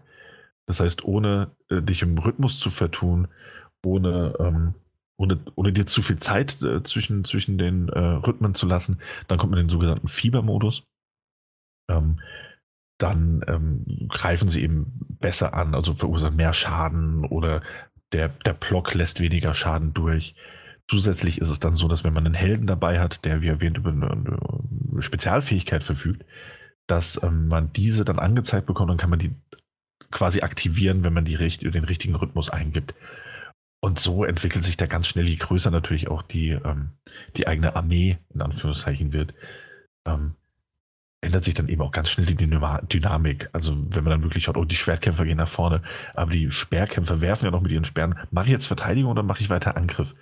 das 0.67 0.79
heißt, 0.79 1.03
ohne 1.03 1.51
äh, 1.69 1.81
dich 1.81 2.03
im 2.03 2.17
Rhythmus 2.19 2.59
zu 2.59 2.69
vertun, 2.69 3.27
ohne 3.83 4.35
ähm, 4.39 4.73
ohne, 5.17 5.39
ohne 5.55 5.71
dir 5.71 5.85
zu 5.85 6.01
viel 6.01 6.17
Zeit 6.17 6.61
äh, 6.61 6.83
zwischen, 6.83 7.23
zwischen 7.23 7.57
den 7.57 7.89
äh, 7.89 7.99
Rhythmen 7.99 8.53
zu 8.53 8.65
lassen. 8.65 8.99
Dann 9.27 9.37
kommt 9.37 9.51
man 9.51 9.59
in 9.59 9.67
den 9.67 9.71
sogenannten 9.71 10.07
Fiebermodus. 10.07 10.83
Ähm, 11.89 12.19
dann 12.97 13.43
ähm, 13.47 14.07
greifen 14.09 14.49
sie 14.49 14.61
eben 14.63 14.99
besser 15.19 15.53
an, 15.53 15.75
also 15.75 15.95
verursachen 15.95 16.35
mehr 16.35 16.53
Schaden 16.53 17.25
oder 17.25 17.61
der, 18.13 18.29
der 18.29 18.53
Block 18.53 18.93
lässt 18.93 19.19
weniger 19.19 19.53
Schaden 19.53 19.93
durch. 19.93 20.35
Zusätzlich 20.89 21.41
ist 21.41 21.49
es 21.49 21.59
dann 21.59 21.75
so, 21.75 21.87
dass 21.87 22.03
wenn 22.03 22.13
man 22.13 22.25
einen 22.25 22.35
Helden 22.35 22.67
dabei 22.67 22.99
hat, 22.99 23.25
der 23.25 23.41
wie 23.41 23.47
erwähnt 23.47 23.77
über 23.77 23.89
eine, 23.89 24.11
eine 24.11 25.01
Spezialfähigkeit 25.01 25.83
verfügt, 25.83 26.23
dass 26.87 27.21
ähm, 27.23 27.47
man 27.47 27.73
diese 27.73 28.05
dann 28.05 28.19
angezeigt 28.19 28.67
bekommt, 28.67 28.91
dann 28.91 28.97
kann 28.97 29.09
man 29.09 29.19
die 29.19 29.35
quasi 30.11 30.41
aktivieren, 30.41 31.03
wenn 31.03 31.13
man 31.13 31.25
die, 31.25 31.35
den 31.35 31.83
richtigen 31.83 32.15
Rhythmus 32.15 32.49
eingibt. 32.49 32.93
Und 33.85 33.99
so 33.99 34.23
entwickelt 34.23 34.63
sich 34.63 34.77
da 34.77 34.87
ganz 34.87 35.07
schnell, 35.07 35.27
je 35.27 35.35
größer 35.35 35.69
natürlich 35.69 36.07
auch 36.07 36.23
die, 36.23 36.49
ähm, 36.49 36.89
die 37.37 37.47
eigene 37.47 37.75
Armee 37.75 38.17
in 38.33 38.41
Anführungszeichen 38.41 39.13
wird, 39.13 39.35
ähm, 40.07 40.33
ändert 41.21 41.43
sich 41.43 41.53
dann 41.53 41.67
eben 41.67 41.83
auch 41.83 41.91
ganz 41.91 42.09
schnell 42.09 42.25
die 42.25 42.35
Dynamik. 42.35 43.47
Also 43.53 43.77
wenn 43.77 44.03
man 44.03 44.09
dann 44.09 44.23
wirklich 44.23 44.43
schaut, 44.43 44.57
oh, 44.57 44.65
die 44.65 44.75
Schwertkämpfer 44.75 45.23
gehen 45.23 45.37
nach 45.37 45.47
vorne, 45.47 45.83
aber 46.15 46.31
die 46.31 46.49
Speerkämpfer 46.49 47.21
werfen 47.21 47.45
ja 47.45 47.51
noch 47.51 47.61
mit 47.61 47.71
ihren 47.71 47.85
Sperren. 47.85 48.17
Mache 48.31 48.47
ich 48.47 48.53
jetzt 48.53 48.65
Verteidigung 48.65 49.11
oder 49.11 49.21
mache 49.21 49.43
ich 49.43 49.51
weiter 49.51 49.77
Angriff? 49.77 50.15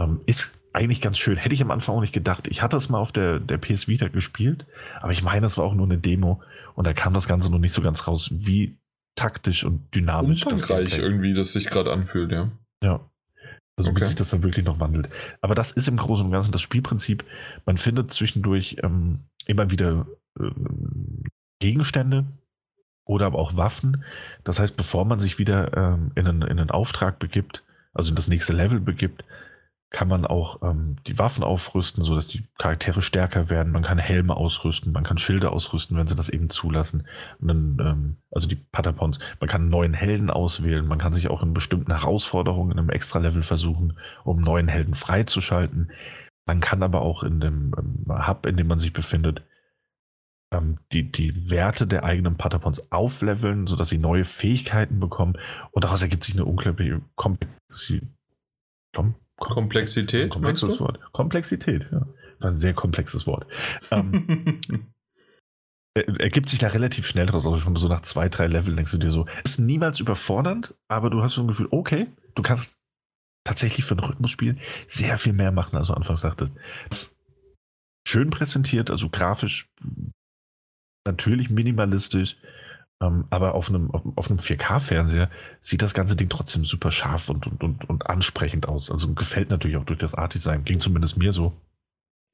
Ähm, 0.00 0.22
ist 0.24 0.58
eigentlich 0.72 1.02
ganz 1.02 1.18
schön. 1.18 1.36
Hätte 1.36 1.54
ich 1.54 1.60
am 1.60 1.72
Anfang 1.72 1.96
auch 1.96 2.00
nicht 2.00 2.14
gedacht. 2.14 2.48
Ich 2.48 2.62
hatte 2.62 2.78
es 2.78 2.88
mal 2.88 3.00
auf 3.00 3.12
der, 3.12 3.38
der 3.38 3.58
PS 3.58 3.86
Vita 3.86 4.08
gespielt, 4.08 4.64
aber 5.02 5.12
ich 5.12 5.22
meine, 5.22 5.42
das 5.42 5.58
war 5.58 5.66
auch 5.66 5.74
nur 5.74 5.86
eine 5.86 5.98
Demo 5.98 6.42
und 6.74 6.86
da 6.86 6.94
kam 6.94 7.12
das 7.12 7.28
Ganze 7.28 7.50
noch 7.50 7.58
nicht 7.58 7.74
so 7.74 7.82
ganz 7.82 8.06
raus, 8.06 8.30
wie 8.32 8.78
taktisch 9.14 9.62
und 9.62 9.94
dynamisch 9.94 10.46
Umfangreich 10.46 10.88
das 10.88 10.98
irgendwie, 11.00 11.34
das 11.34 11.52
sich 11.52 11.66
gerade 11.66 11.92
anfühlt, 11.92 12.32
ja. 12.32 12.50
Ja. 12.84 13.00
Also 13.76 13.90
okay. 13.90 14.02
wie 14.02 14.04
sich 14.04 14.14
das 14.14 14.30
dann 14.30 14.42
wirklich 14.42 14.64
noch 14.64 14.78
wandelt. 14.78 15.08
Aber 15.40 15.54
das 15.54 15.72
ist 15.72 15.88
im 15.88 15.96
Großen 15.96 16.24
und 16.24 16.30
Ganzen 16.30 16.52
das 16.52 16.62
Spielprinzip. 16.62 17.24
Man 17.66 17.76
findet 17.76 18.12
zwischendurch 18.12 18.76
ähm, 18.82 19.20
immer 19.46 19.70
wieder 19.70 20.06
äh, 20.38 20.50
Gegenstände 21.58 22.24
oder 23.04 23.26
aber 23.26 23.38
auch 23.38 23.56
Waffen. 23.56 24.04
Das 24.44 24.60
heißt, 24.60 24.76
bevor 24.76 25.04
man 25.04 25.18
sich 25.18 25.38
wieder 25.38 25.76
ähm, 25.76 26.12
in, 26.14 26.28
einen, 26.28 26.42
in 26.42 26.60
einen 26.60 26.70
Auftrag 26.70 27.18
begibt, 27.18 27.64
also 27.94 28.10
in 28.10 28.16
das 28.16 28.28
nächste 28.28 28.52
Level 28.52 28.80
begibt, 28.80 29.24
kann 29.94 30.08
man 30.08 30.26
auch 30.26 30.60
ähm, 30.62 30.96
die 31.06 31.20
Waffen 31.20 31.44
aufrüsten, 31.44 32.02
sodass 32.02 32.26
die 32.26 32.42
Charaktere 32.58 33.00
stärker 33.00 33.48
werden. 33.48 33.72
Man 33.72 33.84
kann 33.84 33.98
Helme 33.98 34.36
ausrüsten, 34.36 34.92
man 34.92 35.04
kann 35.04 35.18
Schilde 35.18 35.52
ausrüsten, 35.52 35.96
wenn 35.96 36.08
sie 36.08 36.16
das 36.16 36.28
eben 36.28 36.50
zulassen. 36.50 37.06
Dann, 37.38 37.78
ähm, 37.80 38.16
also 38.32 38.48
die 38.48 38.56
Patapons. 38.56 39.20
Man 39.38 39.48
kann 39.48 39.68
neuen 39.68 39.94
Helden 39.94 40.30
auswählen. 40.30 40.84
Man 40.84 40.98
kann 40.98 41.12
sich 41.12 41.30
auch 41.30 41.44
in 41.44 41.54
bestimmten 41.54 41.92
Herausforderungen 41.92 42.72
in 42.72 42.78
einem 42.80 42.90
Extra-Level 42.90 43.44
versuchen, 43.44 43.96
um 44.24 44.40
neuen 44.40 44.66
Helden 44.66 44.96
freizuschalten. 44.96 45.92
Man 46.44 46.60
kann 46.60 46.82
aber 46.82 47.02
auch 47.02 47.22
in 47.22 47.38
dem 47.38 47.72
ähm, 47.78 48.26
Hub, 48.26 48.46
in 48.46 48.56
dem 48.56 48.66
man 48.66 48.80
sich 48.80 48.92
befindet, 48.92 49.42
ähm, 50.50 50.78
die, 50.90 51.12
die 51.12 51.50
Werte 51.50 51.86
der 51.86 52.02
eigenen 52.02 52.36
Patapons 52.36 52.90
aufleveln, 52.90 53.68
sodass 53.68 53.90
sie 53.90 53.98
neue 53.98 54.24
Fähigkeiten 54.24 54.98
bekommen. 54.98 55.38
Und 55.70 55.84
daraus 55.84 56.02
ergibt 56.02 56.24
sich 56.24 56.34
eine 56.34 56.46
unglaubliche 56.46 57.00
Komplexität. 57.14 58.08
Komplexität. 59.52 60.30
Komplexes 60.30 60.80
Wort. 60.80 61.00
Komplexität, 61.12 61.86
ja. 61.92 62.06
War 62.40 62.50
ein 62.50 62.56
sehr 62.56 62.74
komplexes 62.74 63.26
Wort. 63.26 63.46
ähm, 63.90 64.60
ergibt 65.94 66.48
sich 66.48 66.58
da 66.58 66.68
relativ 66.68 67.06
schnell 67.06 67.26
draus, 67.26 67.46
also 67.46 67.58
schon 67.58 67.76
so 67.76 67.88
nach 67.88 68.02
zwei, 68.02 68.28
drei 68.28 68.48
Leveln 68.48 68.76
denkst 68.76 68.92
du 68.92 68.98
dir 68.98 69.12
so, 69.12 69.26
ist 69.44 69.58
niemals 69.58 70.00
überfordernd, 70.00 70.74
aber 70.88 71.10
du 71.10 71.22
hast 71.22 71.34
so 71.34 71.42
ein 71.42 71.48
Gefühl, 71.48 71.68
okay, 71.70 72.08
du 72.34 72.42
kannst 72.42 72.74
tatsächlich 73.44 73.84
für 73.84 73.94
ein 73.94 74.00
Rhythmusspiel 74.00 74.58
sehr 74.88 75.18
viel 75.18 75.32
mehr 75.32 75.52
machen, 75.52 75.76
als 75.76 75.88
du 75.88 75.94
anfangs 75.94 76.22
sagtest. 76.22 76.52
schön 78.06 78.30
präsentiert, 78.30 78.90
also 78.90 79.08
grafisch 79.08 79.68
natürlich 81.06 81.50
minimalistisch, 81.50 82.36
aber 82.98 83.54
auf 83.54 83.68
einem, 83.68 83.90
auf, 83.90 84.02
auf 84.16 84.30
einem 84.30 84.38
4K-Fernseher 84.38 85.30
sieht 85.60 85.82
das 85.82 85.94
ganze 85.94 86.16
Ding 86.16 86.28
trotzdem 86.28 86.64
super 86.64 86.90
scharf 86.90 87.28
und, 87.28 87.46
und, 87.46 87.62
und, 87.62 87.88
und 87.88 88.06
ansprechend 88.06 88.68
aus. 88.68 88.90
Also 88.90 89.12
gefällt 89.14 89.50
natürlich 89.50 89.76
auch 89.76 89.84
durch 89.84 89.98
das 89.98 90.14
Art-Design. 90.14 90.64
Ging 90.64 90.80
zumindest 90.80 91.18
mir 91.18 91.32
so. 91.32 91.52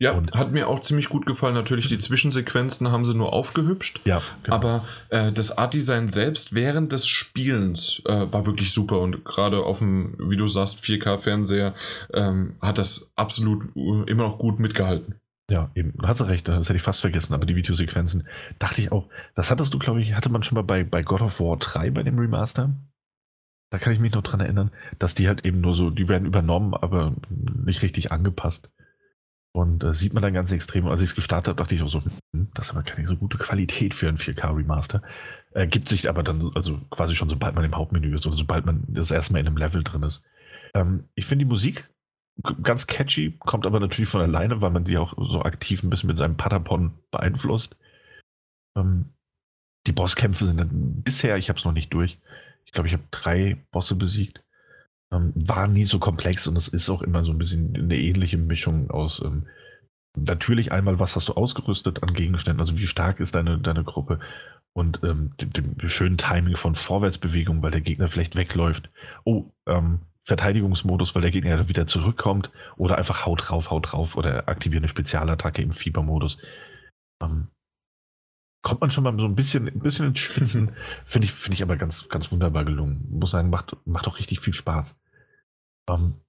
Ja, 0.02 0.12
und 0.12 0.32
hat 0.32 0.50
mir 0.50 0.66
auch 0.66 0.80
ziemlich 0.80 1.11
gut 1.11 1.26
gefallen. 1.26 1.54
Natürlich, 1.54 1.88
die 1.88 1.98
Zwischensequenzen 1.98 2.90
haben 2.90 3.04
sie 3.04 3.14
nur 3.14 3.34
aufgehübscht. 3.34 4.00
Ja. 4.06 4.22
Genau. 4.44 4.56
Aber 4.56 4.84
äh, 5.11 5.30
das 5.30 5.58
Art-Design 5.58 6.08
selbst 6.08 6.54
während 6.54 6.92
des 6.92 7.06
Spielens 7.06 8.02
äh, 8.06 8.32
war 8.32 8.46
wirklich 8.46 8.72
super. 8.72 9.00
Und 9.00 9.26
gerade 9.26 9.62
auf 9.62 9.80
dem, 9.80 10.16
wie 10.18 10.38
du 10.38 10.46
sagst, 10.46 10.82
4K-Fernseher 10.82 11.74
ähm, 12.14 12.54
hat 12.62 12.78
das 12.78 13.12
absolut 13.14 13.64
äh, 13.76 14.11
immer 14.11 14.22
noch 14.22 14.38
gut 14.38 14.58
mitgehalten. 14.58 15.19
Ja, 15.51 15.68
eben. 15.74 15.94
Da 15.98 16.09
hast 16.09 16.20
du 16.20 16.24
recht, 16.24 16.46
das 16.46 16.68
hätte 16.68 16.76
ich 16.76 16.82
fast 16.82 17.01
vergessen, 17.01 17.34
aber 17.34 17.44
die 17.44 17.57
Videosequenzen, 17.57 18.26
dachte 18.61 18.80
ich 18.80 18.92
auch, 18.92 19.09
das 19.34 19.51
hattest 19.51 19.74
du, 19.74 19.80
glaube 19.80 20.01
ich, 20.01 20.14
hatte 20.14 20.30
man 20.30 20.44
schon 20.44 20.55
mal 20.55 20.62
bei, 20.62 20.84
bei 20.84 21.03
God 21.03 21.22
of 21.22 21.40
War 21.40 21.57
3 21.57 21.90
bei 21.90 22.05
dem 22.05 22.18
Remaster. 22.18 22.72
Da 23.70 23.78
kann 23.78 23.92
ich 23.92 23.98
mich 23.98 24.12
noch 24.12 24.22
dran 24.22 24.40
erinnern, 24.40 24.70
dass 25.01 25.16
die 25.16 25.26
halt 25.26 25.44
eben 25.44 25.61
nur 25.61 25.74
so, 25.74 25.90
die 25.90 26.09
werden 26.09 26.26
übernommen, 26.26 26.74
aber 26.74 27.14
nicht 27.28 27.82
richtig 27.82 28.12
angepasst. 28.12 28.70
Und 29.53 29.82
äh, 29.82 29.92
sieht 29.92 30.14
man 30.14 30.22
dann 30.22 30.34
ganz 30.34 30.53
extrem. 30.53 30.86
Als 30.86 31.01
ich 31.01 31.09
es 31.09 31.14
gestartet 31.16 31.48
habe, 31.48 31.61
dachte 31.61 31.74
ich 31.74 31.82
auch 31.82 31.90
so, 31.90 32.01
hm, 32.01 32.48
das 32.55 32.66
ist 32.66 32.70
aber 32.70 32.84
keine 32.84 33.09
so 33.09 33.16
gute 33.16 33.36
Qualität 33.36 33.94
für 33.94 34.09
ein 34.09 34.18
4K-Remaster. 34.18 35.03
Äh, 35.53 35.68
sich 35.84 36.09
aber 36.09 36.22
dann, 36.22 36.53
also 36.55 36.80
quasi 36.90 37.16
schon 37.16 37.28
sobald 37.28 37.57
man 37.57 37.64
im 37.64 37.74
Hauptmenü 37.74 38.14
ist 38.14 38.26
oder 38.26 38.36
sobald 38.36 38.66
man 38.66 38.84
das 38.86 39.11
erstmal 39.11 39.40
in 39.40 39.48
einem 39.48 39.57
Level 39.57 39.82
drin 39.82 40.05
ist. 40.05 40.22
Ähm, 40.74 41.09
ich 41.16 41.26
finde 41.26 41.44
die 41.44 41.48
Musik 41.48 41.90
ganz 42.62 42.86
catchy, 42.86 43.32
kommt 43.38 43.66
aber 43.66 43.80
natürlich 43.80 44.11
von 44.11 44.20
alleine, 44.20 44.61
weil 44.61 44.70
man 44.70 44.86
sie 44.86 44.99
auch 44.99 45.14
so 45.16 45.43
aktiv 45.43 45.82
ein 45.82 45.91
bisschen 45.91 46.09
mit 46.09 46.18
seinem 46.18 46.36
Patapon 46.36 46.93
beeinflusst. 47.11 47.76
Ähm, 48.76 49.11
die 49.86 49.93
Bosskämpfe 49.93 50.47
sind 50.47 50.59
dann 50.59 51.03
bisher, 51.03 51.36
ich 51.36 51.49
habe 51.49 51.59
es 51.59 51.64
noch 51.64 51.72
nicht 51.72 51.93
durch, 51.93 52.18
ich 52.64 52.72
glaube, 52.72 52.88
ich 52.88 52.93
habe 52.93 53.05
drei 53.11 53.57
Bosse 53.70 53.95
besiegt. 53.95 54.43
Ähm, 55.12 55.32
war 55.34 55.66
nie 55.66 55.84
so 55.84 55.99
komplex 55.99 56.47
und 56.47 56.57
es 56.57 56.68
ist 56.68 56.88
auch 56.88 57.03
immer 57.03 57.24
so 57.24 57.32
ein 57.32 57.38
bisschen 57.38 57.74
eine 57.74 57.97
ähnliche 57.97 58.38
Mischung 58.38 58.91
aus 58.91 59.20
ähm, 59.24 59.47
natürlich 60.16 60.72
einmal, 60.72 60.99
was 60.99 61.16
hast 61.16 61.28
du 61.28 61.34
ausgerüstet 61.34 62.03
an 62.03 62.14
Gegenständen, 62.14 62.61
also 62.61 62.76
wie 62.78 62.86
stark 62.86 63.20
ist 63.20 63.34
deine, 63.34 63.59
deine 63.59 63.84
Gruppe 63.84 64.18
und 64.72 65.01
ähm, 65.03 65.32
dem, 65.41 65.53
dem, 65.53 65.88
schönen 65.88 66.18
Timing 66.18 66.57
von 66.57 66.74
Vorwärtsbewegung, 66.74 67.62
weil 67.62 67.70
der 67.70 67.80
Gegner 67.80 68.09
vielleicht 68.09 68.36
wegläuft. 68.36 68.91
Oh, 69.24 69.51
ähm, 69.66 70.01
Verteidigungsmodus, 70.31 71.14
weil 71.14 71.22
der 71.22 71.33
Gegner 71.33 71.68
wieder 71.68 71.89
zurückkommt 71.89 72.53
oder 72.76 72.97
einfach 72.97 73.26
haut 73.26 73.49
drauf, 73.49 73.70
haut 73.70 73.91
drauf 73.91 74.16
oder 74.16 74.49
aktiviert 74.49 74.81
eine 74.81 74.89
Spezialattacke 74.89 75.61
im 75.61 75.72
Fiebermodus. 75.72 76.39
Ähm, 77.20 77.49
kommt 78.62 78.81
man 78.81 78.93
schon 78.93 79.03
mal 79.03 79.18
so 79.18 79.24
ein 79.24 79.35
bisschen, 79.35 79.66
ein 79.66 79.81
bisschen 79.81 80.07
ins 80.07 80.20
Schwitzen. 80.20 80.76
Finde 81.05 81.24
ich, 81.24 81.33
finde 81.33 81.55
ich 81.55 81.62
aber 81.64 81.76
ganz, 81.76 82.09
ganz 82.09 82.31
wunderbar 82.31 82.64
gelungen. 82.64 83.09
Muss 83.11 83.33
sagen, 83.33 83.51
macht, 83.51 83.76
macht 83.87 84.07
auch 84.07 84.20
richtig 84.20 84.39
viel 84.39 84.55
Spaß. 84.55 85.01
Ähm, 85.91 86.20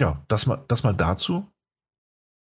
ja, 0.00 0.24
das 0.26 0.46
mal, 0.46 0.64
das 0.66 0.82
mal 0.82 0.94
dazu. 0.94 1.46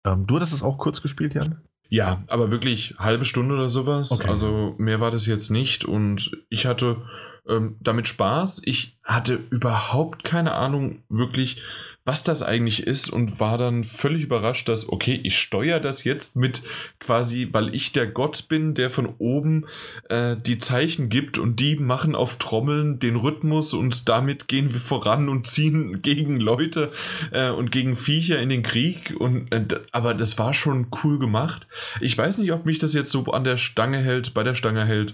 Ähm, 0.07 0.27
du 0.27 0.37
hattest 0.37 0.53
es 0.53 0.63
auch 0.63 0.77
kurz 0.77 1.01
gespielt, 1.01 1.33
Jan? 1.33 1.61
Ja, 1.89 2.23
aber 2.27 2.51
wirklich 2.51 2.95
halbe 2.99 3.25
Stunde 3.25 3.55
oder 3.55 3.69
sowas. 3.69 4.11
Okay. 4.11 4.29
Also 4.29 4.75
mehr 4.77 5.01
war 5.01 5.11
das 5.11 5.25
jetzt 5.25 5.49
nicht 5.49 5.83
und 5.83 6.31
ich 6.49 6.65
hatte 6.65 7.05
ähm, 7.47 7.77
damit 7.79 8.07
Spaß. 8.07 8.61
Ich 8.65 8.97
hatte 9.03 9.39
überhaupt 9.49 10.23
keine 10.23 10.53
Ahnung 10.53 11.03
wirklich, 11.09 11.61
was 12.09 12.23
das 12.23 12.41
eigentlich 12.41 12.87
ist 12.87 13.09
und 13.09 13.39
war 13.39 13.59
dann 13.59 13.83
völlig 13.83 14.23
überrascht, 14.23 14.67
dass, 14.67 14.89
okay, 14.89 15.19
ich 15.23 15.37
steuere 15.37 15.79
das 15.79 16.03
jetzt 16.05 16.35
mit 16.35 16.63
quasi, 16.99 17.49
weil 17.51 17.75
ich 17.75 17.91
der 17.91 18.07
Gott 18.07 18.47
bin, 18.47 18.73
der 18.73 18.89
von 18.89 19.13
oben 19.19 19.67
äh, 20.09 20.35
die 20.35 20.57
Zeichen 20.57 21.09
gibt 21.09 21.37
und 21.37 21.59
die 21.59 21.75
machen 21.75 22.15
auf 22.15 22.39
Trommeln 22.39 22.97
den 22.97 23.15
Rhythmus 23.15 23.75
und 23.75 24.09
damit 24.09 24.47
gehen 24.47 24.73
wir 24.73 24.81
voran 24.81 25.29
und 25.29 25.45
ziehen 25.45 26.01
gegen 26.01 26.39
Leute 26.39 26.91
äh, 27.31 27.51
und 27.51 27.71
gegen 27.71 27.95
Viecher 27.95 28.39
in 28.39 28.49
den 28.49 28.63
Krieg. 28.63 29.15
Und, 29.19 29.53
äh, 29.53 29.67
aber 29.91 30.15
das 30.15 30.39
war 30.39 30.55
schon 30.55 30.87
cool 31.03 31.19
gemacht. 31.19 31.67
Ich 32.01 32.17
weiß 32.17 32.39
nicht, 32.39 32.51
ob 32.53 32.65
mich 32.65 32.79
das 32.79 32.95
jetzt 32.95 33.11
so 33.11 33.25
an 33.25 33.43
der 33.43 33.57
Stange 33.57 33.99
hält, 33.99 34.33
bei 34.33 34.41
der 34.41 34.55
Stange 34.55 34.83
hält 34.83 35.13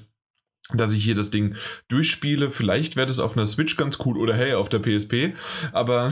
dass 0.74 0.94
ich 0.94 1.04
hier 1.04 1.16
das 1.16 1.30
Ding 1.30 1.56
durchspiele. 1.90 2.50
Vielleicht 2.50 2.96
wäre 2.96 3.08
das 3.08 3.20
auf 3.20 3.38
einer 3.38 3.46
Switch 3.46 3.78
ganz 3.78 4.00
cool 4.06 4.18
oder 4.18 4.34
hey, 4.34 4.54
auf 4.54 4.70
der 4.70 4.80
PSP. 4.80 5.36
Aber 5.72 6.10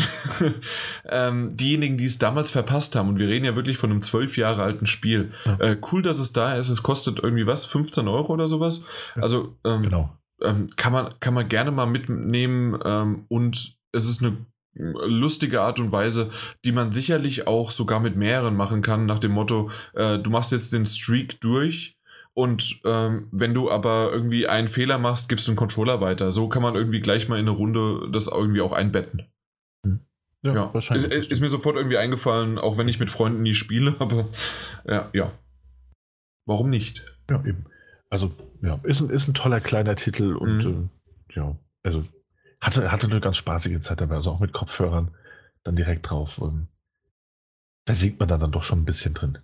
ähm, 1.09 1.57
diejenigen, 1.57 1.97
die 1.97 2.05
es 2.05 2.19
damals 2.19 2.51
verpasst 2.51 2.95
haben, 2.95 3.09
und 3.09 3.19
wir 3.19 3.27
reden 3.27 3.45
ja 3.45 3.55
wirklich 3.55 3.77
von 3.77 3.89
einem 3.89 4.01
zwölf 4.01 4.37
Jahre 4.37 4.63
alten 4.63 4.85
Spiel, 4.85 5.31
ja. 5.45 5.59
äh, 5.59 5.77
cool, 5.91 6.03
dass 6.03 6.19
es 6.19 6.33
da 6.33 6.55
ist. 6.55 6.69
Es 6.69 6.83
kostet 6.83 7.19
irgendwie 7.19 7.47
was, 7.47 7.65
15 7.65 8.07
Euro 8.07 8.33
oder 8.33 8.47
sowas. 8.47 8.85
Also 9.15 9.57
ähm, 9.65 9.83
genau. 9.83 10.17
ähm, 10.43 10.67
kann, 10.75 10.93
man, 10.93 11.13
kann 11.19 11.33
man 11.33 11.49
gerne 11.49 11.71
mal 11.71 11.87
mitnehmen 11.87 12.79
ähm, 12.85 13.25
und 13.29 13.75
es 13.91 14.07
ist 14.07 14.23
eine 14.23 14.37
lustige 14.75 15.61
Art 15.61 15.79
und 15.79 15.91
Weise, 15.91 16.31
die 16.65 16.71
man 16.71 16.91
sicherlich 16.91 17.47
auch 17.47 17.69
sogar 17.71 17.99
mit 17.99 18.15
mehreren 18.15 18.55
machen 18.55 18.81
kann, 18.81 19.05
nach 19.05 19.19
dem 19.19 19.31
Motto, 19.31 19.69
äh, 19.93 20.17
du 20.17 20.29
machst 20.29 20.51
jetzt 20.51 20.73
den 20.73 20.85
Streak 20.85 21.39
durch 21.41 21.95
und 22.35 22.81
ähm, 22.83 23.27
wenn 23.31 23.53
du 23.53 23.69
aber 23.69 24.11
irgendwie 24.11 24.47
einen 24.47 24.67
Fehler 24.67 24.97
machst, 24.97 25.29
gibst 25.29 25.47
du 25.47 25.51
einen 25.51 25.57
Controller 25.57 26.01
weiter. 26.01 26.31
So 26.31 26.49
kann 26.49 26.63
man 26.63 26.75
irgendwie 26.75 26.99
gleich 26.99 27.27
mal 27.27 27.39
in 27.39 27.47
eine 27.47 27.55
Runde 27.55 28.09
das 28.11 28.27
irgendwie 28.27 28.61
auch 28.61 28.71
einbetten. 28.71 29.27
Hm. 29.85 29.99
Ja, 30.43 30.53
ja, 30.53 30.73
wahrscheinlich. 30.73 31.11
Ist, 31.11 31.31
ist, 31.31 31.41
mir 31.41 31.49
sofort 31.49 31.75
irgendwie 31.75 31.97
eingefallen, 31.97 32.57
auch 32.57 32.77
wenn 32.77 32.87
ich 32.87 32.99
mit 32.99 33.11
Freunden 33.11 33.43
nie 33.43 33.53
spiele, 33.53 33.95
aber 33.99 34.29
ja, 34.85 35.09
ja. 35.13 35.31
Warum 36.45 36.69
nicht? 36.69 37.05
Ja, 37.29 37.43
eben. 37.45 37.65
Also, 38.09 38.31
ja, 38.61 38.79
ist 38.83 39.01
ein, 39.01 39.09
ist 39.09 39.27
ein 39.27 39.33
toller 39.33 39.59
kleiner 39.59 39.95
Titel 39.95 40.35
und 40.35 40.65
mhm. 40.65 40.89
äh, 41.29 41.35
ja, 41.35 41.55
also 41.83 42.03
hatte, 42.61 42.91
hatte 42.91 43.07
eine 43.07 43.21
ganz 43.21 43.37
spaßige 43.37 43.79
Zeit 43.79 44.01
dabei, 44.01 44.15
also 44.15 44.31
auch 44.31 44.39
mit 44.39 44.53
Kopfhörern 44.53 45.15
dann 45.63 45.75
direkt 45.75 46.09
drauf. 46.09 46.37
Und 46.37 46.67
versinkt 47.85 48.19
man 48.19 48.29
da 48.29 48.37
dann 48.37 48.51
doch 48.51 48.63
schon 48.63 48.79
ein 48.79 48.85
bisschen 48.85 49.13
drin. 49.13 49.37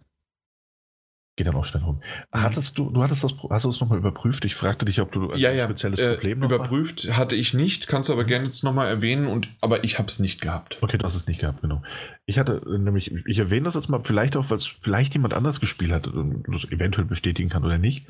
Geht 1.39 1.47
dann 1.47 1.55
auch 1.55 1.63
schnell 1.63 1.83
rum. 1.83 2.01
Mhm. 2.33 2.41
Hattest 2.41 2.77
du, 2.77 2.89
du 2.89 3.01
hattest 3.01 3.23
das, 3.23 3.33
hast 3.49 3.63
du 3.63 3.69
das 3.69 3.79
nochmal 3.79 3.97
überprüft? 3.97 4.43
Ich 4.43 4.55
fragte 4.55 4.83
dich, 4.83 4.99
ob 4.99 5.13
du 5.13 5.31
ein 5.31 5.39
ja, 5.39 5.53
ja. 5.53 5.63
spezielles 5.63 5.97
äh, 5.97 6.15
Problem 6.15 6.43
Überprüft 6.43 7.07
war? 7.07 7.15
hatte 7.15 7.37
ich 7.37 7.53
nicht, 7.53 7.87
kannst 7.87 8.09
du 8.09 8.13
aber 8.13 8.23
mhm. 8.23 8.27
gerne 8.27 8.45
jetzt 8.47 8.65
nochmal 8.65 8.89
erwähnen, 8.89 9.25
und, 9.25 9.47
aber 9.61 9.85
ich 9.85 9.99
habe 9.99 10.09
es 10.09 10.19
nicht 10.19 10.41
gehabt. 10.41 10.79
Okay, 10.81 10.97
du 10.97 11.05
hast 11.05 11.15
es 11.15 11.27
nicht 11.27 11.39
gehabt, 11.39 11.61
genau. 11.61 11.81
Ich 12.25 12.39
hatte 12.39 12.61
nämlich, 12.67 13.13
ich 13.25 13.39
erwähne 13.39 13.63
das 13.63 13.75
jetzt 13.75 13.87
mal 13.87 14.01
vielleicht 14.03 14.35
auch, 14.35 14.49
weil 14.49 14.57
es 14.57 14.67
vielleicht 14.67 15.13
jemand 15.13 15.33
anders 15.33 15.61
gespielt 15.61 15.93
hat 15.93 16.07
und 16.07 16.43
das 16.49 16.69
eventuell 16.69 17.07
bestätigen 17.07 17.47
kann 17.47 17.63
oder 17.63 17.77
nicht. 17.77 18.05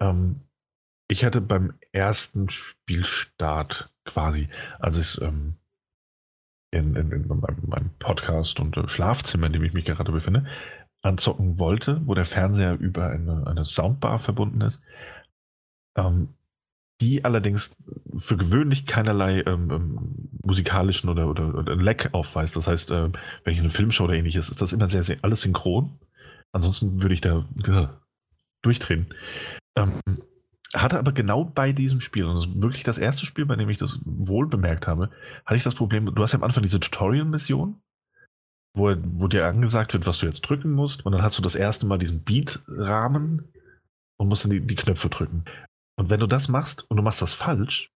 Ähm, 0.00 0.40
ich 1.10 1.26
hatte 1.26 1.42
beim 1.42 1.74
ersten 1.92 2.48
Spielstart 2.48 3.92
quasi, 4.06 4.48
als 4.78 4.96
ich 4.96 5.20
ähm, 5.20 5.56
in, 6.70 6.96
in, 6.96 7.12
in 7.12 7.28
meinem 7.28 7.90
Podcast 7.98 8.60
und 8.60 8.78
äh, 8.78 8.88
Schlafzimmer, 8.88 9.48
in 9.48 9.52
dem 9.52 9.64
ich 9.64 9.74
mich 9.74 9.84
gerade 9.84 10.10
befinde, 10.10 10.46
anzocken 11.02 11.58
wollte, 11.58 12.00
wo 12.06 12.14
der 12.14 12.24
Fernseher 12.24 12.78
über 12.78 13.10
eine, 13.10 13.46
eine 13.46 13.64
Soundbar 13.64 14.18
verbunden 14.18 14.60
ist, 14.60 14.80
ähm, 15.96 16.28
die 17.00 17.24
allerdings 17.24 17.76
für 18.16 18.36
gewöhnlich 18.36 18.86
keinerlei 18.86 19.40
ähm, 19.40 19.70
ähm, 19.70 20.28
musikalischen 20.44 21.10
oder, 21.10 21.28
oder, 21.28 21.54
oder 21.54 21.74
Lag 21.74 22.14
aufweist. 22.14 22.54
Das 22.54 22.68
heißt, 22.68 22.92
äh, 22.92 23.10
wenn 23.44 23.52
ich 23.52 23.58
eine 23.58 23.70
Filmshow 23.70 24.04
oder 24.04 24.14
ähnliches, 24.14 24.48
ist 24.48 24.62
das 24.62 24.72
immer 24.72 24.88
sehr, 24.88 25.02
sehr 25.02 25.18
alles 25.22 25.42
synchron. 25.42 25.98
Ansonsten 26.52 27.02
würde 27.02 27.14
ich 27.14 27.20
da 27.20 27.44
äh, 27.66 27.88
durchdrehen. 28.62 29.06
Ähm, 29.76 29.94
hatte 30.74 30.98
aber 30.98 31.12
genau 31.12 31.44
bei 31.44 31.72
diesem 31.72 32.00
Spiel, 32.00 32.24
und 32.24 32.36
das 32.36 32.46
ist 32.46 32.62
wirklich 32.62 32.84
das 32.84 32.98
erste 32.98 33.26
Spiel, 33.26 33.44
bei 33.46 33.56
dem 33.56 33.68
ich 33.68 33.78
das 33.78 33.98
wohl 34.04 34.46
bemerkt 34.46 34.86
habe, 34.86 35.10
hatte 35.44 35.56
ich 35.56 35.64
das 35.64 35.74
Problem, 35.74 36.14
du 36.14 36.22
hast 36.22 36.32
ja 36.32 36.38
am 36.38 36.44
Anfang 36.44 36.62
diese 36.62 36.80
Tutorial-Mission 36.80 37.80
wo, 38.74 38.94
wo 38.96 39.28
dir 39.28 39.46
angesagt 39.46 39.92
wird, 39.92 40.06
was 40.06 40.18
du 40.18 40.26
jetzt 40.26 40.42
drücken 40.42 40.72
musst. 40.72 41.04
Und 41.04 41.12
dann 41.12 41.22
hast 41.22 41.38
du 41.38 41.42
das 41.42 41.54
erste 41.54 41.86
Mal 41.86 41.98
diesen 41.98 42.22
Beat-Rahmen 42.22 43.48
und 44.16 44.28
musst 44.28 44.44
dann 44.44 44.50
die, 44.50 44.60
die 44.60 44.76
Knöpfe 44.76 45.08
drücken. 45.08 45.44
Und 45.96 46.10
wenn 46.10 46.20
du 46.20 46.26
das 46.26 46.48
machst 46.48 46.88
und 46.90 46.96
du 46.96 47.02
machst 47.02 47.22
das 47.22 47.34
falsch, 47.34 47.92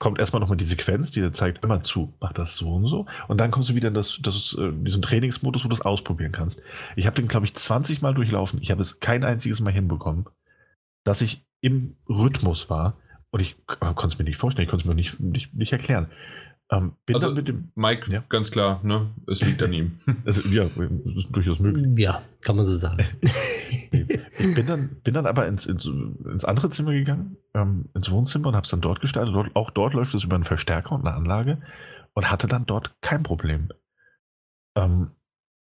kommt 0.00 0.18
erstmal 0.18 0.40
nochmal 0.40 0.56
die 0.56 0.64
Sequenz, 0.64 1.10
die 1.10 1.20
dir 1.20 1.32
zeigt, 1.32 1.62
immer 1.62 1.82
zu, 1.82 2.14
mach 2.20 2.32
das 2.32 2.56
so 2.56 2.74
und 2.74 2.86
so. 2.86 3.06
Und 3.28 3.38
dann 3.38 3.50
kommst 3.50 3.68
du 3.68 3.74
wieder 3.74 3.88
in 3.88 3.94
das, 3.94 4.18
das, 4.22 4.56
äh, 4.58 4.72
diesen 4.72 5.02
Trainingsmodus, 5.02 5.64
wo 5.64 5.68
du 5.68 5.74
es 5.74 5.82
ausprobieren 5.82 6.32
kannst. 6.32 6.60
Ich 6.96 7.06
habe 7.06 7.16
den, 7.16 7.28
glaube 7.28 7.46
ich, 7.46 7.54
20 7.54 8.00
Mal 8.00 8.14
durchlaufen. 8.14 8.60
Ich 8.62 8.70
habe 8.70 8.82
es 8.82 8.98
kein 8.98 9.24
einziges 9.24 9.60
Mal 9.60 9.72
hinbekommen, 9.72 10.24
dass 11.04 11.20
ich 11.20 11.44
im 11.60 11.96
Rhythmus 12.08 12.70
war. 12.70 12.96
Und 13.30 13.40
ich 13.40 13.56
konnte 13.66 14.06
es 14.06 14.18
mir 14.18 14.24
nicht 14.24 14.38
vorstellen, 14.38 14.64
ich 14.64 14.70
konnte 14.70 14.84
es 14.84 14.88
mir 14.88 14.94
nicht, 14.94 15.20
nicht, 15.20 15.54
nicht 15.54 15.72
erklären. 15.72 16.10
Ähm, 16.72 16.92
also, 17.12 17.34
mit 17.34 17.48
dem, 17.48 17.72
Mike, 17.74 18.12
ja. 18.12 18.22
ganz 18.28 18.50
klar, 18.50 18.80
ne? 18.84 19.10
es 19.26 19.42
liegt 19.42 19.62
an 19.62 19.72
ihm. 19.72 19.98
Also, 20.24 20.42
ja, 20.48 20.64
ist 20.64 21.34
durchaus 21.34 21.58
möglich. 21.58 21.86
Ja, 21.96 22.22
kann 22.42 22.56
man 22.56 22.64
so 22.64 22.76
sagen. 22.76 23.04
ich 23.90 24.54
bin 24.54 24.66
dann, 24.66 24.96
bin 25.02 25.14
dann 25.14 25.26
aber 25.26 25.48
ins, 25.48 25.66
ins, 25.66 25.86
ins 25.86 26.44
andere 26.44 26.70
Zimmer 26.70 26.92
gegangen, 26.92 27.36
ähm, 27.54 27.86
ins 27.94 28.10
Wohnzimmer 28.10 28.48
und 28.48 28.54
habe 28.54 28.64
es 28.64 28.70
dann 28.70 28.80
dort 28.80 29.00
gestartet. 29.00 29.34
Dort, 29.34 29.56
auch 29.56 29.70
dort 29.70 29.94
läuft 29.94 30.14
es 30.14 30.24
über 30.24 30.36
einen 30.36 30.44
Verstärker 30.44 30.92
und 30.92 31.06
eine 31.06 31.16
Anlage 31.16 31.58
und 32.14 32.30
hatte 32.30 32.46
dann 32.46 32.66
dort 32.66 32.94
kein 33.00 33.24
Problem. 33.24 33.70
Ähm, 34.76 35.10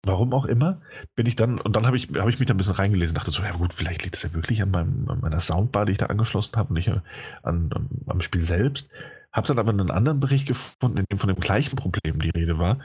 warum 0.05 0.32
auch 0.32 0.45
immer, 0.45 0.80
bin 1.16 1.26
ich 1.26 1.36
dann, 1.36 1.61
und 1.61 1.74
dann 1.74 1.86
habe 1.86 1.97
ich, 1.97 2.09
hab 2.14 2.28
ich 2.28 2.38
mich 2.38 2.47
da 2.47 2.55
ein 2.55 2.59
bisschen 2.59 2.74
reingelesen, 2.74 3.14
dachte 3.14 3.30
so, 3.30 3.42
ja 3.42 3.53
gut, 3.53 3.72
vielleicht 3.72 4.05
liegt 4.05 4.16
es 4.16 4.22
ja 4.22 4.34
wirklich 4.34 4.62
an, 4.62 4.70
meinem, 4.70 5.09
an 5.09 5.20
meiner 5.20 5.40
Soundbar, 5.40 5.86
die 5.86 5.92
ich 5.92 5.99
da 5.99 6.07
angeschlossen 6.07 6.57
habe 6.57 6.68
und 6.68 6.74
nicht 6.74 6.90
an, 6.90 7.03
an, 7.42 7.88
am 8.07 8.20
Spiel 8.20 8.45
selbst. 8.45 8.88
Habe 9.35 9.49
dann 9.49 9.59
aber 9.59 9.70
einen 9.70 9.91
anderen 9.91 10.20
Bericht 10.20 10.47
gefunden, 10.47 10.99
in 10.99 11.07
dem 11.11 11.18
von 11.18 11.28
dem 11.28 11.41
gleichen 11.41 11.74
Problem 11.74 12.20
die 12.20 12.30
Rede 12.30 12.57
war. 12.57 12.78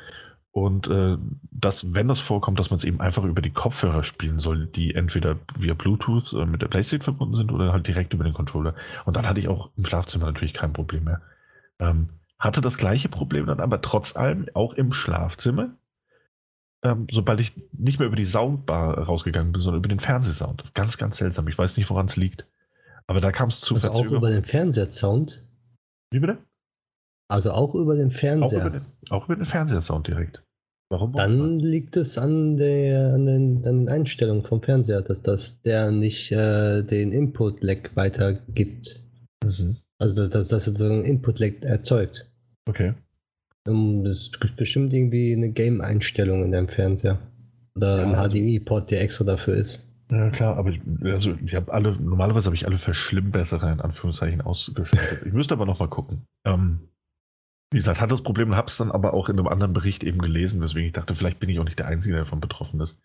Und 0.52 0.88
äh, 0.88 1.16
dass, 1.52 1.93
wenn 1.93 2.08
das 2.08 2.20
vorkommt, 2.20 2.58
dass 2.58 2.72
man 2.72 2.78
es 2.78 2.84
eben 2.84 3.00
einfach 3.00 3.24
über 3.24 3.43
die 3.43 3.52
Kopfhörer 3.52 4.04
spielen 4.04 4.39
soll, 4.39 4.66
die 4.66 4.95
entweder 4.95 5.38
via 5.56 5.76
Bluetooth 5.76 6.34
äh, 6.34 6.47
mit 6.47 6.64
der 6.64 6.68
PlayStation 6.68 7.04
verbunden 7.04 7.36
sind 7.36 7.52
oder 7.52 7.72
halt 7.72 7.88
direkt 7.88 8.16
über 8.16 8.24
den 8.24 8.34
Controller. 8.34 8.74
Und 9.06 9.16
dann 9.16 9.30
hatte 9.30 9.39
ich 9.39 9.47
auch 9.47 9.70
im 9.78 9.86
Schlafzimmer 9.86 10.26
natürlich 10.26 10.56
kein 10.56 10.74
Problem 10.74 11.04
mehr. 11.04 11.22
Ähm, 11.78 12.10
hatte 12.39 12.62
das 12.62 12.80
gleiche 12.80 13.10
Problem 13.10 13.45
dann 13.45 13.60
aber 13.60 13.82
trotz 13.82 14.16
allem 14.16 14.47
auch 14.56 14.74
im 14.74 14.91
Schlafzimmer, 14.91 15.70
ähm, 16.82 17.06
sobald 17.12 17.41
ich 17.41 17.54
nicht 17.74 18.00
mehr 18.00 18.08
über 18.08 18.16
die 18.16 18.26
Soundbar 18.26 18.97
rausgegangen 18.97 19.52
bin, 19.52 19.62
sondern 19.62 19.82
über 19.82 19.89
den 19.89 20.00
Fernsehsound. 20.00 20.74
Ganz, 20.74 20.97
ganz 20.97 21.18
seltsam. 21.18 21.47
Ich 21.47 21.60
weiß 21.60 21.78
nicht, 21.78 21.91
woran 21.91 22.08
es 22.08 22.16
liegt. 22.16 22.47
Aber 23.06 23.22
da 23.22 23.32
kam 23.32 23.50
es 23.50 23.62
zu 23.62 23.76
also 23.76 23.88
Verzögerung. 23.88 24.18
auch 24.18 24.18
über 24.18 24.32
den 24.32 24.43
Fernsehsound? 24.43 25.43
Wie 26.12 26.20
bitte? 26.20 26.38
Also 27.30 27.51
auch 27.51 27.76
über 27.76 27.95
den 27.95 28.12
Fernseher. 28.12 28.62
Auch 28.62 28.66
über 28.66 28.70
den, 28.70 28.86
auch 29.10 29.26
über 29.26 29.36
den 29.36 29.45
Fernsehsound 29.45 30.07
direkt. 30.07 30.43
Warum? 30.91 31.14
Dann 31.14 31.60
liegt 31.60 31.95
es 31.97 32.18
an, 32.18 32.57
der, 32.57 33.14
an, 33.14 33.26
den, 33.28 33.57
an 33.68 33.86
den 33.86 33.89
Einstellungen 33.89 34.43
vom 34.43 34.64
Fernseher, 34.64 35.01
dass 35.01 35.22
das 35.22 35.62
der 35.62 35.91
nicht 35.91 36.32
äh, 36.32 36.82
den 36.82 37.12
Input-Lag 37.12 37.95
weitergibt. 37.95 38.99
Mhm. 39.43 39.78
Also 39.99 40.28
dass 40.28 40.47
das 40.49 40.66
so 40.66 40.86
ein 40.86 41.05
Input-Lag 41.05 41.62
erzeugt. 41.62 42.28
Okay. 42.68 42.93
Um, 43.68 44.05
es 44.05 44.32
gibt 44.32 44.55
bestimmt 44.55 44.93
irgendwie 44.93 45.34
eine 45.34 45.49
Game-Einstellung 45.49 46.43
in 46.43 46.51
deinem 46.51 46.70
Fernseher. 46.70 47.20
Oder 47.76 47.97
ja, 47.97 48.07
ein 48.07 48.16
also, 48.16 48.36
HDMI-Port, 48.36 48.89
der 48.89 49.01
extra 49.01 49.26
dafür 49.26 49.55
ist. 49.55 49.89
Ja 50.12 50.32
klar, 50.32 50.57
aber 50.57 50.72
ich, 50.72 50.82
also 51.03 51.38
ich 51.45 51.53
habe 51.53 51.72
alle, 51.72 51.95
normalerweise 51.95 52.47
habe 52.47 52.55
ich 52.55 52.66
alle 52.66 52.80
Verschlimmbesserer 52.80 53.72
in 53.72 53.82
Anführungszeichen 53.82 54.41
ausgeschaltet. 54.41 55.26
ich 55.26 55.34
müsste 55.34 55.53
aber 55.53 55.66
nochmal 55.66 55.89
gucken. 55.89 56.26
Ähm, 56.45 56.89
wie 57.72 57.78
gesagt, 57.78 58.01
hat 58.01 58.12
das 58.12 58.24
Problem 58.24 58.49
und 58.49 58.55
habe 58.55 58.68
es 58.68 58.78
dann 58.78 58.91
aber 58.91 59.14
auch 59.14 59.30
in 59.30 59.38
einem 59.38 59.47
anderen 59.47 59.74
Bericht 59.74 60.03
eben 60.03 60.20
gelesen, 60.20 60.62
weswegen 60.62 60.88
ich 60.88 60.93
dachte, 60.93 61.16
vielleicht 61.16 61.39
bin 61.39 61.49
ich 61.49 61.60
auch 61.60 61.64
nicht 61.64 61.78
der 61.78 61.88
Einzige, 61.88 62.16
der 62.16 62.24
davon 62.24 62.39
betroffen 62.39 62.82
ist. 62.82 62.99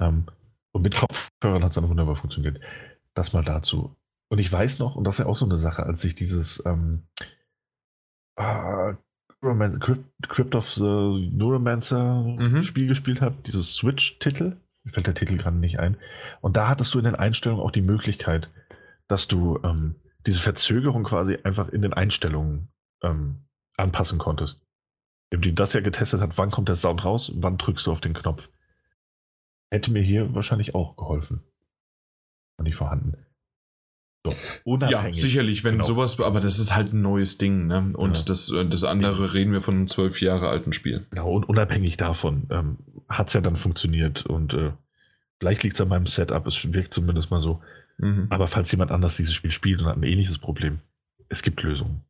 Ähm, 0.00 0.26
und 0.72 0.82
mit 0.82 0.96
Kopfhörern 0.96 1.62
hat 1.62 1.70
es 1.70 1.76
dann 1.76 1.88
wunderbar 1.88 2.16
funktioniert. 2.16 2.60
Das 3.14 3.32
mal 3.32 3.44
dazu. 3.44 3.94
Und 4.28 4.38
ich 4.38 4.50
weiß 4.50 4.80
noch, 4.80 4.96
und 4.96 5.04
das 5.04 5.16
ist 5.16 5.24
ja 5.24 5.26
auch 5.26 5.36
so 5.36 5.46
eine 5.46 5.58
Sache, 5.58 5.84
als 5.84 6.04
ich 6.04 6.16
dieses 6.16 6.60
ähm, 6.66 7.04
äh, 8.36 8.94
Crypt 9.40 10.54
of 10.56 10.68
the 10.70 10.82
Neuromancer 11.32 12.24
mhm. 12.24 12.62
Spiel 12.62 12.88
gespielt 12.88 13.20
habe, 13.20 13.36
dieses 13.46 13.74
Switch-Titel, 13.74 14.56
mir 14.86 14.92
fällt 14.92 15.08
der 15.08 15.14
Titel 15.14 15.36
gerade 15.36 15.56
nicht 15.56 15.80
ein. 15.80 15.96
Und 16.40 16.56
da 16.56 16.68
hattest 16.68 16.94
du 16.94 16.98
in 16.98 17.04
den 17.04 17.16
Einstellungen 17.16 17.62
auch 17.62 17.72
die 17.72 17.82
Möglichkeit, 17.82 18.48
dass 19.08 19.26
du 19.26 19.58
ähm, 19.64 19.96
diese 20.26 20.38
Verzögerung 20.38 21.02
quasi 21.02 21.38
einfach 21.42 21.68
in 21.68 21.82
den 21.82 21.92
Einstellungen 21.92 22.68
ähm, 23.02 23.44
anpassen 23.76 24.18
konntest. 24.18 24.60
Die 25.34 25.54
das 25.54 25.72
ja 25.72 25.80
getestet 25.80 26.20
hat, 26.20 26.38
wann 26.38 26.52
kommt 26.52 26.68
der 26.68 26.76
Sound 26.76 27.04
raus, 27.04 27.32
wann 27.34 27.58
drückst 27.58 27.88
du 27.88 27.92
auf 27.92 28.00
den 28.00 28.14
Knopf. 28.14 28.48
Hätte 29.72 29.90
mir 29.90 30.02
hier 30.02 30.32
wahrscheinlich 30.34 30.76
auch 30.76 30.96
geholfen. 30.96 31.42
War 32.56 32.62
nicht 32.62 32.76
vorhanden. 32.76 33.25
So, 34.64 34.78
ja, 34.86 35.12
sicherlich, 35.12 35.64
wenn 35.64 35.74
genau. 35.74 35.84
sowas, 35.84 36.20
aber 36.20 36.40
das 36.40 36.58
ist 36.58 36.74
halt 36.74 36.92
ein 36.92 37.02
neues 37.02 37.38
Ding, 37.38 37.66
ne? 37.66 37.92
Und 37.94 38.16
ja. 38.18 38.24
das, 38.26 38.50
äh, 38.50 38.64
das 38.66 38.84
andere 38.84 39.32
reden 39.34 39.52
wir 39.52 39.62
von 39.62 39.74
einem 39.74 39.86
zwölf 39.86 40.20
Jahre 40.20 40.48
alten 40.48 40.72
Spiel. 40.72 41.06
Genau, 41.10 41.32
und 41.32 41.48
unabhängig 41.48 41.96
davon 41.96 42.46
ähm, 42.50 42.78
hat 43.08 43.28
es 43.28 43.34
ja 43.34 43.40
dann 43.40 43.56
funktioniert 43.56 44.26
und 44.26 44.54
äh, 44.54 44.72
vielleicht 45.38 45.62
liegt 45.62 45.74
es 45.76 45.80
an 45.80 45.88
meinem 45.88 46.06
Setup, 46.06 46.46
es 46.46 46.72
wirkt 46.72 46.94
zumindest 46.94 47.30
mal 47.30 47.40
so. 47.40 47.60
Mhm. 47.98 48.26
Aber 48.30 48.46
falls 48.46 48.70
jemand 48.72 48.90
anders 48.90 49.16
dieses 49.16 49.34
Spiel 49.34 49.52
spielt 49.52 49.80
und 49.80 49.86
hat 49.86 49.96
ein 49.96 50.02
ähnliches 50.02 50.38
Problem, 50.38 50.80
es 51.28 51.42
gibt 51.42 51.62
Lösungen. 51.62 52.02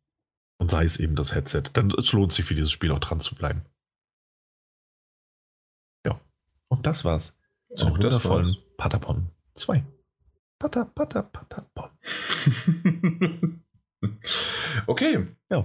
Und 0.59 0.71
sei 0.71 0.85
es 0.85 0.97
eben 0.99 1.17
das 1.17 1.35
Headset. 1.35 1.65
Dann 1.75 1.91
es 1.91 2.13
lohnt 2.13 2.33
sich 2.33 2.45
für 2.45 2.55
dieses 2.55 2.73
Spiel 2.73 2.91
auch 2.91 2.99
dran 2.99 3.21
zu 3.21 3.35
bleiben. 3.35 3.63
Ja. 6.07 6.19
Und 6.69 6.87
das 6.87 7.05
war's. 7.05 7.37
Zu 7.77 7.87
einem 7.87 7.97
wundervollen 7.97 8.57
Patapon 8.79 9.31
2. 9.55 9.85
Pata, 10.59 10.85
pata, 10.85 11.23
patapon. 11.23 11.91
okay. 14.87 15.27
Ja. 15.51 15.65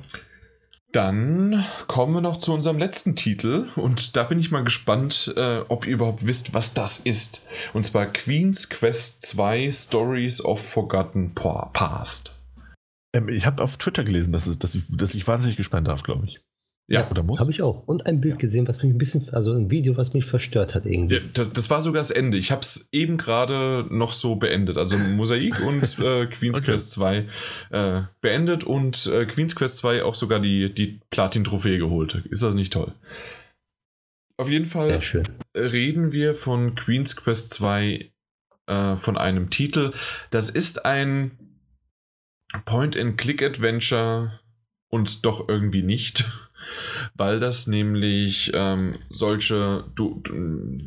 Dann 0.92 1.66
kommen 1.88 2.14
wir 2.14 2.22
noch 2.22 2.38
zu 2.38 2.54
unserem 2.54 2.78
letzten 2.78 3.16
Titel 3.16 3.70
und 3.78 4.18
da 4.18 4.24
bin 4.24 4.40
ich 4.40 4.52
mal 4.52 4.66
gespannt, 4.66 5.34
äh, 5.38 5.60
ob 5.70 5.88
ihr 5.88 5.94
überhaupt 5.94 6.26
wisst, 6.26 6.54
was 6.54 6.74
das 6.74 7.00
ist. 7.00 7.48
Und 7.74 7.86
zwar 7.86 8.08
Queen's 8.08 8.70
Quest 8.70 9.26
2 9.28 9.72
Stories 9.72 10.44
of 10.44 10.60
Forgotten 10.60 11.34
Past. 11.34 12.38
Ähm, 13.14 13.30
ich 13.30 13.46
habe 13.46 13.64
auf 13.64 13.78
Twitter 13.78 14.04
gelesen, 14.04 14.34
dass, 14.34 14.58
dass, 14.60 14.76
ich, 14.76 14.84
dass 14.90 15.16
ich 15.16 15.26
wahnsinnig 15.28 15.56
gespannt 15.56 15.88
darf, 15.88 16.04
glaube 16.04 16.26
ich. 16.26 16.42
Ja, 16.94 17.10
oder 17.10 17.24
muss? 17.24 17.40
Habe 17.40 17.52
ich 17.52 17.62
auch. 17.62 17.84
Und 17.88 18.06
ein 18.06 18.22
Bild 18.22 18.36
ja. 18.36 18.40
gesehen, 18.40 18.68
was 18.68 18.82
mich 18.84 18.94
ein 18.94 18.98
bisschen, 18.98 19.30
also 19.32 19.54
ein 19.54 19.72
Video, 19.72 19.98
was 19.98 20.14
mich 20.14 20.26
verstört 20.26 20.76
hat 20.76 20.86
irgendwie. 20.86 21.16
Ja, 21.16 21.22
das, 21.34 21.54
das, 21.54 21.70
war 21.70 21.82
sogar 21.82 22.02
das 22.02 22.12
Ende. 22.12 22.38
Ich 22.38 22.52
habe 22.52 22.62
es 22.62 22.90
eben 22.92 23.18
gerade 23.18 23.86
noch 23.90 24.14
so 24.14 24.36
beendet. 24.36 24.78
Also 24.78 24.98
Mosaik 24.98 25.60
und 25.62 25.84
äh, 26.00 26.26
Queen's 26.28 26.60
okay. 26.60 26.72
Quest 26.72 26.92
2 26.92 27.26
äh, 27.70 28.02
beendet 28.22 28.64
und 28.64 29.08
äh, 29.08 29.26
Queen's 29.26 29.56
Quest 29.56 29.78
2 29.78 30.04
auch 30.04 30.16
sogar 30.16 30.40
die, 30.40 30.74
die 30.74 31.00
Platin-Trophäe 31.10 31.78
geholt. 31.78 32.24
Ist 32.30 32.44
das 32.44 32.56
nicht 32.56 32.74
toll? 32.74 32.94
Auf 34.38 34.50
jeden 34.50 34.66
Fall 34.66 35.00
reden 35.56 36.12
wir 36.12 36.36
von 36.36 36.76
Queen's 36.76 37.16
Quest 37.16 37.54
2 37.54 38.12
äh, 38.68 38.96
von 38.98 39.18
einem 39.18 39.50
Titel. 39.50 39.94
Das 40.30 40.50
ist 40.50 40.86
ein 40.86 41.32
Point-and-Click-Adventure 42.66 44.40
und 44.90 45.26
doch 45.26 45.48
irgendwie 45.48 45.84
nicht. 45.84 46.26
Weil 47.16 47.40
das 47.40 47.68
nämlich 47.68 48.52
ähm, 48.54 48.96
solche, 49.10 49.86
du, 49.96 50.22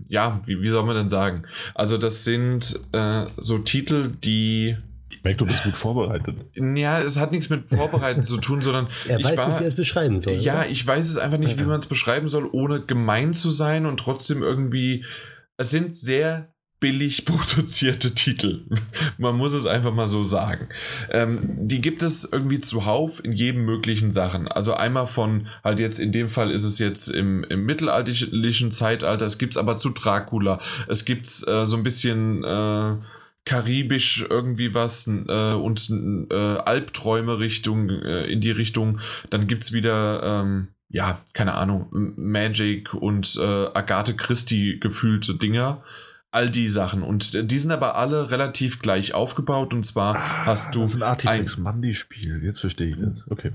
ja, 0.08 0.40
wie, 0.46 0.60
wie 0.62 0.68
soll 0.68 0.84
man 0.84 0.96
denn 0.96 1.08
sagen? 1.08 1.44
Also 1.74 1.98
das 1.98 2.24
sind 2.24 2.78
äh, 2.92 3.26
so 3.36 3.58
Titel, 3.58 4.10
die 4.22 4.76
ich 5.10 5.22
merke, 5.22 5.38
du 5.38 5.46
bist 5.46 5.62
gut 5.62 5.76
vorbereitet. 5.76 6.36
Ja, 6.54 7.00
es 7.00 7.18
hat 7.18 7.30
nichts 7.30 7.48
mit 7.48 7.70
Vorbereiten 7.70 8.22
zu 8.22 8.38
tun, 8.38 8.62
sondern 8.62 8.88
er 9.08 9.18
ich 9.18 9.24
weiß 9.24 9.36
war, 9.36 9.48
nicht, 9.48 9.60
wie 9.60 9.64
er 9.64 9.68
es 9.68 9.76
beschreiben 9.76 10.20
soll. 10.20 10.34
Ja, 10.34 10.60
oder? 10.60 10.68
ich 10.68 10.86
weiß 10.86 11.08
es 11.08 11.18
einfach 11.18 11.38
nicht, 11.38 11.58
wie 11.58 11.64
man 11.64 11.78
es 11.78 11.86
beschreiben 11.86 12.28
soll, 12.28 12.48
ohne 12.50 12.80
gemein 12.80 13.32
zu 13.32 13.50
sein 13.50 13.86
und 13.86 13.98
trotzdem 13.98 14.42
irgendwie. 14.42 15.04
Es 15.56 15.70
sind 15.70 15.94
sehr 15.94 16.53
billig 16.80 17.24
produzierte 17.24 18.14
Titel. 18.14 18.64
Man 19.18 19.36
muss 19.36 19.54
es 19.54 19.66
einfach 19.66 19.94
mal 19.94 20.08
so 20.08 20.22
sagen. 20.22 20.68
Ähm, 21.10 21.40
die 21.68 21.80
gibt 21.80 22.02
es 22.02 22.28
irgendwie 22.30 22.60
zuhauf 22.60 23.24
in 23.24 23.32
jedem 23.32 23.64
möglichen 23.64 24.12
Sachen. 24.12 24.48
Also 24.48 24.74
einmal 24.74 25.06
von, 25.06 25.46
halt 25.62 25.80
jetzt 25.80 25.98
in 25.98 26.12
dem 26.12 26.28
Fall 26.28 26.50
ist 26.50 26.64
es 26.64 26.78
jetzt 26.78 27.08
im, 27.08 27.44
im 27.44 27.64
mittelalterlichen 27.64 28.70
Zeitalter, 28.70 29.24
es 29.26 29.38
gibt 29.38 29.54
es 29.54 29.58
aber 29.58 29.76
zu 29.76 29.90
Dracula, 29.90 30.60
es 30.88 31.04
gibt 31.04 31.26
äh, 31.46 31.66
so 31.66 31.76
ein 31.76 31.82
bisschen 31.82 32.44
äh, 32.44 32.96
karibisch 33.44 34.24
irgendwie 34.28 34.74
was 34.74 35.06
äh, 35.06 35.52
und 35.52 35.90
äh, 36.30 36.34
Albträume 36.34 37.38
Richtung, 37.38 37.90
äh, 37.90 38.24
in 38.24 38.40
die 38.40 38.50
Richtung. 38.50 39.00
Dann 39.30 39.46
gibt 39.46 39.64
es 39.64 39.72
wieder, 39.72 40.22
ähm, 40.22 40.68
ja, 40.88 41.20
keine 41.32 41.54
Ahnung, 41.54 41.88
Magic 42.16 42.94
und 42.94 43.36
äh, 43.36 43.66
Agathe 43.74 44.14
Christie 44.14 44.78
gefühlte 44.80 45.34
Dinger 45.34 45.82
all 46.34 46.50
die 46.50 46.68
Sachen. 46.68 47.02
Und 47.02 47.50
die 47.50 47.58
sind 47.58 47.70
aber 47.70 47.96
alle 47.96 48.30
relativ 48.30 48.80
gleich 48.80 49.14
aufgebaut. 49.14 49.72
Und 49.72 49.84
zwar 49.84 50.16
ah, 50.16 50.46
hast 50.46 50.74
du. 50.74 50.80
Das 50.82 50.90
ist 50.90 50.96
ein 50.96 51.02
Artifex 51.02 51.58
Mandy-Spiel. 51.58 52.42
Jetzt 52.42 52.60
verstehe 52.60 52.88
ich 52.88 52.96
das. 52.96 53.30
Okay. 53.30 53.52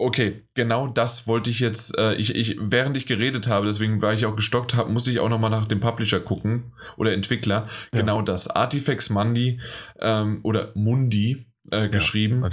Okay, 0.00 0.42
genau 0.54 0.86
das 0.86 1.26
wollte 1.26 1.50
ich 1.50 1.58
jetzt, 1.58 1.98
äh, 1.98 2.14
ich, 2.14 2.36
ich, 2.36 2.56
während 2.60 2.96
ich 2.96 3.06
geredet 3.06 3.48
habe, 3.48 3.66
deswegen 3.66 4.00
war 4.00 4.14
ich 4.14 4.26
auch 4.26 4.36
gestockt 4.36 4.74
habe, 4.74 4.92
musste 4.92 5.10
ich 5.10 5.18
auch 5.18 5.28
nochmal 5.28 5.50
nach 5.50 5.66
dem 5.66 5.80
Publisher 5.80 6.20
gucken 6.20 6.72
oder 6.96 7.12
Entwickler. 7.12 7.66
Ja. 7.92 7.98
Genau 7.98 8.22
das. 8.22 8.48
Artifex 8.48 9.10
Mundi 9.10 9.58
ähm, 9.98 10.38
oder 10.44 10.70
Mundi 10.74 11.46
äh, 11.72 11.88
geschrieben 11.88 12.44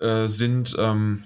ja, 0.00 0.22
äh, 0.22 0.26
sind 0.26 0.74
ähm, 0.78 1.24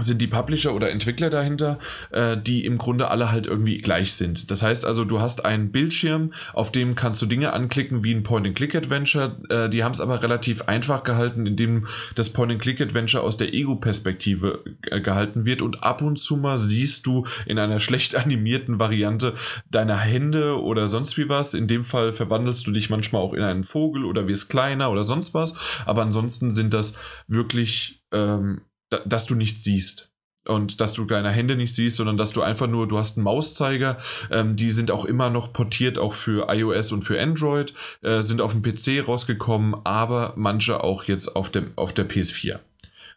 sind 0.00 0.20
die 0.20 0.26
Publisher 0.26 0.74
oder 0.74 0.90
Entwickler 0.90 1.30
dahinter, 1.30 1.78
äh, 2.10 2.36
die 2.36 2.64
im 2.64 2.78
Grunde 2.78 3.10
alle 3.10 3.30
halt 3.30 3.46
irgendwie 3.46 3.78
gleich 3.78 4.14
sind. 4.14 4.50
Das 4.50 4.62
heißt 4.62 4.84
also, 4.84 5.04
du 5.04 5.20
hast 5.20 5.44
einen 5.44 5.70
Bildschirm, 5.70 6.32
auf 6.52 6.72
dem 6.72 6.94
kannst 6.94 7.22
du 7.22 7.26
Dinge 7.26 7.52
anklicken 7.52 8.02
wie 8.02 8.12
ein 8.12 8.24
Point-and-Click-Adventure. 8.24 9.36
Äh, 9.48 9.70
die 9.70 9.84
haben 9.84 9.92
es 9.92 10.00
aber 10.00 10.22
relativ 10.22 10.62
einfach 10.62 11.04
gehalten, 11.04 11.46
indem 11.46 11.86
das 12.16 12.30
Point-and-Click-Adventure 12.30 13.22
aus 13.22 13.36
der 13.36 13.54
Ego-Perspektive 13.54 14.64
äh, 14.90 15.00
gehalten 15.00 15.44
wird 15.44 15.62
und 15.62 15.82
ab 15.82 16.02
und 16.02 16.18
zu 16.18 16.36
mal 16.36 16.58
siehst 16.58 17.06
du 17.06 17.26
in 17.46 17.58
einer 17.58 17.80
schlecht 17.84 18.16
animierten 18.16 18.78
Variante 18.78 19.34
deine 19.70 19.98
Hände 19.98 20.60
oder 20.60 20.88
sonst 20.88 21.16
wie 21.18 21.28
was. 21.28 21.54
In 21.54 21.68
dem 21.68 21.84
Fall 21.84 22.12
verwandelst 22.12 22.66
du 22.66 22.72
dich 22.72 22.90
manchmal 22.90 23.22
auch 23.22 23.32
in 23.32 23.42
einen 23.42 23.64
Vogel 23.64 24.04
oder 24.04 24.26
wirst 24.26 24.50
kleiner 24.50 24.90
oder 24.90 25.04
sonst 25.04 25.34
was. 25.34 25.56
Aber 25.86 26.02
ansonsten 26.02 26.50
sind 26.50 26.74
das 26.74 26.98
wirklich 27.28 28.02
ähm, 28.12 28.62
dass 29.04 29.26
du 29.26 29.34
nichts 29.34 29.64
siehst 29.64 30.10
und 30.46 30.80
dass 30.80 30.94
du 30.94 31.04
deine 31.04 31.30
Hände 31.30 31.56
nicht 31.56 31.74
siehst, 31.74 31.96
sondern 31.96 32.16
dass 32.16 32.32
du 32.32 32.42
einfach 32.42 32.66
nur, 32.66 32.86
du 32.86 32.98
hast 32.98 33.16
einen 33.16 33.24
Mauszeiger, 33.24 33.98
ähm, 34.30 34.56
die 34.56 34.70
sind 34.70 34.90
auch 34.90 35.04
immer 35.04 35.30
noch 35.30 35.52
portiert, 35.52 35.98
auch 35.98 36.14
für 36.14 36.52
iOS 36.52 36.92
und 36.92 37.04
für 37.04 37.20
Android, 37.20 37.74
äh, 38.02 38.22
sind 38.22 38.40
auf 38.40 38.52
dem 38.52 38.62
PC 38.62 39.06
rausgekommen, 39.06 39.74
aber 39.84 40.34
manche 40.36 40.82
auch 40.82 41.04
jetzt 41.04 41.34
auf, 41.34 41.50
dem, 41.50 41.72
auf 41.76 41.92
der 41.92 42.08
PS4. 42.08 42.58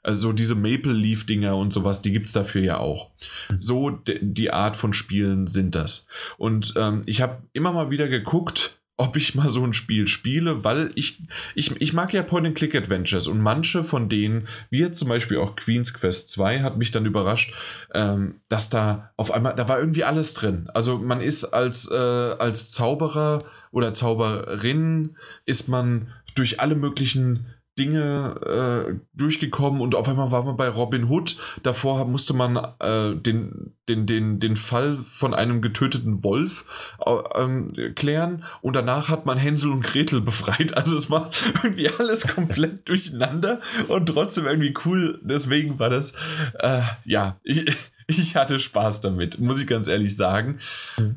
Also 0.03 0.31
diese 0.31 0.55
Maple 0.55 0.93
Leaf 0.93 1.25
Dinger 1.25 1.57
und 1.57 1.73
sowas, 1.73 2.01
die 2.01 2.13
gibt 2.13 2.27
es 2.27 2.33
dafür 2.33 2.61
ja 2.61 2.77
auch. 2.77 3.09
Mhm. 3.51 3.61
So 3.61 3.89
die 3.89 4.51
Art 4.51 4.77
von 4.77 4.93
Spielen 4.93 5.47
sind 5.47 5.75
das. 5.75 6.07
Und 6.37 6.73
ähm, 6.77 7.01
ich 7.05 7.21
habe 7.21 7.43
immer 7.51 7.73
mal 7.73 7.89
wieder 7.89 8.07
geguckt, 8.07 8.76
ob 8.98 9.15
ich 9.15 9.36
mal 9.36 9.49
so 9.49 9.64
ein 9.64 9.74
Spiel 9.74 10.07
spiele, 10.07 10.64
weil 10.64 10.91
ich, 10.95 11.22
ich, 11.53 11.80
ich 11.80 11.94
mag 11.94 12.14
ja 12.14 12.24
Point-and-Click-Adventures 12.24 13.28
und 13.28 13.40
manche 13.40 13.84
von 13.84 14.10
denen, 14.10 14.48
wie 14.72 14.80
jetzt 14.80 14.98
zum 14.98 15.07
Beispiel 15.07 15.38
auch 15.38 15.56
Queen's 15.56 15.94
Quest 15.94 16.30
2, 16.32 16.61
hat 16.61 16.78
mich 16.78 16.90
dann 16.90 17.06
überrascht, 17.06 17.53
ähm, 17.94 18.41
dass 18.49 18.72
da 18.72 19.11
auf 19.15 19.32
einmal, 19.32 19.56
da 19.56 19.69
war 19.69 19.80
irgendwie 19.80 20.03
alles 20.03 20.34
drin. 20.34 20.69
Also 20.74 20.98
man 20.98 21.22
ist 21.22 21.45
als, 21.45 21.90
äh, 21.91 21.95
als 21.95 22.72
Zauberer 22.72 23.45
oder 23.72 23.94
Zauberin, 23.94 25.15
ist 25.45 25.68
man 25.68 26.07
durch 26.34 26.60
alle 26.60 26.76
möglichen 26.76 27.45
Dinge 27.77 28.87
äh, 28.89 28.93
durchgekommen 29.13 29.81
und 29.81 29.95
auf 29.95 30.07
einmal 30.07 30.31
war 30.31 30.43
man 30.43 30.57
bei 30.57 30.67
Robin 30.67 31.05
Hood. 31.09 31.37
Davor 31.63 32.05
musste 32.05 32.33
man 32.33 32.57
äh, 32.79 33.15
den, 33.15 33.73
den, 33.87 34.05
den, 34.05 34.39
den 34.39 34.55
Fall 34.55 34.97
von 35.05 35.33
einem 35.33 35.61
getöteten 35.61 36.23
Wolf 36.23 36.65
äh, 37.05 37.89
klären 37.91 38.43
und 38.61 38.75
danach 38.75 39.09
hat 39.09 39.25
man 39.25 39.37
Hänsel 39.37 39.71
und 39.71 39.83
Gretel 39.83 40.21
befreit. 40.21 40.75
Also 40.75 40.97
es 40.97 41.09
war 41.09 41.29
irgendwie 41.63 41.89
alles 41.89 42.27
komplett 42.27 42.87
durcheinander 42.89 43.61
und 43.87 44.07
trotzdem 44.07 44.45
irgendwie 44.45 44.73
cool. 44.85 45.19
Deswegen 45.21 45.79
war 45.79 45.89
das, 45.89 46.13
äh, 46.59 46.81
ja, 47.05 47.39
ich, 47.43 47.75
ich 48.07 48.35
hatte 48.35 48.59
Spaß 48.59 49.01
damit, 49.01 49.39
muss 49.39 49.61
ich 49.61 49.67
ganz 49.67 49.87
ehrlich 49.87 50.15
sagen. 50.15 50.59
Mhm. 50.97 51.15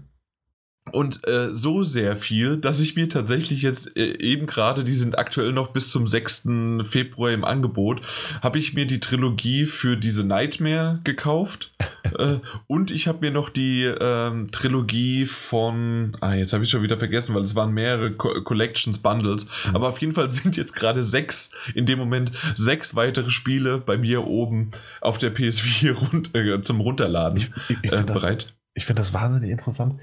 Und 0.92 1.26
äh, 1.26 1.52
so 1.52 1.82
sehr 1.82 2.16
viel, 2.16 2.56
dass 2.56 2.80
ich 2.80 2.96
mir 2.96 3.08
tatsächlich 3.08 3.62
jetzt 3.62 3.96
äh, 3.96 4.18
eben 4.18 4.46
gerade, 4.46 4.84
die 4.84 4.94
sind 4.94 5.18
aktuell 5.18 5.52
noch 5.52 5.68
bis 5.68 5.90
zum 5.90 6.06
6. 6.06 6.48
Februar 6.84 7.30
im 7.30 7.44
Angebot, 7.44 8.00
habe 8.42 8.58
ich 8.58 8.74
mir 8.74 8.86
die 8.86 9.00
Trilogie 9.00 9.66
für 9.66 9.96
diese 9.96 10.24
Nightmare 10.24 11.00
gekauft. 11.04 11.72
äh, 12.18 12.36
und 12.66 12.90
ich 12.90 13.08
habe 13.08 13.20
mir 13.20 13.30
noch 13.30 13.48
die 13.48 13.84
ähm, 13.84 14.50
Trilogie 14.50 15.26
von, 15.26 16.16
ah, 16.20 16.34
jetzt 16.34 16.52
habe 16.52 16.64
ich 16.64 16.70
schon 16.70 16.82
wieder 16.82 16.98
vergessen, 16.98 17.34
weil 17.34 17.42
es 17.42 17.54
waren 17.54 17.72
mehrere 17.72 18.12
Co 18.12 18.42
Collections, 18.42 18.98
Bundles. 18.98 19.46
Mhm. 19.66 19.76
Aber 19.76 19.88
auf 19.88 19.98
jeden 19.98 20.14
Fall 20.14 20.30
sind 20.30 20.56
jetzt 20.56 20.74
gerade 20.74 21.02
sechs, 21.02 21.52
in 21.74 21.86
dem 21.86 21.98
Moment 21.98 22.32
sechs 22.54 22.94
weitere 22.94 23.30
Spiele 23.30 23.78
bei 23.78 23.96
mir 23.96 24.26
oben 24.26 24.70
auf 25.00 25.18
der 25.18 25.34
PS4 25.34 25.92
run 25.92 26.28
äh, 26.34 26.60
zum 26.62 26.80
Runterladen 26.80 27.38
ich, 27.38 27.50
ich, 27.68 27.78
ich 27.82 27.92
äh, 27.92 28.02
bereit 28.02 28.54
ich 28.81 28.86
finde 28.86 29.02
das 29.02 29.12
wahnsinnig 29.12 29.51
interessant, 29.51 30.01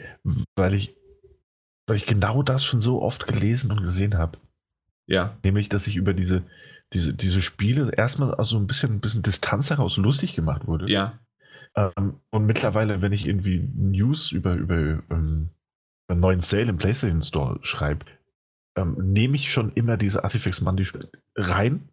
weil 0.56 0.76
ich, 0.76 0.96
weil 1.88 1.98
ich 1.98 2.06
genau 2.06 2.44
das 2.44 2.64
schon 2.64 2.80
so 2.80 3.02
oft 3.02 3.26
gelesen 3.26 3.72
und 3.72 3.82
gesehen 3.82 4.20
habe. 4.20 4.38
Ja. 5.08 5.36
Nämlich, 5.44 5.68
dass 5.68 5.86
sich 5.86 5.96
über 5.96 6.14
diese, 6.14 6.44
diese, 6.94 7.12
diese 7.16 7.42
Spiele 7.42 7.92
erstmal 7.92 8.36
aus 8.36 8.50
so 8.50 8.58
ein 8.58 8.68
bisschen, 8.68 8.94
ein 8.94 9.00
bisschen 9.00 9.24
Distanz 9.24 9.72
heraus 9.72 9.98
lustig 9.98 10.36
gemacht 10.36 10.68
wurde. 10.68 10.92
Ja. 10.92 11.18
Ähm, 11.76 12.20
und 12.30 12.46
mittlerweile, 12.46 13.02
wenn 13.02 13.14
ich 13.14 13.26
irgendwie 13.26 13.68
News 13.76 14.32
über, 14.32 14.54
über 14.54 14.76
ähm, 15.10 15.50
einen 16.08 16.20
neuen 16.20 16.42
Sale 16.42 16.70
im 16.70 16.78
PlayStation 16.78 17.24
Store 17.24 17.58
schreibe, 17.64 18.06
ähm, 18.78 18.96
nehme 19.12 19.38
ich 19.38 19.52
schon 19.52 19.72
immer 19.74 19.98
diese 19.98 20.24
Artifacts 20.24 20.62
Monday 20.62 20.86
rein 21.36 21.90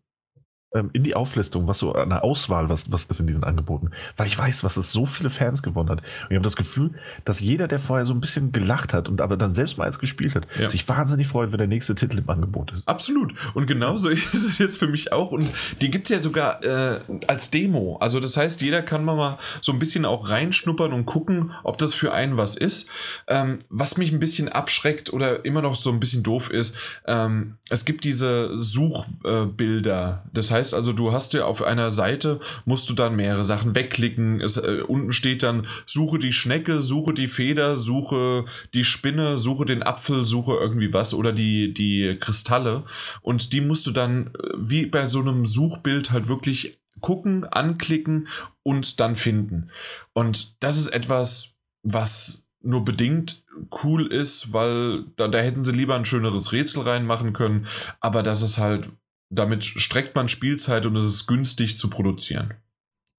ähm, 0.74 0.90
in 0.92 1.04
die 1.04 1.14
Auflistung, 1.14 1.68
was 1.68 1.78
so 1.78 1.94
eine 1.94 2.22
Auswahl, 2.22 2.68
was, 2.68 2.90
was 2.90 3.04
ist 3.04 3.20
in 3.20 3.26
diesen 3.26 3.44
Angeboten, 3.44 3.90
weil 4.16 4.26
ich 4.26 4.36
weiß, 4.36 4.64
was 4.64 4.76
es 4.76 4.92
so 4.92 5.06
viele 5.06 5.30
Fans 5.30 5.62
gewonnen 5.62 5.88
hat. 5.88 5.98
Und 5.98 6.30
ich 6.30 6.36
habe 6.36 6.44
das 6.44 6.56
Gefühl, 6.56 6.90
dass 7.24 7.40
jeder, 7.40 7.68
der 7.68 7.78
vorher 7.78 8.06
so 8.06 8.12
ein 8.12 8.20
bisschen 8.20 8.52
gelacht 8.52 8.92
hat 8.92 9.08
und 9.08 9.20
aber 9.20 9.36
dann 9.36 9.54
selbst 9.54 9.78
mal 9.78 9.86
eins 9.86 9.98
gespielt 9.98 10.34
hat, 10.34 10.46
ja. 10.58 10.68
sich 10.68 10.88
wahnsinnig 10.88 11.28
freut, 11.28 11.52
wenn 11.52 11.58
der 11.58 11.68
nächste 11.68 11.94
Titel 11.94 12.18
im 12.18 12.28
Angebot 12.28 12.72
ist. 12.72 12.88
Absolut. 12.88 13.34
Und 13.54 13.66
genauso 13.66 14.08
ist 14.10 14.34
es 14.34 14.58
jetzt 14.58 14.78
für 14.78 14.88
mich 14.88 15.12
auch. 15.12 15.30
Und 15.30 15.50
die 15.80 15.90
gibt 15.90 16.10
es 16.10 16.10
ja 16.10 16.20
sogar 16.20 16.62
äh, 16.64 17.00
als 17.28 17.50
Demo. 17.50 17.96
Also 18.00 18.18
das 18.18 18.36
heißt, 18.36 18.60
jeder 18.60 18.82
kann 18.82 19.04
mal 19.04 19.38
so 19.60 19.72
ein 19.72 19.78
bisschen 19.78 20.04
auch 20.04 20.30
reinschnuppern 20.30 20.92
und 20.92 21.06
gucken, 21.06 21.52
ob 21.62 21.78
das 21.78 21.94
für 21.94 22.12
einen 22.12 22.36
was 22.36 22.56
ist. 22.56 22.90
Ähm, 23.28 23.60
was 23.68 23.96
mich 23.96 24.10
ein 24.12 24.18
bisschen 24.18 24.48
abschreckt 24.48 25.12
oder 25.12 25.44
immer 25.44 25.62
noch 25.62 25.76
so 25.76 25.90
ein 25.90 26.00
bisschen 26.00 26.22
doof 26.22 26.50
ist, 26.50 26.76
ähm, 27.06 27.58
es 27.70 27.84
gibt 27.84 28.04
diese 28.04 28.60
Suchbilder. 28.60 30.24
Äh, 30.24 30.30
das 30.32 30.50
heißt, 30.50 30.63
heißt 30.64 30.74
also, 30.74 30.92
du 30.92 31.12
hast 31.12 31.34
ja 31.34 31.44
auf 31.44 31.62
einer 31.62 31.90
Seite, 31.90 32.40
musst 32.64 32.88
du 32.88 32.94
dann 32.94 33.16
mehrere 33.16 33.44
Sachen 33.44 33.74
wegklicken. 33.74 34.40
Es, 34.40 34.56
äh, 34.56 34.82
unten 34.86 35.12
steht 35.12 35.42
dann, 35.42 35.66
suche 35.84 36.18
die 36.18 36.32
Schnecke, 36.32 36.80
suche 36.80 37.12
die 37.12 37.28
Feder, 37.28 37.76
suche 37.76 38.46
die 38.72 38.84
Spinne, 38.84 39.36
suche 39.36 39.66
den 39.66 39.82
Apfel, 39.82 40.24
suche 40.24 40.54
irgendwie 40.54 40.92
was 40.92 41.12
oder 41.12 41.32
die, 41.32 41.74
die 41.74 42.16
Kristalle. 42.18 42.84
Und 43.20 43.52
die 43.52 43.60
musst 43.60 43.86
du 43.86 43.90
dann 43.90 44.28
äh, 44.28 44.54
wie 44.56 44.86
bei 44.86 45.06
so 45.06 45.20
einem 45.20 45.44
Suchbild 45.44 46.10
halt 46.10 46.28
wirklich 46.28 46.78
gucken, 47.00 47.44
anklicken 47.44 48.28
und 48.62 49.00
dann 49.00 49.16
finden. 49.16 49.70
Und 50.14 50.62
das 50.62 50.78
ist 50.78 50.88
etwas, 50.88 51.54
was 51.82 52.46
nur 52.62 52.82
bedingt 52.82 53.44
cool 53.84 54.06
ist, 54.06 54.54
weil 54.54 55.04
da, 55.16 55.28
da 55.28 55.38
hätten 55.38 55.62
sie 55.62 55.72
lieber 55.72 55.94
ein 55.94 56.06
schöneres 56.06 56.52
Rätsel 56.52 56.82
reinmachen 56.82 57.34
können, 57.34 57.66
aber 58.00 58.22
das 58.22 58.40
ist 58.40 58.56
halt 58.56 58.88
damit 59.34 59.64
streckt 59.64 60.14
man 60.14 60.28
Spielzeit 60.28 60.86
und 60.86 60.96
es 60.96 61.04
ist 61.04 61.26
günstig 61.26 61.76
zu 61.76 61.90
produzieren. 61.90 62.54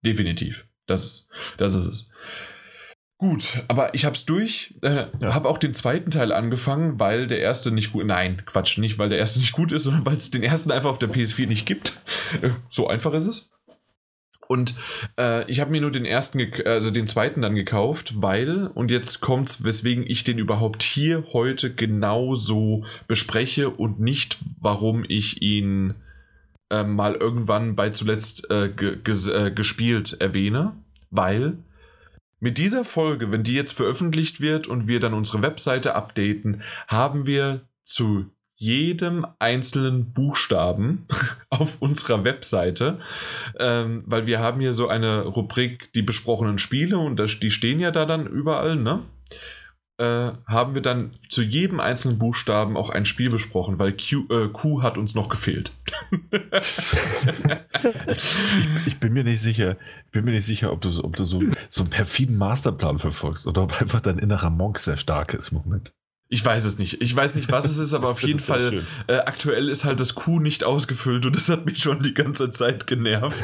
Definitiv. 0.06 0.66
Das 0.88 1.04
ist, 1.04 1.30
das 1.58 1.76
ist 1.76 1.88
es. 1.88 2.10
Gut, 3.18 3.64
aber 3.70 3.94
ich 3.94 4.06
hab's 4.06 4.26
durch. 4.26 4.74
Äh, 4.82 5.06
ja. 5.20 5.34
Hab 5.34 5.46
auch 5.46 5.58
den 5.58 5.74
zweiten 5.74 6.12
Teil 6.12 6.34
angefangen, 6.34 7.00
weil 7.00 7.28
der 7.28 7.40
erste 7.40 7.72
nicht 7.72 7.94
gut. 7.94 8.06
Nein, 8.06 8.44
Quatsch, 8.46 8.78
nicht 8.78 9.00
weil 9.00 9.10
der 9.10 9.18
erste 9.18 9.40
nicht 9.46 9.54
gut 9.54 9.72
ist, 9.72 9.84
sondern 9.84 10.06
weil 10.06 10.18
es 10.18 10.32
den 10.32 10.44
ersten 10.44 10.72
einfach 10.72 10.90
auf 10.90 11.00
der 11.00 11.10
PS4 11.10 11.48
nicht 11.48 11.66
gibt. 11.66 11.94
Äh, 12.42 12.52
so 12.70 12.88
einfach 12.88 13.14
ist 13.14 13.26
es. 13.26 13.52
Und 14.48 14.76
äh, 15.20 15.50
ich 15.50 15.60
habe 15.60 15.72
mir 15.72 15.82
nur 15.82 15.92
den 15.92 16.06
ersten, 16.06 16.40
also 16.66 16.92
den 16.92 17.08
zweiten 17.08 17.42
dann 17.42 17.56
gekauft, 17.56 18.22
weil, 18.22 18.68
und 18.68 18.92
jetzt 18.92 19.22
kommt's, 19.22 19.64
weswegen 19.64 20.06
ich 20.08 20.24
den 20.24 20.38
überhaupt 20.38 20.84
hier 20.84 21.26
heute 21.34 21.74
genauso 21.74 22.86
bespreche 23.08 23.70
und 23.72 24.00
nicht, 24.00 24.38
warum 24.60 25.04
ich 25.08 25.42
ihn 25.42 25.96
äh, 26.70 26.84
mal 26.84 27.16
irgendwann 27.16 27.76
bei 27.76 27.90
zuletzt 27.90 28.50
äh, 28.50 28.66
äh, 28.68 29.52
gespielt 29.52 30.18
erwähne, 30.20 30.74
weil 31.10 31.58
mit 32.40 32.58
dieser 32.58 32.86
Folge, 32.86 33.32
wenn 33.32 33.44
die 33.44 33.54
jetzt 33.54 33.74
veröffentlicht 33.74 34.42
wird 34.42 34.68
und 34.68 34.88
wir 34.88 35.00
dann 35.00 35.14
unsere 35.14 35.42
Webseite 35.42 35.96
updaten, 35.96 36.62
haben 36.88 37.26
wir 37.26 37.62
zu 37.84 38.26
jedem 38.56 39.26
einzelnen 39.40 40.14
Buchstaben 40.14 41.08
auf 41.50 41.82
unserer 41.82 42.24
Webseite, 42.24 43.00
ähm, 43.60 44.04
weil 44.06 44.28
wir 44.28 44.40
haben 44.40 44.62
hier 44.62 44.74
so 44.74 44.88
eine 44.88 45.24
Rubrik, 45.24 45.92
die 45.94 46.02
besprochenen 46.02 46.58
Spiele 46.58 46.98
und 46.98 47.18
das, 47.18 47.40
die 47.40 47.52
stehen 47.52 47.80
ja 47.80 47.92
da 47.92 48.06
dann 48.06 48.28
überall, 48.28 48.76
ne? 48.76 49.02
Äh, 49.97 50.34
haben 50.45 50.73
wir 50.73 50.81
dann 50.81 51.11
zu 51.30 51.41
jedem 51.41 51.80
einzelnen 51.80 52.19
Buchstaben 52.19 52.76
auch 52.76 52.89
ein 52.89 53.05
Spiel 53.05 53.30
besprochen, 53.30 53.80
weil 53.80 53.93
Q, 53.93 54.26
äh, 54.30 54.49
Q 54.49 54.84
hat 54.84 54.97
uns 54.97 55.15
noch 55.15 55.30
gefehlt. 55.30 55.72
ich, 58.07 58.67
ich, 58.88 58.99
bin 58.99 59.13
mir 59.13 59.23
nicht 59.23 59.39
sicher, 59.39 59.77
bin 60.11 60.26
mir 60.26 60.31
nicht 60.31 60.45
sicher, 60.45 60.73
ob 60.73 60.81
du, 60.81 61.01
ob 61.01 61.15
du 61.15 61.23
so, 61.23 61.41
so 61.69 61.84
einen 61.84 61.91
perfiden 61.91 62.38
Masterplan 62.38 62.99
verfolgst 62.99 63.47
oder 63.47 63.63
ob 63.63 63.81
einfach 63.81 64.01
dein 64.01 64.19
innerer 64.19 64.49
Monk 64.49 64.80
sehr 64.80 64.97
stark 64.97 65.34
ist 65.34 65.53
im 65.53 65.59
Moment. 65.59 65.93
Ich 66.27 66.43
weiß 66.43 66.65
es 66.65 66.77
nicht. 66.77 67.01
Ich 67.01 67.15
weiß 67.15 67.35
nicht, 67.35 67.49
was 67.49 67.63
es 67.63 67.77
ist, 67.77 67.93
aber 67.93 68.09
auf 68.09 68.22
jeden 68.27 68.39
Fall 68.39 68.84
äh, 69.07 69.19
aktuell 69.19 69.69
ist 69.69 69.85
halt 69.85 70.01
das 70.01 70.13
Q 70.15 70.41
nicht 70.41 70.65
ausgefüllt 70.65 71.26
und 71.26 71.38
das 71.38 71.47
hat 71.47 71.65
mich 71.65 71.80
schon 71.80 72.03
die 72.03 72.13
ganze 72.13 72.49
Zeit 72.51 72.85
genervt. 72.88 73.41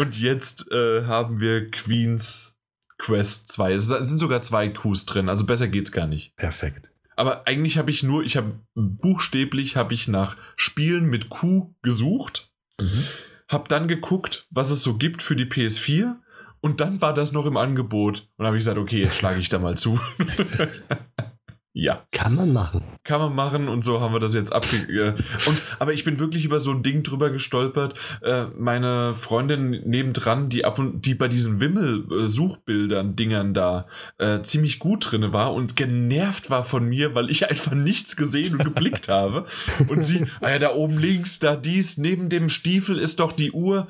und 0.00 0.18
jetzt 0.18 0.72
äh, 0.72 1.04
haben 1.04 1.40
wir 1.40 1.70
Queens 1.70 2.57
Quest 2.98 3.48
2. 3.52 3.72
Es 3.72 3.86
sind 3.86 4.18
sogar 4.18 4.40
zwei 4.40 4.68
Qs 4.68 5.06
drin, 5.06 5.28
also 5.28 5.46
besser 5.46 5.68
geht's 5.68 5.92
gar 5.92 6.06
nicht. 6.06 6.36
Perfekt. 6.36 6.88
Aber 7.16 7.46
eigentlich 7.46 7.78
habe 7.78 7.90
ich 7.90 8.02
nur, 8.02 8.22
ich 8.22 8.36
habe 8.36 8.60
buchstäblich 8.74 9.76
habe 9.76 9.94
ich 9.94 10.06
nach 10.06 10.36
Spielen 10.56 11.06
mit 11.06 11.30
Q 11.30 11.74
gesucht, 11.82 12.50
mhm. 12.80 13.04
habe 13.48 13.68
dann 13.68 13.88
geguckt, 13.88 14.46
was 14.50 14.70
es 14.70 14.82
so 14.82 14.98
gibt 14.98 15.22
für 15.22 15.34
die 15.34 15.46
PS4 15.46 16.14
und 16.60 16.80
dann 16.80 17.00
war 17.00 17.14
das 17.14 17.32
noch 17.32 17.46
im 17.46 17.56
Angebot 17.56 18.28
und 18.36 18.46
habe 18.46 18.56
ich 18.56 18.60
gesagt, 18.60 18.78
okay, 18.78 19.00
jetzt 19.00 19.16
schlage 19.16 19.40
ich 19.40 19.48
da 19.48 19.58
mal 19.58 19.76
zu. 19.76 19.98
Ja. 21.80 22.02
Kann 22.10 22.34
man 22.34 22.52
machen. 22.52 22.82
Kann 23.04 23.20
man 23.20 23.36
machen 23.36 23.68
und 23.68 23.84
so 23.84 24.00
haben 24.00 24.12
wir 24.12 24.18
das 24.18 24.34
jetzt 24.34 24.52
abge... 24.52 24.78
Äh, 24.78 25.14
und, 25.48 25.62
aber 25.78 25.92
ich 25.92 26.02
bin 26.02 26.18
wirklich 26.18 26.44
über 26.44 26.58
so 26.58 26.72
ein 26.72 26.82
Ding 26.82 27.04
drüber 27.04 27.30
gestolpert. 27.30 27.94
Äh, 28.20 28.46
meine 28.58 29.14
Freundin 29.14 29.70
nebendran, 29.86 30.48
die 30.48 30.64
ab 30.64 30.80
und 30.80 31.02
die 31.02 31.14
bei 31.14 31.28
diesen 31.28 31.60
Wimmel-Suchbildern, 31.60 33.14
Dingern 33.14 33.54
da 33.54 33.86
äh, 34.18 34.42
ziemlich 34.42 34.80
gut 34.80 35.12
drin 35.12 35.32
war 35.32 35.54
und 35.54 35.76
genervt 35.76 36.50
war 36.50 36.64
von 36.64 36.84
mir, 36.84 37.14
weil 37.14 37.30
ich 37.30 37.48
einfach 37.48 37.74
nichts 37.74 38.16
gesehen 38.16 38.54
und 38.56 38.64
geblickt 38.64 39.08
habe. 39.08 39.46
Und 39.86 40.04
sie, 40.04 40.26
ah 40.40 40.50
ja, 40.50 40.58
da 40.58 40.74
oben 40.74 40.98
links, 40.98 41.38
da 41.38 41.54
dies, 41.54 41.96
neben 41.96 42.28
dem 42.28 42.48
Stiefel 42.48 42.98
ist 42.98 43.20
doch 43.20 43.30
die 43.30 43.52
Uhr. 43.52 43.86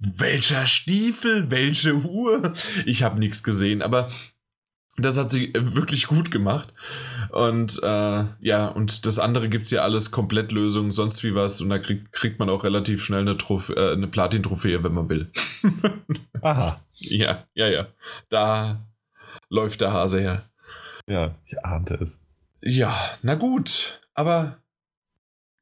Welcher 0.00 0.66
Stiefel? 0.66 1.52
Welche 1.52 1.94
Uhr? 1.94 2.52
Ich 2.84 3.04
habe 3.04 3.20
nichts 3.20 3.44
gesehen, 3.44 3.80
aber 3.80 4.10
das 4.98 5.16
hat 5.16 5.30
sie 5.30 5.52
wirklich 5.54 6.06
gut 6.06 6.30
gemacht. 6.30 6.72
Und 7.30 7.80
äh, 7.82 8.24
ja, 8.40 8.68
und 8.68 9.06
das 9.06 9.18
andere 9.18 9.48
gibt 9.48 9.66
es 9.66 9.70
ja 9.70 9.82
alles 9.82 10.10
Komplettlösung, 10.10 10.92
sonst 10.92 11.22
wie 11.24 11.34
was. 11.34 11.60
Und 11.60 11.70
da 11.70 11.78
krieg, 11.78 12.10
kriegt 12.12 12.38
man 12.38 12.50
auch 12.50 12.64
relativ 12.64 13.04
schnell 13.04 13.20
eine, 13.20 13.36
Trophä 13.36 13.74
äh, 13.74 13.92
eine 13.92 14.08
Platin-Trophäe, 14.08 14.82
wenn 14.82 14.94
man 14.94 15.08
will. 15.08 15.30
Aha. 16.42 16.80
Ja, 16.94 17.44
ja, 17.54 17.68
ja. 17.68 17.86
Da 18.28 18.86
läuft 19.48 19.80
der 19.80 19.92
Hase 19.92 20.20
her. 20.20 20.44
Ja, 21.06 21.34
ich 21.46 21.64
ahnte 21.64 21.94
es. 21.94 22.20
Ja, 22.60 23.16
na 23.22 23.34
gut. 23.34 24.00
Aber 24.14 24.58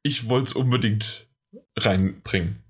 ich 0.03 0.29
wollte 0.29 0.45
es 0.45 0.53
unbedingt 0.53 1.27
reinbringen. 1.77 2.63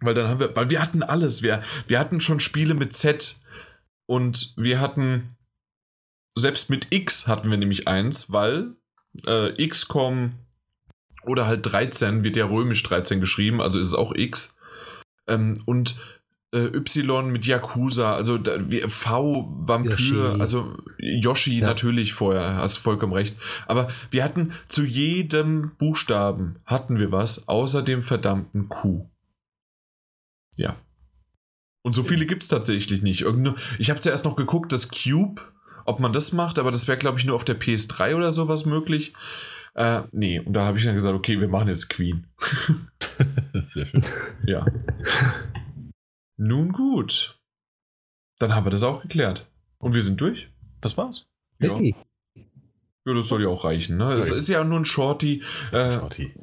Weil 0.00 0.14
dann 0.14 0.28
haben 0.28 0.40
wir, 0.40 0.54
weil 0.54 0.68
wir 0.68 0.82
hatten 0.82 1.02
alles. 1.02 1.42
Wir, 1.42 1.62
wir 1.86 1.98
hatten 1.98 2.20
schon 2.20 2.40
Spiele 2.40 2.74
mit 2.74 2.92
Z 2.92 3.40
und 4.06 4.52
wir 4.56 4.80
hatten 4.80 5.35
selbst 6.36 6.70
mit 6.70 6.88
X 6.90 7.26
hatten 7.26 7.50
wir 7.50 7.56
nämlich 7.56 7.88
eins, 7.88 8.30
weil 8.30 8.76
äh, 9.26 9.66
XCOM 9.66 10.34
oder 11.24 11.46
halt 11.46 11.66
13 11.66 12.22
wird 12.22 12.36
ja 12.36 12.46
römisch 12.46 12.82
13 12.82 13.20
geschrieben, 13.20 13.60
also 13.60 13.80
ist 13.80 13.88
es 13.88 13.94
auch 13.94 14.14
X. 14.14 14.56
Ähm, 15.26 15.60
und 15.64 15.96
äh, 16.52 16.66
Y 16.66 17.30
mit 17.30 17.46
Yakuza, 17.46 18.14
also 18.14 18.38
da, 18.38 18.70
wie, 18.70 18.82
V, 18.82 19.48
Vampir, 19.66 19.90
Yoshi. 19.90 20.40
also 20.40 20.76
Yoshi 20.98 21.58
ja. 21.58 21.66
natürlich 21.66 22.12
vorher, 22.12 22.56
hast 22.56 22.76
vollkommen 22.76 23.14
recht. 23.14 23.36
Aber 23.66 23.88
wir 24.10 24.22
hatten 24.22 24.52
zu 24.68 24.84
jedem 24.84 25.72
Buchstaben 25.78 26.56
hatten 26.64 26.98
wir 26.98 27.10
was, 27.10 27.48
außer 27.48 27.82
dem 27.82 28.02
verdammten 28.02 28.68
Q. 28.68 29.08
Ja. 30.56 30.76
Und 31.82 31.94
so 31.94 32.02
viele 32.02 32.26
gibt 32.26 32.42
es 32.42 32.48
tatsächlich 32.48 33.02
nicht. 33.02 33.22
Irgende, 33.22 33.54
ich 33.78 33.90
habe 33.90 34.00
zuerst 34.00 34.24
noch 34.24 34.36
geguckt, 34.36 34.72
das 34.72 34.90
Cube 34.90 35.40
ob 35.86 36.00
man 36.00 36.12
das 36.12 36.32
macht, 36.32 36.58
aber 36.58 36.70
das 36.70 36.88
wäre, 36.88 36.98
glaube 36.98 37.18
ich, 37.18 37.24
nur 37.24 37.36
auf 37.36 37.44
der 37.44 37.58
PS3 37.58 38.16
oder 38.16 38.32
sowas 38.32 38.66
möglich. 38.66 39.14
Äh, 39.74 40.02
nee, 40.12 40.40
und 40.40 40.54
da 40.54 40.64
habe 40.64 40.78
ich 40.78 40.84
dann 40.84 40.94
gesagt, 40.94 41.14
okay, 41.14 41.40
wir 41.40 41.48
machen 41.48 41.68
jetzt 41.68 41.88
Queen. 41.88 42.26
Sehr 43.60 43.86
schön. 43.86 44.02
Ja. 44.46 44.64
Nun 46.38 46.72
gut. 46.72 47.38
Dann 48.38 48.54
haben 48.54 48.66
wir 48.66 48.70
das 48.70 48.82
auch 48.82 49.02
geklärt. 49.02 49.46
Und 49.78 49.94
wir 49.94 50.02
sind 50.02 50.20
durch. 50.20 50.48
Das 50.80 50.96
war's. 50.96 51.26
Ja. 51.58 51.76
Hey. 51.76 51.94
Ja, 53.06 53.14
das 53.14 53.28
soll 53.28 53.42
ja 53.42 53.48
auch 53.48 53.64
reichen. 53.64 53.98
Ne? 53.98 54.14
Es 54.14 54.30
ist 54.30 54.48
ja 54.48 54.64
nur 54.64 54.80
ein 54.80 54.84
Shorty. 54.84 55.42
Äh, 55.72 55.92
Shorty. 55.92 56.34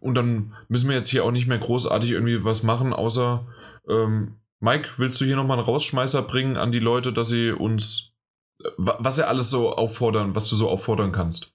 Und 0.00 0.14
dann 0.14 0.52
müssen 0.68 0.88
wir 0.88 0.96
jetzt 0.96 1.08
hier 1.08 1.24
auch 1.24 1.30
nicht 1.30 1.46
mehr 1.46 1.58
großartig 1.58 2.10
irgendwie 2.10 2.44
was 2.44 2.62
machen, 2.62 2.92
außer 2.92 3.46
ähm, 3.88 4.36
Mike, 4.60 4.90
willst 4.96 5.20
du 5.20 5.24
hier 5.24 5.36
nochmal 5.36 5.58
einen 5.58 5.66
Rausschmeißer 5.66 6.22
bringen 6.22 6.56
an 6.56 6.72
die 6.72 6.80
Leute, 6.80 7.12
dass 7.12 7.28
sie 7.28 7.50
uns 7.50 8.12
was 8.76 9.18
er 9.18 9.28
alles 9.28 9.50
so 9.50 9.72
auffordern, 9.72 10.34
was 10.34 10.48
du 10.48 10.56
so 10.56 10.68
auffordern 10.68 11.12
kannst. 11.12 11.52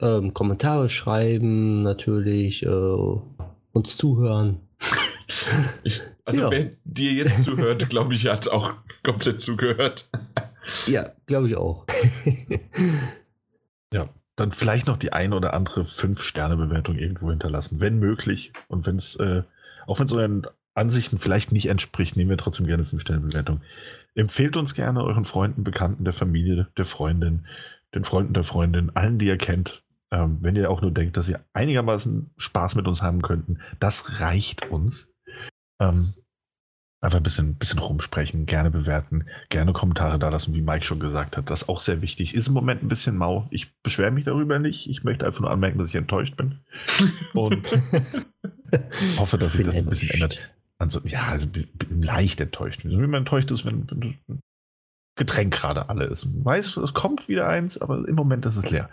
Ähm, 0.00 0.32
Kommentare 0.34 0.88
schreiben, 0.88 1.82
natürlich, 1.82 2.64
äh, 2.64 3.20
uns 3.72 3.96
zuhören. 3.96 4.60
Ich, 5.82 6.00
also 6.24 6.44
ja. 6.44 6.50
wer 6.50 6.70
dir 6.84 7.12
jetzt 7.12 7.44
zuhört, 7.44 7.90
glaube 7.90 8.14
ich, 8.14 8.28
hat 8.28 8.48
auch 8.48 8.72
komplett 9.02 9.42
zugehört. 9.42 10.08
ja, 10.86 11.12
glaube 11.26 11.48
ich 11.50 11.56
auch. 11.56 11.84
ja, 13.92 14.08
dann 14.36 14.52
vielleicht 14.52 14.86
noch 14.86 14.96
die 14.96 15.12
ein 15.12 15.34
oder 15.34 15.52
andere 15.52 15.84
Fünf-Sterne-Bewertung 15.84 16.96
irgendwo 16.96 17.28
hinterlassen, 17.28 17.78
wenn 17.80 17.98
möglich. 17.98 18.52
Und 18.68 18.86
wenn 18.86 18.96
es, 18.96 19.16
äh, 19.16 19.42
auch 19.86 19.98
wenn 19.98 20.06
es 20.06 20.12
euren 20.14 20.46
Ansichten 20.74 21.18
vielleicht 21.18 21.52
nicht 21.52 21.66
entspricht, 21.66 22.16
nehmen 22.16 22.30
wir 22.30 22.38
trotzdem 22.38 22.66
gerne 22.66 22.86
Fünf-Sterne-Bewertung. 22.86 23.60
Empfehlt 24.18 24.56
uns 24.56 24.74
gerne 24.74 25.04
euren 25.04 25.24
Freunden, 25.24 25.62
Bekannten, 25.62 26.02
der 26.02 26.12
Familie, 26.12 26.66
der 26.76 26.86
Freundin, 26.86 27.46
den 27.94 28.04
Freunden 28.04 28.34
der 28.34 28.42
Freundin, 28.42 28.90
allen, 28.96 29.20
die 29.20 29.26
ihr 29.26 29.38
kennt. 29.38 29.84
Ähm, 30.10 30.38
wenn 30.40 30.56
ihr 30.56 30.72
auch 30.72 30.82
nur 30.82 30.90
denkt, 30.90 31.16
dass 31.16 31.28
ihr 31.28 31.44
einigermaßen 31.52 32.32
Spaß 32.36 32.74
mit 32.74 32.88
uns 32.88 33.00
haben 33.00 33.22
könnten, 33.22 33.60
das 33.78 34.18
reicht 34.18 34.70
uns. 34.70 35.08
Ähm, 35.80 36.14
einfach 37.00 37.18
ein 37.18 37.22
bisschen, 37.22 37.54
bisschen 37.58 37.78
rumsprechen, 37.78 38.46
gerne 38.46 38.72
bewerten, 38.72 39.26
gerne 39.50 39.72
Kommentare 39.72 40.18
da 40.18 40.30
lassen, 40.30 40.52
wie 40.52 40.62
Mike 40.62 40.84
schon 40.84 40.98
gesagt 40.98 41.36
hat. 41.36 41.48
Das 41.48 41.62
ist 41.62 41.68
auch 41.68 41.78
sehr 41.78 42.02
wichtig. 42.02 42.34
Ist 42.34 42.48
im 42.48 42.54
Moment 42.54 42.82
ein 42.82 42.88
bisschen 42.88 43.16
mau. 43.16 43.46
Ich 43.52 43.72
beschwere 43.84 44.10
mich 44.10 44.24
darüber 44.24 44.58
nicht. 44.58 44.88
Ich 44.90 45.04
möchte 45.04 45.26
einfach 45.26 45.42
nur 45.42 45.52
anmerken, 45.52 45.78
dass 45.78 45.90
ich 45.90 45.94
enttäuscht 45.94 46.36
bin. 46.36 46.58
Und 47.34 47.68
hoffe, 49.16 49.38
dass 49.38 49.52
sich 49.52 49.64
das 49.64 49.78
ein 49.78 49.86
bisschen 49.86 50.10
ändert. 50.10 50.50
Also, 50.78 51.00
ja, 51.04 51.26
also 51.26 51.46
bin 51.46 52.02
leicht 52.02 52.40
enttäuscht. 52.40 52.84
Wie 52.84 52.96
man 52.96 53.14
enttäuscht 53.14 53.50
ist, 53.50 53.64
wenn, 53.64 53.90
wenn 53.90 54.40
Getränk 55.16 55.52
gerade 55.52 55.88
alle 55.88 56.04
ist. 56.04 56.26
Weiß, 56.44 56.76
es 56.76 56.94
kommt 56.94 57.28
wieder 57.28 57.48
eins, 57.48 57.76
aber 57.78 58.06
im 58.06 58.14
Moment 58.14 58.46
ist 58.46 58.56
es 58.56 58.70
leer. 58.70 58.88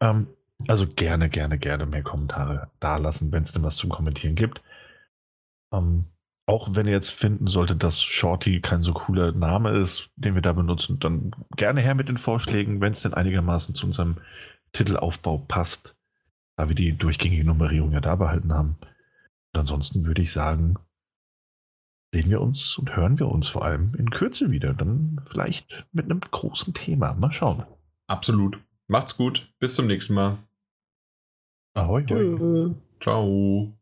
Ähm, 0.00 0.26
also 0.68 0.86
gerne, 0.86 1.30
gerne, 1.30 1.58
gerne 1.58 1.86
mehr 1.86 2.02
Kommentare 2.02 2.70
da 2.80 2.98
lassen, 2.98 3.32
wenn 3.32 3.42
es 3.42 3.52
denn 3.52 3.62
was 3.62 3.76
zum 3.76 3.90
Kommentieren 3.90 4.34
gibt. 4.34 4.60
Ähm, 5.72 6.04
auch 6.46 6.74
wenn 6.74 6.86
ihr 6.86 6.92
jetzt 6.92 7.10
finden 7.10 7.46
solltet, 7.46 7.82
dass 7.82 8.02
Shorty 8.02 8.60
kein 8.60 8.82
so 8.82 8.92
cooler 8.92 9.32
Name 9.32 9.70
ist, 9.78 10.10
den 10.16 10.34
wir 10.34 10.42
da 10.42 10.52
benutzen, 10.52 10.98
dann 10.98 11.30
gerne 11.56 11.80
her 11.80 11.94
mit 11.94 12.08
den 12.08 12.18
Vorschlägen, 12.18 12.80
wenn 12.80 12.92
es 12.92 13.02
denn 13.02 13.14
einigermaßen 13.14 13.74
zu 13.74 13.86
unserem 13.86 14.16
Titelaufbau 14.72 15.38
passt, 15.38 15.96
da 16.56 16.68
wir 16.68 16.74
die 16.74 16.92
durchgängige 16.92 17.44
Nummerierung 17.44 17.92
ja 17.92 18.00
da 18.00 18.16
behalten 18.16 18.52
haben. 18.52 18.76
Und 19.52 19.60
ansonsten 19.60 20.06
würde 20.06 20.22
ich 20.22 20.32
sagen, 20.32 20.76
sehen 22.12 22.30
wir 22.30 22.40
uns 22.40 22.76
und 22.76 22.96
hören 22.96 23.18
wir 23.18 23.28
uns 23.28 23.48
vor 23.48 23.64
allem 23.64 23.94
in 23.96 24.10
Kürze 24.10 24.50
wieder. 24.50 24.74
Dann 24.74 25.20
vielleicht 25.28 25.86
mit 25.92 26.06
einem 26.06 26.20
großen 26.20 26.74
Thema. 26.74 27.14
Mal 27.14 27.32
schauen. 27.32 27.64
Absolut. 28.06 28.58
Macht's 28.88 29.16
gut. 29.16 29.52
Bis 29.58 29.74
zum 29.74 29.86
nächsten 29.86 30.14
Mal. 30.14 30.38
Ahoi, 31.74 32.04
hoi. 32.08 32.74
Ciao. 33.00 33.76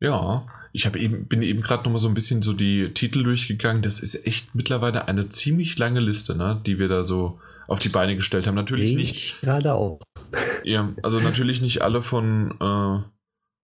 Ja, 0.00 0.46
ich 0.72 0.92
eben, 0.94 1.26
bin 1.28 1.42
eben 1.42 1.62
gerade 1.62 1.84
noch 1.84 1.92
mal 1.92 1.98
so 1.98 2.08
ein 2.08 2.14
bisschen 2.14 2.42
so 2.42 2.52
die 2.52 2.92
Titel 2.92 3.22
durchgegangen. 3.22 3.82
Das 3.82 4.00
ist 4.00 4.26
echt 4.26 4.54
mittlerweile 4.54 5.06
eine 5.06 5.28
ziemlich 5.28 5.78
lange 5.78 6.00
Liste, 6.00 6.34
ne, 6.34 6.60
die 6.66 6.78
wir 6.78 6.88
da 6.88 7.04
so 7.04 7.40
auf 7.68 7.78
die 7.78 7.88
Beine 7.88 8.16
gestellt 8.16 8.46
haben. 8.46 8.54
Natürlich 8.54 8.90
Den 8.90 8.98
nicht. 8.98 9.40
Gerade 9.40 9.74
auch. 9.74 10.00
Ja, 10.64 10.92
also 11.02 11.20
natürlich 11.20 11.60
nicht 11.60 11.82
alle 11.82 12.02
von, 12.02 12.50
äh, 12.60 13.21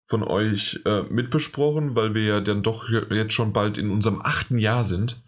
von 0.06 0.24
euch 0.24 0.80
äh, 0.86 1.04
mitbesprochen, 1.04 1.96
weil 1.96 2.14
wir 2.14 2.24
ja 2.24 2.40
dann 2.42 2.64
doch 2.64 2.90
jetzt 3.10 3.34
schon 3.34 3.54
bald 3.54 3.78
in 3.78 3.90
unserem 3.90 4.22
achten 4.22 4.58
Jahr 4.58 4.84
sind, 4.84 5.24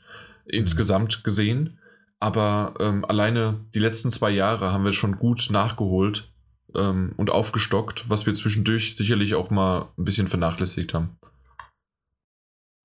insgesamt 0.46 1.24
gesehen. 1.24 1.80
Aber 2.20 2.76
ähm, 2.80 3.06
alleine 3.06 3.66
die 3.74 3.80
letzten 3.80 4.10
zwei 4.12 4.32
Jahre 4.32 4.72
haben 4.72 4.86
wir 4.86 4.94
schon 4.94 5.18
gut 5.18 5.48
nachgeholt 5.52 6.32
ähm, 6.74 7.14
und 7.18 7.30
aufgestockt, 7.30 8.10
was 8.10 8.26
wir 8.26 8.34
zwischendurch 8.34 8.96
sicherlich 8.96 9.36
auch 9.36 9.50
mal 9.50 9.90
ein 9.98 10.06
bisschen 10.06 10.28
vernachlässigt 10.28 10.94
haben. 10.94 11.18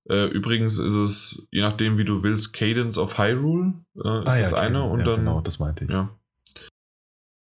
Äh, 0.08 0.26
übrigens 0.26 0.78
ist 0.78 0.94
es, 0.94 1.46
je 1.50 1.60
nachdem 1.62 1.96
wie 1.98 2.04
du 2.04 2.22
willst, 2.22 2.52
Cadence 2.52 2.98
of 2.98 3.18
Hyrule 3.18 3.74
äh, 3.96 3.98
ist 3.98 4.04
Ah, 4.28 4.38
das 4.38 4.50
ja, 4.52 4.56
eine 4.58 4.82
okay. 4.82 4.92
und 4.92 4.98
ja, 5.00 5.04
dann 5.06 5.16
Genau, 5.20 5.40
das 5.40 5.58
meinte 5.58 5.84
ich. 5.84 5.90
ja. 5.90 6.10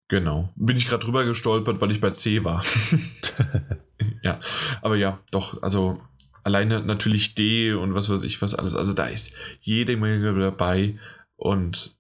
Genau. 0.09 0.51
Bin 0.57 0.77
ich 0.77 0.89
gerade 0.89 1.05
drüber 1.05 1.25
gestolpert, 1.25 1.81
weil 1.81 1.91
ich 1.91 2.01
bei 2.01 2.11
C 2.11 2.45
war. 2.45 2.63
ja, 4.23 4.41
aber 4.81 4.97
ja, 4.97 5.21
doch, 5.31 5.63
also 5.63 6.01
alleine 6.45 6.83
natürlich 6.83 7.35
D 7.35 7.73
und 7.73 7.95
was 7.95 8.11
weiß 8.11 8.23
ich 8.23 8.43
was 8.43 8.55
alles. 8.55 8.75
Also 8.75 8.93
da 8.93 9.07
ist 9.07 9.37
jede 9.61 9.97
Menge 9.97 10.39
dabei 10.39 10.99
und, 11.37 11.97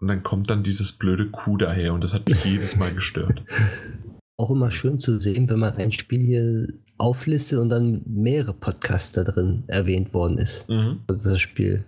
und 0.00 0.08
dann 0.08 0.22
kommt 0.22 0.50
dann 0.50 0.62
dieses 0.62 0.92
blöde 0.92 1.30
Q 1.30 1.56
daher 1.58 1.94
und 1.94 2.02
das 2.02 2.14
hat 2.14 2.28
mich 2.28 2.44
jedes 2.44 2.76
Mal 2.76 2.92
gestört. 2.92 3.42
Auch 4.38 4.50
immer 4.50 4.70
schön 4.70 4.98
zu 4.98 5.18
sehen, 5.18 5.48
wenn 5.48 5.58
man 5.58 5.76
ein 5.76 5.92
Spiel 5.92 6.20
hier 6.20 6.68
auflistet 6.98 7.58
und 7.58 7.70
dann 7.70 8.02
mehrere 8.06 8.52
Podcasts 8.52 9.12
da 9.12 9.24
drin 9.24 9.64
erwähnt 9.66 10.12
worden 10.12 10.36
ist. 10.36 10.68
Mhm. 10.68 11.00
Also 11.08 11.30
das 11.30 11.40
Spiel. 11.40 11.86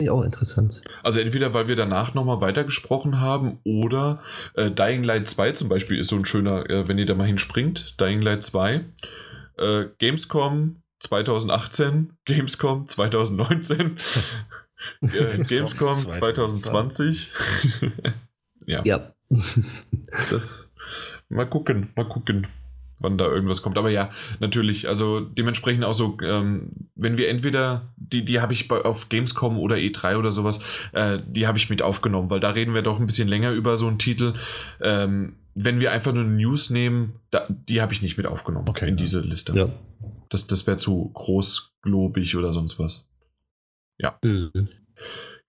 Ich 0.00 0.10
auch 0.10 0.22
interessant. 0.22 0.82
Also 1.02 1.20
entweder, 1.20 1.52
weil 1.54 1.68
wir 1.68 1.76
danach 1.76 2.14
nochmal 2.14 2.40
weitergesprochen 2.40 3.20
haben 3.20 3.58
oder 3.64 4.22
äh, 4.54 4.70
Dying 4.70 5.02
Light 5.04 5.28
2 5.28 5.52
zum 5.52 5.68
Beispiel 5.68 5.98
ist 5.98 6.08
so 6.08 6.16
ein 6.16 6.24
schöner, 6.24 6.68
äh, 6.70 6.88
wenn 6.88 6.98
ihr 6.98 7.06
da 7.06 7.14
mal 7.14 7.26
hinspringt, 7.26 8.00
Dying 8.00 8.22
Light 8.22 8.42
2, 8.42 8.84
äh, 9.58 9.84
Gamescom 9.98 10.82
2018, 11.00 12.12
Gamescom 12.24 12.88
2019, 12.88 13.96
äh, 15.02 15.44
Gamescom 15.44 15.94
2020. 15.94 17.30
ja, 18.66 18.82
Ja. 18.84 19.12
das 20.30 20.72
mal 21.28 21.48
gucken, 21.48 21.90
mal 21.94 22.08
gucken, 22.08 22.46
wann 23.02 23.18
da 23.18 23.26
irgendwas 23.26 23.62
kommt. 23.62 23.78
Aber 23.78 23.90
ja, 23.90 24.10
natürlich, 24.38 24.88
also 24.88 25.20
dementsprechend 25.20 25.84
auch 25.84 25.94
so, 25.94 26.18
ähm, 26.22 26.88
wenn 26.94 27.16
wir 27.16 27.28
entweder, 27.28 27.92
die, 27.96 28.24
die 28.24 28.40
habe 28.40 28.52
ich 28.52 28.68
bei, 28.68 28.82
auf 28.82 29.08
Gamescom 29.08 29.58
oder 29.58 29.76
E3 29.76 30.16
oder 30.16 30.32
sowas, 30.32 30.60
äh, 30.92 31.18
die 31.26 31.46
habe 31.46 31.58
ich 31.58 31.70
mit 31.70 31.82
aufgenommen, 31.82 32.30
weil 32.30 32.40
da 32.40 32.50
reden 32.50 32.74
wir 32.74 32.82
doch 32.82 32.98
ein 32.98 33.06
bisschen 33.06 33.28
länger 33.28 33.52
über 33.52 33.76
so 33.76 33.86
einen 33.86 33.98
Titel. 33.98 34.34
Ähm, 34.80 35.36
wenn 35.54 35.80
wir 35.80 35.92
einfach 35.92 36.12
nur 36.12 36.24
News 36.24 36.70
nehmen, 36.70 37.14
da, 37.30 37.46
die 37.48 37.82
habe 37.82 37.92
ich 37.92 38.02
nicht 38.02 38.16
mit 38.16 38.26
aufgenommen 38.26 38.68
Okay, 38.68 38.88
in 38.88 38.96
ja. 38.96 39.02
diese 39.02 39.20
Liste. 39.20 39.52
ja. 39.54 39.70
Das, 40.30 40.46
das 40.46 40.66
wäre 40.66 40.76
zu 40.76 41.10
großglobig 41.12 42.36
oder 42.36 42.52
sonst 42.52 42.78
was. 42.78 43.10
Mhm. 44.22 44.68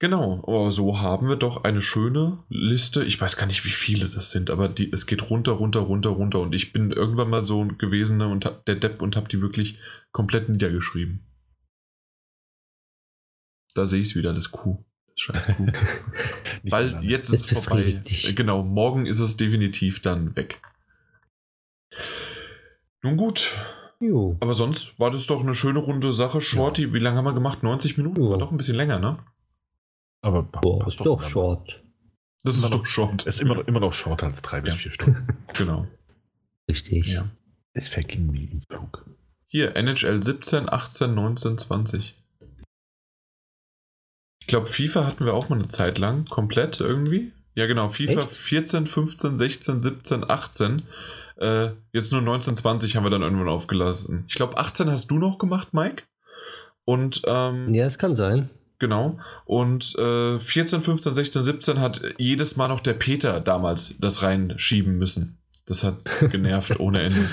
Genau, 0.01 0.43
aber 0.47 0.71
so 0.71 0.99
haben 0.99 1.29
wir 1.29 1.35
doch 1.35 1.63
eine 1.63 1.83
schöne 1.83 2.39
Liste. 2.49 3.03
Ich 3.03 3.21
weiß 3.21 3.37
gar 3.37 3.45
nicht, 3.45 3.65
wie 3.65 3.69
viele 3.69 4.09
das 4.09 4.31
sind, 4.31 4.49
aber 4.49 4.67
die, 4.67 4.91
es 4.91 5.05
geht 5.05 5.29
runter, 5.29 5.51
runter, 5.51 5.81
runter, 5.81 6.09
runter. 6.09 6.39
Und 6.39 6.55
ich 6.55 6.73
bin 6.73 6.89
irgendwann 6.91 7.29
mal 7.29 7.43
so 7.45 7.63
gewesen 7.67 8.17
ne, 8.17 8.27
und 8.27 8.43
hab, 8.45 8.65
der 8.65 8.77
Depp 8.77 9.03
und 9.03 9.15
habe 9.15 9.29
die 9.29 9.39
wirklich 9.41 9.77
komplett 10.11 10.49
niedergeschrieben. 10.49 11.19
Da 13.75 13.85
sehe 13.85 14.01
ich 14.01 14.07
es 14.09 14.15
wieder, 14.15 14.33
das 14.33 14.49
Q. 14.49 14.83
Das 15.09 15.19
scheiß. 15.21 15.47
Nicht 15.59 16.71
Weil 16.71 16.89
lange. 16.93 17.07
jetzt 17.07 17.29
ist 17.31 17.51
es 17.51 17.59
vorbei. 17.63 17.91
dich. 17.91 18.27
Äh, 18.27 18.33
Genau, 18.33 18.63
morgen 18.63 19.05
ist 19.05 19.19
es 19.19 19.37
definitiv 19.37 20.01
dann 20.01 20.35
weg. 20.35 20.59
Nun 23.03 23.17
gut, 23.17 23.55
Jo. 23.99 24.35
aber 24.39 24.55
sonst 24.55 24.99
war 24.99 25.11
das 25.11 25.27
doch 25.27 25.41
eine 25.41 25.53
schöne 25.53 25.77
runde 25.77 26.11
Sache. 26.11 26.41
Shorty, 26.41 26.91
wie 26.91 26.97
lange 26.99 27.17
haben 27.17 27.25
wir 27.25 27.35
gemacht? 27.35 27.61
90 27.61 27.97
Minuten? 27.97 28.23
Ja. 28.23 28.31
War 28.31 28.39
doch 28.39 28.49
ein 28.49 28.57
bisschen 28.57 28.77
länger, 28.77 28.97
ne? 28.97 29.19
Aber 30.21 30.43
Boah, 30.43 30.87
ist 30.87 30.99
doch 30.99 31.23
short. 31.23 31.83
Das 32.43 32.55
ist 32.55 32.61
noch- 32.63 32.71
doch 32.71 32.85
short. 32.85 33.25
Ist 33.27 33.39
immer, 33.39 33.55
noch- 33.55 33.67
immer 33.67 33.79
noch 33.79 33.93
shorter 33.93 34.27
als 34.27 34.41
drei 34.41 34.61
bis 34.61 34.73
Ja. 34.73 34.79
vier 34.79 34.91
Stunden. 34.91 35.37
Genau. 35.53 35.87
Richtig. 36.69 37.07
Ja. 37.07 37.29
Es 37.73 37.89
verging 37.89 38.31
wie 38.33 38.45
im 38.45 38.61
Flug. 38.61 39.05
Hier, 39.47 39.75
NHL 39.75 40.23
17, 40.23 40.69
18, 40.69 41.13
19, 41.13 41.57
20. 41.57 42.15
Ich 44.39 44.47
glaube, 44.47 44.67
FIFA 44.67 45.05
hatten 45.05 45.25
wir 45.25 45.33
auch 45.33 45.49
mal 45.49 45.57
eine 45.59 45.67
Zeit 45.67 45.97
lang, 45.97 46.25
komplett 46.25 46.79
irgendwie. 46.79 47.31
Ja, 47.53 47.67
genau, 47.67 47.89
FIFA 47.89 48.23
Echt? 48.23 48.35
14, 48.35 48.87
15, 48.87 49.35
16, 49.37 49.81
17, 49.81 50.29
18. 50.29 50.83
Äh, 51.37 51.71
jetzt 51.93 52.11
nur 52.11 52.21
19, 52.21 52.55
20 52.55 52.95
haben 52.95 53.03
wir 53.03 53.09
dann 53.09 53.21
irgendwann 53.21 53.49
aufgelassen. 53.49 54.25
Ich 54.27 54.35
glaube, 54.35 54.57
18 54.57 54.89
hast 54.89 55.11
du 55.11 55.17
noch 55.19 55.37
gemacht, 55.37 55.73
Mike. 55.73 56.03
Und 56.85 57.21
ähm, 57.27 57.73
Ja, 57.73 57.85
es 57.85 57.97
kann 57.97 58.15
sein. 58.15 58.49
Genau. 58.81 59.19
Und 59.45 59.95
äh, 59.99 60.39
14, 60.39 60.81
15, 60.81 61.13
16, 61.13 61.43
17 61.43 61.79
hat 61.79 62.01
jedes 62.17 62.57
Mal 62.57 62.67
noch 62.67 62.79
der 62.79 62.95
Peter 62.95 63.39
damals 63.39 63.95
das 63.99 64.23
reinschieben 64.23 64.97
müssen. 64.97 65.37
Das 65.67 65.83
hat 65.83 66.03
genervt 66.31 66.79
ohne 66.79 67.03
Ende. 67.03 67.29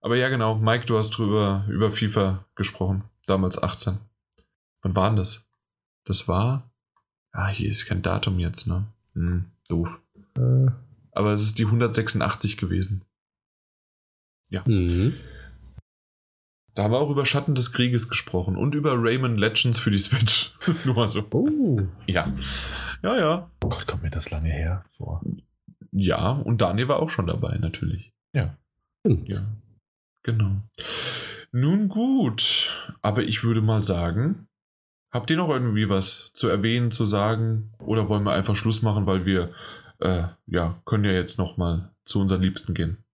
Aber 0.00 0.16
ja, 0.16 0.28
genau. 0.28 0.56
Mike, 0.56 0.86
du 0.86 0.98
hast 0.98 1.10
drüber 1.10 1.64
über 1.68 1.92
FIFA 1.92 2.44
gesprochen. 2.56 3.04
Damals 3.28 3.62
18. 3.62 3.98
Wann 4.82 4.96
war 4.96 5.08
denn 5.08 5.18
das? 5.18 5.46
Das 6.04 6.26
war. 6.26 6.68
Ah, 7.30 7.46
hier 7.46 7.70
ist 7.70 7.86
kein 7.86 8.02
Datum 8.02 8.40
jetzt, 8.40 8.66
ne? 8.66 8.84
Hm, 9.14 9.52
doof. 9.68 9.88
Äh, 10.36 10.66
Aber 11.12 11.32
es 11.32 11.42
ist 11.42 11.60
die 11.60 11.66
186 11.66 12.56
gewesen. 12.56 13.04
mhm. 14.66 15.14
Da 16.74 16.84
haben 16.84 16.92
wir 16.92 17.00
auch 17.00 17.10
über 17.10 17.26
Schatten 17.26 17.54
des 17.54 17.72
Krieges 17.72 18.08
gesprochen 18.08 18.56
und 18.56 18.74
über 18.74 18.94
Rayman 18.96 19.36
Legends 19.36 19.78
für 19.78 19.90
die 19.90 19.98
Switch. 19.98 20.54
Nur 20.84 20.94
mal 20.94 21.08
so. 21.08 21.24
Oh. 21.32 21.80
Ja. 22.06 22.32
Ja, 23.02 23.18
ja. 23.18 23.50
Oh 23.62 23.68
Gott, 23.68 23.86
kommt 23.86 24.02
mir 24.02 24.10
das 24.10 24.30
lange 24.30 24.50
her 24.50 24.84
vor. 24.96 25.22
Ja, 25.90 26.30
und 26.30 26.62
Daniel 26.62 26.88
war 26.88 27.00
auch 27.00 27.10
schon 27.10 27.26
dabei, 27.26 27.58
natürlich. 27.58 28.12
Stimmt. 29.04 29.28
Ja. 29.28 29.40
Genau. 30.22 30.62
Nun 31.50 31.88
gut, 31.88 32.94
aber 33.02 33.24
ich 33.24 33.42
würde 33.42 33.60
mal 33.60 33.82
sagen, 33.82 34.46
habt 35.10 35.28
ihr 35.30 35.36
noch 35.36 35.48
irgendwie 35.48 35.88
was 35.88 36.32
zu 36.34 36.48
erwähnen, 36.48 36.92
zu 36.92 37.06
sagen? 37.06 37.72
Oder 37.80 38.08
wollen 38.08 38.22
wir 38.22 38.32
einfach 38.32 38.54
Schluss 38.54 38.82
machen, 38.82 39.06
weil 39.06 39.26
wir, 39.26 39.52
äh, 39.98 40.28
ja, 40.46 40.80
können 40.84 41.04
ja 41.04 41.12
jetzt 41.12 41.38
noch 41.38 41.56
mal 41.56 41.92
zu 42.04 42.20
unseren 42.20 42.42
Liebsten 42.42 42.74
gehen. 42.74 43.04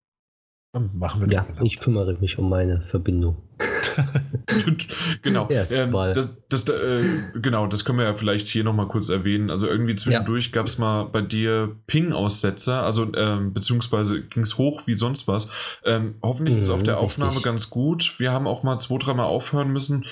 Dann 0.79 0.99
machen 0.99 1.21
wir 1.23 1.29
Ja, 1.33 1.47
doch 1.57 1.63
ich 1.65 1.81
kümmere 1.81 2.15
mich 2.21 2.39
um 2.39 2.49
meine 2.49 2.83
Verbindung. 2.83 3.43
genau. 5.23 5.49
Ähm, 5.71 5.93
das, 5.93 6.29
das, 6.49 6.69
äh, 6.69 7.03
genau, 7.41 7.67
das 7.67 7.85
können 7.85 7.99
wir 7.99 8.05
ja 8.07 8.15
vielleicht 8.15 8.49
hier 8.49 8.65
nochmal 8.65 8.89
kurz 8.89 9.09
erwähnen. 9.09 9.51
Also 9.51 9.67
irgendwie 9.67 9.97
zwischendurch 9.97 10.53
gab 10.53 10.67
es 10.67 10.79
mal 10.79 11.05
bei 11.05 11.21
dir 11.21 11.77
Ping-Aussetzer, 11.87 12.83
also 12.83 13.13
ähm, 13.15 13.53
beziehungsweise 13.53 14.23
ging 14.23 14.43
es 14.43 14.57
hoch 14.59 14.87
wie 14.87 14.95
sonst 14.95 15.27
was. 15.29 15.51
Ähm, 15.85 16.15
hoffentlich 16.23 16.59
ist 16.59 16.65
es 16.65 16.71
auf 16.71 16.81
Mhm, 16.81 16.85
der 16.85 16.99
Aufnahme 17.01 17.31
richtig. 17.33 17.45
ganz 17.45 17.71
gut. 17.71 18.15
Wir 18.19 18.33
haben 18.33 18.47
auch 18.47 18.63
mal 18.63 18.79
zwei, 18.79 18.99
dreimal 18.99 19.27
aufhören 19.27 19.73
müssen. 19.73 20.05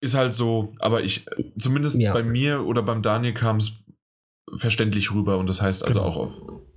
Ist 0.00 0.14
halt 0.14 0.34
so, 0.34 0.74
aber 0.78 1.02
ich, 1.02 1.26
zumindest 1.58 2.00
Ja. 2.00 2.12
bei 2.12 2.22
mir 2.22 2.64
oder 2.64 2.82
beim 2.82 3.02
Daniel 3.02 3.34
kam 3.34 3.56
es 3.56 3.84
verständlich 4.56 5.12
rüber 5.12 5.38
und 5.38 5.46
das 5.48 5.62
heißt 5.62 5.84
also 5.86 6.00
Genau. 6.00 6.12
auch 6.12 6.16
auf, 6.18 6.32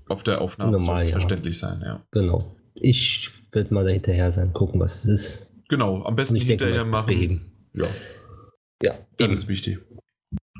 auf 0.10 0.23
der 0.23 0.41
Aufnahme 0.41 0.73
Normal, 0.73 1.06
ja. 1.06 1.11
verständlich 1.11 1.57
sein, 1.60 1.81
ja. 1.86 2.02
Genau. 2.11 2.56
Ich 2.76 3.30
werde 3.52 3.73
mal 3.73 3.84
da 3.84 3.91
hinterher 3.91 4.31
sein, 4.31 4.53
gucken, 4.53 4.80
was 4.80 5.06
es 5.06 5.06
ist. 5.06 5.52
Genau, 5.69 6.03
am 6.03 6.15
besten 6.15 6.36
hinterher 6.36 6.86
mal, 6.86 6.98
machen. 6.99 7.07
beheben. 7.07 7.41
Ja. 7.73 7.88
Ja, 8.81 8.94
Das 9.18 9.26
eben. 9.26 9.34
ist 9.34 9.48
wichtig. 9.48 9.80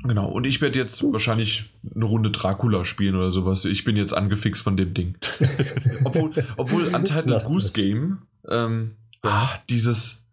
Genau. 0.04 0.30
Und 0.30 0.46
ich 0.46 0.60
werde 0.60 0.78
jetzt 0.78 1.02
wahrscheinlich 1.12 1.70
eine 1.94 2.04
Runde 2.04 2.30
Dracula 2.30 2.84
spielen 2.84 3.16
oder 3.16 3.32
sowas. 3.32 3.64
Ich 3.64 3.84
bin 3.84 3.96
jetzt 3.96 4.12
angefixt 4.12 4.62
von 4.62 4.76
dem 4.76 4.94
Ding. 4.94 5.16
obwohl, 6.04 6.32
obwohl 6.56 6.84
Untitled 6.94 7.44
Goose. 7.44 7.72
Game, 7.72 8.22
ähm, 8.48 8.96
ah, 9.22 9.48
dieses. 9.68 10.26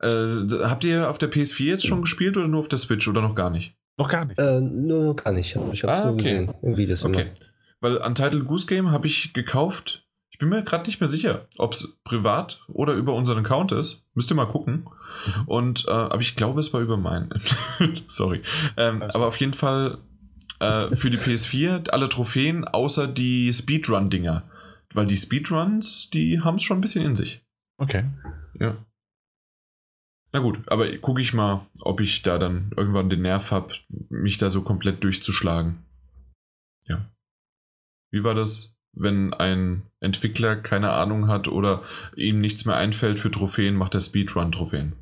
Äh, 0.00 0.46
habt 0.62 0.84
ihr 0.84 1.10
auf 1.10 1.18
der 1.18 1.30
PS4 1.30 1.64
jetzt 1.64 1.86
schon 1.86 2.02
gespielt 2.02 2.36
oder 2.36 2.48
nur 2.48 2.60
auf 2.60 2.68
der 2.68 2.78
Switch 2.78 3.06
oder 3.08 3.22
noch 3.22 3.34
gar 3.34 3.50
nicht? 3.50 3.74
Noch 3.98 4.08
gar 4.08 4.26
nicht. 4.26 4.38
Äh, 4.38 4.60
nur 4.60 5.16
kann 5.16 5.36
ich. 5.38 5.56
Ich 5.72 5.82
habe 5.82 5.92
es 5.92 5.98
Ah, 5.98 6.04
nur 6.04 6.14
okay. 6.14 6.22
gesehen. 6.22 6.54
Im 6.62 6.76
Videos 6.76 7.04
Okay. 7.04 7.26
Weil 7.80 7.96
Untitled 7.98 8.46
Goose 8.46 8.66
Game 8.66 8.90
habe 8.90 9.06
ich 9.06 9.32
gekauft. 9.32 10.02
Ich 10.30 10.38
bin 10.38 10.48
mir 10.50 10.62
gerade 10.62 10.84
nicht 10.86 11.00
mehr 11.00 11.08
sicher, 11.08 11.48
ob 11.56 11.72
es 11.72 11.98
privat 12.04 12.60
oder 12.68 12.92
über 12.94 13.14
unseren 13.14 13.38
Account 13.44 13.72
ist. 13.72 14.06
Müsst 14.14 14.30
ihr 14.30 14.34
mal 14.34 14.46
gucken. 14.46 14.86
Mhm. 15.26 15.42
Und, 15.48 15.88
äh, 15.88 15.92
aber 15.92 16.20
ich 16.20 16.36
glaube, 16.36 16.60
es 16.60 16.72
war 16.74 16.80
über 16.80 16.96
meinen. 16.98 17.30
Sorry. 18.08 18.42
Ähm, 18.76 19.02
Also- 19.02 19.14
aber 19.14 19.26
auf 19.28 19.36
jeden 19.38 19.54
Fall 19.54 19.98
äh, 20.60 20.94
für 20.96 21.10
die 21.10 21.18
PS4 21.18 21.90
alle 21.90 22.08
Trophäen, 22.08 22.64
außer 22.66 23.06
die 23.06 23.52
Speedrun-Dinger. 23.52 24.42
Weil 24.94 25.06
die 25.06 25.16
Speedruns, 25.16 26.08
die 26.10 26.40
haben 26.40 26.56
es 26.56 26.62
schon 26.62 26.78
ein 26.78 26.82
bisschen 26.82 27.04
in 27.04 27.16
sich. 27.16 27.42
Okay. 27.78 28.04
Ja. 28.58 28.76
Na 30.32 30.40
gut, 30.40 30.58
aber 30.68 30.94
gucke 30.98 31.20
ich 31.20 31.32
mal, 31.34 31.66
ob 31.80 32.00
ich 32.00 32.22
da 32.22 32.38
dann 32.38 32.72
irgendwann 32.76 33.08
den 33.10 33.22
Nerv 33.22 33.50
habe, 33.52 33.72
mich 34.10 34.38
da 34.38 34.50
so 34.50 34.62
komplett 34.62 35.02
durchzuschlagen. 35.04 35.84
Ja. 36.86 37.06
Wie 38.10 38.24
war 38.24 38.34
das, 38.34 38.76
wenn 38.92 39.34
ein 39.34 39.82
Entwickler 40.00 40.56
keine 40.56 40.90
Ahnung 40.92 41.28
hat 41.28 41.48
oder 41.48 41.82
ihm 42.16 42.40
nichts 42.40 42.64
mehr 42.64 42.76
einfällt 42.76 43.20
für 43.20 43.30
Trophäen, 43.30 43.74
macht 43.74 43.94
er 43.94 44.00
Speedrun-Trophäen. 44.00 44.94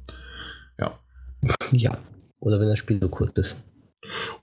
Ja. 0.78 0.98
Ja. 1.70 1.98
Oder 2.40 2.60
wenn 2.60 2.68
das 2.68 2.78
Spiel 2.78 3.00
so 3.00 3.08
kurz 3.08 3.32
ist. 3.32 3.70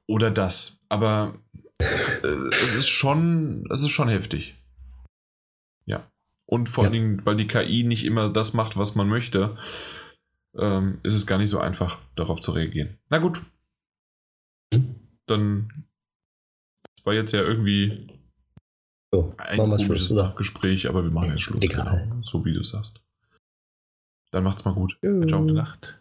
Oder 0.07 0.31
das. 0.31 0.79
Aber 0.89 1.35
äh, 1.79 2.27
es 2.51 2.73
ist 2.73 2.89
schon, 2.89 3.67
es 3.71 3.83
ist 3.83 3.89
schon 3.89 4.09
heftig. 4.09 4.55
Ja. 5.85 6.09
Und 6.45 6.69
vor 6.69 6.83
ja. 6.83 6.89
allen 6.89 6.93
Dingen, 6.93 7.25
weil 7.25 7.35
die 7.35 7.47
KI 7.47 7.83
nicht 7.83 8.05
immer 8.05 8.29
das 8.29 8.53
macht, 8.53 8.77
was 8.77 8.95
man 8.95 9.07
möchte, 9.07 9.57
ähm, 10.57 10.99
ist 11.03 11.13
es 11.13 11.27
gar 11.27 11.37
nicht 11.37 11.49
so 11.49 11.59
einfach, 11.59 11.99
darauf 12.15 12.41
zu 12.41 12.51
reagieren. 12.51 12.97
Na 13.09 13.19
gut. 13.19 13.41
Hm? 14.73 14.95
Dann 15.27 15.85
das 17.01 17.05
war 17.07 17.13
jetzt 17.13 17.31
ja 17.31 17.41
irgendwie 17.41 18.07
so, 19.13 19.33
ein 19.37 19.57
komisches 19.57 20.11
Nachgespräch, 20.11 20.87
aber 20.87 21.03
wir 21.03 21.11
machen 21.11 21.31
jetzt 21.31 21.41
Schluss. 21.41 21.61
Egal. 21.61 22.07
Genau, 22.09 22.21
so 22.23 22.45
wie 22.45 22.53
du 22.53 22.63
sagst. 22.63 23.01
Dann 24.31 24.43
macht's 24.43 24.63
mal 24.63 24.73
gut. 24.73 24.97
Ciao, 25.01 25.41
gute 25.41 25.53
Nacht. 25.53 26.00